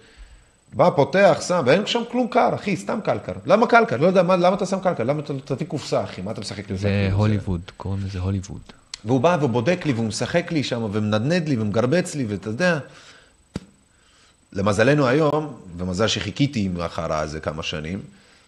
בא, 0.76 0.90
פותח, 0.96 1.38
שם, 1.48 1.64
ואין 1.66 1.86
שם 1.86 2.02
כלום 2.12 2.28
קר, 2.28 2.56
אחי, 2.56 2.78
סתם 2.78 3.00
קלקר. 3.04 3.32
למה 3.46 3.68
קלקר? 3.68 3.98
לא 3.98 4.08
יודע, 4.08 4.24
מה, 4.24 4.36
למה 4.36 4.56
אתה 4.56 4.66
שם 4.66 4.80
קלקר? 4.80 5.04
למה 5.04 5.20
אתה 5.20 5.34
תביא 5.46 5.68
קופסה, 5.68 6.04
אחי? 6.04 6.22
מה 6.22 6.32
אתה 6.32 6.42
משחק 6.42 6.70
לי? 6.70 6.78
זה 6.78 7.10
הוליווד, 7.12 7.62
קוראים 7.78 8.02
לזה 8.06 8.20
הוליווד. 8.20 8.62
והוא 9.06 9.22
בא 9.22 9.38
ובודק 9.42 9.86
לי, 9.86 9.94
והוא 9.94 10.06
משחק 10.06 10.52
לי 10.52 10.64
שם, 10.64 10.84
ומנדנד 10.92 11.50
לי, 11.50 11.58
ומגרבץ 11.58 12.16
לי, 12.16 12.26
ואתה 12.26 12.50
יודע... 12.50 12.80
למזלנו 14.54 15.08
היום, 15.08 15.58
ומזל 15.78 16.08
שחיכיתי 16.08 16.60
עם 16.60 16.82
החרא 16.82 17.20
הזה 17.20 17.40
כמה 17.40 17.64
שנים, 17.64 18.00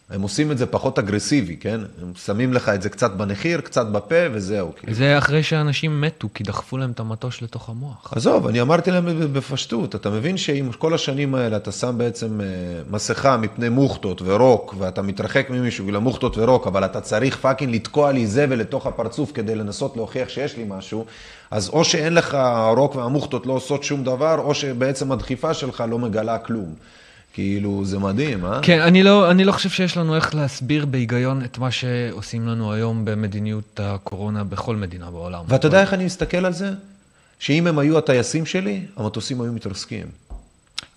הם 0.10 0.22
עושים 0.22 0.52
את 0.52 0.58
זה 0.58 0.66
פחות 0.66 1.00
אגרסיבי, 1.00 1.58
כן? 1.58 1.82
הם 2.02 2.12
שמים 2.26 2.54
לך 2.54 2.70
את 2.70 2.82
זה 2.82 2.90
קצת 2.90 3.12
בנחיר, 3.12 3.62
קצת 3.62 3.88
בפה, 3.88 4.16
וזהו. 4.32 4.72
כאילו. 4.76 4.94
זה 4.94 5.18
אחרי 5.18 5.44
שאנשים 5.44 6.02
מתו, 6.02 6.28
כי 6.34 6.44
דחפו 6.44 6.78
להם 6.78 6.92
את 6.92 7.00
המטוש 7.00 7.42
לתוך 7.42 7.70
המוח. 7.70 8.14
עזוב, 8.16 8.48
אני 8.48 8.62
אמרתי 8.62 8.92
להם 8.92 9.34
בפשטות, 9.34 9.96
אתה 9.96 10.10
מבין 10.10 10.38
שאם 10.38 10.70
כל 10.78 10.94
השנים 10.94 11.36
האלה 11.36 11.58
אתה 11.58 11.72
שם 11.72 11.96
בעצם 11.98 12.42
אה, 12.42 12.46
מסכה 12.90 13.38
מפני 13.38 13.70
מוכתות 13.70 14.22
ורוק, 14.26 14.76
ואתה 14.78 15.02
מתרחק 15.02 15.50
ממישהו 15.50 15.86
בגלל 15.86 16.00
מוכתות 16.00 16.38
ורוק, 16.38 16.68
אבל 16.68 16.86
אתה 16.86 17.02
צריך 17.02 17.38
fucking 17.38 17.76
לתקוע 17.76 18.12
לי 18.12 18.28
זבל 18.28 18.60
לתוך 18.60 18.88
הפרצוף 18.88 19.32
כדי 19.32 19.56
לנסות 19.56 19.98
להוכיח 19.98 20.30
שיש 20.30 20.58
לי 20.58 20.66
משהו, 20.68 21.06
אז 21.52 21.70
או 21.70 21.84
שאין 21.84 22.14
לך 22.14 22.38
רוק 22.78 22.96
והמוכתות 22.96 23.46
לא 23.46 23.54
עושות 23.54 23.84
שום 23.84 24.04
דבר, 24.04 24.40
או 24.40 24.56
שבעצם 24.56 25.12
הדחיפה 25.12 25.54
שלך 25.54 25.84
לא 25.90 26.00
מגלה 26.00 26.38
כלום. 26.38 26.74
כאילו, 27.38 27.86
זה 27.86 28.00
מדהים, 28.00 28.46
אה? 28.46 28.60
כן, 28.62 28.82
אני 28.82 29.04
לא, 29.04 29.32
אני 29.32 29.44
לא 29.44 29.52
חושב 29.52 29.70
שיש 29.70 29.98
לנו 29.98 30.16
איך 30.16 30.36
להסביר 30.36 30.86
בהיגיון 30.86 31.44
את 31.46 31.58
מה 31.58 31.72
שעושים 31.72 32.48
לנו 32.48 32.74
היום 32.74 33.06
במדיניות 33.06 33.80
הקורונה 33.84 34.44
בכל 34.44 34.76
מדינה 34.76 35.12
בעולם. 35.12 35.44
ואתה 35.48 35.68
יודע 35.68 35.82
איך 35.82 35.94
אני 35.94 36.06
מסתכל 36.06 36.46
על 36.46 36.54
זה? 36.54 36.72
שאם 37.40 37.68
הם 37.68 37.80
היו 37.80 37.98
הטייסים 37.98 38.46
שלי, 38.46 38.86
המטוסים 38.96 39.42
היו 39.42 39.54
מתרסקים. 39.54 40.06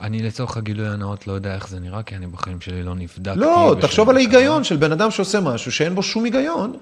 אני 0.00 0.22
לצורך 0.22 0.56
הגילוי 0.56 0.88
הנאות 0.88 1.26
לא 1.26 1.32
יודע 1.32 1.54
איך 1.54 1.68
זה 1.68 1.80
נראה, 1.80 2.02
כי 2.02 2.16
אני 2.16 2.26
בחיים 2.26 2.60
שלי 2.60 2.82
לא 2.82 2.94
נבדקתי. 2.94 3.40
לא, 3.40 3.76
תחשוב 3.80 4.10
על. 4.10 4.16
ההיגיון 4.16 4.64
של 4.64 4.76
בן 4.76 4.92
אדם 4.92 5.10
שעושה 5.10 5.40
משהו 5.40 5.72
שאין 5.72 5.94
בו 5.94 6.02
שום 6.02 6.24
היגיון, 6.24 6.72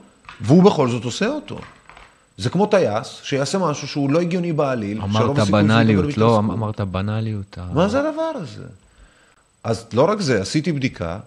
והוא 0.41 0.63
בכל 0.63 0.89
זאת 0.89 1.05
עושה 1.05 1.27
אותו. 1.29 1.59
זה 2.37 2.51
כמו 2.51 2.67
טייס 2.67 3.21
שיעשה 3.23 3.59
משהו 3.59 3.89
שהוא 3.89 4.11
לא 4.11 4.21
הגיוני 4.21 4.53
בעליל, 4.53 5.01
אמרת 5.03 5.39
בנאליות, 5.39 6.19
לא. 6.19 6.39
אמרת 6.39 6.81
בנאליות. 6.81 7.59
מה 7.73 7.89
זה 7.89 7.99
הדבר 8.01 8.33
הזה? 8.35 8.65
אז 9.65 9.87
לא 9.93 10.11
רק 10.11 10.21
זה, 10.21 10.41
עשיתי 10.41 10.73
בדיקה 10.73 11.19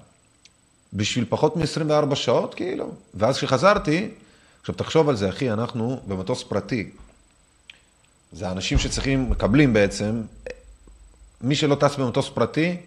בשביל 0.94 1.26
פחות 1.30 1.56
מ-24 1.56 2.16
שעות, 2.16 2.56
כאילו, 2.56 2.92
ואז 3.14 3.38
כשחזרתי, 3.38 4.10
עכשיו 4.62 4.76
תחשוב 4.76 5.10
על 5.10 5.16
זה, 5.16 5.30
אחי, 5.30 5.52
אנחנו 5.52 6.02
במטוס 6.08 6.44
פרטי. 6.44 6.90
זה 8.32 8.52
אנשים 8.52 8.78
שצריכים, 8.78 9.30
מקבלים 9.30 9.74
בעצם, 9.74 10.22
מי 11.42 11.56
שלא 11.56 11.76
טס 11.76 11.96
במטוס 11.96 12.30
פרטי, 12.30 12.78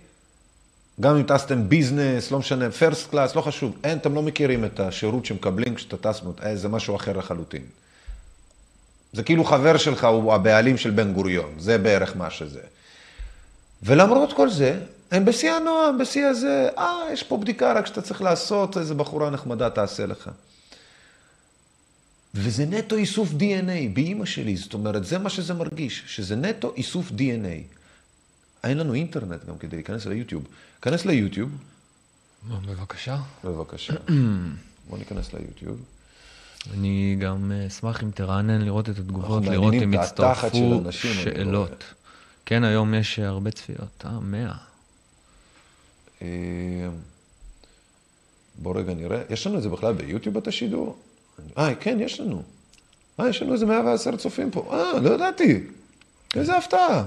גם 1.00 1.16
אם 1.16 1.22
טסתם 1.22 1.68
business, 1.68 2.30
לא 2.30 2.38
משנה, 2.38 2.70
first 2.70 3.10
class, 3.10 3.36
לא 3.36 3.40
חשוב, 3.40 3.76
אין, 3.84 3.98
אתם 3.98 4.14
לא 4.14 4.22
מכירים 4.22 4.64
את 4.64 4.80
השירות 4.80 5.26
שמקבלים 5.26 5.74
כשאתה 5.74 5.96
טס, 5.96 6.20
אה, 6.42 6.56
זה 6.56 6.68
משהו 6.68 6.96
אחר 6.96 7.16
לחלוטין. 7.16 7.62
זה 9.12 9.22
כאילו 9.22 9.44
חבר 9.44 9.76
שלך 9.76 10.04
הוא 10.04 10.34
הבעלים 10.34 10.78
של 10.78 10.90
בן 10.90 11.12
גוריון, 11.12 11.54
זה 11.58 11.78
בערך 11.78 12.16
מה 12.16 12.30
שזה. 12.30 12.60
ולמרות 13.84 14.32
כל 14.32 14.50
זה, 14.50 14.80
הם 15.10 15.24
בשיא 15.24 15.52
הנועם, 15.52 15.98
בשיא 15.98 16.26
הזה, 16.26 16.68
אה, 16.78 16.98
יש 17.12 17.22
פה 17.22 17.36
בדיקה 17.36 17.72
רק 17.72 17.86
שאתה 17.86 18.02
צריך 18.02 18.22
לעשות, 18.22 18.76
איזה 18.76 18.94
בחורה 18.94 19.30
נחמדה 19.30 19.70
תעשה 19.70 20.06
לך. 20.06 20.30
וזה 22.34 22.66
נטו 22.66 22.96
איסוף 22.96 23.30
DNA, 23.30 23.94
באימא 23.94 24.24
שלי, 24.24 24.56
זאת 24.56 24.74
אומרת, 24.74 25.04
זה 25.04 25.18
מה 25.18 25.30
שזה 25.30 25.54
מרגיש, 25.54 26.02
שזה 26.06 26.36
נטו 26.36 26.72
איסוף 26.76 27.10
DNA. 27.10 27.76
אין 28.64 28.78
לנו 28.78 28.94
אינטרנט 28.94 29.44
גם 29.48 29.58
כדי 29.58 29.76
להיכנס 29.76 30.06
ליוטיוב. 30.06 30.44
כנס 30.82 31.04
ליוטיוב, 31.04 31.50
בבקשה. 32.48 33.16
בבקשה. 33.44 33.94
בוא 34.88 34.98
ניכנס 34.98 35.32
ליוטיוב. 35.32 35.80
אני 36.74 37.16
גם 37.20 37.52
אה, 37.52 37.66
אשמח 37.66 38.02
אם 38.02 38.10
תרענן 38.10 38.62
לראות 38.62 38.88
את 38.88 38.98
התגובות, 38.98 39.44
לראות 39.44 39.74
אם 39.74 39.94
הצטרפו 39.94 40.80
אנשים, 40.84 41.10
אני 41.12 41.22
שאלות. 41.22 41.84
כן, 42.46 42.64
היום 42.64 42.94
יש 42.94 43.18
אה, 43.18 43.26
הרבה 43.26 43.50
צפיות, 43.50 44.04
אה, 44.04 44.20
מאה. 44.20 44.54
אה, 46.22 46.28
בוא 48.58 48.78
רגע 48.78 48.94
נראה, 48.94 49.22
יש 49.30 49.46
לנו 49.46 49.58
את 49.58 49.62
זה 49.62 49.68
בכלל 49.68 49.92
ביוטיוב 49.92 50.36
את 50.36 50.48
השידור? 50.48 50.96
אה, 51.58 51.74
כן, 51.74 51.98
יש 52.00 52.20
לנו. 52.20 52.42
אה, 53.20 53.28
יש 53.28 53.42
לנו 53.42 53.52
איזה 53.52 53.66
110 53.66 54.16
צופים 54.16 54.50
פה. 54.50 54.70
אה, 54.72 55.00
לא 55.00 55.10
ידעתי. 55.14 55.60
איזה 56.36 56.56
הפתעה. 56.56 57.04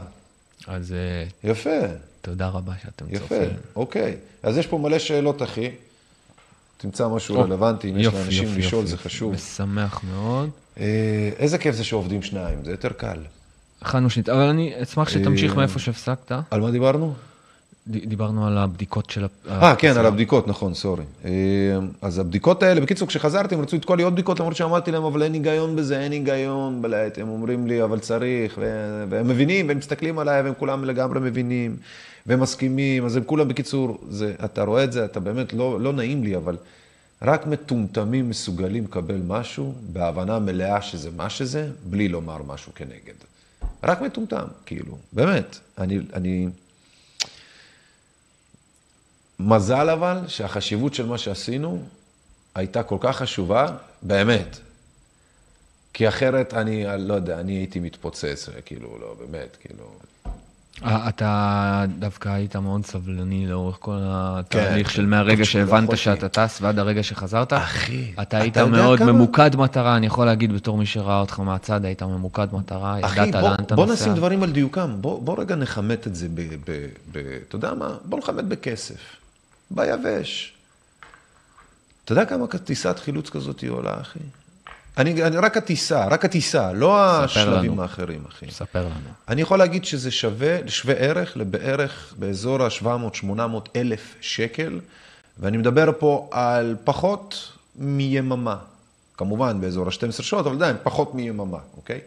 אז 0.68 0.92
אה, 0.92 1.50
יפה, 1.52 1.80
תודה 2.22 2.48
רבה 2.48 2.74
שאתם 2.84 3.06
יפה, 3.10 3.20
צופים. 3.20 3.50
אוקיי. 3.76 4.18
אז 4.44 4.58
יש 4.58 4.68
פה 4.68 4.78
מלא 4.78 5.00
שאלות, 5.00 5.42
אחי. 5.42 5.70
תמצא 6.78 7.08
משהו 7.08 7.40
רלוונטי, 7.40 7.90
אם 7.90 8.00
יש 8.00 8.06
לאנשים 8.08 8.58
לשאול. 8.58 8.86
זה 8.86 8.98
חשוב. 8.98 9.34
משמח 9.34 10.04
מאוד. 10.04 10.50
איזה 11.38 11.58
כיף 11.58 11.76
זה 11.76 11.84
שעובדים 11.84 12.24
שניים, 12.24 12.66
זה 12.66 12.72
יותר 12.72 12.94
קל. 12.94 13.20
הכנו 13.82 14.10
שנית, 14.10 14.30
אבל 14.30 14.42
אני 14.42 14.74
אשמח 14.84 15.10
שתמשיך 15.10 15.52
אה, 15.52 15.58
מאיפה 15.58 15.80
שהפסקת. 15.80 16.32
על 16.52 16.62
מה 16.62 16.72
דיברנו? 16.72 17.14
דיברנו 17.88 18.48
על 18.48 18.58
הבדיקות 18.58 19.10
של... 19.10 19.26
אה, 19.50 19.76
כן. 19.76 19.98
על 19.98 20.06
הבדיקות, 20.06 20.48
נכון, 20.48 20.74
סורי. 20.74 21.04
אה, 21.26 21.32
אז 22.02 22.20
הבדיקות 22.20 22.64
האלה, 22.64 22.82
בקיצור, 22.82 23.08
כשחזרתי, 23.08 23.56
הם 23.56 23.62
רצו 23.62 23.76
לתקוע 23.76 23.96
לי 23.96 24.04
עוד 24.04 24.14
בדיקות, 24.14 24.40
למרות 24.40 24.56
שאמרתי 24.56 24.92
להם, 24.92 25.04
אבל 25.04 25.24
אין 25.24 25.34
היגיון 25.34 25.76
בזה, 25.76 26.00
אין 26.00 26.12
היגיון 26.12 26.82
בלהט. 26.82 27.18
הם 27.18 27.30
אומרים 27.30 27.68
לי, 27.68 27.84
אבל 27.84 28.00
צריך, 28.00 28.60
והם 29.10 29.28
מבינים, 29.28 29.68
והם 29.68 29.78
מסתכלים 29.78 30.20
עליי, 30.20 30.42
והם 30.42 30.54
כולם 30.58 30.86
לגמרי 30.86 31.20
מבינים, 31.20 31.76
והם 32.26 32.40
מסכימים, 32.40 33.06
אז 33.06 33.16
הם 33.16 33.24
כולם, 33.24 33.48
בקיצור, 33.48 33.98
זה, 34.10 34.34
אתה 34.46 34.64
רואה 34.64 34.84
את 34.84 34.92
זה, 34.92 35.06
אתה 35.06 35.20
באמת, 35.20 35.54
לא, 35.54 35.82
לא 35.82 35.94
נעים 35.94 36.24
לי, 36.24 36.36
אבל 36.36 36.58
רק 37.22 37.48
מטומטמים 37.48 38.30
מסוגלים 38.30 38.84
לקבל 38.84 39.22
משהו 39.28 39.74
בהבנה 39.94 40.40
מלאה 40.40 40.82
שזה 40.82 41.10
מה 41.16 41.30
שזה, 41.30 41.70
בלי 41.90 42.08
לומר 42.08 42.38
משהו 42.48 42.72
כנגד. 42.76 43.27
רק 43.84 44.02
מטומטם, 44.02 44.48
כאילו, 44.66 44.98
באמת. 45.14 45.58
אני, 45.78 46.00
אני, 46.14 46.48
מזל 49.40 49.90
אבל 49.90 50.20
שהחשיבות 50.28 50.94
של 50.94 51.06
מה 51.06 51.18
שעשינו 51.18 51.84
הייתה 52.56 52.84
כל 52.84 52.98
כך 53.00 53.18
חשובה, 53.18 53.78
באמת. 54.02 54.58
כי 55.94 56.08
אחרת 56.08 56.54
אני, 56.54 56.86
לא 56.98 57.14
יודע, 57.14 57.40
אני 57.40 57.54
הייתי 57.54 57.80
מתפוצץ, 57.80 58.50
כאילו, 58.66 59.00
לא, 59.00 59.16
באמת, 59.20 59.58
כאילו... 59.62 59.92
אה, 60.86 61.10
אתה 61.10 61.32
דווקא 62.00 62.30
היית 62.30 62.56
מאוד 62.56 62.86
סבלני 62.86 63.48
לאורך 63.48 63.78
כל 63.80 63.98
התהליך 64.02 64.88
כן, 64.88 64.94
של 64.94 65.06
מהרגע 65.06 65.46
של 65.46 65.52
שהבנת 65.52 65.84
אחותי. 65.84 65.98
שאתה 65.98 66.30
טס 66.30 66.60
ועד 66.62 66.80
הרגע 66.80 67.04
שחזרת. 67.04 67.54
אחי, 67.54 68.12
אתה 68.22 68.38
היית 68.38 68.58
מאוד 68.58 69.00
כמה- 69.00 69.12
ממוקד 69.12 69.56
מטרה, 69.56 69.98
אני 69.98 70.06
יכול 70.06 70.26
להגיד 70.26 70.54
בתור 70.54 70.78
מי 70.78 70.86
שראה 70.86 71.20
אותך 71.20 71.40
מהצד, 71.40 71.86
היית 71.86 72.04
ממוקד 72.04 72.48
מטרה, 72.54 73.00
אחי, 73.06 73.28
ידעת 73.28 73.42
בוא, 73.42 73.50
לאן 73.50 73.64
אתה 73.64 73.76
בוא 73.76 73.86
נוסע. 73.86 74.04
נשים 74.04 74.14
דברים 74.16 74.44
על 74.44 74.52
דיוקם. 74.52 74.96
בוא, 75.02 75.22
בוא 75.22 75.40
רגע 75.42 75.56
נכמת 75.56 76.08
את 76.08 76.16
זה 76.16 76.28
ב, 76.34 76.42
ב, 76.42 76.88
ב... 77.12 77.18
אתה 77.48 77.56
יודע 77.56 77.74
מה? 77.74 77.96
בוא 78.06 78.18
נכמת 78.20 78.46
בכסף. 78.46 79.00
ביבש. 79.72 80.54
אתה 82.06 82.12
יודע 82.12 82.26
כמה 82.26 82.48
טיסת 82.48 83.00
חילוץ 83.00 83.30
כזאת 83.30 83.60
היא 83.60 83.70
עולה, 83.70 84.02
אחי? 84.02 84.20
אני, 84.98 85.24
אני, 85.24 85.38
רק 85.38 85.58
הטיסה, 85.58 86.08
רק 86.08 86.26
הטיסה, 86.26 86.74
לא 86.74 87.02
השלבים 87.02 87.72
לנו. 87.72 87.82
האחרים, 87.82 88.24
אחי. 88.30 88.52
ספר 88.52 88.82
לנו. 88.86 89.10
אני 89.28 89.42
יכול 89.42 89.60
להגיד 89.60 89.86
שזה 89.86 90.12
שווה, 90.12 90.58
שווה 90.68 90.96
ערך 90.96 91.38
לבערך 91.38 92.14
באזור 92.18 92.64
ה-700-800 92.64 93.40
אלף 93.76 94.16
שקל, 94.22 94.80
ואני 95.40 95.58
מדבר 95.58 95.92
פה 96.00 96.28
על 96.32 96.76
פחות 96.84 97.52
מיממה. 97.76 98.58
כמובן 99.18 99.62
באזור 99.62 99.88
ה-12 99.88 100.12
שעות, 100.24 100.46
אבל 100.46 100.56
עדיין 100.56 100.76
פחות 100.84 101.16
מיממה, 101.16 101.58
אוקיי? 101.78 102.00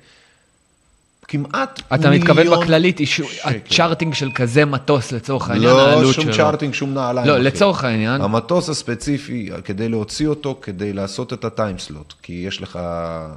כמעט 1.31 1.83
אתה 1.95 2.11
מיליון 2.11 2.15
מתכוון 2.15 2.61
בכללית, 2.61 3.01
אישו- 3.01 3.25
שקל. 3.25 3.49
הצ'ארטינג 3.49 4.15
של 4.15 4.31
כזה 4.35 4.65
מטוס 4.65 5.13
לצורך 5.13 5.51
העניין, 5.51 5.71
לא 5.71 5.89
העלות 5.89 6.15
שום 6.15 6.25
שלו. 6.25 6.35
צ'ארטינג, 6.35 6.75
שום 6.75 6.95
נעליים. 6.95 7.29
לא, 7.29 7.35
אחי. 7.35 7.43
לצורך 7.43 7.85
העניין, 7.85 8.21
המטוס 8.21 8.69
הספציפי, 8.69 9.51
כדי 9.65 9.89
להוציא 9.89 10.27
אותו, 10.29 10.59
כדי 10.63 10.93
לעשות 10.93 11.33
את 11.33 11.45
הטיימסלוט, 11.45 12.15
כי 12.23 12.33
יש 12.47 12.63
לך 12.63 12.79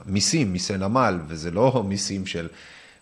מיסים, 0.06 0.54
מיסי 0.54 0.78
נמל, 0.78 1.20
וזה 1.28 1.52
לא 1.52 1.84
מיסים 1.88 2.26
של 2.26 2.48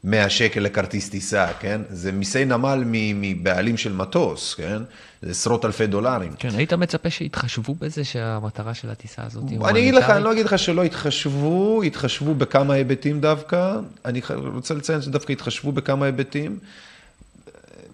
100 0.03 0.29
שקל 0.29 0.59
לכרטיס 0.59 1.09
טיסה, 1.09 1.47
כן? 1.59 1.81
זה 1.89 2.11
מיסי 2.11 2.45
נמל 2.45 2.83
מבעלים 2.85 3.77
של 3.77 3.93
מטוס, 3.93 4.53
כן? 4.53 4.81
זה 5.21 5.31
עשרות 5.31 5.65
אלפי 5.65 5.87
דולרים. 5.87 6.33
כן, 6.39 6.49
היית 6.55 6.73
מצפה 6.73 7.09
שיתחשבו 7.09 7.75
בזה 7.79 8.03
שהמטרה 8.03 8.73
של 8.73 8.89
הטיסה 8.89 9.21
הזאת 9.25 9.43
היא 9.49 9.59
אני 9.65 9.79
אגיד 9.79 9.93
לך, 9.93 10.03
אני 10.03 10.11
הומניטרית? 10.13 10.23
לא 10.25 10.31
אגיד 10.33 10.45
לך 10.45 10.59
שלא 10.59 10.83
התחשבו, 10.83 11.83
התחשבו 11.83 12.35
בכמה 12.35 12.73
היבטים 12.73 13.21
דווקא. 13.21 13.75
אני 14.05 14.21
רוצה 14.55 14.73
לציין 14.73 15.01
שדווקא 15.01 15.31
התחשבו 15.31 15.71
בכמה 15.71 16.05
היבטים. 16.05 16.59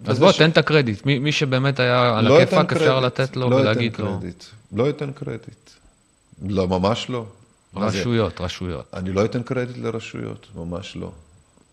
אז 0.06 0.18
בוא, 0.18 0.32
ש- 0.32 0.38
תן 0.38 0.50
את 0.50 0.58
הקרדיט. 0.58 1.06
מי 1.06 1.18
מי 1.18 1.32
שבאמת 1.32 1.80
היה 1.80 2.18
על 2.18 2.28
לא 2.28 2.40
הכיפאק, 2.40 2.66
אתן 2.72 2.76
אפשר 2.76 3.00
לתת 3.00 3.36
לו 3.36 3.50
לא 3.50 3.56
ולהגיד 3.56 3.92
אתן 3.94 4.02
לו. 4.02 4.18
קרדיט. 4.20 4.44
לא 4.72 4.88
אתן 4.90 5.10
קרדיט. 5.12 5.70
לא, 6.48 6.68
ממש 6.68 7.06
לא. 7.10 7.24
זה? 7.74 7.80
רשויות, 7.80 8.40
רשויות. 8.40 8.84
אני 8.94 9.12
לא 9.12 9.24
אתן 9.24 9.42
קרדיט 9.42 9.76
לרשויות, 9.78 10.46
ממש 10.56 10.96
לא. 10.96 11.12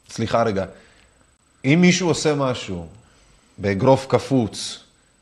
סליחה 0.09 0.43
רגע, 0.43 0.65
אם 1.65 1.77
מישהו 1.81 2.07
עושה 2.07 2.35
משהו 2.35 2.87
באגרוף 3.57 4.05
קפוץ, 4.09 4.79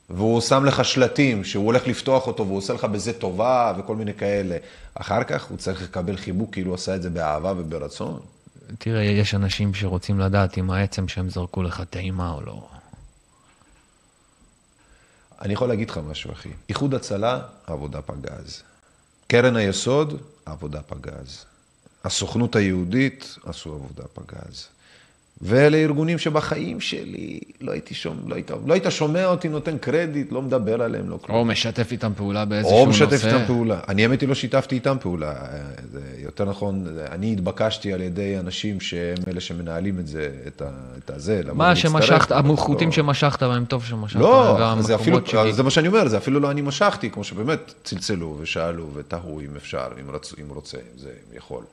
והוא 0.10 0.41
שם 0.41 0.65
לך 0.65 0.85
שלטים 0.85 1.43
שהוא 1.43 1.65
הולך 1.65 1.88
לפתוח 1.88 2.27
אותו 2.27 2.45
והוא 2.47 2.57
עושה 2.57 2.73
לך 2.73 2.84
בזה 2.84 3.14
טובה 3.14 3.73
וכל 3.77 3.95
מיני 3.95 4.14
כאלה, 4.14 4.57
אחר 4.95 5.23
כך 5.23 5.43
הוא 5.45 5.57
צריך 5.57 5.81
לקבל 5.81 6.18
חיבוק 6.18 6.53
כאילו 6.53 6.69
הוא 6.69 6.76
עשה 6.76 6.95
את 6.95 7.01
זה 7.01 7.10
באהבה 7.10 7.53
וברצון. 7.57 8.19
תראה, 8.80 9.03
יש 9.03 9.35
אנשים 9.35 9.73
שרוצים 9.73 10.19
לדעת 10.19 10.57
אם 10.57 10.72
העצם 10.72 11.07
שהם 11.07 11.30
זרקו 11.30 11.64
לך 11.64 11.84
טעימה 11.89 12.31
או 12.31 12.41
לא. 12.41 12.68
אני 15.41 15.53
יכול 15.53 15.68
להגיד 15.68 15.89
לך 15.89 15.99
משהו, 16.10 16.31
אחי. 16.31 16.49
איחוד 16.69 16.93
הצלה, 16.93 17.39
עבודה 17.68 18.01
פגז. 18.01 18.64
קרן 19.27 19.55
היסוד, 19.55 20.22
עבודה 20.45 20.81
פגז. 20.81 21.45
הסוכנות 22.03 22.55
היהודית, 22.55 23.38
עשו 23.45 23.73
עבודה 23.73 24.03
פגז. 24.14 24.68
ואלה 25.45 25.78
ארגונים 25.78 26.18
שבחיים 26.18 26.80
שלי 26.80 27.40
לא 27.61 27.72
הייתי 27.72 27.94
שומע, 27.94 28.20
לא 28.28 28.36
היית, 28.36 28.52
לא 28.65 28.74
היית 28.74 28.86
שומע 28.90 29.26
אותי 29.26 29.49
נותן 29.49 29.78
קרדיט, 29.78 30.32
לא 30.32 30.41
מדבר 30.41 30.82
עליהם, 30.82 31.10
לא 31.10 31.18
כלום. 31.22 31.38
או 31.38 31.45
משתף 31.45 31.91
איתם 31.91 32.11
פעולה 32.18 32.45
באיזשהו 32.45 32.76
או 32.78 32.86
נושא. 32.86 33.03
משתף 33.06 33.26
איתם 33.26 33.45
פעולה. 33.48 33.80
אני 33.88 34.02
האמת 34.03 34.22
היא 34.22 34.30
לא 34.30 34.36
שיתפתי 34.36 34.76
איתם 34.76 34.98
פעולה. 35.02 35.34
זה 35.91 35.99
יותר 36.18 36.45
נכון, 36.45 36.86
אני 37.11 37.34
התבקשתי 37.34 37.94
על 37.94 38.02
ידי 38.02 38.40
אנשים 38.40 38.80
שהם 38.80 39.15
אלה 39.28 39.40
שמנהלים 39.41 39.99
את 39.99 40.07
זה, 40.07 40.30
את 40.48 40.61
ה- 40.61 40.70
את 40.98 41.10
הזה. 41.10 41.41
מה 41.53 41.76
שמשכת, 41.76 42.32
החוטים 42.32 42.88
לא- 42.88 42.94
שמשכת 42.94 43.44
בהם, 43.44 43.65
טוב 43.65 43.86
שמשכת 43.86 44.20
לא, 44.20 44.76
זה 44.82 44.95
אפילו, 44.95 45.20
שגיל- 45.26 45.52
זה 45.52 45.64
מה 45.64 45.70
שאני 45.70 45.88
אומר, 45.88 46.07
זה 46.07 46.18
אפילו 46.18 46.40
לא 46.40 46.52
אני 46.52 46.61
משכתי, 46.61 47.10
כמו 47.10 47.24
שבאמת 47.24 47.74
צלצלו 47.84 48.38
ושאלו 48.40 48.90
ותהו 48.94 49.40
אם 49.41 49.56
אפשר, 49.57 49.88
אם, 50.02 50.11
רצו, 50.11 50.36
אם 50.41 50.49
רוצה, 50.49 50.78
אם 50.78 50.99
זה 50.99 51.10
אם 51.10 51.38
יכול. 51.38 51.64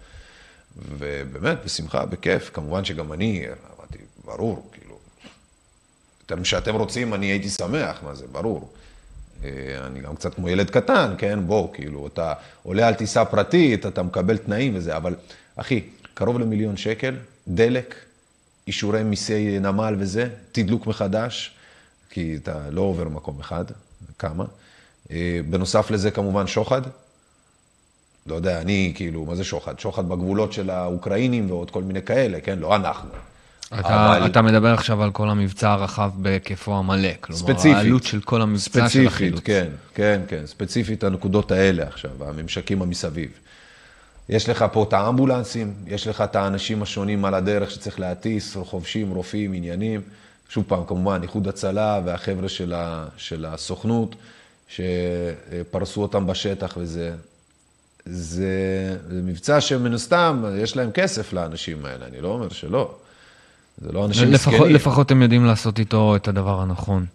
ובאמת, 0.76 1.58
בשמחה, 1.64 2.06
בכיף, 2.06 2.50
כמובן 2.54 2.84
שגם 2.84 3.12
אני, 3.12 3.46
אמרתי, 3.46 3.98
ברור, 4.24 4.70
כאילו, 4.72 4.98
יותר 6.30 6.44
שאתם 6.44 6.74
רוצים, 6.74 7.14
אני 7.14 7.26
הייתי 7.26 7.48
שמח, 7.48 8.02
מה 8.02 8.14
זה, 8.14 8.26
ברור. 8.32 8.72
אה, 9.44 9.50
אני 9.86 10.00
גם 10.00 10.16
קצת 10.16 10.34
כמו 10.34 10.48
ילד 10.48 10.70
קטן, 10.70 11.14
כן? 11.18 11.38
בוא, 11.46 11.74
כאילו, 11.74 12.06
אתה 12.06 12.32
עולה 12.62 12.88
על 12.88 12.94
טיסה 12.94 13.24
פרטית, 13.24 13.86
אתה 13.86 14.02
מקבל 14.02 14.36
תנאים 14.36 14.76
וזה, 14.76 14.96
אבל 14.96 15.14
אחי, 15.56 15.82
קרוב 16.14 16.38
למיליון 16.38 16.76
שקל, 16.76 17.16
דלק, 17.48 17.94
אישורי 18.66 19.02
מיסי 19.02 19.58
נמל 19.58 19.94
וזה, 19.98 20.28
תדלוק 20.52 20.86
מחדש, 20.86 21.54
כי 22.10 22.36
אתה 22.42 22.70
לא 22.70 22.80
עובר 22.80 23.08
מקום 23.08 23.40
אחד, 23.40 23.64
כמה. 24.18 24.44
אה, 25.10 25.40
בנוסף 25.50 25.90
לזה, 25.90 26.10
כמובן, 26.10 26.46
שוחד. 26.46 26.82
לא 28.26 28.34
יודע, 28.34 28.60
אני, 28.60 28.92
כאילו, 28.94 29.24
מה 29.24 29.34
זה 29.34 29.44
שוחד? 29.44 29.80
שוחד 29.80 30.08
בגבולות 30.08 30.52
של 30.52 30.70
האוקראינים 30.70 31.50
ועוד 31.50 31.70
כל 31.70 31.82
מיני 31.82 32.02
כאלה, 32.02 32.40
כן? 32.40 32.58
לא 32.58 32.76
אנחנו. 32.76 33.08
אתה, 33.80 34.16
אבל- 34.18 34.26
אתה 34.26 34.42
מדבר 34.42 34.74
עכשיו 34.74 35.02
על 35.02 35.10
כל 35.10 35.30
המבצע 35.30 35.70
הרחב 35.72 36.10
בהיקפו 36.16 36.76
המלא. 36.78 37.08
כלומר, 37.20 37.40
ספציפית. 37.42 37.76
העלות 37.76 38.02
של 38.04 38.20
כל 38.20 38.42
המבצע 38.42 38.62
של 38.62 38.70
ספציפית, 38.80 39.06
החילוץ. 39.06 39.40
כן, 39.44 39.66
כן, 39.94 40.20
כן, 40.28 40.42
ספציפית 40.46 41.04
הנקודות 41.04 41.50
האלה 41.52 41.82
עכשיו, 41.82 42.10
הממשקים 42.20 42.82
המסביב. 42.82 43.30
יש 44.28 44.48
לך 44.48 44.64
פה 44.72 44.82
את 44.82 44.92
האמבולנסים, 44.92 45.72
יש 45.86 46.06
לך 46.06 46.20
את 46.20 46.36
האנשים 46.36 46.82
השונים 46.82 47.24
על 47.24 47.34
הדרך 47.34 47.70
שצריך 47.70 48.00
להטיס, 48.00 48.56
חובשים, 48.64 49.10
רופאים, 49.10 49.52
עניינים. 49.52 50.00
שוב 50.48 50.64
פעם, 50.68 50.82
כמובן, 50.86 51.22
איחוד 51.22 51.48
הצלה 51.48 52.00
והחבר'ה 52.04 52.48
של, 52.48 52.74
ה, 52.74 53.06
של 53.16 53.44
הסוכנות, 53.46 54.14
שפרסו 54.68 56.02
אותם 56.02 56.26
בשטח 56.26 56.74
וזה. 56.76 57.12
זה, 58.10 58.96
זה 59.08 59.20
מבצע 59.22 59.60
שמן 59.60 59.94
הסתם, 59.94 60.44
יש 60.58 60.76
להם 60.76 60.90
כסף 60.90 61.32
לאנשים 61.32 61.84
האלה, 61.84 62.06
אני 62.06 62.20
לא 62.20 62.28
אומר 62.28 62.48
שלא. 62.48 62.94
זה 63.78 63.92
לא 63.92 64.04
אנשים 64.04 64.30
מסכנים. 64.30 64.62
לפחות 64.62 65.10
הם 65.10 65.22
יודעים 65.22 65.44
לעשות 65.44 65.78
איתו 65.78 66.16
את 66.16 66.28
הדבר 66.28 66.60
הנכון. 66.60 67.06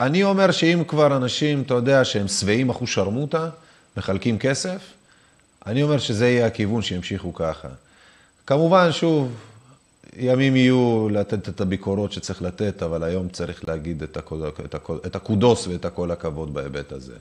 אני 0.00 0.22
אומר 0.22 0.50
שאם 0.50 0.82
כבר 0.88 1.16
אנשים, 1.16 1.62
אתה 1.62 1.74
יודע, 1.74 2.04
שהם 2.04 2.28
שבעים 2.28 2.70
אחוז 2.70 2.88
שרמוטה, 2.88 3.48
מחלקים 3.96 4.38
כסף, 4.38 4.78
אני 5.66 5.82
אומר 5.82 5.98
שזה 5.98 6.28
יהיה 6.28 6.46
הכיוון 6.46 6.82
שימשיכו 6.82 7.34
ככה. 7.34 7.68
כמובן, 8.46 8.92
שוב, 8.92 9.32
ימים 10.16 10.56
יהיו 10.56 11.08
לתת 11.12 11.48
את 11.48 11.60
הביקורות 11.60 12.12
שצריך 12.12 12.42
לתת, 12.42 12.82
אבל 12.82 13.02
היום 13.02 13.28
צריך 13.28 13.68
להגיד 13.68 14.02
את, 14.02 14.16
הקוד, 14.16 14.42
את, 14.64 14.74
הקוד, 14.74 14.98
את 15.06 15.16
הקודוס 15.16 15.66
ואת 15.66 15.84
הכל 15.84 16.10
הכבוד 16.10 16.54
בהיבט 16.54 16.92
הזה. 16.92 17.14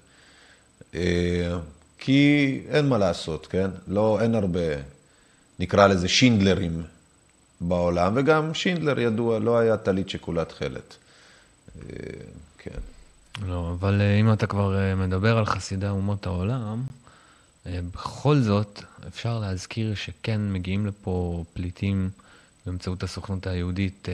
כי 1.98 2.62
אין 2.70 2.90
מה 2.90 2.98
לעשות, 2.98 3.48
כן? 3.48 3.70
לא, 3.88 4.22
אין 4.22 4.36
הרבה, 4.36 4.60
נקרא 5.60 5.88
לזה 5.88 6.08
שינדלרים 6.08 6.84
בעולם, 7.62 8.14
וגם 8.16 8.54
שינדלר 8.54 9.00
ידוע, 9.00 9.40
לא 9.40 9.58
היה 9.58 9.78
טלית 9.78 10.10
שכולה 10.10 10.46
תכלת. 10.46 10.96
אה, 11.78 11.84
כן. 12.58 12.80
לא, 13.48 13.76
אבל 13.80 14.02
אה, 14.02 14.20
אם 14.20 14.34
אתה 14.34 14.48
כבר 14.48 14.80
אה, 14.80 14.96
מדבר 14.96 15.38
על 15.38 15.46
חסידי 15.46 15.88
אומות 15.88 16.26
העולם, 16.26 16.84
בכל 17.94 18.38
זאת, 18.38 18.84
אפשר 19.08 19.40
להזכיר 19.40 19.96
שכן 19.96 20.54
מגיעים 20.54 20.86
לפה 20.86 21.44
פליטים 21.54 22.10
באמצעות 22.66 23.04
הסוכנות 23.04 23.48
היהודית, 23.48 24.08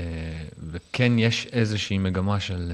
וכן 0.72 1.20
יש 1.20 1.48
איזושהי 1.52 1.98
מגמה 1.98 2.40
של, 2.40 2.72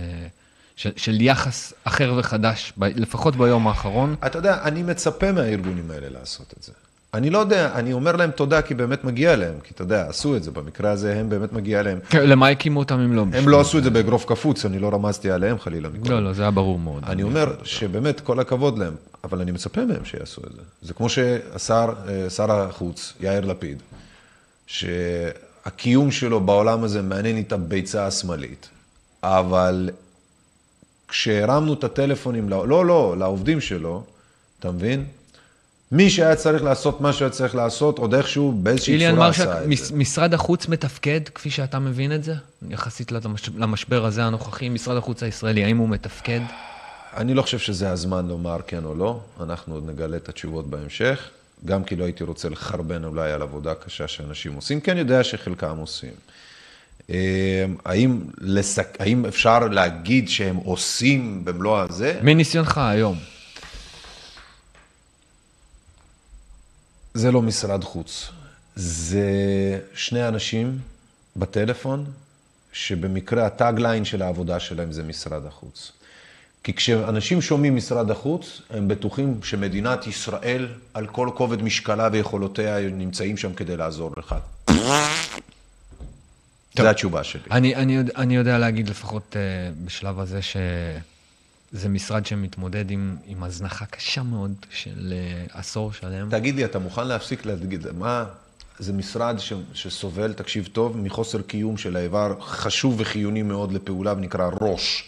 של, 0.79 0.89
של 0.95 1.21
יחס 1.21 1.73
אחר 1.83 2.13
וחדש, 2.17 2.73
ב- 2.77 2.83
לפחות 2.83 3.35
ביום 3.35 3.67
האחרון. 3.67 4.15
אתה 4.25 4.37
יודע, 4.37 4.57
אני 4.63 4.83
מצפה 4.83 5.31
מהארגונים 5.31 5.91
האלה 5.91 6.09
לעשות 6.09 6.53
את 6.57 6.63
זה. 6.63 6.71
אני 7.13 7.29
לא 7.29 7.37
יודע, 7.37 7.71
אני 7.75 7.93
אומר 7.93 8.15
להם 8.15 8.31
תודה 8.31 8.61
כי 8.61 8.73
באמת 8.73 9.03
מגיע 9.03 9.35
להם, 9.35 9.53
כי 9.63 9.73
אתה 9.73 9.81
יודע, 9.81 10.05
עשו 10.09 10.35
את 10.35 10.43
זה, 10.43 10.51
במקרה 10.51 10.91
הזה 10.91 11.19
הם 11.19 11.29
באמת 11.29 11.53
מגיע 11.53 11.83
להם. 11.83 11.99
כן, 12.09 12.29
למה 12.29 12.47
הקימו 12.47 12.79
אותם 12.79 12.99
אם 12.99 13.13
לא? 13.13 13.25
הם 13.33 13.49
לא 13.49 13.61
עשו 13.61 13.77
את 13.77 13.83
זה 13.83 13.89
באגרוף 13.89 14.25
קפוץ, 14.25 14.65
אני 14.65 14.79
לא 14.79 14.89
רמזתי 14.93 15.31
עליהם 15.31 15.59
חלילה. 15.59 15.89
מכל. 15.89 16.09
לא, 16.09 16.23
לא, 16.23 16.33
זה 16.33 16.41
היה 16.41 16.51
ברור 16.51 16.79
מאוד. 16.79 17.03
אני 17.07 17.23
אומר 17.23 17.53
שבאמת 17.63 18.19
כל 18.19 18.39
הכבוד 18.39 18.77
להם, 18.77 18.93
אבל 19.23 19.41
אני 19.41 19.51
מצפה 19.51 19.85
מהם 19.85 20.05
שיעשו 20.05 20.41
את 20.47 20.51
זה. 20.55 20.61
זה 20.81 20.93
כמו 20.93 21.09
שהשר, 21.09 21.93
אה, 22.07 22.29
שר 22.29 22.51
החוץ, 22.51 23.13
יאיר 23.19 23.45
לפיד, 23.45 23.77
שהקיום 24.67 26.11
שלו 26.11 26.39
בעולם 26.39 26.83
הזה 26.83 27.01
מעניין 27.01 27.39
את 27.39 27.51
הביצה 27.51 28.07
השמאלית, 28.07 28.69
אבל 29.23 29.89
כשהרמנו 31.09 31.73
את 31.73 31.83
הטלפונים, 31.83 32.49
לא, 32.49 32.67
לא, 32.67 32.85
לא, 32.85 33.15
לעובדים 33.19 33.61
שלו, 33.61 34.03
אתה 34.59 34.71
מבין? 34.71 35.05
מי 35.91 36.09
שהיה 36.09 36.35
צריך 36.35 36.63
לעשות 36.63 37.01
מה 37.01 37.13
שהיה 37.13 37.29
צריך 37.31 37.55
לעשות, 37.55 37.97
עוד 37.97 38.13
איכשהו 38.13 38.51
באיזושהי 38.51 38.99
צורה 38.99 39.11
מרשק, 39.13 39.41
עשה 39.41 39.63
את 39.63 39.77
זה. 39.77 39.95
משרד 39.95 40.33
החוץ 40.33 40.67
מתפקד 40.67 41.21
כפי 41.35 41.49
שאתה 41.49 41.79
מבין 41.79 42.15
את 42.15 42.23
זה? 42.23 42.33
יחסית 42.69 43.11
למש- 43.11 43.49
למשבר 43.57 44.05
הזה 44.05 44.23
הנוכחי, 44.23 44.69
משרד 44.69 44.97
החוץ 44.97 45.23
הישראלי, 45.23 45.63
האם 45.63 45.77
הוא 45.77 45.89
מתפקד? 45.89 46.39
אני 47.17 47.33
לא 47.33 47.41
חושב 47.41 47.59
שזה 47.59 47.91
הזמן 47.91 48.27
לומר 48.27 48.57
כן 48.67 48.85
או 48.85 48.95
לא, 48.95 49.19
אנחנו 49.39 49.73
עוד 49.73 49.89
נגלה 49.89 50.17
את 50.17 50.29
התשובות 50.29 50.69
בהמשך, 50.69 51.29
גם 51.65 51.83
כי 51.83 51.95
לא 51.95 52.03
הייתי 52.03 52.23
רוצה 52.23 52.49
לחרבן 52.49 53.03
אולי 53.03 53.31
על 53.31 53.41
עבודה 53.41 53.75
קשה 53.75 54.07
שאנשים 54.07 54.53
עושים, 54.53 54.81
כן 54.81 54.97
יודע 54.97 55.23
שחלקם 55.23 55.77
עושים. 55.77 56.11
אה, 57.09 57.65
האם, 57.85 58.21
לסק... 58.37 58.97
האם 58.99 59.25
אפשר 59.25 59.59
להגיד 59.59 60.29
שהם 60.29 60.55
עושים 60.55 61.45
במלוא 61.45 61.79
הזה? 61.79 62.19
מניסיונך 62.23 62.77
היום. 62.77 63.17
זה 67.13 67.31
לא 67.31 67.41
משרד 67.41 67.83
חוץ. 67.83 68.31
זה 68.75 69.29
שני 69.93 70.27
אנשים 70.27 70.77
בטלפון, 71.35 72.05
שבמקרה 72.73 73.45
הטאגליין 73.45 74.05
של 74.05 74.21
העבודה 74.21 74.59
שלהם 74.59 74.91
זה 74.91 75.03
משרד 75.03 75.45
החוץ. 75.45 75.91
כי 76.63 76.73
כשאנשים 76.73 77.41
שומעים 77.41 77.75
משרד 77.75 78.11
החוץ, 78.11 78.61
הם 78.69 78.87
בטוחים 78.87 79.39
שמדינת 79.43 80.07
ישראל, 80.07 80.67
על 80.93 81.07
כל 81.07 81.29
כובד 81.35 81.61
משקלה 81.61 82.09
ויכולותיה, 82.11 82.79
נמצאים 82.79 83.37
שם 83.37 83.53
כדי 83.53 83.77
לעזור 83.77 84.11
לך. 84.17 84.35
טוב. 86.73 86.85
זו 86.85 86.89
התשובה 86.91 87.23
שלי. 87.23 87.41
אני, 87.51 87.75
אני, 87.75 87.99
אני 88.15 88.35
יודע 88.35 88.57
להגיד 88.57 88.89
לפחות 88.89 89.35
uh, 89.35 89.85
בשלב 89.85 90.19
הזה 90.19 90.39
שזה 90.41 91.89
משרד 91.89 92.25
שמתמודד 92.25 92.91
עם, 92.91 93.15
עם 93.25 93.43
הזנחה 93.43 93.85
קשה 93.85 94.23
מאוד 94.23 94.53
של 94.69 95.13
uh, 95.49 95.57
עשור 95.57 95.93
שלם. 95.93 96.29
תגיד 96.31 96.55
לי, 96.55 96.65
אתה 96.65 96.79
מוכן 96.79 97.07
להפסיק 97.07 97.45
להגיד, 97.45 97.87
מה, 97.97 98.25
זה 98.79 98.93
משרד 98.93 99.39
ש, 99.39 99.53
שסובל, 99.73 100.33
תקשיב 100.33 100.69
טוב, 100.73 100.97
מחוסר 100.97 101.41
קיום 101.41 101.77
של 101.77 101.95
האיבר 101.95 102.35
חשוב 102.41 102.95
וחיוני 102.97 103.41
מאוד 103.43 103.71
לפעולה 103.71 104.13
ונקרא 104.13 104.49
ראש. 104.61 105.03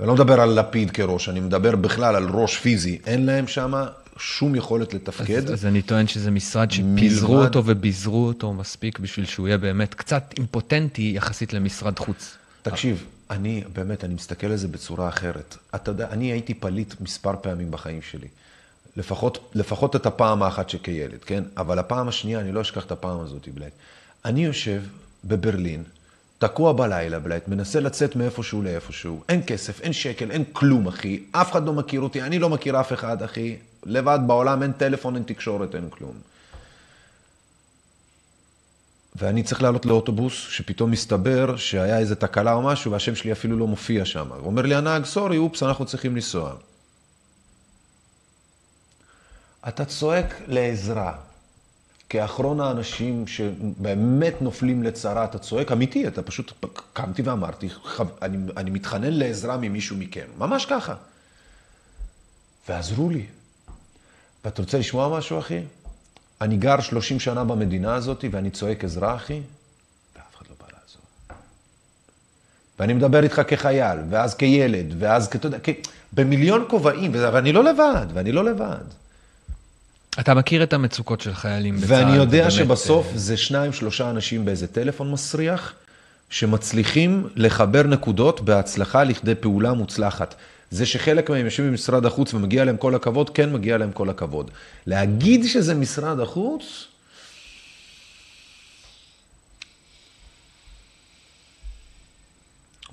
ואני 0.00 0.08
לא 0.08 0.14
מדבר 0.14 0.40
על 0.40 0.58
לפיד 0.60 0.90
כראש, 0.90 1.28
אני 1.28 1.40
מדבר 1.40 1.76
בכלל 1.76 2.16
על 2.16 2.28
ראש 2.30 2.56
פיזי. 2.58 2.98
אין 3.06 3.26
להם 3.26 3.46
שם 3.46 3.72
שום 4.18 4.54
יכולת 4.54 4.94
לתפקד. 4.94 5.36
אז, 5.46 5.52
אז 5.52 5.66
אני 5.66 5.82
טוען 5.82 6.06
שזה 6.06 6.30
משרד 6.30 6.70
שפיזרו 6.70 7.34
מלבד- 7.34 7.46
אותו 7.46 7.62
וביזרו 7.66 8.26
אותו 8.26 8.52
מספיק 8.52 8.98
בשביל 8.98 9.26
שהוא 9.26 9.48
יהיה 9.48 9.58
באמת 9.58 9.94
קצת 9.94 10.34
אימפוטנטי 10.38 11.12
יחסית 11.16 11.52
למשרד 11.52 11.98
חוץ. 11.98 12.36
תקשיב, 12.62 13.04
אני, 13.30 13.64
באמת, 13.72 14.04
אני 14.04 14.14
מסתכל 14.14 14.46
על 14.46 14.56
זה 14.56 14.68
בצורה 14.68 15.08
אחרת. 15.08 15.56
אתה 15.74 15.90
יודע, 15.90 16.06
אני 16.10 16.32
הייתי 16.32 16.54
פליט 16.54 16.94
מספר 17.00 17.34
פעמים 17.40 17.70
בחיים 17.70 18.02
שלי. 18.10 18.28
לפחות, 18.96 19.50
לפחות 19.54 19.96
את 19.96 20.06
הפעם 20.06 20.42
האחת 20.42 20.70
שכילד, 20.70 21.18
כן? 21.26 21.44
אבל 21.56 21.78
הפעם 21.78 22.08
השנייה, 22.08 22.40
אני 22.40 22.52
לא 22.52 22.60
אשכח 22.60 22.84
את 22.84 22.92
הפעם 22.92 23.20
הזאת, 23.20 23.48
блядь. 23.54 23.72
אני 24.24 24.44
יושב 24.44 24.82
בברלין, 25.24 25.82
תקוע 26.38 26.72
בלילה, 26.72 27.18
блядь, 27.18 27.48
מנסה 27.48 27.80
לצאת 27.80 28.16
מאיפשהו 28.16 28.62
לאיפשהו. 28.62 29.22
אין 29.28 29.42
כסף, 29.46 29.80
אין 29.80 29.92
שקל, 29.92 30.30
אין 30.30 30.44
כלום, 30.52 30.86
אחי. 30.86 31.22
אף 31.32 31.52
אחד 31.52 31.66
לא 31.66 31.72
מכיר 31.72 32.00
אותי, 32.00 32.22
אני 32.22 32.38
לא 32.38 32.48
מכיר 32.48 32.80
אף 32.80 32.92
אחד, 32.92 33.22
אחי. 33.22 33.56
לבד 33.84 34.18
בעולם, 34.26 34.62
אין 34.62 34.72
טלפון, 34.72 35.14
אין 35.14 35.22
תקשורת, 35.22 35.74
אין 35.74 35.88
כלום. 35.90 36.14
ואני 39.16 39.42
צריך 39.42 39.62
לעלות 39.62 39.86
לאוטובוס, 39.86 40.32
שפתאום 40.32 40.90
מסתבר 40.90 41.56
שהיה 41.56 41.98
איזו 41.98 42.14
תקלה 42.14 42.52
או 42.52 42.62
משהו, 42.62 42.92
והשם 42.92 43.14
שלי 43.14 43.32
אפילו 43.32 43.56
לא 43.56 43.66
מופיע 43.66 44.04
שם. 44.04 44.28
הוא 44.32 44.46
אומר 44.46 44.62
לי, 44.62 44.74
הנהג, 44.74 45.04
סורי, 45.04 45.38
אופס, 45.38 45.62
אנחנו 45.62 45.86
צריכים 45.86 46.14
לנסוע. 46.14 46.54
אתה 49.68 49.84
צועק 49.84 50.40
לעזרה. 50.46 51.12
כאחרון 52.08 52.60
האנשים 52.60 53.26
שבאמת 53.26 54.42
נופלים 54.42 54.82
לצרה, 54.82 55.24
אתה 55.24 55.38
צועק 55.38 55.72
אמיתי, 55.72 56.08
אתה 56.08 56.22
פשוט 56.22 56.52
קמתי 56.92 57.22
ואמרתי, 57.22 57.68
"חב- 57.70 58.08
אני, 58.22 58.36
אני 58.56 58.70
מתחנן 58.70 59.12
לעזרה 59.12 59.56
ממישהו 59.56 59.96
מכם, 59.96 60.26
ממש 60.38 60.66
ככה. 60.66 60.94
ועזרו 62.68 63.10
לי. 63.10 63.26
ואתה 64.44 64.62
רוצה 64.62 64.78
לשמוע 64.78 65.18
משהו, 65.18 65.38
אחי? 65.38 65.60
אני 66.40 66.56
גר 66.56 66.80
30 66.80 67.20
שנה 67.20 67.44
במדינה 67.44 67.94
הזאת 67.94 68.24
ואני 68.30 68.50
צועק 68.50 68.84
עזרה, 68.84 69.14
אחי, 69.16 69.40
ואף 70.16 70.36
אחד 70.36 70.44
לא 70.50 70.54
בא 70.60 70.66
לעזור. 70.72 71.02
ואני 72.78 72.92
מדבר 72.94 73.22
איתך 73.22 73.42
כחייל, 73.48 73.98
ואז 74.10 74.34
כילד, 74.34 74.94
ואז, 74.98 75.26
אתה 75.26 75.46
יודע, 75.46 75.58
כ... 75.62 75.68
במיליון 76.12 76.64
כובעים, 76.68 77.10
ואני 77.14 77.52
לא 77.52 77.64
לבד, 77.64 78.06
ואני 78.14 78.32
לא 78.32 78.44
לבד. 78.44 78.84
אתה 80.20 80.34
מכיר 80.34 80.62
את 80.62 80.72
המצוקות 80.72 81.20
של 81.20 81.34
חיילים 81.34 81.76
בצה"ל. 81.76 81.92
ואני 82.04 82.16
יודע 82.16 82.36
ובאמת, 82.38 82.52
שבסוף 82.52 83.06
אה, 83.12 83.18
זה 83.18 83.36
שניים, 83.36 83.72
שלושה 83.72 84.10
אנשים 84.10 84.44
באיזה 84.44 84.66
טלפון 84.66 85.10
מסריח, 85.12 85.72
שמצליחים 86.30 87.28
לחבר 87.36 87.82
נקודות 87.82 88.40
בהצלחה 88.40 89.04
לכדי 89.04 89.34
פעולה 89.34 89.72
מוצלחת. 89.72 90.34
זה 90.70 90.86
שחלק 90.86 91.30
מהם 91.30 91.44
יושבים 91.44 91.70
במשרד 91.70 92.06
החוץ 92.06 92.34
ומגיע 92.34 92.64
להם 92.64 92.76
כל 92.76 92.94
הכבוד, 92.94 93.30
כן 93.30 93.52
מגיע 93.52 93.78
להם 93.78 93.92
כל 93.92 94.10
הכבוד. 94.10 94.50
להגיד 94.86 95.44
שזה 95.46 95.74
משרד 95.74 96.20
החוץ, 96.20 96.84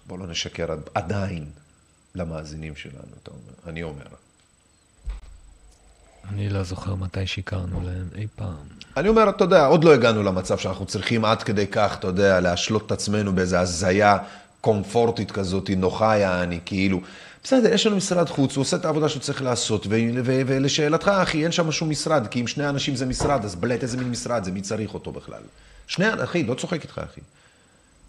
בוא 0.08 0.20
לא 0.20 0.28
נשקר 0.28 0.72
עד- 0.72 0.90
עדיין 0.94 1.46
למאזינים 2.16 2.76
שלנו, 2.76 2.98
אתה 3.24 3.32
אומר, 3.32 3.54
אני 3.68 3.84
אומר. 3.84 4.06
אני 6.30 6.50
לא 6.50 6.64
זוכר 6.64 6.96
מתי 6.96 7.28
שיקרנו 7.28 7.82
להם 7.86 8.08
אי 8.16 8.28
פעם. 8.36 8.54
אני 8.98 9.10
אומר, 9.10 9.30
אתה 9.30 9.44
יודע, 9.44 9.66
עוד 9.66 9.84
לא 9.84 9.94
הגענו 9.94 10.24
למצב 10.24 10.58
שאנחנו 10.58 10.86
צריכים 10.86 11.26
עד 11.26 11.44
כדי 11.44 11.68
כך, 11.68 11.96
אתה 12.00 12.08
יודע, 12.08 12.40
להשלות 12.40 12.86
את 12.86 12.92
עצמנו 12.92 13.36
באיזו 13.36 13.58
הזיה 13.58 14.18
קומפורטית 14.62 15.32
כזאת, 15.32 15.70
נוחה 15.78 16.18
יעני, 16.18 16.60
כאילו. 16.66 17.00
בסדר, 17.44 17.74
יש 17.74 17.88
לנו 17.88 17.96
משרד 17.96 18.30
חוץ, 18.30 18.56
הוא 18.56 18.62
עושה 18.62 18.78
את 18.78 18.86
העבודה 18.86 19.10
שהוא 19.10 19.22
צריך 19.22 19.42
לעשות, 19.42 19.88
ולשאלתך, 19.90 21.08
אחי, 21.08 21.44
אין 21.44 21.52
שם 21.52 21.72
שום 21.72 21.90
משרד, 21.90 22.28
כי 22.28 22.42
אם 22.42 22.48
שני 22.48 22.70
אנשים 22.70 22.96
זה 22.96 23.06
משרד, 23.06 23.46
אז 23.46 23.56
בלט, 23.56 23.84
איזה 23.84 23.98
מין 23.98 24.10
משרד 24.10 24.44
זה, 24.44 24.52
מי 24.52 24.62
צריך 24.62 24.94
אותו 24.94 25.12
בכלל? 25.12 25.42
שני, 25.88 26.06
אחי, 26.24 26.44
לא 26.44 26.54
צוחק 26.54 26.84
איתך, 26.84 27.02
אחי. 27.12 27.22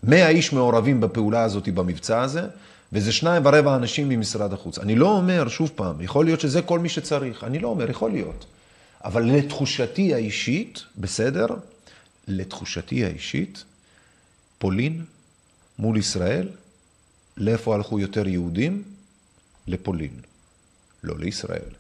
מאה 0.03 0.29
איש 0.29 0.53
מעורבים 0.53 1.01
בפעולה 1.01 1.43
הזאת, 1.43 1.69
במבצע 1.69 2.23
הזה, 2.23 2.43
וזה 2.95 3.13
שניים 3.13 3.47
ורבע 3.47 3.77
אנשים 3.77 4.09
ממשרד 4.09 4.53
החוץ. 4.53 4.79
אני 4.79 4.95
לא 4.95 5.11
אומר, 5.11 5.49
שוב 5.49 5.73
פעם, 5.75 6.01
יכול 6.01 6.25
להיות 6.25 6.41
שזה 6.41 6.63
כל 6.63 6.79
מי 6.79 6.89
שצריך, 6.89 7.45
אני 7.45 7.59
לא 7.59 7.69
אומר, 7.69 7.91
יכול 7.91 8.11
להיות. 8.11 8.47
אבל 9.05 9.23
לתחושתי 9.25 10.15
האישית, 10.15 10.83
בסדר? 10.97 11.47
לתחושתי 12.29 13.05
האישית, 13.05 13.65
פולין 14.59 15.05
מול 15.79 15.97
ישראל, 15.97 16.49
לאיפה 17.37 17.75
הלכו 17.75 18.01
יותר 18.01 18.29
יהודים? 18.29 18.83
לפולין, 19.67 20.21
לא 21.05 21.19
לישראל. 21.19 21.71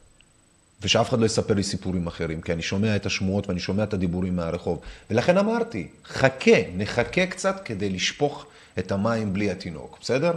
ושאף 0.82 1.08
אחד 1.08 1.20
לא 1.20 1.26
יספר 1.26 1.54
לי 1.54 1.62
סיפורים 1.62 2.06
אחרים, 2.06 2.40
כי 2.40 2.52
אני 2.52 2.62
שומע 2.62 2.96
את 2.96 3.06
השמועות 3.06 3.48
ואני 3.48 3.60
שומע 3.60 3.84
את 3.84 3.94
הדיבורים 3.94 4.36
מהרחוב. 4.36 4.80
ולכן 5.10 5.38
אמרתי, 5.38 5.88
חכה, 6.04 6.56
נחכה 6.76 7.26
קצת 7.26 7.62
כדי 7.64 7.90
לשפוך 7.90 8.46
את 8.78 8.92
המים 8.92 9.32
בלי 9.32 9.50
התינוק, 9.50 9.98
בסדר? 10.00 10.32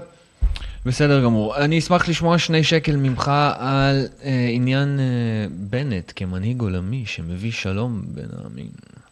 בסדר 0.86 1.24
גמור. 1.24 1.58
אני 1.58 1.80
אשמח 1.80 2.10
לשמוע 2.10 2.38
שני 2.38 2.64
שקל 2.64 2.96
ממך 2.96 3.32
על 3.58 4.08
אה, 4.24 4.50
עניין 4.52 5.00
אה, 5.00 5.06
בנט 5.50 6.12
כמנהיג 6.16 6.62
עולמי 6.62 7.04
שמביא 7.06 7.52
שלום 7.52 8.02
בין 8.08 8.28
העמים. 8.38 8.68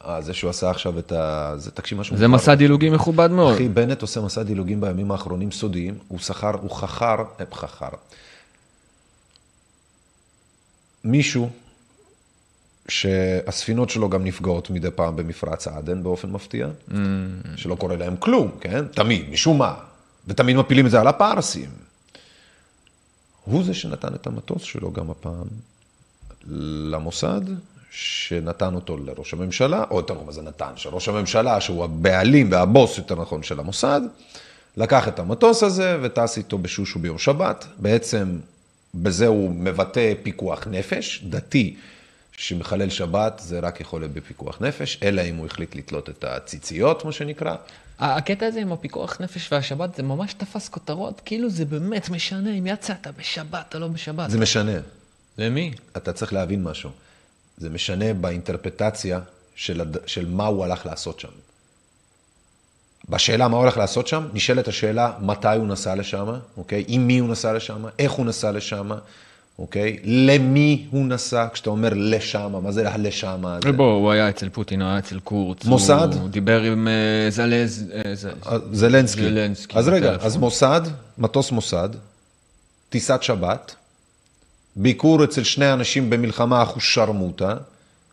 אה, 0.06 0.22
זה 0.22 0.34
שהוא 0.34 0.50
עשה 0.50 0.70
עכשיו 0.70 1.00
את 1.00 1.12
ה... 1.12 1.54
זה, 1.58 1.72
תקשיב 1.72 2.00
משהו... 2.00 2.18
זה. 2.18 2.28
מסע 2.28 2.56
דילוגי 2.56 2.90
מכובד 2.90 3.32
מאוד. 3.32 3.56
אחי, 3.56 3.70
בנט 3.70 4.02
עושה 4.02 4.22
מסע 4.22 4.44
דילוגים 4.44 4.82
בימים 4.82 5.12
האחרונים 5.12 5.52
סודיים, 5.52 5.98
הוא 6.08 6.20
שכר, 6.20 6.52
הוא 6.62 6.72
חכר, 6.72 7.16
אה, 7.40 7.46
חכר. 7.54 7.90
מישהו 11.04 11.50
שהספינות 12.88 13.90
שלו 13.90 14.10
גם 14.10 14.24
נפגעות 14.24 14.70
מדי 14.70 14.92
פעם 14.96 15.16
במפרץ 15.16 15.68
עדן 15.68 16.04
באופן 16.04 16.32
מפתיע, 16.32 16.68
שלא 17.56 17.76
קורה 17.76 17.96
להם 17.96 18.16
כלום, 18.20 18.52
כן? 18.62 18.86
תמיד, 18.88 19.30
משום 19.30 19.58
מה. 19.58 19.74
ותמיד 20.28 20.56
מפילים 20.56 20.86
את 20.86 20.92
זה 20.92 21.00
על 21.00 21.08
הפרסים. 21.08 21.70
הוא 23.46 23.64
זה 23.64 23.74
שנתן 23.74 24.16
את 24.16 24.28
המטוס 24.28 24.64
שלו 24.64 24.92
גם 24.92 25.12
הפעם 25.12 25.48
למוסד, 26.92 27.42
שנתן 27.92 28.76
אותו 28.76 28.98
לראש 28.98 29.34
הממשלה, 29.34 29.84
או 29.92 29.98
יותר 29.98 30.14
נכון, 30.14 30.26
מה 30.26 30.32
זה 30.32 30.42
נתן? 30.42 30.72
שראש 30.76 31.08
הממשלה, 31.08 31.62
שהוא 31.62 31.84
הבעלים 31.84 32.52
והבוס, 32.52 32.98
יותר 32.98 33.22
נכון, 33.22 33.44
של 33.44 33.60
המוסד, 33.60 34.02
לקח 34.78 35.08
את 35.08 35.20
המטוס 35.20 35.64
הזה 35.64 35.98
וטס 36.02 36.38
איתו 36.38 36.58
בשושו 36.58 37.00
ביום 37.00 37.18
שבת. 37.18 37.66
בעצם 37.78 38.38
בזה 38.96 39.28
הוא 39.28 39.52
מבטא 39.52 40.14
פיקוח 40.24 40.68
נפש, 40.68 41.24
דתי, 41.30 41.76
שמחלל 42.38 42.90
שבת 42.90 43.42
זה 43.44 43.60
רק 43.60 43.82
יכול 43.82 44.02
להיות 44.02 44.12
בפיקוח 44.12 44.62
נפש, 44.62 45.00
אלא 45.04 45.22
אם 45.22 45.36
הוא 45.36 45.46
החליט 45.46 45.76
לתלות 45.76 46.10
את 46.10 46.24
הציציות, 46.24 47.06
מה 47.06 47.12
שנקרא. 47.12 47.56
הקטע 48.00 48.46
הזה 48.46 48.60
עם 48.60 48.72
הפיקוח 48.72 49.22
נפש 49.22 49.52
והשבת, 49.52 49.96
זה 49.96 50.04
ממש 50.04 50.34
תפס 50.34 50.70
כותרות, 50.70 51.22
כאילו 51.26 51.50
זה 51.50 51.66
באמת 51.66 52.10
משנה 52.10 52.54
אם 52.58 52.68
יצאת 52.68 53.08
בשבת 53.18 53.76
או 53.76 53.80
לא 53.80 53.88
בשבת. 53.88 54.30
זה 54.30 54.40
משנה. 54.40 54.72
למי? 55.38 55.74
אתה 55.98 56.14
צריך 56.14 56.34
להבין 56.34 56.64
משהו. 56.64 56.90
זה 57.58 57.70
משנה 57.70 58.14
באינטרפטציה 58.14 59.20
של, 59.56 59.82
הד... 59.82 59.98
של 60.06 60.30
מה 60.30 60.46
הוא 60.46 60.64
הלך 60.64 60.86
לעשות 60.86 61.20
שם. 61.20 61.30
בשאלה 63.10 63.48
מה 63.48 63.58
הוא 63.58 63.64
הולך 63.64 63.78
לעשות 63.78 64.08
שם, 64.08 64.28
נשאלת 64.34 64.68
השאלה 64.68 65.14
מתי 65.22 65.48
הוא 65.58 65.68
נסע 65.68 65.96
לשם, 65.96 66.28
אוקיי? 66.58 66.84
עם 66.88 67.08
מי 67.08 67.18
הוא 67.18 67.30
נסע 67.30 67.54
לשם, 67.54 67.86
איך 68.00 68.12
הוא 68.12 68.26
נסע 68.26 68.52
לשם, 68.52 68.90
אוקיי? 69.60 69.98
למי 70.04 70.86
הוא 70.92 71.06
נסע, 71.06 71.48
כשאתה 71.54 71.70
אומר 71.70 71.90
לשם, 71.96 72.54
מה 72.64 72.72
זה 72.72 72.84
לשם? 72.98 73.44
זה... 73.64 73.72
בוא, 73.72 73.92
הוא 73.94 74.12
היה 74.12 74.30
אצל 74.30 74.50
פוטין, 74.50 74.82
הוא 74.82 74.90
היה 74.90 74.98
אצל 75.00 75.20
קורץ. 75.20 75.66
מוסד? 75.66 76.08
הוא 76.22 76.30
דיבר 76.30 76.62
עם 76.62 76.88
אה, 76.88 77.30
זלז... 77.32 77.86
אה, 77.94 78.16
ז- 78.16 78.28
זלנסקי. 78.72 79.22
זלנסקי 79.22 79.78
אז 79.78 79.88
רגע. 79.88 80.16
אז 80.22 80.38
מוסד, 80.38 80.82
מטוס 81.18 81.52
מוסד, 81.52 81.90
טיסת 82.90 83.24
שבת, 83.24 83.76
ביקור 84.76 85.24
אצל 85.24 85.44
שני 85.44 85.74
אנשים 85.74 86.10
במלחמה 86.10 86.64
אחושרמוטה, 86.64 87.56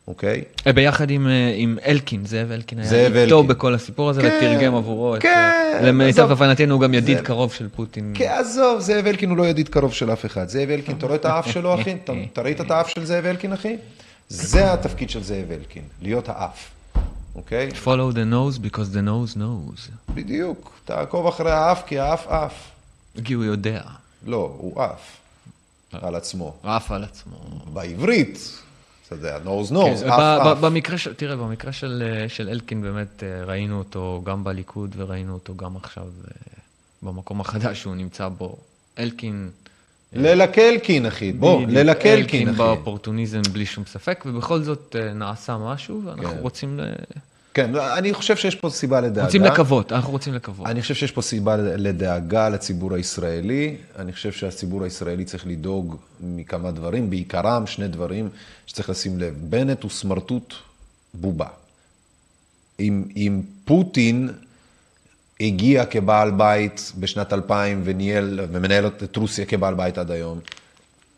אוקיי? 0.09 0.45
אה, 0.67 0.73
ביחד 0.73 1.11
עם, 1.11 1.27
אה, 1.29 1.55
עם 1.57 1.79
אלקין, 1.87 2.27
זאב 2.27 2.51
אלקין 2.51 2.79
היה 2.79 2.89
זאב 2.89 3.17
איתו 3.17 3.37
אלקין. 3.41 3.49
בכל 3.57 3.75
הסיפור 3.75 4.11
הזה, 4.11 4.23
כן, 4.23 4.37
ותרגם 4.53 4.75
עבורו 4.75 5.17
את... 5.17 5.23
כן, 5.23 5.51
אה, 5.75 5.83
למיטב. 5.83 6.31
הבנתנו 6.31 6.75
הוא 6.75 6.83
גם 6.83 6.95
ידיד 6.95 7.17
זה- 7.19 7.25
קרוב 7.25 7.53
של 7.53 7.69
פוטין. 7.69 8.13
כן, 8.17 8.33
עזוב, 8.41 8.81
זאב 8.81 9.07
אלקין 9.07 9.31
הוא 9.31 9.39
לא 9.39 9.47
ידיד 9.47 9.69
קרוב 9.69 9.93
של 9.93 10.13
אף 10.13 10.27
אחד. 10.27 10.49
זאב 10.49 10.71
אלקין, 10.71 10.97
אתה 10.99 11.07
רואה 11.07 11.17
את 11.17 11.25
האף 11.25 11.51
שלו, 11.53 11.81
אחי? 11.81 11.93
אתה- 12.33 12.43
ראית 12.43 12.61
את 12.61 12.71
האף 12.71 12.89
של 12.89 13.05
זאב 13.05 13.25
אלקין, 13.27 13.53
אחי? 13.53 13.77
זה 14.29 14.73
התפקיד 14.73 15.11
של 15.11 15.23
זאב 15.23 15.51
אלקין, 15.51 15.83
להיות 16.03 16.29
האף. 16.29 16.71
אוקיי? 17.35 17.69
follow 17.85 18.13
the 18.15 18.33
nose 18.33 18.59
because 18.59 18.95
the 18.95 19.07
nose 19.09 19.37
knows. 19.37 19.91
בדיוק. 20.15 20.73
תעקוב 20.85 21.27
אחרי 21.27 21.51
האף, 21.53 21.83
כי 21.87 21.99
האף 21.99 22.27
עף. 22.29 22.55
כי 23.25 23.33
הוא 23.35 23.45
יודע. 23.45 23.81
לא, 24.27 24.55
הוא 24.59 24.83
עף. 24.83 25.17
על 25.93 26.15
עצמו. 26.15 26.55
עף 26.63 26.91
על 26.93 27.05
עצמו. 27.05 27.37
בעברית, 27.73 28.62
אתה 29.07 29.15
יודע, 29.15 29.39
ב- 29.39 29.49
עף 30.07 30.47
ב- 30.47 30.47
עף. 30.47 30.59
במקרה 30.59 30.99
של, 30.99 31.15
תראה, 31.15 31.37
במקרה 31.37 31.73
של, 31.73 32.03
אה, 32.07 32.29
של 32.29 32.49
אלקין 32.49 32.83
באמת 32.83 33.23
אה, 33.23 33.45
ראינו 33.45 33.79
אותו 33.79 34.23
גם 34.25 34.45
בליכוד 34.45 34.95
וראינו 34.97 35.35
אותו 35.35 35.57
גם 35.57 35.77
עכשיו 35.77 36.05
אה, 36.05 36.33
במקום 37.03 37.41
החדש 37.41 37.81
שהוא 37.81 37.95
נמצא 37.95 38.29
בו. 38.29 38.57
אלקין... 38.99 39.51
ללקלקין, 40.13 41.07
אחי. 41.07 41.33
בוא, 41.33 41.63
ללקלקין, 41.69 42.13
אלקין 42.19 42.49
אחי. 42.49 42.59
באופורטוניזם 42.59 43.43
בלי 43.53 43.67
שום 43.67 43.85
ספק, 43.87 44.25
ובכל 44.27 44.63
זאת 44.63 44.97
נעשה 45.15 45.57
משהו, 45.59 46.03
ואנחנו 46.05 46.31
כן. 46.31 46.39
רוצים, 46.39 46.81
ל... 46.81 46.83
כן, 47.55 47.77
אני 47.77 48.15
חושב 48.15 48.37
שיש 48.37 48.55
פה 48.55 48.71
סיבה 48.71 49.01
לדאגה. 49.01 49.25
רוצים 49.25 49.43
לקוות, 49.43 49.93
אנחנו 49.93 50.13
רוצים 50.13 50.35
לקוות. 50.35 50.67
אני 50.67 50.83
חושב 50.83 50.95
שיש 50.95 51.11
פה 51.11 51.23
סיבה 51.23 51.57
לדאגה 51.57 52.49
לציבור 52.49 52.95
הישראלי. 52.95 53.77
אני 53.99 54.13
חושב 54.13 54.33
שהציבור 54.33 54.85
הישראלי 54.85 55.25
צריך 55.25 55.47
לדאוג 55.47 55.97
מכמה 56.21 56.71
דברים, 56.71 57.11
בעיקרם 57.11 57.67
שני 57.67 57.89
דברים 57.89 58.29
שצריך 58.67 58.91
לשים 58.91 59.19
לב. 59.19 59.35
בנט 59.41 59.83
הוא 59.83 59.91
סמרטוט 59.91 60.55
בובה. 61.15 61.47
אם, 62.81 63.05
אם 63.17 63.41
פוטין 63.65 64.31
הגיע 65.41 65.85
כבעל 65.85 66.31
בית 66.31 66.93
בשנת 67.01 67.33
2000 67.33 67.83
וניהל 67.85 68.41
ומנהל 68.53 68.87
את 68.87 69.17
רוסיה 69.17 69.45
כבעל 69.45 69.75
בית 69.75 69.99
עד 69.99 70.11
היום, 70.11 70.41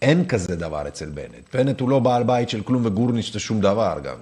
אין 0.02 0.24
כזה 0.28 0.56
דבר 0.56 0.89
אצל 0.89 1.06
בנט. 1.06 1.55
בנט 1.55 1.81
הוא 1.81 1.89
לא 1.89 1.98
בעל 1.98 2.23
בית 2.23 2.51
של 2.51 2.62
כלום 2.62 2.86
וגורניץ' 2.86 3.32
זה 3.32 3.40
שום 3.40 3.61
דבר 3.61 3.98
גם. 4.05 4.16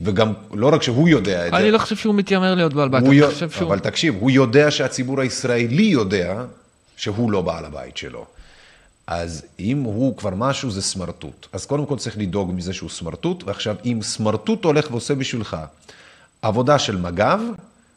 וגם, 0.00 0.32
לא 0.54 0.74
רק 0.74 0.82
שהוא 0.82 1.08
יודע 1.08 1.46
את 1.46 1.52
זה. 1.52 1.58
אני 1.58 1.70
לא 1.70 1.78
חושב 1.78 1.96
שהוא 1.96 2.14
מתיימר 2.14 2.54
להיות 2.54 2.74
בעל 2.74 2.88
בית, 2.88 3.04
אני 3.04 3.14
יודע- 3.14 3.32
חושב 3.34 3.50
שהוא... 3.50 3.68
אבל 3.68 3.78
תקשיב, 3.78 4.14
הוא 4.20 4.30
יודע 4.30 4.70
שהציבור 4.70 5.20
הישראלי 5.20 5.82
יודע 5.82 6.44
שהוא 6.96 7.30
לא 7.30 7.42
בעל 7.42 7.64
הבית 7.64 7.96
שלו. 7.96 8.24
אז 9.06 9.42
אם 9.60 9.78
הוא 9.82 10.16
כבר 10.16 10.30
משהו, 10.30 10.70
זה 10.70 10.82
סמרטוט. 10.82 11.46
אז 11.52 11.66
קודם 11.66 11.86
כל 11.86 11.96
צריך 11.96 12.18
לדאוג 12.18 12.52
מזה 12.54 12.72
שהוא 12.72 12.90
סמרטוט, 12.90 13.44
ועכשיו, 13.46 13.76
אם 13.84 13.98
סמרטוט 14.02 14.64
הולך 14.64 14.90
ועושה 14.90 15.14
בשבילך 15.14 15.56
עבודה 16.42 16.78
של 16.78 16.96
מג"ב, 16.96 17.38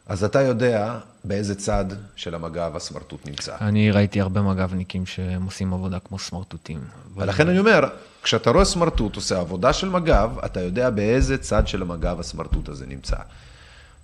אז 0.08 0.24
אתה 0.24 0.42
יודע 0.42 0.98
באיזה 1.24 1.56
צד 1.56 1.86
של 2.16 2.36
המג"ב 2.36 2.76
הסמרטוט 2.76 3.28
נמצא. 3.28 3.56
אני 3.62 3.92
ראיתי 3.92 4.22
הרבה 4.22 4.42
מג"בניקים 4.42 5.06
שהם 5.06 5.44
עושים 5.44 5.74
עבודה 5.74 6.00
כמו 6.00 6.20
סמרטוטים. 6.20 6.80
ולכן 7.16 7.50
אני 7.50 7.60
אומר, 7.60 7.80
כשאתה 8.24 8.50
רואה 8.50 8.66
סמרטוט 8.66 9.16
עושה 9.16 9.40
עבודה 9.40 9.74
של 9.74 9.90
מג"ב, 9.90 10.30
אתה 10.46 10.62
יודע 10.62 10.90
באיזה 10.90 11.38
צד 11.38 11.68
של 11.68 11.82
המג"ב 11.82 12.20
הסמרטוט 12.20 12.70
הזה 12.70 12.86
נמצא. 12.88 13.16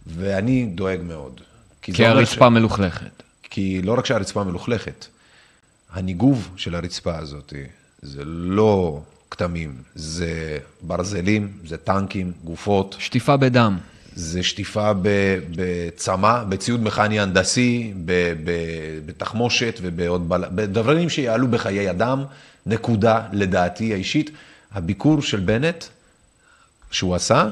ואני 0.08 0.66
דואג 0.66 1.00
מאוד. 1.04 1.42
כי 1.82 1.92
זה 1.92 2.04
אומר 2.04 2.18
הרצפה 2.18 2.50
מלוכלכת. 2.50 3.24
כי 3.44 3.82
לא 3.82 3.94
רק 3.98 4.06
שהרצפה 4.06 4.44
מלוכלכת, 4.44 5.06
הניגוב 5.92 6.50
של 6.56 6.76
הרצפה 6.76 7.18
הזאת 7.18 7.54
זה 8.02 8.22
לא 8.26 9.02
כתמים, 9.32 9.76
זה 9.96 10.58
ברזלים, 10.82 11.52
זה 11.66 11.78
טנקים, 11.78 12.32
גופות, 12.44 12.96
שטיפה 13.00 13.38
בדם. 13.38 13.78
זה 14.16 14.44
שטיפה 14.44 14.92
בצמא, 15.56 16.44
בציוד 16.50 16.84
מכני 16.84 17.20
הנדסי, 17.20 17.94
בתחמושת 19.06 19.80
ובעוד 19.82 20.30
בל... 20.30 20.44
בדברים 20.52 21.10
שיעלו 21.10 21.48
בחיי 21.48 21.90
אדם, 21.90 22.24
נקודה, 22.66 23.28
לדעתי 23.32 23.94
האישית. 23.94 24.32
הביקור 24.72 25.22
של 25.22 25.40
בנט, 25.40 25.86
שהוא 26.92 27.16
עשה, 27.16 27.50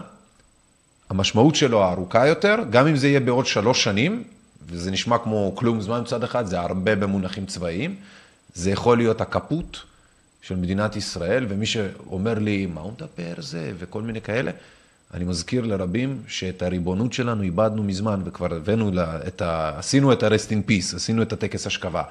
המשמעות 1.10 1.56
שלו 1.56 1.84
הארוכה 1.84 2.28
יותר, 2.28 2.56
גם 2.70 2.88
אם 2.88 2.96
זה 2.96 3.08
יהיה 3.08 3.20
בעוד 3.20 3.46
שלוש 3.46 3.84
שנים, 3.84 4.24
וזה 4.68 4.92
נשמע 4.92 5.18
כמו 5.18 5.56
כלום 5.56 5.82
זמן 5.82 6.02
מצד 6.02 6.24
אחד, 6.24 6.46
זה 6.46 6.60
הרבה 6.60 6.96
במונחים 6.96 7.46
צבאיים, 7.46 7.96
זה 8.54 8.72
יכול 8.72 8.98
להיות 8.98 9.22
הקפוט 9.22 9.78
של 10.42 10.56
מדינת 10.56 10.96
ישראל, 10.96 11.46
ומי 11.50 11.66
שאומר 11.66 12.34
לי, 12.34 12.66
מה 12.66 12.82
הוא 12.82 12.92
מדבר 12.92 13.34
זה, 13.38 13.72
וכל 13.80 14.02
מיני 14.02 14.22
כאלה, 14.22 14.52
אני 15.14 15.24
מזכיר 15.24 15.66
לרבים 15.66 16.22
שאת 16.28 16.62
הריבונות 16.62 17.14
שלנו 17.14 17.44
איבדנו 17.44 17.84
מזמן, 17.84 18.22
וכבר 18.26 18.56
הבאנו, 18.56 18.92
לה, 18.92 19.18
את 19.28 19.42
ה... 19.42 19.74
עשינו 19.78 20.14
את 20.14 20.24
ה-rest 20.24 20.50
in 20.50 20.70
peace, 20.70 20.96
עשינו 20.96 21.22
את 21.22 21.34
הטקס 21.34 21.68
השכבה. 21.68 22.04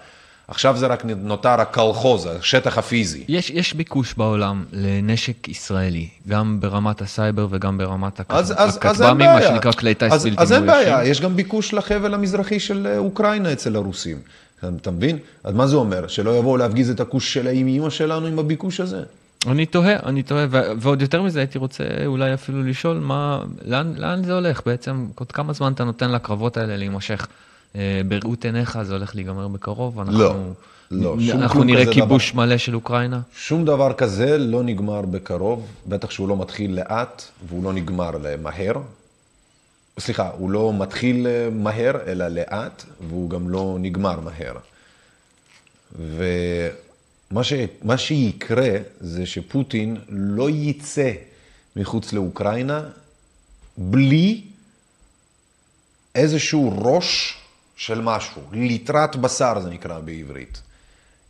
עכשיו 0.48 0.76
זה 0.76 0.86
רק 0.86 1.04
נותר 1.04 1.48
הקלחוז, 1.60 2.26
השטח 2.38 2.78
הפיזי. 2.78 3.24
יש, 3.28 3.50
יש 3.50 3.74
ביקוש 3.74 4.14
בעולם 4.14 4.64
לנשק 4.72 5.48
ישראלי, 5.48 6.08
גם 6.28 6.60
ברמת 6.60 7.02
הסייבר 7.02 7.46
וגם 7.50 7.78
ברמת 7.78 8.20
הכ- 8.20 8.24
אז, 8.28 8.52
אז, 8.56 8.56
אז 8.58 9.02
אין 9.02 9.10
הכטב"מים. 9.10 9.30
מה 9.30 9.42
שנקרא 9.42 9.72
כלי 9.72 9.94
טיס 9.94 10.12
אז, 10.12 10.24
בלתי 10.24 10.42
אז 10.42 10.52
אין 10.52 10.66
מאוישים. 10.66 10.84
בעיה, 10.92 11.04
יש 11.04 11.20
גם 11.20 11.36
ביקוש 11.36 11.74
לחבל 11.74 12.14
המזרחי 12.14 12.60
של 12.60 12.86
אה, 12.86 12.98
אוקראינה 12.98 13.52
אצל 13.52 13.76
הרוסים. 13.76 14.16
אתה, 14.76 14.90
מבין? 14.90 15.18
אז 15.44 15.54
מה 15.54 15.66
זה 15.66 15.76
אומר? 15.76 16.06
שלא 16.08 16.38
יבואו 16.38 16.56
להפגיז 16.56 16.90
את 16.90 17.00
הכוש 17.00 17.34
של 17.34 17.46
האם 17.46 17.66
אימא 17.66 17.90
שלנו 17.90 18.26
עם 18.26 18.38
הביקוש 18.38 18.80
הזה? 18.80 19.02
אני 19.46 19.66
תוהה, 19.66 19.96
אני 20.06 20.22
תוהה, 20.22 20.46
ו- 20.50 20.60
ועוד 20.78 21.02
יותר 21.02 21.22
מזה 21.22 21.38
הייתי 21.38 21.58
רוצה 21.58 21.84
אולי 22.06 22.34
אפילו 22.34 22.62
לשאול, 22.62 22.96
מה, 22.98 23.40
לאן, 23.64 23.92
לאן 23.96 24.24
זה 24.24 24.32
הולך 24.34 24.60
בעצם? 24.66 25.06
עוד 25.14 25.32
כמה 25.32 25.52
זמן 25.52 25.72
אתה 25.72 25.84
נותן 25.84 26.12
לקרבות 26.12 26.56
האלה 26.56 26.76
להימשך? 26.76 27.26
אה, 27.76 28.00
בראות 28.08 28.44
עיניך 28.44 28.78
זה 28.82 28.92
הולך 28.92 29.14
להיגמר 29.14 29.48
בקרוב? 29.48 30.00
אנחנו, 30.00 30.18
לא, 30.18 30.34
לא, 30.90 31.16
שום 31.20 31.42
אנחנו 31.42 31.64
נראה 31.64 31.92
כיבוש 31.92 32.34
מלא 32.34 32.56
של 32.56 32.74
אוקראינה? 32.74 33.20
שום 33.36 33.64
דבר 33.64 33.92
כזה 33.92 34.38
לא 34.38 34.62
נגמר 34.62 35.00
בקרוב, 35.00 35.66
בטח 35.86 36.10
שהוא 36.10 36.28
לא 36.28 36.36
מתחיל 36.36 36.74
לאט 36.74 37.22
והוא 37.48 37.64
לא 37.64 37.72
נגמר 37.72 38.10
מהר. 38.42 38.74
סליחה, 39.98 40.30
הוא 40.38 40.50
לא 40.50 40.72
מתחיל 40.78 41.26
מהר, 41.52 41.96
אלא 42.06 42.28
לאט, 42.28 42.84
והוא 43.08 43.30
גם 43.30 43.48
לא 43.48 43.76
נגמר 43.80 44.20
מהר. 44.20 44.54
ומה 45.98 47.44
ש... 47.44 47.52
מה 47.82 47.98
שיקרה 47.98 48.70
זה 49.00 49.26
שפוטין 49.26 49.96
לא 50.08 50.50
יצא 50.50 51.12
מחוץ 51.76 52.12
לאוקראינה 52.12 52.82
בלי 53.78 54.42
איזשהו 56.14 56.74
ראש 56.84 57.38
של 57.76 58.00
משהו, 58.00 58.42
ליטרת 58.52 59.16
בשר 59.16 59.60
זה 59.60 59.70
נקרא 59.70 59.98
בעברית. 59.98 60.60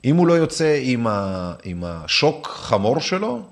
אם 0.05 0.17
הוא 0.17 0.27
לא 0.27 0.33
יוצא 0.33 0.79
עם, 0.83 1.07
ה... 1.07 1.53
עם 1.65 1.85
השוק 1.85 2.47
חמור 2.47 3.01
שלו, 3.01 3.43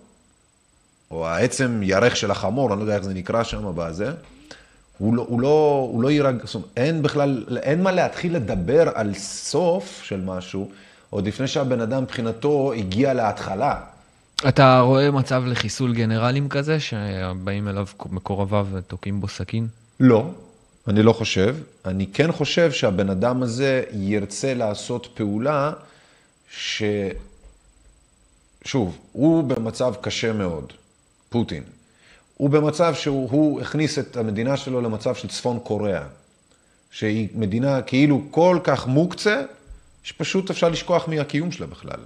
או 1.10 1.26
העצם 1.26 1.80
ירך 1.82 2.16
של 2.16 2.30
החמור, 2.30 2.72
אני 2.72 2.78
לא 2.78 2.84
יודע 2.84 2.96
איך 2.96 3.04
זה 3.04 3.14
נקרא 3.14 3.42
שם 3.42 3.72
בזה, 3.74 4.12
הוא 4.98 5.14
לא, 5.14 5.26
הוא 5.28 5.40
לא, 5.40 5.88
הוא 5.92 6.02
לא 6.02 6.10
יירג... 6.10 6.36
זאת 6.44 6.54
אומרת, 6.54 6.68
אין 6.76 7.02
בכלל, 7.02 7.58
אין 7.62 7.82
מה 7.82 7.92
להתחיל 7.92 8.36
לדבר 8.36 8.88
על 8.94 9.14
סוף 9.14 10.00
של 10.02 10.20
משהו, 10.20 10.70
עוד 11.10 11.26
לפני 11.26 11.46
שהבן 11.46 11.80
אדם 11.80 12.02
מבחינתו 12.02 12.72
הגיע 12.72 13.14
להתחלה. 13.14 13.80
אתה 14.48 14.80
רואה 14.80 15.10
מצב 15.10 15.42
לחיסול 15.46 15.94
גנרלים 15.94 16.48
כזה, 16.48 16.80
שבאים 16.80 17.68
אליו 17.68 17.86
מקורביו 18.10 18.66
ותוקעים 18.72 19.20
בו 19.20 19.28
סכין? 19.28 19.66
לא, 20.00 20.30
אני 20.88 21.02
לא 21.02 21.12
חושב. 21.12 21.56
אני 21.84 22.06
כן 22.06 22.32
חושב 22.32 22.72
שהבן 22.72 23.10
אדם 23.10 23.42
הזה 23.42 23.82
ירצה 23.92 24.54
לעשות 24.54 25.08
פעולה 25.14 25.72
ש... 26.50 26.82
שוב, 28.64 28.98
הוא 29.12 29.44
במצב 29.44 29.94
קשה 30.00 30.32
מאוד, 30.32 30.72
פוטין. 31.28 31.62
הוא 32.36 32.50
במצב 32.50 32.94
שהוא 32.94 33.30
הוא 33.30 33.60
הכניס 33.60 33.98
את 33.98 34.16
המדינה 34.16 34.56
שלו 34.56 34.80
למצב 34.80 35.14
של 35.14 35.28
צפון 35.28 35.58
קוריאה, 35.58 36.02
שהיא 36.90 37.28
מדינה 37.34 37.82
כאילו 37.82 38.22
כל 38.30 38.58
כך 38.64 38.86
מוקצה, 38.86 39.42
שפשוט 40.02 40.50
אפשר 40.50 40.68
לשכוח 40.68 41.08
מהקיום 41.08 41.52
שלה 41.52 41.66
בכלל. 41.66 42.00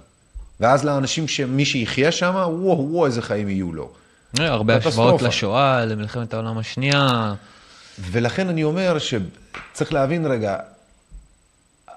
ואז 0.59 0.85
לאנשים, 0.85 1.27
שמי 1.27 1.65
שיחיה 1.65 2.11
שם, 2.11 2.33
וואו, 2.35 2.87
וואו, 2.91 3.05
איזה 3.05 3.21
חיים 3.21 3.49
יהיו 3.49 3.73
לו. 3.73 3.89
אה, 4.39 4.47
הרבה. 4.47 4.75
השוואות 4.75 5.21
לשואה, 5.21 5.85
למלחמת 5.85 6.33
העולם 6.33 6.57
השנייה. 6.57 7.33
ולכן 8.01 8.49
אני 8.49 8.63
אומר 8.63 8.97
שצריך 8.99 9.93
להבין 9.93 10.25
רגע, 10.25 10.57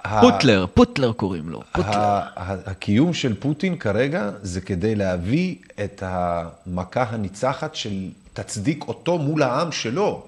ה- 0.05 0.21
פוטלר, 0.21 0.67
פוטלר 0.75 1.13
קוראים 1.13 1.49
לו. 1.49 1.63
ה- 1.75 1.81
ה- 1.81 2.71
הקיום 2.71 3.15
של 3.15 3.41
פוטין 3.41 3.77
כרגע 3.77 4.31
זה 4.43 4.61
כדי 4.61 4.95
להביא 4.95 5.55
את 5.85 6.03
המכה 6.07 7.03
הניצחת 7.03 7.75
של 7.75 7.93
תצדיק 8.33 8.85
אותו 8.89 9.19
מול 9.19 9.43
העם 9.43 9.73
שלו. 9.73 10.23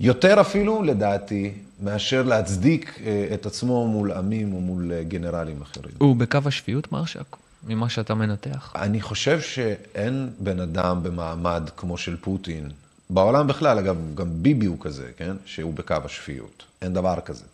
יותר 0.00 0.40
אפילו, 0.40 0.82
לדעתי, 0.82 1.52
מאשר 1.82 2.22
להצדיק 2.22 2.98
אה, 3.06 3.26
את 3.34 3.46
עצמו 3.46 3.86
מול 3.88 4.12
עמים 4.12 4.52
או 4.54 4.60
מול 4.60 4.92
אה, 4.92 5.02
גנרלים 5.02 5.62
אחרים. 5.62 5.94
הוא 5.98 6.16
בקו 6.16 6.38
השפיות, 6.46 6.92
מרשק? 6.92 7.36
ממה 7.66 7.88
שאתה 7.88 8.14
מנתח? 8.14 8.72
אני 8.76 9.00
חושב 9.00 9.40
שאין 9.40 10.30
בן 10.38 10.60
אדם 10.60 11.02
במעמד 11.02 11.70
כמו 11.76 11.98
של 11.98 12.16
פוטין, 12.16 12.70
בעולם 13.10 13.46
בכלל, 13.46 13.78
אגב, 13.78 13.96
גם 14.14 14.42
ביבי 14.42 14.66
הוא 14.66 14.76
כזה, 14.80 15.10
כן? 15.16 15.36
שהוא 15.44 15.74
בקו 15.74 15.96
השפיות. 16.04 16.62
אין 16.82 16.94
דבר 16.94 17.20
כזה. 17.24 17.44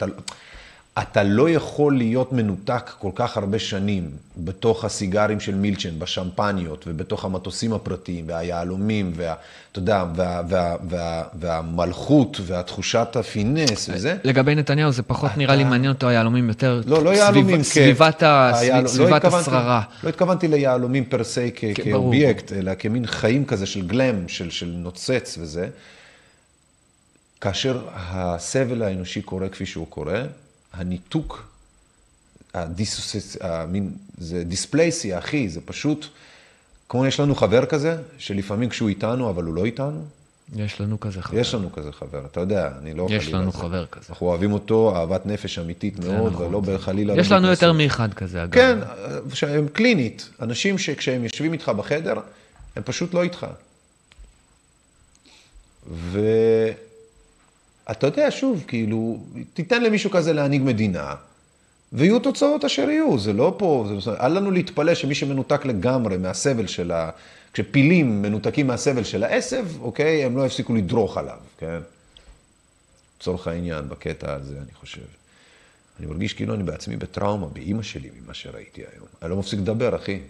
אתה, 1.02 1.10
אתה 1.10 1.22
לא 1.22 1.50
יכול 1.50 1.96
להיות 1.96 2.32
מנותק 2.32 2.90
כל 2.98 3.10
כך 3.14 3.36
הרבה 3.36 3.58
שנים 3.58 4.10
בתוך 4.36 4.84
הסיגרים 4.84 5.40
של 5.40 5.54
מילצ'ן, 5.54 5.98
בשמפניות 5.98 6.84
ובתוך 6.88 7.24
המטוסים 7.24 7.72
הפרטיים 7.72 8.24
והיהלומים, 8.28 9.12
וה, 9.16 9.34
אתה 9.72 9.78
יודע, 9.78 10.04
וה, 10.16 10.42
וה, 10.48 10.76
וה, 10.90 11.22
והמלכות 11.40 12.40
והתחושת 12.46 13.16
הפינס 13.16 13.88
וזה. 13.92 14.16
לגבי 14.24 14.54
נתניהו 14.54 14.92
זה 14.92 15.02
פחות 15.02 15.30
נראה 15.36 15.56
לי 15.56 15.64
מעניין 15.64 15.92
אותו 15.92 16.08
היהלומים 16.08 16.48
יותר. 16.48 16.80
לא, 16.86 17.04
לא 17.04 17.10
סביב- 17.10 17.18
יהלומים, 17.18 17.60
כ- 17.62 17.66
סביבת 17.66 18.22
ה- 18.22 18.52
היהל- 18.60 18.82
לא 18.82 18.88
סביבת 18.88 19.12
התכוונתי- 19.24 19.50
השררה. 19.50 19.82
לא 20.04 20.08
התכוונתי 20.08 20.48
ליהלומים 20.48 21.04
פר 21.04 21.24
סי 21.24 21.50
כ- 21.56 21.64
כן. 21.74 21.82
כאובייקט, 21.90 22.52
אלא 22.52 22.72
כמין 22.78 23.06
חיים 23.06 23.44
כזה 23.44 23.66
של 23.66 23.86
גלם, 23.86 24.28
של, 24.28 24.50
של 24.50 24.66
נוצץ 24.76 25.38
וזה. 25.40 25.68
כאשר 27.40 27.80
הסבל 27.96 28.82
האנושי 28.82 29.22
קורה 29.22 29.48
כפי 29.48 29.66
שהוא 29.66 29.86
קורה, 29.88 30.22
הניתוק, 30.72 31.46
הדיסוס... 32.54 33.36
המין, 33.40 33.90
זה 34.18 34.44
דיספלייסיה, 34.44 35.18
אחי, 35.18 35.48
זה 35.48 35.60
פשוט, 35.64 36.06
כמו 36.88 37.06
יש 37.06 37.20
לנו 37.20 37.34
חבר 37.34 37.66
כזה, 37.66 37.96
שלפעמים 38.18 38.68
כשהוא 38.68 38.88
איתנו, 38.88 39.30
אבל 39.30 39.44
הוא 39.44 39.54
לא 39.54 39.64
איתנו, 39.64 40.04
יש 40.56 40.80
לנו 40.80 41.00
כזה 41.00 41.22
חבר. 41.22 41.38
יש 41.38 41.54
לנו 41.54 41.72
כזה 41.72 41.92
חבר, 41.92 42.26
אתה 42.26 42.40
יודע, 42.40 42.70
אני 42.82 42.94
לא 42.94 43.06
יש 43.10 43.24
חלילה 43.24 43.38
לנו 43.38 43.52
זה. 43.52 43.58
חבר 43.58 43.86
כזה. 43.86 44.06
אנחנו 44.10 44.26
אוהבים 44.26 44.52
אותו, 44.52 44.96
אהבת 44.96 45.26
נפש 45.26 45.58
אמיתית 45.58 45.98
מאוד, 45.98 46.32
נכון, 46.32 46.46
ולא 46.46 46.62
זה- 46.64 46.74
בחלילה... 46.74 47.14
יש 47.20 47.30
לא 47.30 47.36
לנו 47.36 47.48
יותר. 47.48 47.72
מאחד 47.72 48.14
כזה, 48.14 48.44
אגב. 48.44 48.52
כן, 48.54 48.78
שהם 49.34 49.68
קלינית, 49.68 50.28
אנשים 50.42 50.78
שכשהם 50.78 51.24
יושבים 51.24 51.52
איתך 51.52 51.68
בחדר, 51.68 52.14
הם 52.76 52.82
פשוט 52.82 53.14
לא 53.14 53.22
איתך. 53.22 53.46
ואתה 57.90 58.06
יודע, 58.06 58.30
שוב, 58.30 58.64
כאילו, 58.68 59.18
תיתן 59.54 59.82
למישהו 59.82 60.10
כזה 60.10 60.32
להנהיג 60.32 60.62
מדינה, 60.62 61.14
ויהיו 61.92 62.18
תוצאות 62.18 62.64
אשר 62.64 62.90
יהיו, 62.90 63.18
זה 63.18 63.32
לא 63.32 63.54
פה, 63.58 63.86
זה, 64.00 64.10
אל 64.10 64.38
לנו 64.38 64.50
להתפלא 64.50 64.94
שמי 64.94 65.14
שמנותק 65.14 65.64
לגמרי 65.64 66.16
מהסבל 66.16 66.66
של 66.66 66.92
ה... 66.92 67.10
כשפילים 67.52 68.22
מנותקים 68.22 68.66
מהסבל 68.66 69.04
של 69.04 69.24
העשב, 69.24 69.66
אוקיי, 69.80 70.24
הם 70.24 70.36
לא 70.36 70.46
יפסיקו 70.46 70.74
לדרוך 70.74 71.18
עליו, 71.18 71.38
כן? 71.58 71.78
לצורך 73.18 73.46
העניין, 73.46 73.88
בקטע 73.88 74.32
הזה, 74.32 74.56
אני 74.56 74.74
חושב. 74.74 75.06
אני 76.00 76.06
מרגיש 76.06 76.32
כאילו 76.32 76.54
אני 76.54 76.62
בעצמי 76.62 76.96
בטראומה, 76.96 77.46
באימא 77.46 77.82
שלי, 77.82 78.08
ממה 78.24 78.34
שראיתי 78.34 78.80
היום. 78.80 79.06
אני 79.22 79.30
לא 79.30 79.36
מפסיק 79.36 79.60
לדבר, 79.60 79.96
אחי. 79.96 80.20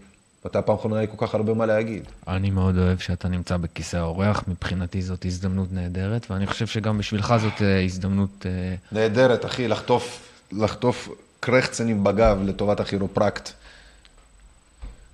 מתי 0.45 0.59
הפעם 0.59 0.77
האחרונה 0.77 0.99
היה 0.99 1.07
כל 1.07 1.27
כך 1.27 1.35
הרבה 1.35 1.55
מה 1.55 1.67
להגיד? 1.67 2.05
אני 2.29 2.51
מאוד 2.51 2.79
אוהב 2.79 2.99
שאתה 2.99 3.29
נמצא 3.29 3.57
בכיסא 3.57 3.97
האורח, 3.97 4.45
מבחינתי 4.49 5.03
זאת 5.03 5.25
הזדמנות 5.25 5.73
נהדרת, 5.73 6.31
ואני 6.31 6.47
חושב 6.47 6.67
שגם 6.67 6.99
בשבילך 6.99 7.35
זאת 7.41 7.63
אה, 7.63 7.85
הזדמנות... 7.85 8.47
אה, 8.47 8.75
נהדרת, 8.93 9.45
אחי, 9.45 9.69
לחטוף, 9.69 10.29
לחטוף 10.53 11.09
קרחצנים 11.41 12.05
בגב 12.05 12.39
לטובת 12.45 12.81
הכירופרקט. 12.81 13.51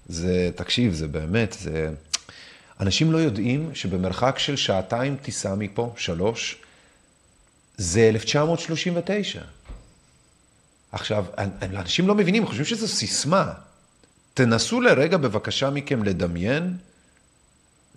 זה, 0.09 0.51
תקשיב, 0.55 0.93
זה 0.93 1.09
באמת, 1.09 1.57
זה... 1.61 1.91
אנשים 2.81 3.13
לא 3.13 3.19
יודעים 3.19 3.71
שבמרחק 3.75 4.39
של 4.39 4.57
שעתיים 4.57 5.17
טיסה 5.23 5.55
מפה, 5.55 5.95
שלוש, 5.97 6.59
זה 7.77 8.09
1939. 8.09 9.41
עכשיו, 10.93 11.25
אנשים 11.63 12.09
לא 12.09 12.15
מבינים, 12.15 12.47
חושבים 12.47 12.65
שזו 12.65 12.89
סיסמה. 12.89 13.53
תנסו 14.37 14.81
לרגע 14.81 15.17
בבקשה 15.17 15.71
מכם 15.71 16.03
לדמיין, 16.03 16.75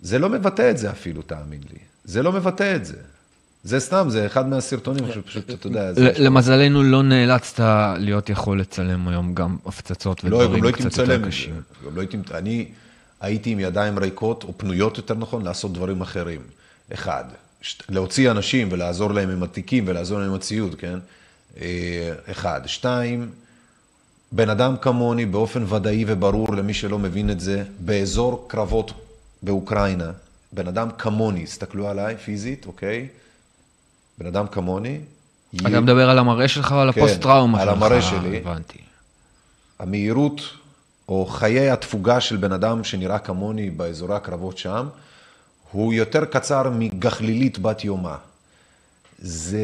זה 0.02 0.18
לא 0.18 0.28
מבטא 0.28 0.70
את 0.70 0.78
זה 0.78 0.90
אפילו, 0.90 1.22
תאמין 1.22 1.60
לי. 1.72 1.78
זה 2.04 2.22
לא 2.22 2.32
מבטא 2.32 2.76
את 2.76 2.84
זה. 2.84 2.96
זה 3.64 3.80
סתם, 3.80 4.06
זה 4.08 4.26
אחד 4.26 4.48
מהסרטונים 4.48 5.04
שפשוט, 5.14 5.50
אתה 5.50 5.66
יודע, 5.66 5.90
למזלנו 6.18 6.82
לא 6.82 7.02
נאלצת 7.02 7.64
להיות 7.98 8.30
יכול 8.30 8.60
לצלם 8.60 9.08
היום 9.08 9.34
גם 9.34 9.56
הפצצות 9.66 10.24
לא, 10.24 10.36
ודברים 10.36 10.64
לא 10.64 10.70
קצת 10.70 10.84
מצלם 10.84 11.10
יותר. 11.10 11.26
קשים. 11.26 11.60
גם 11.86 11.96
לא 11.96 12.00
הייתי, 12.00 12.16
אני 12.34 12.68
הייתי 13.20 13.50
עם 13.50 13.60
ידיים 13.60 13.98
ריקות, 13.98 14.44
או 14.44 14.58
פנויות 14.58 14.96
יותר 14.96 15.14
נכון, 15.14 15.44
לעשות 15.44 15.72
דברים 15.72 16.00
אחרים. 16.00 16.40
אחד, 16.92 17.24
להוציא 17.88 18.30
אנשים 18.30 18.68
ולעזור 18.70 19.12
להם 19.12 19.30
עם 19.30 19.42
התיקים 19.42 19.84
ולעזור 19.86 20.18
להם 20.18 20.28
עם 20.28 20.34
הציוד, 20.34 20.74
כן? 20.74 20.98
אה, 21.60 22.12
אחד. 22.30 22.60
שתיים, 22.66 23.30
בן 24.32 24.50
אדם 24.50 24.76
כמוני, 24.76 25.26
באופן 25.26 25.64
ודאי 25.72 26.04
וברור 26.06 26.54
למי 26.54 26.74
שלא 26.74 26.98
מבין 26.98 27.30
את 27.30 27.40
זה, 27.40 27.64
באזור 27.78 28.44
קרבות 28.48 28.92
באוקראינה, 29.42 30.10
בן 30.52 30.68
אדם 30.68 30.88
כמוני, 30.98 31.42
הסתכלו 31.42 31.88
עליי 31.88 32.16
פיזית, 32.16 32.66
אוקיי? 32.66 33.08
בן 34.18 34.26
אדם 34.26 34.46
כמוני. 34.46 34.98
אתה 35.56 35.80
מדבר 35.80 36.10
על 36.10 36.18
המראה 36.18 36.48
שלך 36.48 36.72
או 36.72 36.80
על 36.80 36.92
כן, 36.92 37.00
הפוסט-טראומה 37.00 37.60
על 37.60 37.68
שלך? 37.68 37.76
המראה 37.76 38.02
שלי. 38.02 38.36
הבנתי. 38.36 38.78
המהירות 39.78 40.40
או 41.08 41.26
חיי 41.26 41.70
התפוגה 41.70 42.20
של 42.20 42.36
בן 42.36 42.52
אדם 42.52 42.84
שנראה 42.84 43.18
כמוני 43.18 43.70
באזורי 43.70 44.16
הקרבות 44.16 44.58
שם, 44.58 44.86
הוא 45.72 45.92
יותר 45.94 46.24
קצר 46.24 46.70
מגחלילית 46.70 47.58
בת 47.58 47.84
יומה. 47.84 48.16
זה... 49.18 49.60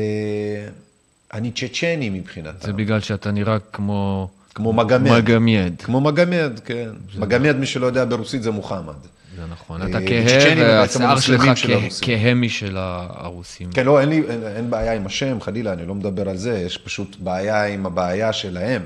אני 1.33 1.53
צ'צ'ני 1.53 2.11
מבחינתם. 2.11 2.67
זה 2.67 2.73
בגלל 2.73 3.01
שאתה 3.01 3.31
נראה 3.31 3.59
כמו... 3.73 4.29
כמו 4.57 4.73
מגמד. 4.73 5.11
מגמד. 5.19 5.73
כמו 5.83 6.01
מגמד, 6.01 6.61
כן. 6.65 6.89
מגמד, 7.19 7.57
מי 7.57 7.67
שלא 7.67 7.87
יודע 7.87 8.05
ברוסית, 8.05 8.43
זה 8.43 8.51
מוחמד. 8.51 8.95
זה 9.37 9.43
נכון. 9.51 9.83
אה, 9.83 9.89
אתה 9.89 9.99
כהה, 10.07 10.25
והשיער 10.59 10.87
שלך 11.21 11.41
המוסלמים 11.41 11.57
של 11.57 11.69
כה- 11.69 13.07
הרוסים. 13.11 13.71
כן, 13.73 13.87
לא, 13.87 14.01
אין 14.01 14.09
לי, 14.09 14.23
אין 14.57 14.71
בעיה 14.71 14.93
עם 14.95 15.07
השם, 15.07 15.41
חלילה, 15.41 15.73
אני 15.73 15.87
לא 15.87 15.95
מדבר 15.95 16.29
על 16.29 16.37
זה, 16.37 16.59
יש 16.59 16.79
פשוט 16.79 17.17
בעיה 17.21 17.67
עם 17.67 17.87
הבעיה 17.87 18.33
שלהם. 18.33 18.83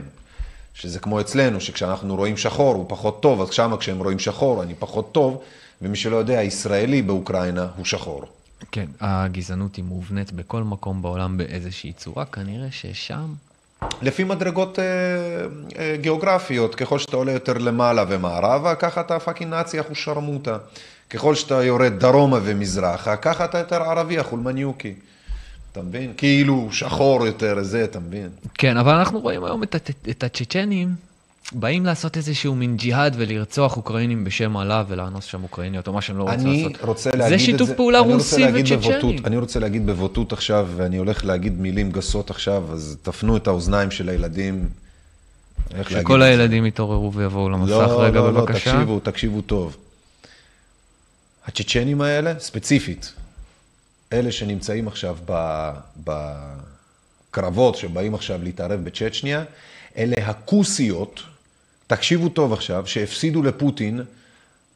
שזה 0.74 0.98
כמו 0.98 1.20
אצלנו, 1.20 1.60
שכשאנחנו 1.60 2.16
רואים 2.16 2.36
שחור 2.36 2.74
הוא 2.74 2.84
פחות 2.88 3.22
טוב, 3.22 3.40
אז 3.40 3.48
שמה 3.50 3.76
כשהם 3.76 3.98
רואים 3.98 4.18
שחור 4.18 4.62
אני 4.62 4.74
פחות 4.78 5.12
טוב, 5.12 5.42
ומי 5.82 5.96
שלא 5.96 6.16
יודע, 6.16 6.42
ישראלי 6.42 7.02
באוקראינה 7.02 7.66
הוא 7.76 7.84
שחור. 7.84 8.24
כן, 8.72 8.86
הגזענות 9.00 9.76
היא 9.76 9.84
מובנית 9.84 10.32
בכל 10.32 10.62
מקום 10.62 11.02
בעולם 11.02 11.36
באיזושהי 11.36 11.92
צורה, 11.92 12.24
כנראה 12.24 12.68
ששם... 12.70 13.24
לפי 14.02 14.24
מדרגות 14.24 14.78
אה, 14.78 14.84
אה, 15.78 15.96
גיאוגרפיות, 15.96 16.74
ככל 16.74 16.98
שאתה 16.98 17.16
עולה 17.16 17.32
יותר 17.32 17.52
למעלה 17.58 18.04
ומערבה, 18.08 18.74
ככה 18.74 19.00
אתה 19.00 19.18
fucking 19.18 19.50
נאצי 19.50 19.80
אחו 19.80 19.94
שרמוטה. 19.94 20.56
ככל 21.10 21.34
שאתה 21.34 21.64
יורד 21.64 21.92
דרומה 21.98 22.38
ומזרחה, 22.42 23.16
ככה 23.16 23.44
אתה 23.44 23.58
יותר 23.58 23.82
ערבי 23.82 24.18
החולמניוקי. 24.18 24.94
אתה 25.72 25.82
מבין? 25.82 26.12
כאילו 26.16 26.68
שחור 26.72 27.26
יותר, 27.26 27.62
זה, 27.62 27.84
אתה 27.84 28.00
מבין? 28.00 28.28
כן, 28.54 28.76
אבל 28.76 28.94
אנחנו 28.94 29.20
רואים 29.20 29.44
היום 29.44 29.62
את, 29.62 29.74
הט- 29.74 30.08
את 30.10 30.24
הצ'צ'נים 30.24 30.88
באים 31.52 31.86
לעשות 31.86 32.16
איזשהו 32.16 32.54
מין 32.54 32.76
ג'יהאד 32.76 33.14
ולרצוח 33.18 33.76
אוקראינים 33.76 34.24
בשם 34.24 34.56
אללה 34.56 34.84
ולאנוס 34.88 35.24
שם 35.24 35.42
אוקראיניות, 35.42 35.88
או 35.88 35.92
מה 35.92 36.00
שהם 36.02 36.18
לא 36.18 36.22
רוצים 36.22 36.40
אני 36.40 36.62
לעשות. 36.64 36.84
רוצה 36.84 37.10
להגיד 37.16 37.38
זה. 37.38 37.44
שיתוף 37.44 37.70
פעולה 37.76 37.98
רוסי. 37.98 38.44
בבוטות- 38.48 39.14
אני 39.24 39.36
רוצה 39.36 39.58
להגיד 39.60 39.86
בבוטות 39.86 40.32
עכשיו, 40.32 40.68
ואני 40.76 40.96
הולך 40.96 41.24
להגיד 41.24 41.60
מילים 41.60 41.90
גסות 41.90 42.30
עכשיו, 42.30 42.64
אז 42.72 42.96
תפנו 43.02 43.36
את 43.36 43.46
האוזניים 43.46 43.90
של 43.90 44.08
הילדים. 44.08 44.68
שכל? 45.88 46.22
הילדים 46.22 46.66
יתעוררו 46.66 47.12
ויבואו 47.12 47.50
למסך 47.50 47.70
לא, 47.70 48.02
רגע 48.02 48.20
לא, 48.20 48.32
לא, 48.32 48.40
בבקשה. 48.40 48.72
תקשיבו, 48.72 49.00
תקשיבו 49.00 49.40
טוב. 49.40 49.76
הצ'צ'נים 51.46 52.00
האלה, 52.00 52.38
ספציפית, 52.38 53.12
אלה 54.12 54.32
שנמצאים 54.32 54.88
עכשיו 54.88 55.16
בקרבות 57.30 57.76
שבאים 57.76 58.14
עכשיו 58.14 58.42
להתערב 58.42 58.80
בצ'צ'ניה, 58.84 59.44
אלה 59.96 60.16
הכוסיות, 60.26 61.22
תקשיבו 61.86 62.28
טוב 62.28 62.52
עכשיו, 62.52 62.86
שהפסידו 62.86 63.42
לפוטין 63.42 64.00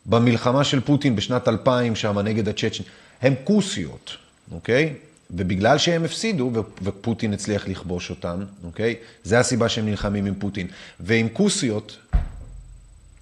במלחמה 0.07 0.65
של 0.65 0.81
פוטין 0.81 1.17
בשנת 1.17 1.49
2000 1.49 1.97
שם 1.97 2.19
נגד 2.19 2.49
הצ'צ'נים. 2.49 2.89
הם 3.23 3.35
כוסיות, 3.45 4.17
אוקיי? 4.53 4.95
ובגלל 5.31 5.79
שהם 5.79 6.05
הפסידו, 6.05 6.51
ופוטין 6.83 7.33
הצליח 7.33 7.69
לכבוש 7.69 8.11
אותם, 8.11 8.45
אוקיי? 8.65 8.95
זה 9.25 9.39
הסיבה 9.39 9.69
שהם 9.69 9.87
נלחמים 9.87 10.27
עם 10.27 10.35
פוטין. 10.35 10.67
ועם 11.01 11.29
כוסיות, 11.33 11.97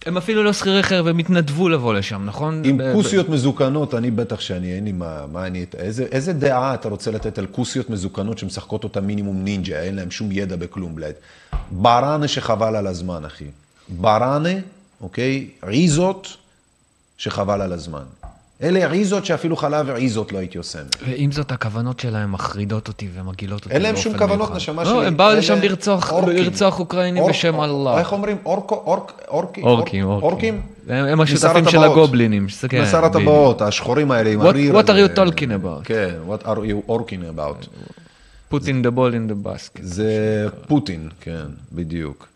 הם 0.06 0.16
אפילו 0.16 0.42
לא 0.42 0.52
שכירי 0.52 0.82
חרב, 0.82 1.06
הם 1.06 1.18
התנדבו 1.18 1.68
לבוא 1.68 1.94
לשם, 1.94 2.24
נכון? 2.24 2.62
עם 2.64 2.80
כוסיות 2.92 3.28
מזוקנות, 3.28 3.94
אני 3.94 4.10
בטח 4.10 4.40
שאני, 4.40 4.74
אין 4.74 4.84
לי 4.84 4.92
מה, 4.92 5.26
מה 5.32 5.46
אני, 5.46 5.66
איזה, 5.78 6.06
איזה 6.12 6.32
דעה 6.32 6.74
אתה 6.74 6.88
רוצה 6.88 7.10
לתת 7.10 7.38
על 7.38 7.46
כוסיות 7.46 7.90
מזוקנות 7.90 8.38
שמשחקות 8.38 8.84
אותה 8.84 9.00
מינימום 9.00 9.44
נינג'ה, 9.44 9.80
אין 9.80 9.94
להם 9.96 10.10
שום 10.10 10.32
ידע 10.32 10.56
בכלום, 10.56 10.94
בלעד. 10.94 11.14
ברנה 11.70 12.28
שחבל 12.28 12.76
על 12.76 12.86
הזמן, 12.86 13.24
אחי. 13.24 13.44
ברנה, 13.88 14.54
אוקיי? 15.00 15.48
עיזות 15.62 16.36
שחבל 17.18 17.60
על 17.60 17.72
הזמן. 17.72 18.04
אלה 18.62 18.90
עיזות 18.92 19.24
שאפילו 19.24 19.56
חלב 19.56 19.90
עיזות 19.90 20.32
לא 20.32 20.38
הייתי 20.38 20.58
עושה. 20.58 20.78
ועם 21.06 21.32
זאת, 21.32 21.52
הכוונות 21.52 22.00
שלהם 22.00 22.32
מחרידות 22.32 22.88
אותי 22.88 23.08
ומגעילות 23.14 23.64
אותי 23.64 23.74
אין 23.74 23.82
להם 23.82 23.96
שום 23.96 24.18
כוונות. 24.18 24.54
נשמה 24.54 24.82
לא, 24.84 24.90
שלי. 24.90 25.06
הם 25.06 25.16
באו 25.16 25.34
לשם 25.36 25.58
לרצוח 25.62 26.12
אורקים. 26.12 26.36
לרצוח 26.44 26.80
אוקראינים 26.80 27.24
בשם 27.28 27.60
אללה. 27.60 27.98
איך 27.98 28.12
אומרים? 28.12 28.36
אורקים, 28.44 28.78
אורק- 30.06 30.22
אורקים. 30.22 30.60
הם- 30.88 31.20
השותפים 31.20 31.68
של. 31.68 31.78
הגובלינים, 31.78 32.48
שזה 32.48 32.68
כן. 32.68 32.84
הטבעות, 32.92 33.62
השחורים 33.62 34.10
האלה 34.10 34.30
עם 34.30 34.40
הריר. 34.40 34.78
what 34.78 34.84
are 34.84 35.14
you 35.14 35.16
talking 35.16 35.48
about? 35.64 35.84
כן, 35.84 36.14
what 36.28 36.42
are 36.46 36.58
you 36.58 36.90
talking 36.90 37.38
about? 37.38 37.66
in 38.54 38.84
the 38.84 38.90
ball 38.96 39.12
in 39.12 39.30
the 39.32 39.46
basket. 39.46 39.80
זה 39.82 40.46
פוטין, 40.68 41.08
כן, 41.20 41.42
בדיוק. 41.72 42.28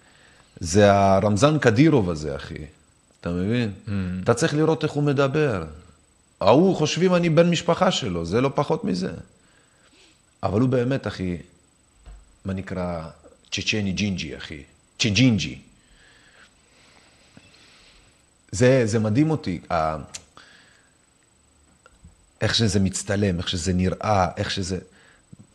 זה 0.61 0.93
הרמזן 0.93 1.59
קדירוב 1.59 2.11
הזה, 2.11 2.37
אחי. 2.37 2.55
אתה 3.21 3.31
מבין? 3.31 3.71
Mm. 3.87 3.91
אתה 4.25 4.35
צריך 4.35 4.55
לראות 4.55 4.85
איך 4.85 4.93
הוא 4.93 5.03
מדבר. 5.03 5.65
ההוא 6.41 6.77
חושבים 6.77 7.15
אני 7.15 7.29
בן 7.29 7.51
משפחה 7.51 7.91
שלו, 7.91 8.25
זה 8.25 8.41
לא 8.41 8.51
פחות 8.55 8.85
מזה. 8.85 9.13
אבל 10.43 10.61
הוא 10.61 10.69
באמת, 10.69 11.07
אחי, 11.07 11.37
מה 12.45 12.53
נקרא 12.53 13.09
צ'צ'ני 13.53 13.93
ג'ינג'י, 13.93 14.37
אחי. 14.37 14.63
צ'ג'ינג'י. 14.99 15.59
זה, 18.53 18.83
זה 18.87 18.99
מדהים 18.99 19.31
אותי, 19.31 19.61
ה- 19.71 19.97
איך 22.41 22.55
שזה 22.55 22.81
מצטלם, 22.81 23.39
איך 23.39 23.49
שזה 23.49 23.73
נראה, 23.73 24.29
איך 24.37 24.51
שזה... 24.51 24.79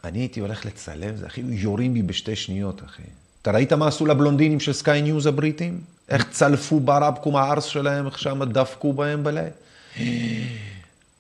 אני 0.04 0.20
הייתי 0.20 0.40
הולך 0.40 0.66
לצלם, 0.66 1.16
זה 1.16 1.28
אחי, 1.28 1.42
יורים 1.46 1.94
בי 1.94 2.02
בשתי 2.02 2.36
שניות, 2.36 2.84
אחי. 2.84 3.04
אתה 3.42 3.52
ראית 3.52 3.74
מה 3.74 3.88
עשו 3.88 4.06
לבלונדינים 4.06 4.60
של 4.60 4.74
סקיי 4.74 5.02
ניוז 5.02 5.26
הבריטים? 5.26 5.82
איך 6.10 6.30
צלפו 6.32 6.80
ברבקום 6.80 7.36
הארס 7.36 7.64
שלהם, 7.64 8.06
איך 8.06 8.20
שם 8.20 8.44
דפקו 8.44 8.94
בהם 8.94 9.24
בלב? 9.24 9.52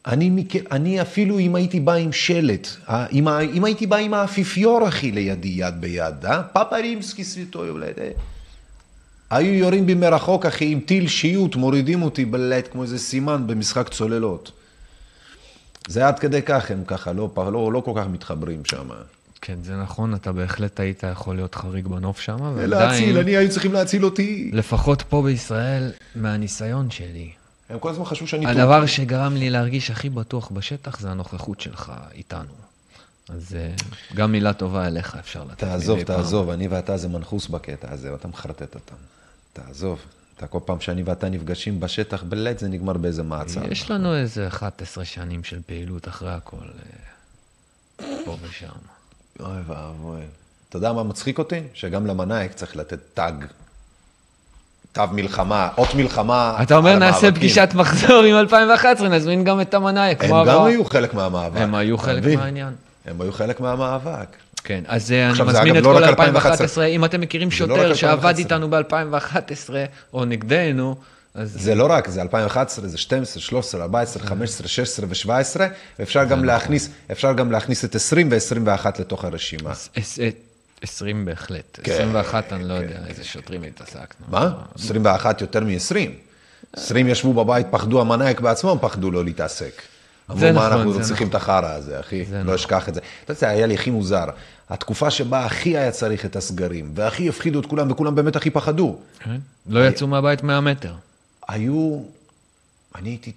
אני, 0.07 0.45
אני 0.71 1.01
אפילו 1.01 1.39
אם 1.39 1.55
הייתי 1.55 1.79
בא 1.79 1.93
עם 1.93 2.11
שלט, 2.11 2.67
אה, 2.89 3.05
אם, 3.11 3.27
אם 3.27 3.63
הייתי 3.63 3.87
בא 3.87 3.95
עם 3.95 4.13
האפיפיור, 4.13 4.87
אחי, 4.87 5.11
לידי, 5.11 5.47
יד 5.47 5.81
ביד, 5.81 6.25
אה? 6.25 6.43
פאפה 6.43 6.77
רימסקי 6.77 7.23
סוויטו 7.23 7.65
יולד? 7.65 7.93
היו 9.29 9.53
יורים 9.53 9.85
בי 9.85 9.93
מרחוק, 9.93 10.45
אחי, 10.45 10.71
עם 10.71 10.79
טיל 10.79 11.07
שיוט, 11.07 11.55
מורידים 11.55 12.01
אותי 12.01 12.25
בלט 12.25 12.67
כמו 12.71 12.83
איזה 12.83 12.99
סימן 12.99 13.47
במשחק 13.47 13.89
צוללות. 13.89 14.51
זה 15.87 16.07
עד 16.07 16.19
כדי 16.19 16.41
כך, 16.41 16.71
הם 16.71 16.83
ככה 16.87 17.13
לא, 17.13 17.29
לא, 17.37 17.73
לא 17.73 17.81
כל 17.85 17.91
כך 17.95 18.07
מתחברים 18.07 18.65
שם. 18.65 18.89
כן, 19.41 19.55
זה 19.63 19.75
נכון, 19.75 20.13
אתה 20.13 20.31
בהחלט 20.31 20.79
היית 20.79 21.03
יכול 21.11 21.35
להיות 21.35 21.55
חריג 21.55 21.87
בנוף 21.87 22.19
שם, 22.19 22.37
להציל, 22.57 23.17
אני 23.17 23.37
היו 23.37 23.49
צריכים 23.49 23.73
להציל 23.73 24.05
אותי. 24.05 24.49
לפחות 24.53 25.01
פה 25.01 25.21
בישראל, 25.21 25.91
מהניסיון 26.15 26.91
שלי, 26.91 27.31
הם 27.72 27.80
כל 27.80 27.89
הזמן 27.89 28.06
חשבו 28.06 28.27
שאני 28.27 28.45
טוב. 28.45 28.57
הדבר 28.57 28.85
שגרם 28.85 29.35
לי 29.35 29.49
להרגיש 29.49 29.91
הכי 29.91 30.10
בטוח 30.10 30.52
בשטח 30.52 30.99
זה 30.99 31.11
הנוכחות 31.11 31.61
שלך 31.61 31.93
איתנו. 32.14 32.53
אז 33.30 33.56
אה, 33.56 33.72
גם 34.14 34.31
מילה 34.31 34.53
טובה 34.53 34.88
אליך 34.88 35.15
אפשר 35.19 35.43
לתת. 35.43 35.57
תעזוב, 35.57 35.98
מדי 35.98 36.06
פעם. 36.06 36.15
תעזוב, 36.15 36.49
אני 36.49 36.68
ואתה 36.68 36.98
זה 36.98 37.07
מנחוס 37.07 37.48
בקטע 37.48 37.91
הזה, 37.91 38.11
ואתה 38.11 38.27
מחרטט 38.27 38.76
אותם. 38.76 38.95
תעזוב. 39.53 39.99
אתה 40.38 40.48
כל 40.48 40.60
פעם 40.65 40.81
שאני 40.81 41.03
ואתה 41.03 41.30
נפגשים 41.30 41.80
בשטח 41.80 42.23
בלט, 42.23 42.60
זה 42.60 42.68
נגמר 42.68 42.93
באיזה 42.93 43.23
מעצר. 43.23 43.72
יש 43.72 43.91
לנו 43.91 44.15
איזה 44.15 44.48
11 44.48 45.06
שנים 45.06 45.43
של 45.43 45.60
פעילות 45.65 46.07
אחרי 46.07 46.31
הכל, 46.31 46.65
אה, 47.99 48.06
פה 48.26 48.38
ושם. 48.41 48.68
אוי 49.39 49.61
ואבוי. 49.68 50.22
אתה 50.69 50.77
יודע 50.77 50.93
מה 50.93 51.03
מצחיק 51.03 51.39
אותי? 51.39 51.61
שגם 51.73 52.07
למנאייק 52.07 52.53
צריך 52.53 52.76
לתת 52.76 52.99
תג. 53.14 53.34
תו 54.91 55.03
מלחמה, 55.11 55.69
אות 55.77 55.95
מלחמה. 55.95 56.57
אתה 56.61 56.77
אומר 56.77 56.97
נעשה. 56.97 57.31
פגישת 57.31 57.69
מחזור 57.76 58.23
עם 58.23 58.35
2011, 58.35 59.09
נזמין 59.09 59.43
גם 59.43 59.61
את 59.61 59.73
המנאייק. 59.73 60.23
הם 60.23 60.30
כמו 60.30 60.43
גם 60.45 60.55
הבא. 60.55 60.65
היו 60.65 60.85
חלק 60.85 61.13
מהמאבק. 61.13 61.61
הם 61.61 61.76
היו 61.76 61.97
חלק? 61.97 62.26
מהעניין. 62.26 62.73
הם 63.05 63.22
היו 63.22 63.31
חלק 63.31 63.59
מהמאבק. 63.59 64.27
כן, 64.63 64.84
אז 64.88 65.11
אה, 65.11 65.30
אני 65.30 65.43
מזמין 65.43 65.77
את 65.77 65.84
לא 65.84 65.89
כל 65.89 66.03
רק 66.03 66.09
2011, 66.09 66.85
אם 66.85 67.05
אתם 67.05 67.22
מכירים 67.22 67.47
לא 67.47 67.55
שוטר 67.55 67.93
שעבד 67.93 68.39
2011. 68.39 68.39
איתנו 68.39 68.69
ב-2011, 68.69 69.73
או 70.13 70.26
נגדנו, 70.26 70.95
אז 71.35 71.57
זה 71.59 71.76
לא 71.76 71.88
רק, 71.89 72.09
זה 72.09 72.22
2011, 72.22 72.88
זה 72.88 72.97
12, 72.97 73.41
13, 73.41 73.81
14, 73.81 74.23
15, 74.23 74.68
16 74.68 75.05
ו-17, 75.09 75.61
ואפשר 75.99 76.23
גם 76.23 76.45
להכניס, 76.45 76.89
אפשר 77.11 77.34
גם 77.34 77.51
להכניס 77.51 77.85
את 77.85 77.95
20 77.95 78.30
ו-21 78.31 78.85
לתוך 78.99 79.26
הרשימה. 79.26 79.72
עש- 80.81 80.89
אה, 80.89 80.93
20 80.95 81.25
בהחלט. 81.25 81.79
כן, 81.83 81.91
21, 81.93 82.53
אני 82.53 82.67
לא 82.67 82.73
יודע 82.73 82.95
איזה 83.07 83.23
שוטרים 83.23 83.63
התעסקנו. 83.63 84.25
מה? 84.29 84.51
21 84.75 85.41
יותר 85.41 85.59
מ-20. 85.63 86.09
20 86.73 87.07
ישבו 87.07 87.33
בבית, 87.33 87.67
פחדו, 87.71 88.01
המנאייק 88.01 88.39
בעצמם 88.39 88.75
פחדו 88.81 89.11
לא 89.11 89.23
להתעסק. 89.25 89.81
אמרו, 90.29 90.39
זה 90.39 90.51
מה 90.51 90.59
נכון, 90.67 90.71
אנחנו 90.77 90.93
זה 90.93 91.03
צריכים 91.03 91.27
את 91.27 91.35
החרא 91.35 91.69
הזה, 91.73 91.99
אחי? 91.99 92.25
זה 92.25 92.35
לא 92.37 92.41
נכון. 92.43 92.53
אשכח 92.53 92.89
את 92.89 92.93
זה. 92.93 92.99
אתה 93.25 93.33
יודע, 93.33 93.49
היה 93.49 93.67
לי 93.67 93.73
הכי 93.73 93.89
מוזר. 93.89 94.25
התקופה 94.69 95.11
שבה 95.11 95.45
הכי 95.45 95.77
היה 95.77 95.91
צריך 95.91 96.25
את 96.25 96.35
הסגרים, 96.35 96.91
והכי 96.95 97.29
הפחידו 97.29 97.59
את 97.59 97.65
כולם, 97.65 97.91
וכולם 97.91 98.15
באמת 98.15 98.35
הכי 98.35 98.49
פחדו. 98.49 98.99
כן? 99.19 99.37
לא 99.69 99.87
יצאו 99.87 100.07
מהבית 100.07 100.43
100 100.43 100.61
מטר. 100.61 100.93
היו, 101.47 101.99
אני 102.95 103.09
הייתי, 103.09 103.31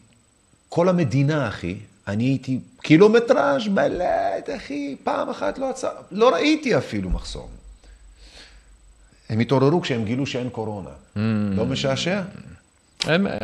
כל 0.68 0.88
המדינה, 0.88 1.48
אחי, 1.48 1.76
אני 2.08 2.24
הייתי 2.24 2.58
קילומטראז' 2.82 3.68
блядь, 3.68 4.50
אחי, 4.56 4.96
פעם 5.04 5.30
אחת 5.30 5.58
לא 5.58 5.70
עצר, 5.70 5.92
לא 6.10 6.34
ראיתי 6.34 6.78
אפילו 6.78 7.10
מחסום. 7.10 7.48
הם 9.28 9.40
התעוררו 9.40 9.80
כשהם 9.80 10.04
גילו 10.04 10.26
שאין 10.26 10.50
קורונה. 10.50 10.90
לא 11.56 11.66
משעשע? 11.66 12.22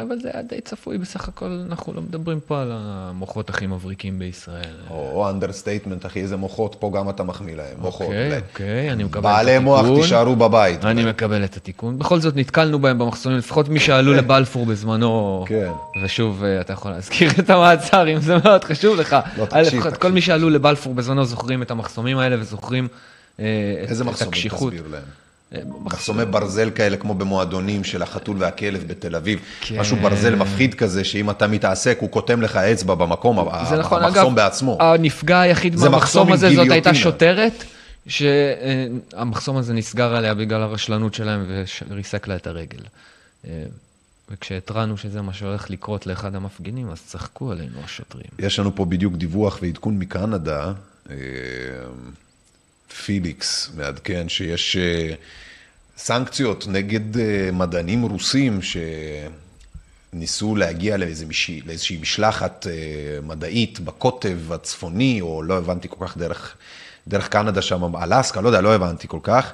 אבל 0.03 0.19
זה 0.23 0.31
היה 0.33 0.43
די 0.43 0.61
צפוי 0.61 0.99
בסך 0.99 1.29
הכל, 1.29 1.65
אנחנו 1.67 1.93
לא 1.93 2.03
מדברים 2.03 2.41
פה 2.41 2.63
על 2.63 2.73
המוחות 2.75 3.51
הכי 3.51 3.67
מבריקים 3.67 4.19
בישראל. 4.19 4.75
או 4.91 5.31
understatement, 5.31 6.07
אחי, 6.07 6.21
איזה 6.21 6.37
מוחות, 6.37 6.77
פה 6.79 6.91
גם 6.95 7.11
אתה 7.11 7.23
מחמיא 7.23 7.57
להם, 7.57 7.77
מוחות. 7.79 8.07
אוקיי. 8.07 8.39
אוקיי, 8.53 8.93
אני 8.93 9.05
מקבל 9.05 9.19
את 9.19 9.35
בעלי 9.35 9.59
מוח, 9.59 9.81
התיקון. 9.81 10.03
תישארו 10.03 10.37
בבית. 10.37 10.85
אני 10.85 11.05
מקבל 11.05 11.45
את 11.45 11.57
התיקון. 11.57 11.99
בכל 11.99 12.21
זאת, 12.21 12.37
נתקלנו 12.37 12.79
בהם 12.79 12.99
במחסומים, 12.99 13.39
לפחות 13.39 13.69
מי 13.69 13.81
שעלו 13.81 14.13
לבלפור 14.13 14.67
בזמנו. 14.67 15.45
כן. 15.49 15.71
ושוב, 16.05 16.45
אה, 16.45 16.61
אתה 16.61 16.73
יכול 16.73 16.91
להזכיר 16.91 17.31
את 17.39 17.51
המעצר, 17.51 18.13
אם 18.13 18.21
זה 18.21 18.37
מאוד 18.45 18.65
חשוב 18.65 19.01
לך. 19.01 19.17
לא, 19.37 19.45
תקשיב, 19.45 19.83
תקשיב. 19.83 19.95
כל 19.95 20.13
מי 20.13 20.21
שעלו 20.21 20.51
לבלפור 20.51 20.95
בזמנו 20.95 21.25
זוכרים 21.25 21.63
את 21.63 21.71
המחסומים 21.71 22.19
האלה 22.19 22.37
וזוכרים 22.41 22.89
אה, 23.41 23.45
את 23.85 23.91
איזה 23.91 24.05
את 24.05 24.09
מחסומים 24.09 24.29
הקשיחות. 24.33 24.73
תסביר 24.73 24.89
להם? 24.91 25.03
אה, 25.55 25.61
מחסומי 25.85 26.25
ברזל 26.25 26.71
כאלה 26.71 26.97
כמו 26.97 27.15
במועדונים 27.15 27.85
של 27.85 28.03
החתול 28.03 28.37
והכלב 28.39 28.85
בתל 28.87 29.17
אביב. 29.17 29.41
כן. 29.61 29.81
משהו 29.81 29.97
ברזל 29.97 30.35
מפחיד 30.35 30.75
כזה, 30.75 31.05
שאם 31.05 31.31
אתה 31.31 31.47
מתעסק, 31.47 31.99
הוא 32.01 32.11
קוטם 32.11 32.43
לך 32.43 32.57
אצבע 32.57 32.95
במקום, 32.95 33.49
זה 33.69 33.77
נכון, 33.77 34.03
אגב, 34.03 34.17
המחסום 34.17 34.35
בעצמו. 34.35 34.79
הנפגע 34.81 35.41
היחיד 35.41 35.77
זה 35.77 35.89
מחסום 35.89 35.93
מהמחסום 35.93 36.29
עם 36.29 36.33
הזה, 36.33 36.55
זאת 36.55 36.71
הייתה. 36.71 36.95
שוטרת, 36.95 37.65
שהמחסום 38.07 39.57
הזה 39.57 39.73
נסגר 39.73 40.17
עליה 40.17 40.35
בגלל 40.35 40.63
הרשלנות 40.63 41.15
שלהם 41.15 41.47
וריסק 41.89 42.29
לה 42.29 42.37
את 42.37 42.47
הרגל. 42.47 42.83
אה, 43.47 43.65
וכשהתרענו 44.31 44.97
שזה 44.97 45.23
מה 45.23 45.33
שהולך 45.33 45.71
לקרות 45.71 46.07
לאחד 46.07 46.35
המפגינים, 46.35 46.91
אז 46.91 47.03
צחקו 47.07 47.53
עלינו 47.53 47.81
השוטרים. 47.85 48.27
יש 48.39 48.59
לנו 48.59 48.75
פה 48.75 48.85
בדיוק 48.85 49.15
דיווח 49.15 49.59
ועדכון 49.63 49.99
מקנדה. 49.99 50.73
פיליקס 52.93 53.71
מעדכן 53.77 54.29
שיש 54.29 54.77
אה, 54.77 55.15
סנקציות 55.97 56.67
נגד 56.69 57.19
אה, 57.19 57.51
מדענים 57.53 58.03
רוסים 58.03 58.61
שניסו 60.13 60.57
להגיע 60.57 60.97
לאיזה 60.97 61.27
מישהי, 61.27 61.61
לאיזושהי 61.67 61.97
משלחת 61.97 62.67
אה, 62.67 62.73
מדעית 63.23 63.81
בקוטב 63.81 64.53
הצפוני, 64.53 65.21
או 65.21 65.43
לא 65.43 65.59
הבנתי 65.59 65.89
כל 65.89 66.07
כך 66.07 66.17
דרך, 66.17 66.57
דרך 67.09 67.29
קנדה 67.29 67.63
שם, 67.63 67.97
אלסקה, 67.97 68.41
לא 68.41 68.49
יודע, 68.49 68.61
לא 68.61 68.75
הבנתי 68.75 69.09
כל 69.09 69.21
כך. 69.23 69.53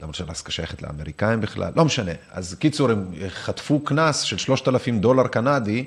למרות 0.00 0.14
שאלסקה 0.14 0.52
שייכת 0.52 0.82
לאמריקאים 0.82 1.40
בכלל, 1.40 1.72
לא 1.76 1.84
משנה. 1.84 2.12
אז 2.32 2.56
קיצור, 2.58 2.90
הם 2.90 3.06
חטפו 3.28 3.80
קנס 3.80 4.20
של 4.20 4.38
3,000 4.38 4.98
דולר 4.98 5.26
קנדי. 5.26 5.84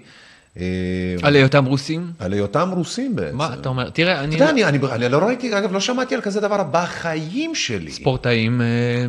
אה, 0.58 1.16
על 1.22 1.36
היותם 1.36 1.66
רוסים? 1.66 2.12
על 2.20 2.34
היותם 2.34 2.70
רוסים 2.72 3.16
בעצם. 3.16 3.38
מה 3.38 3.54
אתה 3.54 3.70
אומר? 3.70 3.90
תראה, 3.90 4.14
אתה 4.14 4.24
אני... 4.24 4.36
יודע, 4.36 4.70
אני, 4.70 5.10
לא 5.10 5.18
ראיתי, 5.18 5.58
אגב, 5.58 5.74
לא 5.74 5.80
שמעתי 5.80 6.16
על 6.16 6.22
כזה 6.22 6.42
דבר 6.42 6.64
בחיים 6.72 7.56
שלי. 7.56 7.92
ספורטאים, 7.92 8.62
אה, 8.62 9.06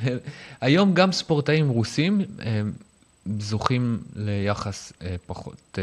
היום 0.60 0.94
גם 0.94 1.12
ספורטאים 1.12 1.68
רוסים 1.68 2.20
אה, 2.42 2.62
זוכים 3.38 3.98
ליחס 4.16 4.92
פחות 5.26 5.78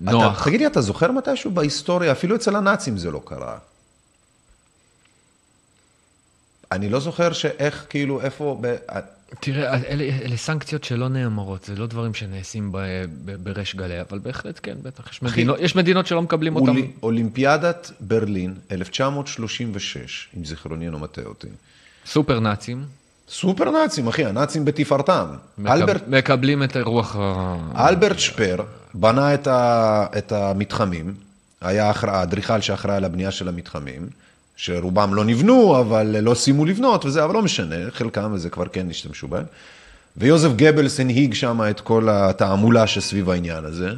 נוח. 0.00 0.40
אתה, 0.40 0.44
תגיד 0.44 0.60
לי, 0.60 0.66
אתה 0.66 0.80
זוכר 0.80 1.12
מתישהו 1.12 1.50
בהיסטוריה, 1.50 2.12
אפילו 2.12 2.36
אצל 2.36 2.56
הנאצים 2.56 2.96
זה 2.96 3.10
לא 3.10 3.22
קרה. 3.24 3.58
אני 6.72 6.88
לא 6.88 7.00
זוכר 7.00 7.32
שאיך, 7.32 7.86
כאילו, 7.88 8.20
איפה... 8.20 8.60
תראה, 9.40 9.74
אלה, 9.74 10.04
אלה 10.24 10.36
סנקציות 10.36 10.84
שלא 10.84 11.08
נאמרות, 11.08 11.64
זה 11.64 11.76
לא 11.76 11.86
דברים 11.86 12.14
שנעשים 12.14 12.72
ב, 12.72 12.78
ב, 13.24 13.36
בריש 13.42 13.76
גלי, 13.76 14.00
אבל 14.00 14.18
בהחלט 14.18 14.60
כן, 14.62 14.76
בטח. 14.82 15.12
יש 15.12 15.22
מדינות, 15.22 15.56
יש 15.60 15.76
מדינות 15.76 16.06
שלא 16.06 16.22
מקבלים 16.22 16.56
אותם. 16.56 16.68
אולי, 16.68 16.90
אולימפיאדת 17.02 17.90
ברלין, 18.00 18.54
1936, 18.72 20.28
אם 20.36 20.44
זיכרוני 20.44 20.86
אינו 20.86 20.98
מטעה 20.98 21.24
אותי. 21.24 21.46
סופר 22.06 22.40
נאצים. 22.40 22.84
סופר 23.28 23.70
נאצים, 23.70 24.08
אחי, 24.08 24.24
הנאצים 24.24 24.64
בתפארתם. 24.64 25.26
מקב, 25.58 25.72
אלברט, 25.72 26.08
מקבלים 26.08 26.62
את 26.62 26.76
הרוח 26.76 27.16
ה... 27.18 27.88
אלברט 27.88 28.18
שפר 28.18 28.56
בנה 28.94 29.34
את, 29.34 29.46
ה, 29.46 30.06
את 30.18 30.32
המתחמים, 30.32 31.14
היה 31.60 31.92
האדריכל 32.02 32.60
שאחראי 32.60 32.96
על 32.96 33.04
הבנייה 33.04 33.30
של 33.30 33.48
המתחמים, 33.48 34.08
שרובם 34.60 35.14
לא 35.14 35.24
נבנו, 35.24 35.80
אבל 35.80 36.20
לא 36.20 36.34
סיימו 36.34 36.64
לבנות 36.64 37.04
וזה, 37.04 37.24
אבל 37.24 37.34
לא 37.34 37.42
משנה, 37.42 37.90
חלקם 37.90 38.30
וזה 38.34 38.50
כבר 38.50 38.68
כן 38.68 38.90
השתמשו 38.90 39.28
בהם. 39.28 39.44
ויוזף 40.16 40.48
גבלס 40.56 41.00
הנהיג 41.00 41.34
שם 41.34 41.60
את 41.70 41.80
כל 41.80 42.08
התעמולה 42.10 42.86
שסביב 42.86 43.30
העניין 43.30 43.64
הזה. 43.64 43.90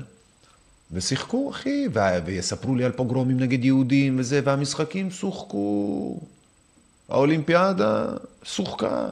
ושיחקו, 0.92 1.50
אחי, 1.50 1.88
ו- 1.94 2.24
ויספרו 2.24 2.74
לי 2.74 2.84
על 2.84 2.92
פוגרומים 2.92 3.40
נגד 3.40 3.64
יהודים 3.64 4.16
וזה, 4.18 4.40
והמשחקים 4.44 5.10
שוחקו. 5.10 6.20
האולימפיאדה 7.08 8.06
שוחקה. 8.44 9.08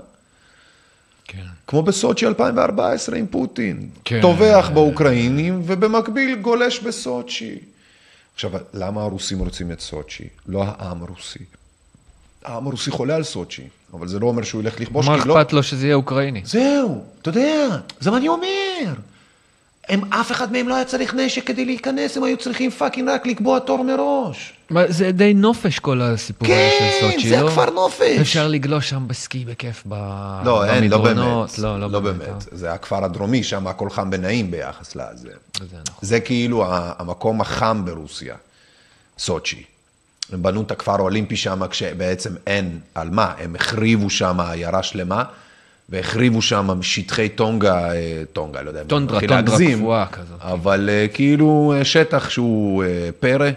כן. 1.25 1.47
כמו 1.67 1.83
בסוצ'י 1.83 2.27
2014 2.27 3.17
עם 3.17 3.27
פוטין. 3.27 3.89
כן. 4.05 4.21
טובח 4.23 4.71
באוקראינים 4.75 5.63
ובמקביל 5.67 6.35
גולש 6.35 6.79
בסוצ'י. 6.79 7.59
עכשיו, 8.45 8.61
למה 8.75 9.03
הרוסים 9.03 9.39
רוצים 9.39 9.73
את 9.73 9.81
סוצ'י? 9.81 10.29
לא 10.47 10.65
העם 10.67 11.03
הרוסי. 11.03 11.39
העם 12.45 12.67
הרוסי 12.67 12.91
חולה 12.91 13.17
על 13.17 13.23
סוצ'י, 13.23 13.69
אבל 13.95 14.09
זה 14.09 14.19
לא 14.19 14.27
אומר 14.27 14.43
שהוא 14.43 14.63
ילך 14.63 14.81
לכבוש, 14.81 15.07
מה 15.07 15.17
לא... 15.17 15.41
אכפת 15.41 15.53
לו 15.53 15.63
שזה 15.63 15.87
יהיה 15.87 15.95
אוקראיני? 15.95 16.43
זהו, 16.45 17.05
אתה 17.23 17.29
יודע, 17.29 17.69
זה 18.01 18.11
מה 18.11 18.17
אני 18.17 18.29
אומר. 18.29 18.95
הם, 19.89 20.01
אף 20.13 20.33
אחד 20.33 20.53
מהם 20.53 20.69
לא 20.69 20.75
היה 20.75 20.85
צריך 20.85 21.15
נשק 21.15 21.47
כדי 21.47 21.65
להיכנס, 21.65 22.17
הם 22.17 22.25
היו 22.25 22.37
צריכים 22.37 22.71
fucking 22.71 23.09
רק 23.09 23.27
לקבוע 23.27 23.59
תור 23.59 23.85
מראש. 23.85 24.53
מה, 24.71 24.83
זה 24.89 25.13
די 25.13 25.35
נופש 25.35 25.79
כל 25.79 26.01
הסיפור 26.01 26.49
הזה 26.49 26.71
של 26.79 26.85
כן, 26.85 27.13
סוצ'י, 27.13 27.29
זה 27.29 27.41
לא? 27.41 27.49
הכפר 27.49 27.71
נופש. 27.71 28.19
אפשר 28.21 28.49
לגלוש 28.49 28.91
שם 28.91 29.09
בסקי 29.09 29.45
בכיף 29.45 29.83
ב... 29.89 29.95
לא, 30.45 30.65
אין, 30.65 30.91
לא. 30.91 30.99
באמת. 30.99 31.19
לא, 31.59 31.81
לא, 31.81 31.91
לא 31.91 32.01
באמת. 32.01 32.19
באמת. 32.19 32.47
זה 32.53 32.73
הכפר 32.73 33.05
הדרומי, 33.05 33.43
שם 33.43 33.67
הכל 33.67 33.91
חם 33.91 34.11
ונעים 34.13 34.51
ביחס 34.51 34.97
לזה. 34.97 35.29
אה? 35.29 35.67
זה 35.71 35.77
נכון. 35.89 35.99
זה 36.03 36.21
כאילו 36.21 36.65
המקום 36.69 37.41
החם 37.41 37.85
ברוסיה, 37.85 38.35
סוצ'י. 39.19 39.63
הם 40.33 40.43
בנו 40.43 40.63
את 40.63 40.71
הכפר 40.71 40.95
האולימפי 40.95 41.37
שם 41.37 41.67
כשבעצם 41.71 42.31
אין 42.47 42.79
על 42.95 43.11
מה, 43.11 43.33
הם 43.39 43.57
החריבו 43.57 44.11
שם 44.11 44.41
עיירה 44.41 44.83
שלמה, 44.83 45.25
והחריבו 45.91 46.43
שם 46.43 46.83
שטחי 46.83 47.29
טונגה, 47.29 47.95
אה, 47.95 48.23
טונגה, 48.33 48.63
לא 48.63 48.69
יודע, 48.69 48.85
טונדרה, 48.85 49.21
טונדרה 49.21 49.59
קפואה 49.77 50.07
כזאת. 50.07 50.41
אבל 50.41 50.91
אה, 50.93 51.07
כאילו 51.15 51.75
אה, 51.77 51.85
שטח 51.85 52.31
שהוא 52.31 52.85
פרא, 53.21 53.51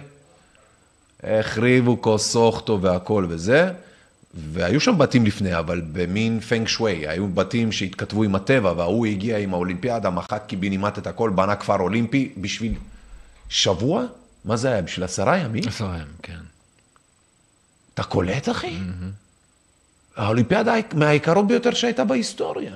החריבו 1.24 1.98
קוסוכטו 1.98 2.80
והכל 2.82 3.26
וזה, 3.30 3.72
והיו 4.34 4.80
שם 4.80 4.98
בתים 4.98 5.26
לפני, 5.26 5.60
אבל 5.60 5.82
במין 5.92 6.40
פנג 6.40 6.68
שווי, 6.68 7.08
היו 7.08 7.28
בתים 7.28 7.72
שהתכתבו 7.72 8.24
עם 8.24 8.36
הטבע, 8.36 8.74
וההוא 8.78 9.06
הגיע 9.06 9.38
עם 9.38 9.54
האולימפיאדה, 9.54 10.10
מחק 10.10 10.44
קיבינימט 10.48 10.98
את 10.98 11.08
הכל, 11.08 11.30
בנה 11.30 11.56
כפר 11.56 11.80
אולימפי 11.80 12.34
בשביל 12.38 12.74
שבוע? 13.50 14.04
מה 14.46 14.58
זה 14.58 14.72
היה? 14.72 14.82
בשביל 14.82 15.04
עשרה 15.04 15.38
ימים? 15.38 15.64
עשרה 15.68 15.96
ימים, 15.96 16.14
כן. 16.24 16.40
אתה 17.94 18.04
קולט, 18.04 18.50
אחי? 18.50 18.78
האולימפיאדה 20.16 20.74
מהיקרות 20.94 21.48
ביותר 21.48 21.74
שהייתה 21.74 22.04
בהיסטוריה. 22.04 22.74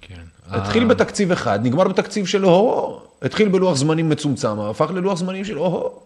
כן. 0.00 0.22
התחיל 0.48 0.84
בתקציב 0.84 1.32
אחד, 1.32 1.60
נגמר 1.62 1.88
בתקציב 1.88 2.26
של 2.26 2.44
הו-הו. 2.44 3.00
התחיל 3.22 3.48
בלוח 3.48 3.76
זמנים 3.76 4.08
מצומצם, 4.08 4.60
הפך 4.60 4.90
ללוח 4.90 5.18
זמנים 5.18 5.44
של 5.44 5.56
הו-הו. 5.56 6.00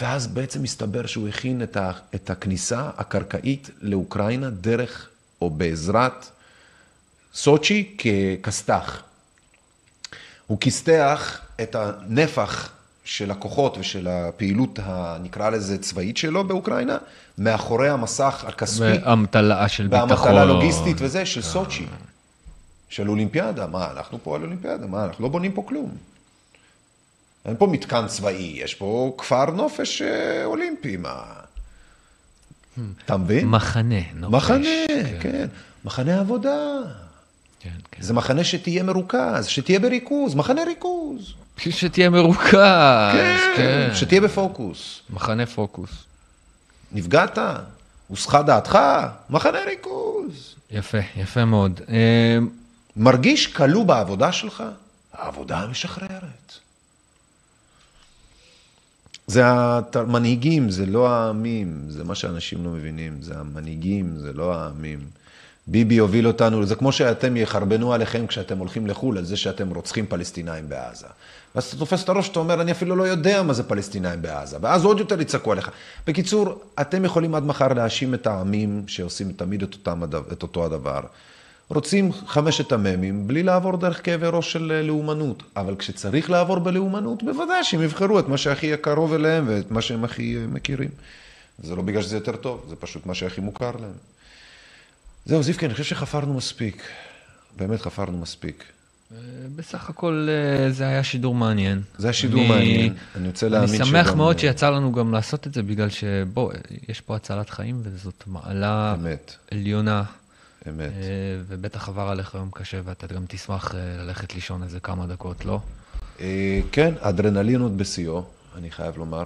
ואז 0.00 0.26
בעצם 0.26 0.62
מסתבר 0.62 1.06
שהוא 1.06 1.28
הכין 1.28 1.62
את, 1.62 1.76
ה, 1.76 1.92
את 2.14 2.30
הכניסה 2.30 2.90
הקרקעית 2.96 3.70
לאוקראינה 3.80 4.50
דרך, 4.50 5.08
או 5.40 5.50
בעזרת, 5.50 6.26
סוצ'י 7.34 7.96
ככסת"ח. 7.98 9.02
הוא 10.46 10.58
כסתח 10.60 11.40
את 11.62 11.74
הנפח 11.74 12.70
של 13.04 13.30
הכוחות 13.30 13.78
ושל 13.78 14.08
הפעילות, 14.08 14.78
ה, 14.82 15.16
נקרא 15.22 15.50
לזה 15.50 15.78
צבאית 15.78 16.16
שלו 16.16 16.44
באוקראינה, 16.44 16.96
מאחורי 17.38 17.88
המסך 17.88 18.44
הכספי. 18.48 18.82
והמטלה 18.82 19.68
של 19.68 19.86
ביטחון. 19.86 20.10
והמטלה 20.10 20.44
לוגיסטית 20.44 20.96
וזה, 21.00 21.26
של 21.26 21.42
סוצ'י. 21.42 21.86
של 22.88 23.08
אולימפיאדה. 23.08 23.66
מה, 23.66 23.90
אנחנו 23.90 24.18
פה 24.22 24.36
על 24.36 24.42
אולימפיאדה, 24.42 24.86
מה, 24.86 25.04
אנחנו 25.04 25.24
לא 25.24 25.28
בונים 25.28 25.52
פה 25.52 25.62
כלום. 25.66 25.96
אין 27.44 27.56
פה 27.58 27.66
מתקן 27.66 28.06
צבאי, 28.06 28.52
יש 28.56 28.74
פה 28.74 29.14
כפר 29.18 29.50
נופש 29.50 30.02
אה, 30.02 30.44
אולימפי, 30.44 30.96
מה... 30.96 31.22
אתה 33.04 33.16
מבין? 33.16 33.48
מחנה. 33.48 34.00
נופש. 34.14 34.34
מחנה, 34.34 34.68
כן. 35.20 35.46
מחנה 35.84 36.20
עבודה. 36.20 36.56
כן, 37.60 37.70
כן. 37.90 38.02
זה 38.02 38.14
מחנה 38.14 38.44
שתהיה 38.44 38.82
מרוכז, 38.82 39.46
שתהיה 39.46 39.80
בריכוז, 39.80 40.34
מחנה 40.34 40.64
ריכוז. 40.64 41.34
שתהיה 41.58 42.10
מרוכז. 42.10 42.54
כן, 43.56 43.90
שתהיה 43.94 44.20
בפוקוס. 44.20 45.00
מחנה 45.10 45.46
פוקוס. 45.46 45.90
נפגעת? 46.92 47.38
הוסחה 48.08 48.42
דעתך? 48.42 48.78
מחנה 49.30 49.58
ריכוז. 49.66 50.54
יפה, 50.70 50.98
יפה 51.16 51.44
מאוד. 51.44 51.80
אה, 51.88 52.38
מרגיש 52.96 53.46
כלוא 53.46 53.84
בעבודה 53.84 54.32
שלך? 54.32 54.62
העבודה 55.12 55.66
משחררת. 55.70 56.58
זה 59.26 59.42
המנהיגים, 59.46 60.70
זה 60.70 60.86
לא 60.86 61.08
העמים, 61.08 61.84
זה 61.88 62.04
מה 62.04 62.14
שאנשים 62.14 62.64
לא 62.64 62.70
מבינים, 62.70 63.22
זה 63.22 63.34
המנהיגים, 63.38 64.18
זה 64.18 64.32
לא 64.32 64.54
העמים. 64.54 64.98
ביבי 65.66 65.98
הוביל 65.98 66.26
אותנו, 66.26 66.66
זה 66.66 66.74
כמו 66.74 66.92
שאתם 66.92 67.36
יחרבנו 67.36 67.92
עליכם 67.92 68.26
כשאתם 68.26 68.58
הולכים 68.58 68.86
לחו"ל, 68.86 69.18
על 69.18 69.24
זה 69.24 69.36
שאתם 69.36 69.74
רוצחים 69.74 70.06
פלסטינאים 70.06 70.68
בעזה. 70.68 71.06
ואז 71.54 71.64
אתה 71.64 71.76
תופס 71.76 72.04
את 72.04 72.08
הראש, 72.08 72.28
אתה 72.28 72.38
אומר, 72.38 72.60
אני 72.60 72.72
אפילו 72.72 72.96
לא 72.96 73.02
יודע 73.02 73.42
מה 73.42 73.52
זה 73.52 73.62
פלסטינאים 73.62 74.22
בעזה, 74.22 74.56
ואז 74.60 74.84
עוד 74.84 74.98
יותר 74.98 75.20
יצעקו 75.20 75.52
עליך. 75.52 75.70
בקיצור, 76.06 76.62
אתם 76.80 77.04
יכולים 77.04 77.34
עד 77.34 77.44
מחר 77.44 77.68
להאשים 77.68 78.14
את 78.14 78.26
העמים 78.26 78.84
שעושים 78.86 79.32
תמיד 79.32 79.62
את, 79.62 79.74
אותם, 79.74 80.02
את 80.32 80.42
אותו 80.42 80.64
הדבר. 80.64 81.00
רוצים 81.68 82.12
חמשת 82.12 82.72
המ"מים 82.72 83.28
בלי 83.28 83.42
לעבור 83.42 83.76
דרך 83.76 84.04
כאבי 84.04 84.26
ראש 84.26 84.52
של 84.52 84.72
אה, 84.72 84.82
לאומנות. 84.82 85.42
אבל 85.56 85.76
כשצריך 85.76 86.30
לעבור 86.30 86.58
בלאומנות, 86.58 87.22
בוודאי 87.22 87.64
שהם 87.64 87.82
יבחרו 87.82 88.18
את 88.18 88.28
מה 88.28 88.36
שהכי 88.36 88.76
קרוב 88.76 89.12
אליהם 89.12 89.44
ואת 89.48 89.70
מה 89.70 89.82
שהם 89.82 90.04
הכי 90.04 90.36
אה, 90.36 90.46
מכירים. 90.46 90.90
זה 91.58 91.76
לא 91.76 91.82
בגלל 91.82 92.02
שזה 92.02 92.16
יותר 92.16 92.36
טוב, 92.36 92.66
זה 92.68 92.76
פשוט 92.76 93.06
מה 93.06 93.14
שהכי 93.14 93.40
מוכר 93.40 93.70
להם. 93.80 93.92
זהו, 95.26 95.42
זיפקי, 95.42 95.66
אני 95.66 95.72
חושב 95.74 95.84
שחפרנו 95.84 96.34
מספיק. 96.34 96.82
באמת 97.56 97.80
חפרנו 97.80 98.18
מספיק. 98.18 98.64
אה, 99.14 99.18
בסך 99.56 99.90
הכל 99.90 100.28
אה, 100.30 100.70
זה 100.72 100.86
היה 100.86 101.04
שידור 101.04 101.34
מעניין. 101.34 101.82
זה 101.98 102.06
היה 102.06 102.12
שידור 102.12 102.40
אני- 102.40 102.48
מעניין. 102.48 102.94
אני 103.16 103.26
רוצה 103.28 103.48
להאמין 103.48 103.68
אני 103.80 103.84
שמח 103.90 104.06
שגם- 104.06 104.16
מאוד 104.16 104.38
שיצא 104.38 104.70
לנו 104.70 104.92
גם 104.92 105.12
לעשות 105.12 105.46
את 105.46 105.54
זה, 105.54 105.62
בגלל 105.62 105.90
שבוא, 105.90 106.52
יש 106.88 107.00
פה 107.00 107.16
הצלת 107.16 107.50
חיים, 107.50 107.80
וזאת 107.82 108.24
מעלה 108.26 108.94
אמת, 109.00 109.36
עליונה, 109.50 110.02
אמת. 110.68 110.80
אה, 110.92 111.06
ובטח 111.48 111.88
עבר 111.88 112.08
עליך 112.08 112.34
יום 112.34 112.48
קשה, 112.54 112.80
ואתה 112.84 113.06
גם 113.06 113.24
תשמח 113.28 113.74
אה, 113.74 113.80
ללכת 114.04 114.34
לישון 114.34 114.62
איזה 114.62 114.80
כמה 114.80 115.06
דקות, 115.06 115.44
לא? 115.44 115.60
אה, 116.20 116.60
כן, 116.72 116.94
אדרנלין 117.00 117.60
עוד 117.60 117.78
בשיאו, 117.78 118.24
אני 118.58 118.70
חייב 118.70 118.96
לומר. 118.98 119.24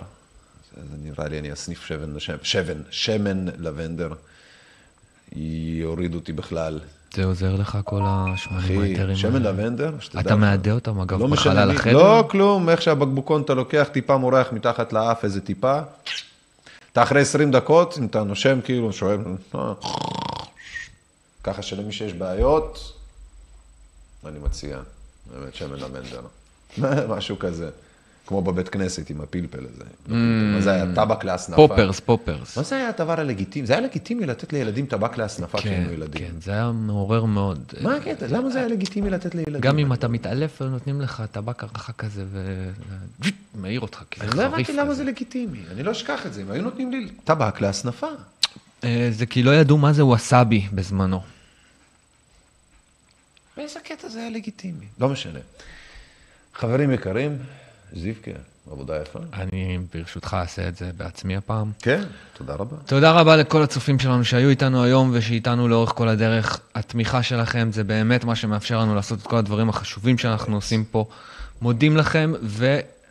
זה 0.76 0.96
נראה 1.02 1.28
לי, 1.28 1.38
אני 1.38 1.52
אסניף 1.52 1.84
שמן, 1.86 2.18
שמן, 2.42 2.82
שמן 2.90 3.46
לבנדר. 3.58 4.12
יוריד 5.80 6.14
אותי 6.14 6.32
בכלל. 6.32 6.80
זה 7.18 7.24
עוזר 7.24 7.56
לך 7.56 7.78
כל 7.84 8.00
ה-80 8.04 8.58
אחי, 8.58 8.72
היתרים. 8.72 9.16
שמן 9.16 9.46
האלה? 9.46 9.50
לבנדר, 9.50 9.92
שתדע 10.00 10.20
אתה. 10.20 10.36
מעדה 10.36 10.72
אותם, 10.72 11.00
אגב, 11.00 11.20
לא 11.20 11.26
בחלל 11.26 11.70
החדר? 11.70 11.92
לא, 11.92 12.24
כלום, 12.30 12.68
איך 12.68 12.82
שהבקבוקון 12.82 13.42
אתה 13.42 13.54
לוקח, 13.54 13.88
טיפה 13.92 14.16
מורח 14.16 14.52
מתחת 14.52 14.92
לאף, 14.92 15.24
איזה 15.24 15.40
טיפה. 15.40 15.80
אתה 16.92 17.02
אחרי 17.02 17.20
20 17.20 17.50
דקות, 17.50 17.98
אם 17.98 18.06
אתה 18.06 18.22
נושם, 18.22 18.60
כאילו, 18.64 18.92
שואל, 18.92 19.18
אה, 19.54 19.72
ככה 21.44 21.62
שלמי 21.62 21.92
שיש 21.92 22.12
בעיות, 22.12 22.92
אני 24.26 24.38
מציע, 24.38 24.78
באמת, 25.32 25.54
שמן 25.54 25.76
לבנדר. 25.76 26.20
משהו 27.16 27.38
כזה. 27.38 27.70
כמו 28.28 28.42
בבית 28.42 28.68
כנסת 28.68 29.10
עם 29.10 29.20
הפלפל 29.20 29.58
הזה. 29.58 29.84
מה 30.54 30.60
זה 30.60 30.72
היה? 30.72 30.84
טבק 30.94 31.24
להסנפה. 31.24 31.68
פופרס, 31.68 32.00
פופרס. 32.00 32.58
מה 32.58 32.62
זה 32.62 32.76
היה 32.76 32.88
הדבר 32.88 33.20
הלגיטימי? 33.20 33.66
זה 33.66 33.72
היה 33.72 33.82
לגיטימי 33.82 34.26
לתת 34.26 34.52
לילדים 34.52 34.86
טבק 34.86 35.16
להסנפה 35.16 35.58
כשהיינו 35.58 35.88
כן, 35.88 35.94
ילדים. 35.94 36.28
כן, 36.28 36.40
זה 36.40 36.52
היה 36.52 36.72
מעורר 36.72 37.24
מאוד. 37.24 37.72
מה 37.80 37.96
הקטע? 37.96 38.26
למה 38.26 38.50
זה 38.50 38.58
היה 38.58 38.68
לגיטימי 38.68 39.10
לתת 39.10 39.34
לילדים? 39.34 39.60
גם 39.60 39.78
אם 39.78 39.92
אתה 39.92 40.08
מתעלף, 40.08 40.62
נותנים 40.62 41.00
לך 41.00 41.22
טבק 41.32 41.62
הרחה 41.64 41.92
כזה, 41.92 42.24
ומעיר 43.54 43.80
אותך, 43.80 44.02
כי 44.10 44.20
זה 44.20 44.26
אני 44.26 44.36
לא 44.36 44.42
חריף 44.42 44.52
הבנתי 44.54 44.72
למה. 44.72 44.94
זה 44.94 45.04
לגיטימי, 45.04 45.58
אני 45.72 45.82
לא 45.82 45.90
אשכח 45.90 46.26
את 46.26 46.34
זה, 46.34 46.42
אם 46.42 46.50
היו 46.50 46.62
נותנים 46.62 46.90
לי 46.90 47.08
טבק 47.24 47.60
להסנפה. 47.60 48.08
אה, 48.84 49.08
זה 49.10 49.26
כי 49.26 49.42
לא 49.42 49.54
ידעו 49.54 49.78
מה 49.78 49.92
זה 49.92 50.04
ווסאבי 50.04 50.66
בזמנו. 50.72 51.20
באיזה 53.56 53.80
קטע 53.80 54.08
זה 54.08 54.20
היה 54.20 54.30
לגיטימי? 54.30 54.86
לא 55.00 55.08
משנה. 55.08 55.38
חברים 56.54 56.90
יקרים, 56.90 57.38
זיווקה, 57.96 58.30
עבודה 58.70 59.02
יפה. 59.02 59.18
אני 59.32 59.78
ברשותך 59.94 60.36
אעשה 60.40 60.68
את 60.68 60.76
זה 60.76 60.90
בעצמי 60.96 61.36
הפעם. 61.36 61.72
כן, 61.82 62.02
תודה 62.36 62.54
רבה. 62.54 62.76
תודה 62.86 63.12
רבה 63.12 63.36
לכל 63.36 63.62
הצופים 63.62 63.98
שלנו 63.98 64.24
שהיו 64.24 64.48
איתנו 64.48 64.82
היום 64.82 65.10
ושאיתנו 65.12 65.68
לאורך 65.68 65.90
כל 65.90 66.08
הדרך. 66.08 66.60
התמיכה 66.74 67.22
שלכם 67.22 67.68
זה 67.72 67.84
באמת 67.84 68.24
מה 68.24 68.36
שמאפשר 68.36 68.80
לנו 68.80 68.94
לעשות 68.94 69.18
את 69.18 69.26
כל 69.26 69.36
הדברים 69.36 69.68
החשובים 69.68 70.18
שאנחנו 70.18 70.54
עושים 70.54 70.84
פה. 70.84 71.04
מודים 71.62 71.96
לכם 71.96 72.32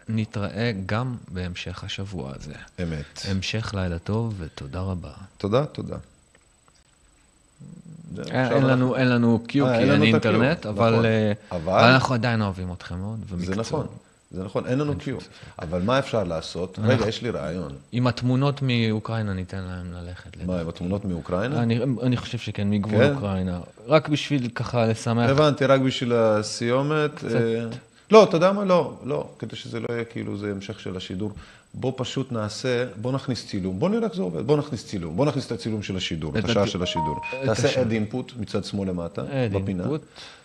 ונתראה 0.09 0.71
גם 0.85 1.15
בהמשך 1.27 1.83
השבוע 1.83 2.31
הזה. 2.35 2.53
אמת. 2.83 3.21
המשך 3.29 3.71
לילה 3.73 3.99
טוב 3.99 4.33
ותודה 4.37 4.79
רבה. 4.81 5.11
תודה, 5.37 5.65
תודה. 5.65 5.95
אה, 8.31 8.51
אין 8.55 8.63
לנו, 8.65 8.95
אין 8.95 9.09
לנו 9.09 9.43
קיו 9.47 9.67
אה, 9.67 9.77
כי 9.77 9.91
אין 9.91 10.01
אינטרנט, 10.03 10.59
נכון. 10.65 10.71
אבל, 10.77 11.05
אה, 11.05 11.31
אבל- 11.51 11.59
אבל 11.79 11.91
אנחנו 11.91 12.13
עדיין 12.13 12.41
אוהבים 12.41 12.71
אתכם 12.73 12.99
מאוד. 12.99 13.19
זה 13.29 13.35
ומקצוע. 13.35 13.55
נכון. 13.55 13.87
זה 14.31 14.43
נכון, 14.43 14.65
אין 14.65 14.79
לנו 14.79 14.97
קיו. 14.97 15.17
אבל 15.61 15.81
מה 15.81 15.99
אפשר 15.99 16.23
לעשות? 16.23 16.79
רגע, 16.83 17.07
יש 17.07 17.21
לי 17.21 17.29
רעיון. 17.29 17.71
עם 17.91 18.07
התמונות 18.07 18.59
מאוקראינה 18.61 19.33
ניתן 19.33 19.61
להם 19.63 19.93
ללכת. 19.93 20.43
מה, 20.45 20.61
עם 20.61 20.69
התמונות 20.69 21.05
מאוקראינה? 21.05 21.63
אני, 21.63 21.79
אני 22.01 22.17
חושב 22.17 22.37
שכן, 22.37 22.69
מגבול 22.69 23.07
כן? 23.07 23.13
אוקראינה. 23.15 23.59
רק 23.87 24.09
בשביל 24.09 24.49
ככה 24.55 24.85
לשמח. 24.85 25.29
הבנתי, 25.29 25.65
רק 25.65 25.81
בשביל 25.81 26.13
הסיומת. 26.13 27.23
אה, 27.23 27.65
לא, 28.11 28.23
אתה 28.23 28.37
יודע 28.37 28.51
מה? 28.51 28.65
לא, 28.65 28.97
לא, 29.03 29.29
כדי 29.39 29.55
שזה 29.55 29.79
לא 29.79 29.87
יהיה 29.89 30.05
כאילו 30.05 30.37
זה 30.37 30.51
המשך 30.51 30.79
של 30.79 30.97
השידור. 30.97 31.31
בוא 31.79 31.93
פשוט 31.97 32.31
נעשה, 32.31 32.85
בוא 33.01 33.11
נכניס 33.11 33.47
צילום, 33.47 33.79
בוא 33.79 33.89
נראה 33.89 34.03
איך 34.07 34.15
זה 34.15 34.21
עובד, 34.21 34.47
בוא 34.47 34.57
נכניס 34.57 34.85
צילום, 34.85 35.15
בוא 35.17 35.25
נכניס 35.25 35.45
את 35.45 35.51
הצילום 35.51 35.83
של 35.83 35.95
השידור, 35.97 36.31
את 36.37 36.45
את 36.45 36.49
השעה 36.49 36.63
הד- 36.63 36.69
של 36.69 36.83
השידור. 36.83 37.19
תעשה. 37.45 37.81
add 37.81 37.91
input 37.91 38.31
מצד 38.39 38.63
שמאל 38.65 38.89
למטה, 38.89 39.23
בפינה. 39.53 39.83
input. 39.85 39.99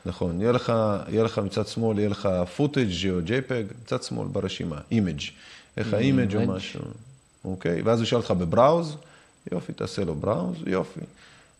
נכון, 0.06 0.40
יהיה 0.40 0.52
לך, 0.52 0.72
יהיה 1.08 1.22
לך 1.24 1.38
מצד 1.38 1.66
שמאל, 1.66 1.98
יהיה 1.98 2.08
לך 2.08 2.28
footage 2.56 2.88
או 3.10 3.18
JPEG, 3.26 3.74
מצד 3.84 4.02
שמאל 4.02 4.28
ברשימה, 4.28 4.78
image. 4.90 5.20
יהיה 5.20 5.32
לך 5.88 5.94
image 5.94 6.36
או. 6.36 6.46
משהו, 6.46 6.80
אוקיי? 7.44 7.82
ואז 7.82 7.98
הוא 7.98 8.04
ישאל 8.04 8.18
אותך 8.18 8.30
ב 8.30 8.38
browse, 8.38 8.96
יופי, 9.52 9.72
תעשה 9.72 10.04
לו 10.04 10.14
בראוז, 10.14 10.56
יופי. 10.66 11.00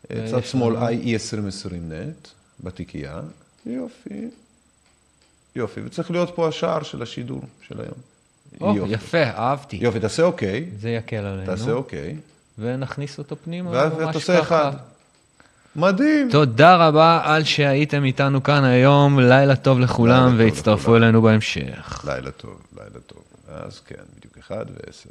צד 0.09 0.15
יש 0.39 0.51
שמאל 0.53 0.75
לנו- 0.77 0.87
IE2020 0.89 1.75
נט, 1.75 2.29
בתיקייה, 2.65 3.21
יופי. 3.67 4.29
יופי, 5.57 5.81
וצריך 5.85 6.11
להיות 6.11 6.31
פה 6.35 6.49
השער 6.49 6.83
של 6.83 7.03
השידור 7.03 7.43
של 7.69 7.81
היום. 7.81 8.12
או, 8.61 8.77
יופי. 8.77 8.93
יפה, 8.93 9.23
אהבתי. 9.23 9.77
יופי, 9.77 10.01
תעשה 10.01 10.23
אוקיי, 10.23 10.65
זה 10.81 10.91
יקל 10.91 11.17
עלינו. 11.17 11.47
תעשה 11.47 11.73
אוקיי, 11.73 12.17
ונכניס 12.59 13.19
אותו 13.19 13.37
פנימה. 13.45 13.71
ואז 13.71 13.93
ממש 13.93 14.17
תעשה 14.17 14.41
ככה. 14.41 14.69
אחד. 14.69 14.73
מדהים. 15.77 16.29
תודה 16.31 16.77
רבה 16.89 17.21
על 17.25 17.45
שהייתם 17.45 18.05
איתנו 18.05 18.43
כאן 18.43 18.65
היום, 18.65 19.21
לילה 19.21 19.57
טוב 19.57 19.81
לכולם, 19.81 20.15
לילה 20.15 20.31
טוב 20.31 20.41
והצטרפו 20.41 20.83
לכולם. 20.83 21.03
אלינו 21.03 21.23
בהמשך. 21.23 22.05
לילה 22.07 22.31
טוב, 22.31 22.63
לילה 22.77 23.01
טוב. 23.07 23.23
אז 23.49 23.81
כן, 23.87 24.03
בדיוק 24.19 24.39
אחד 24.39 24.65
ועשר. 24.69 25.11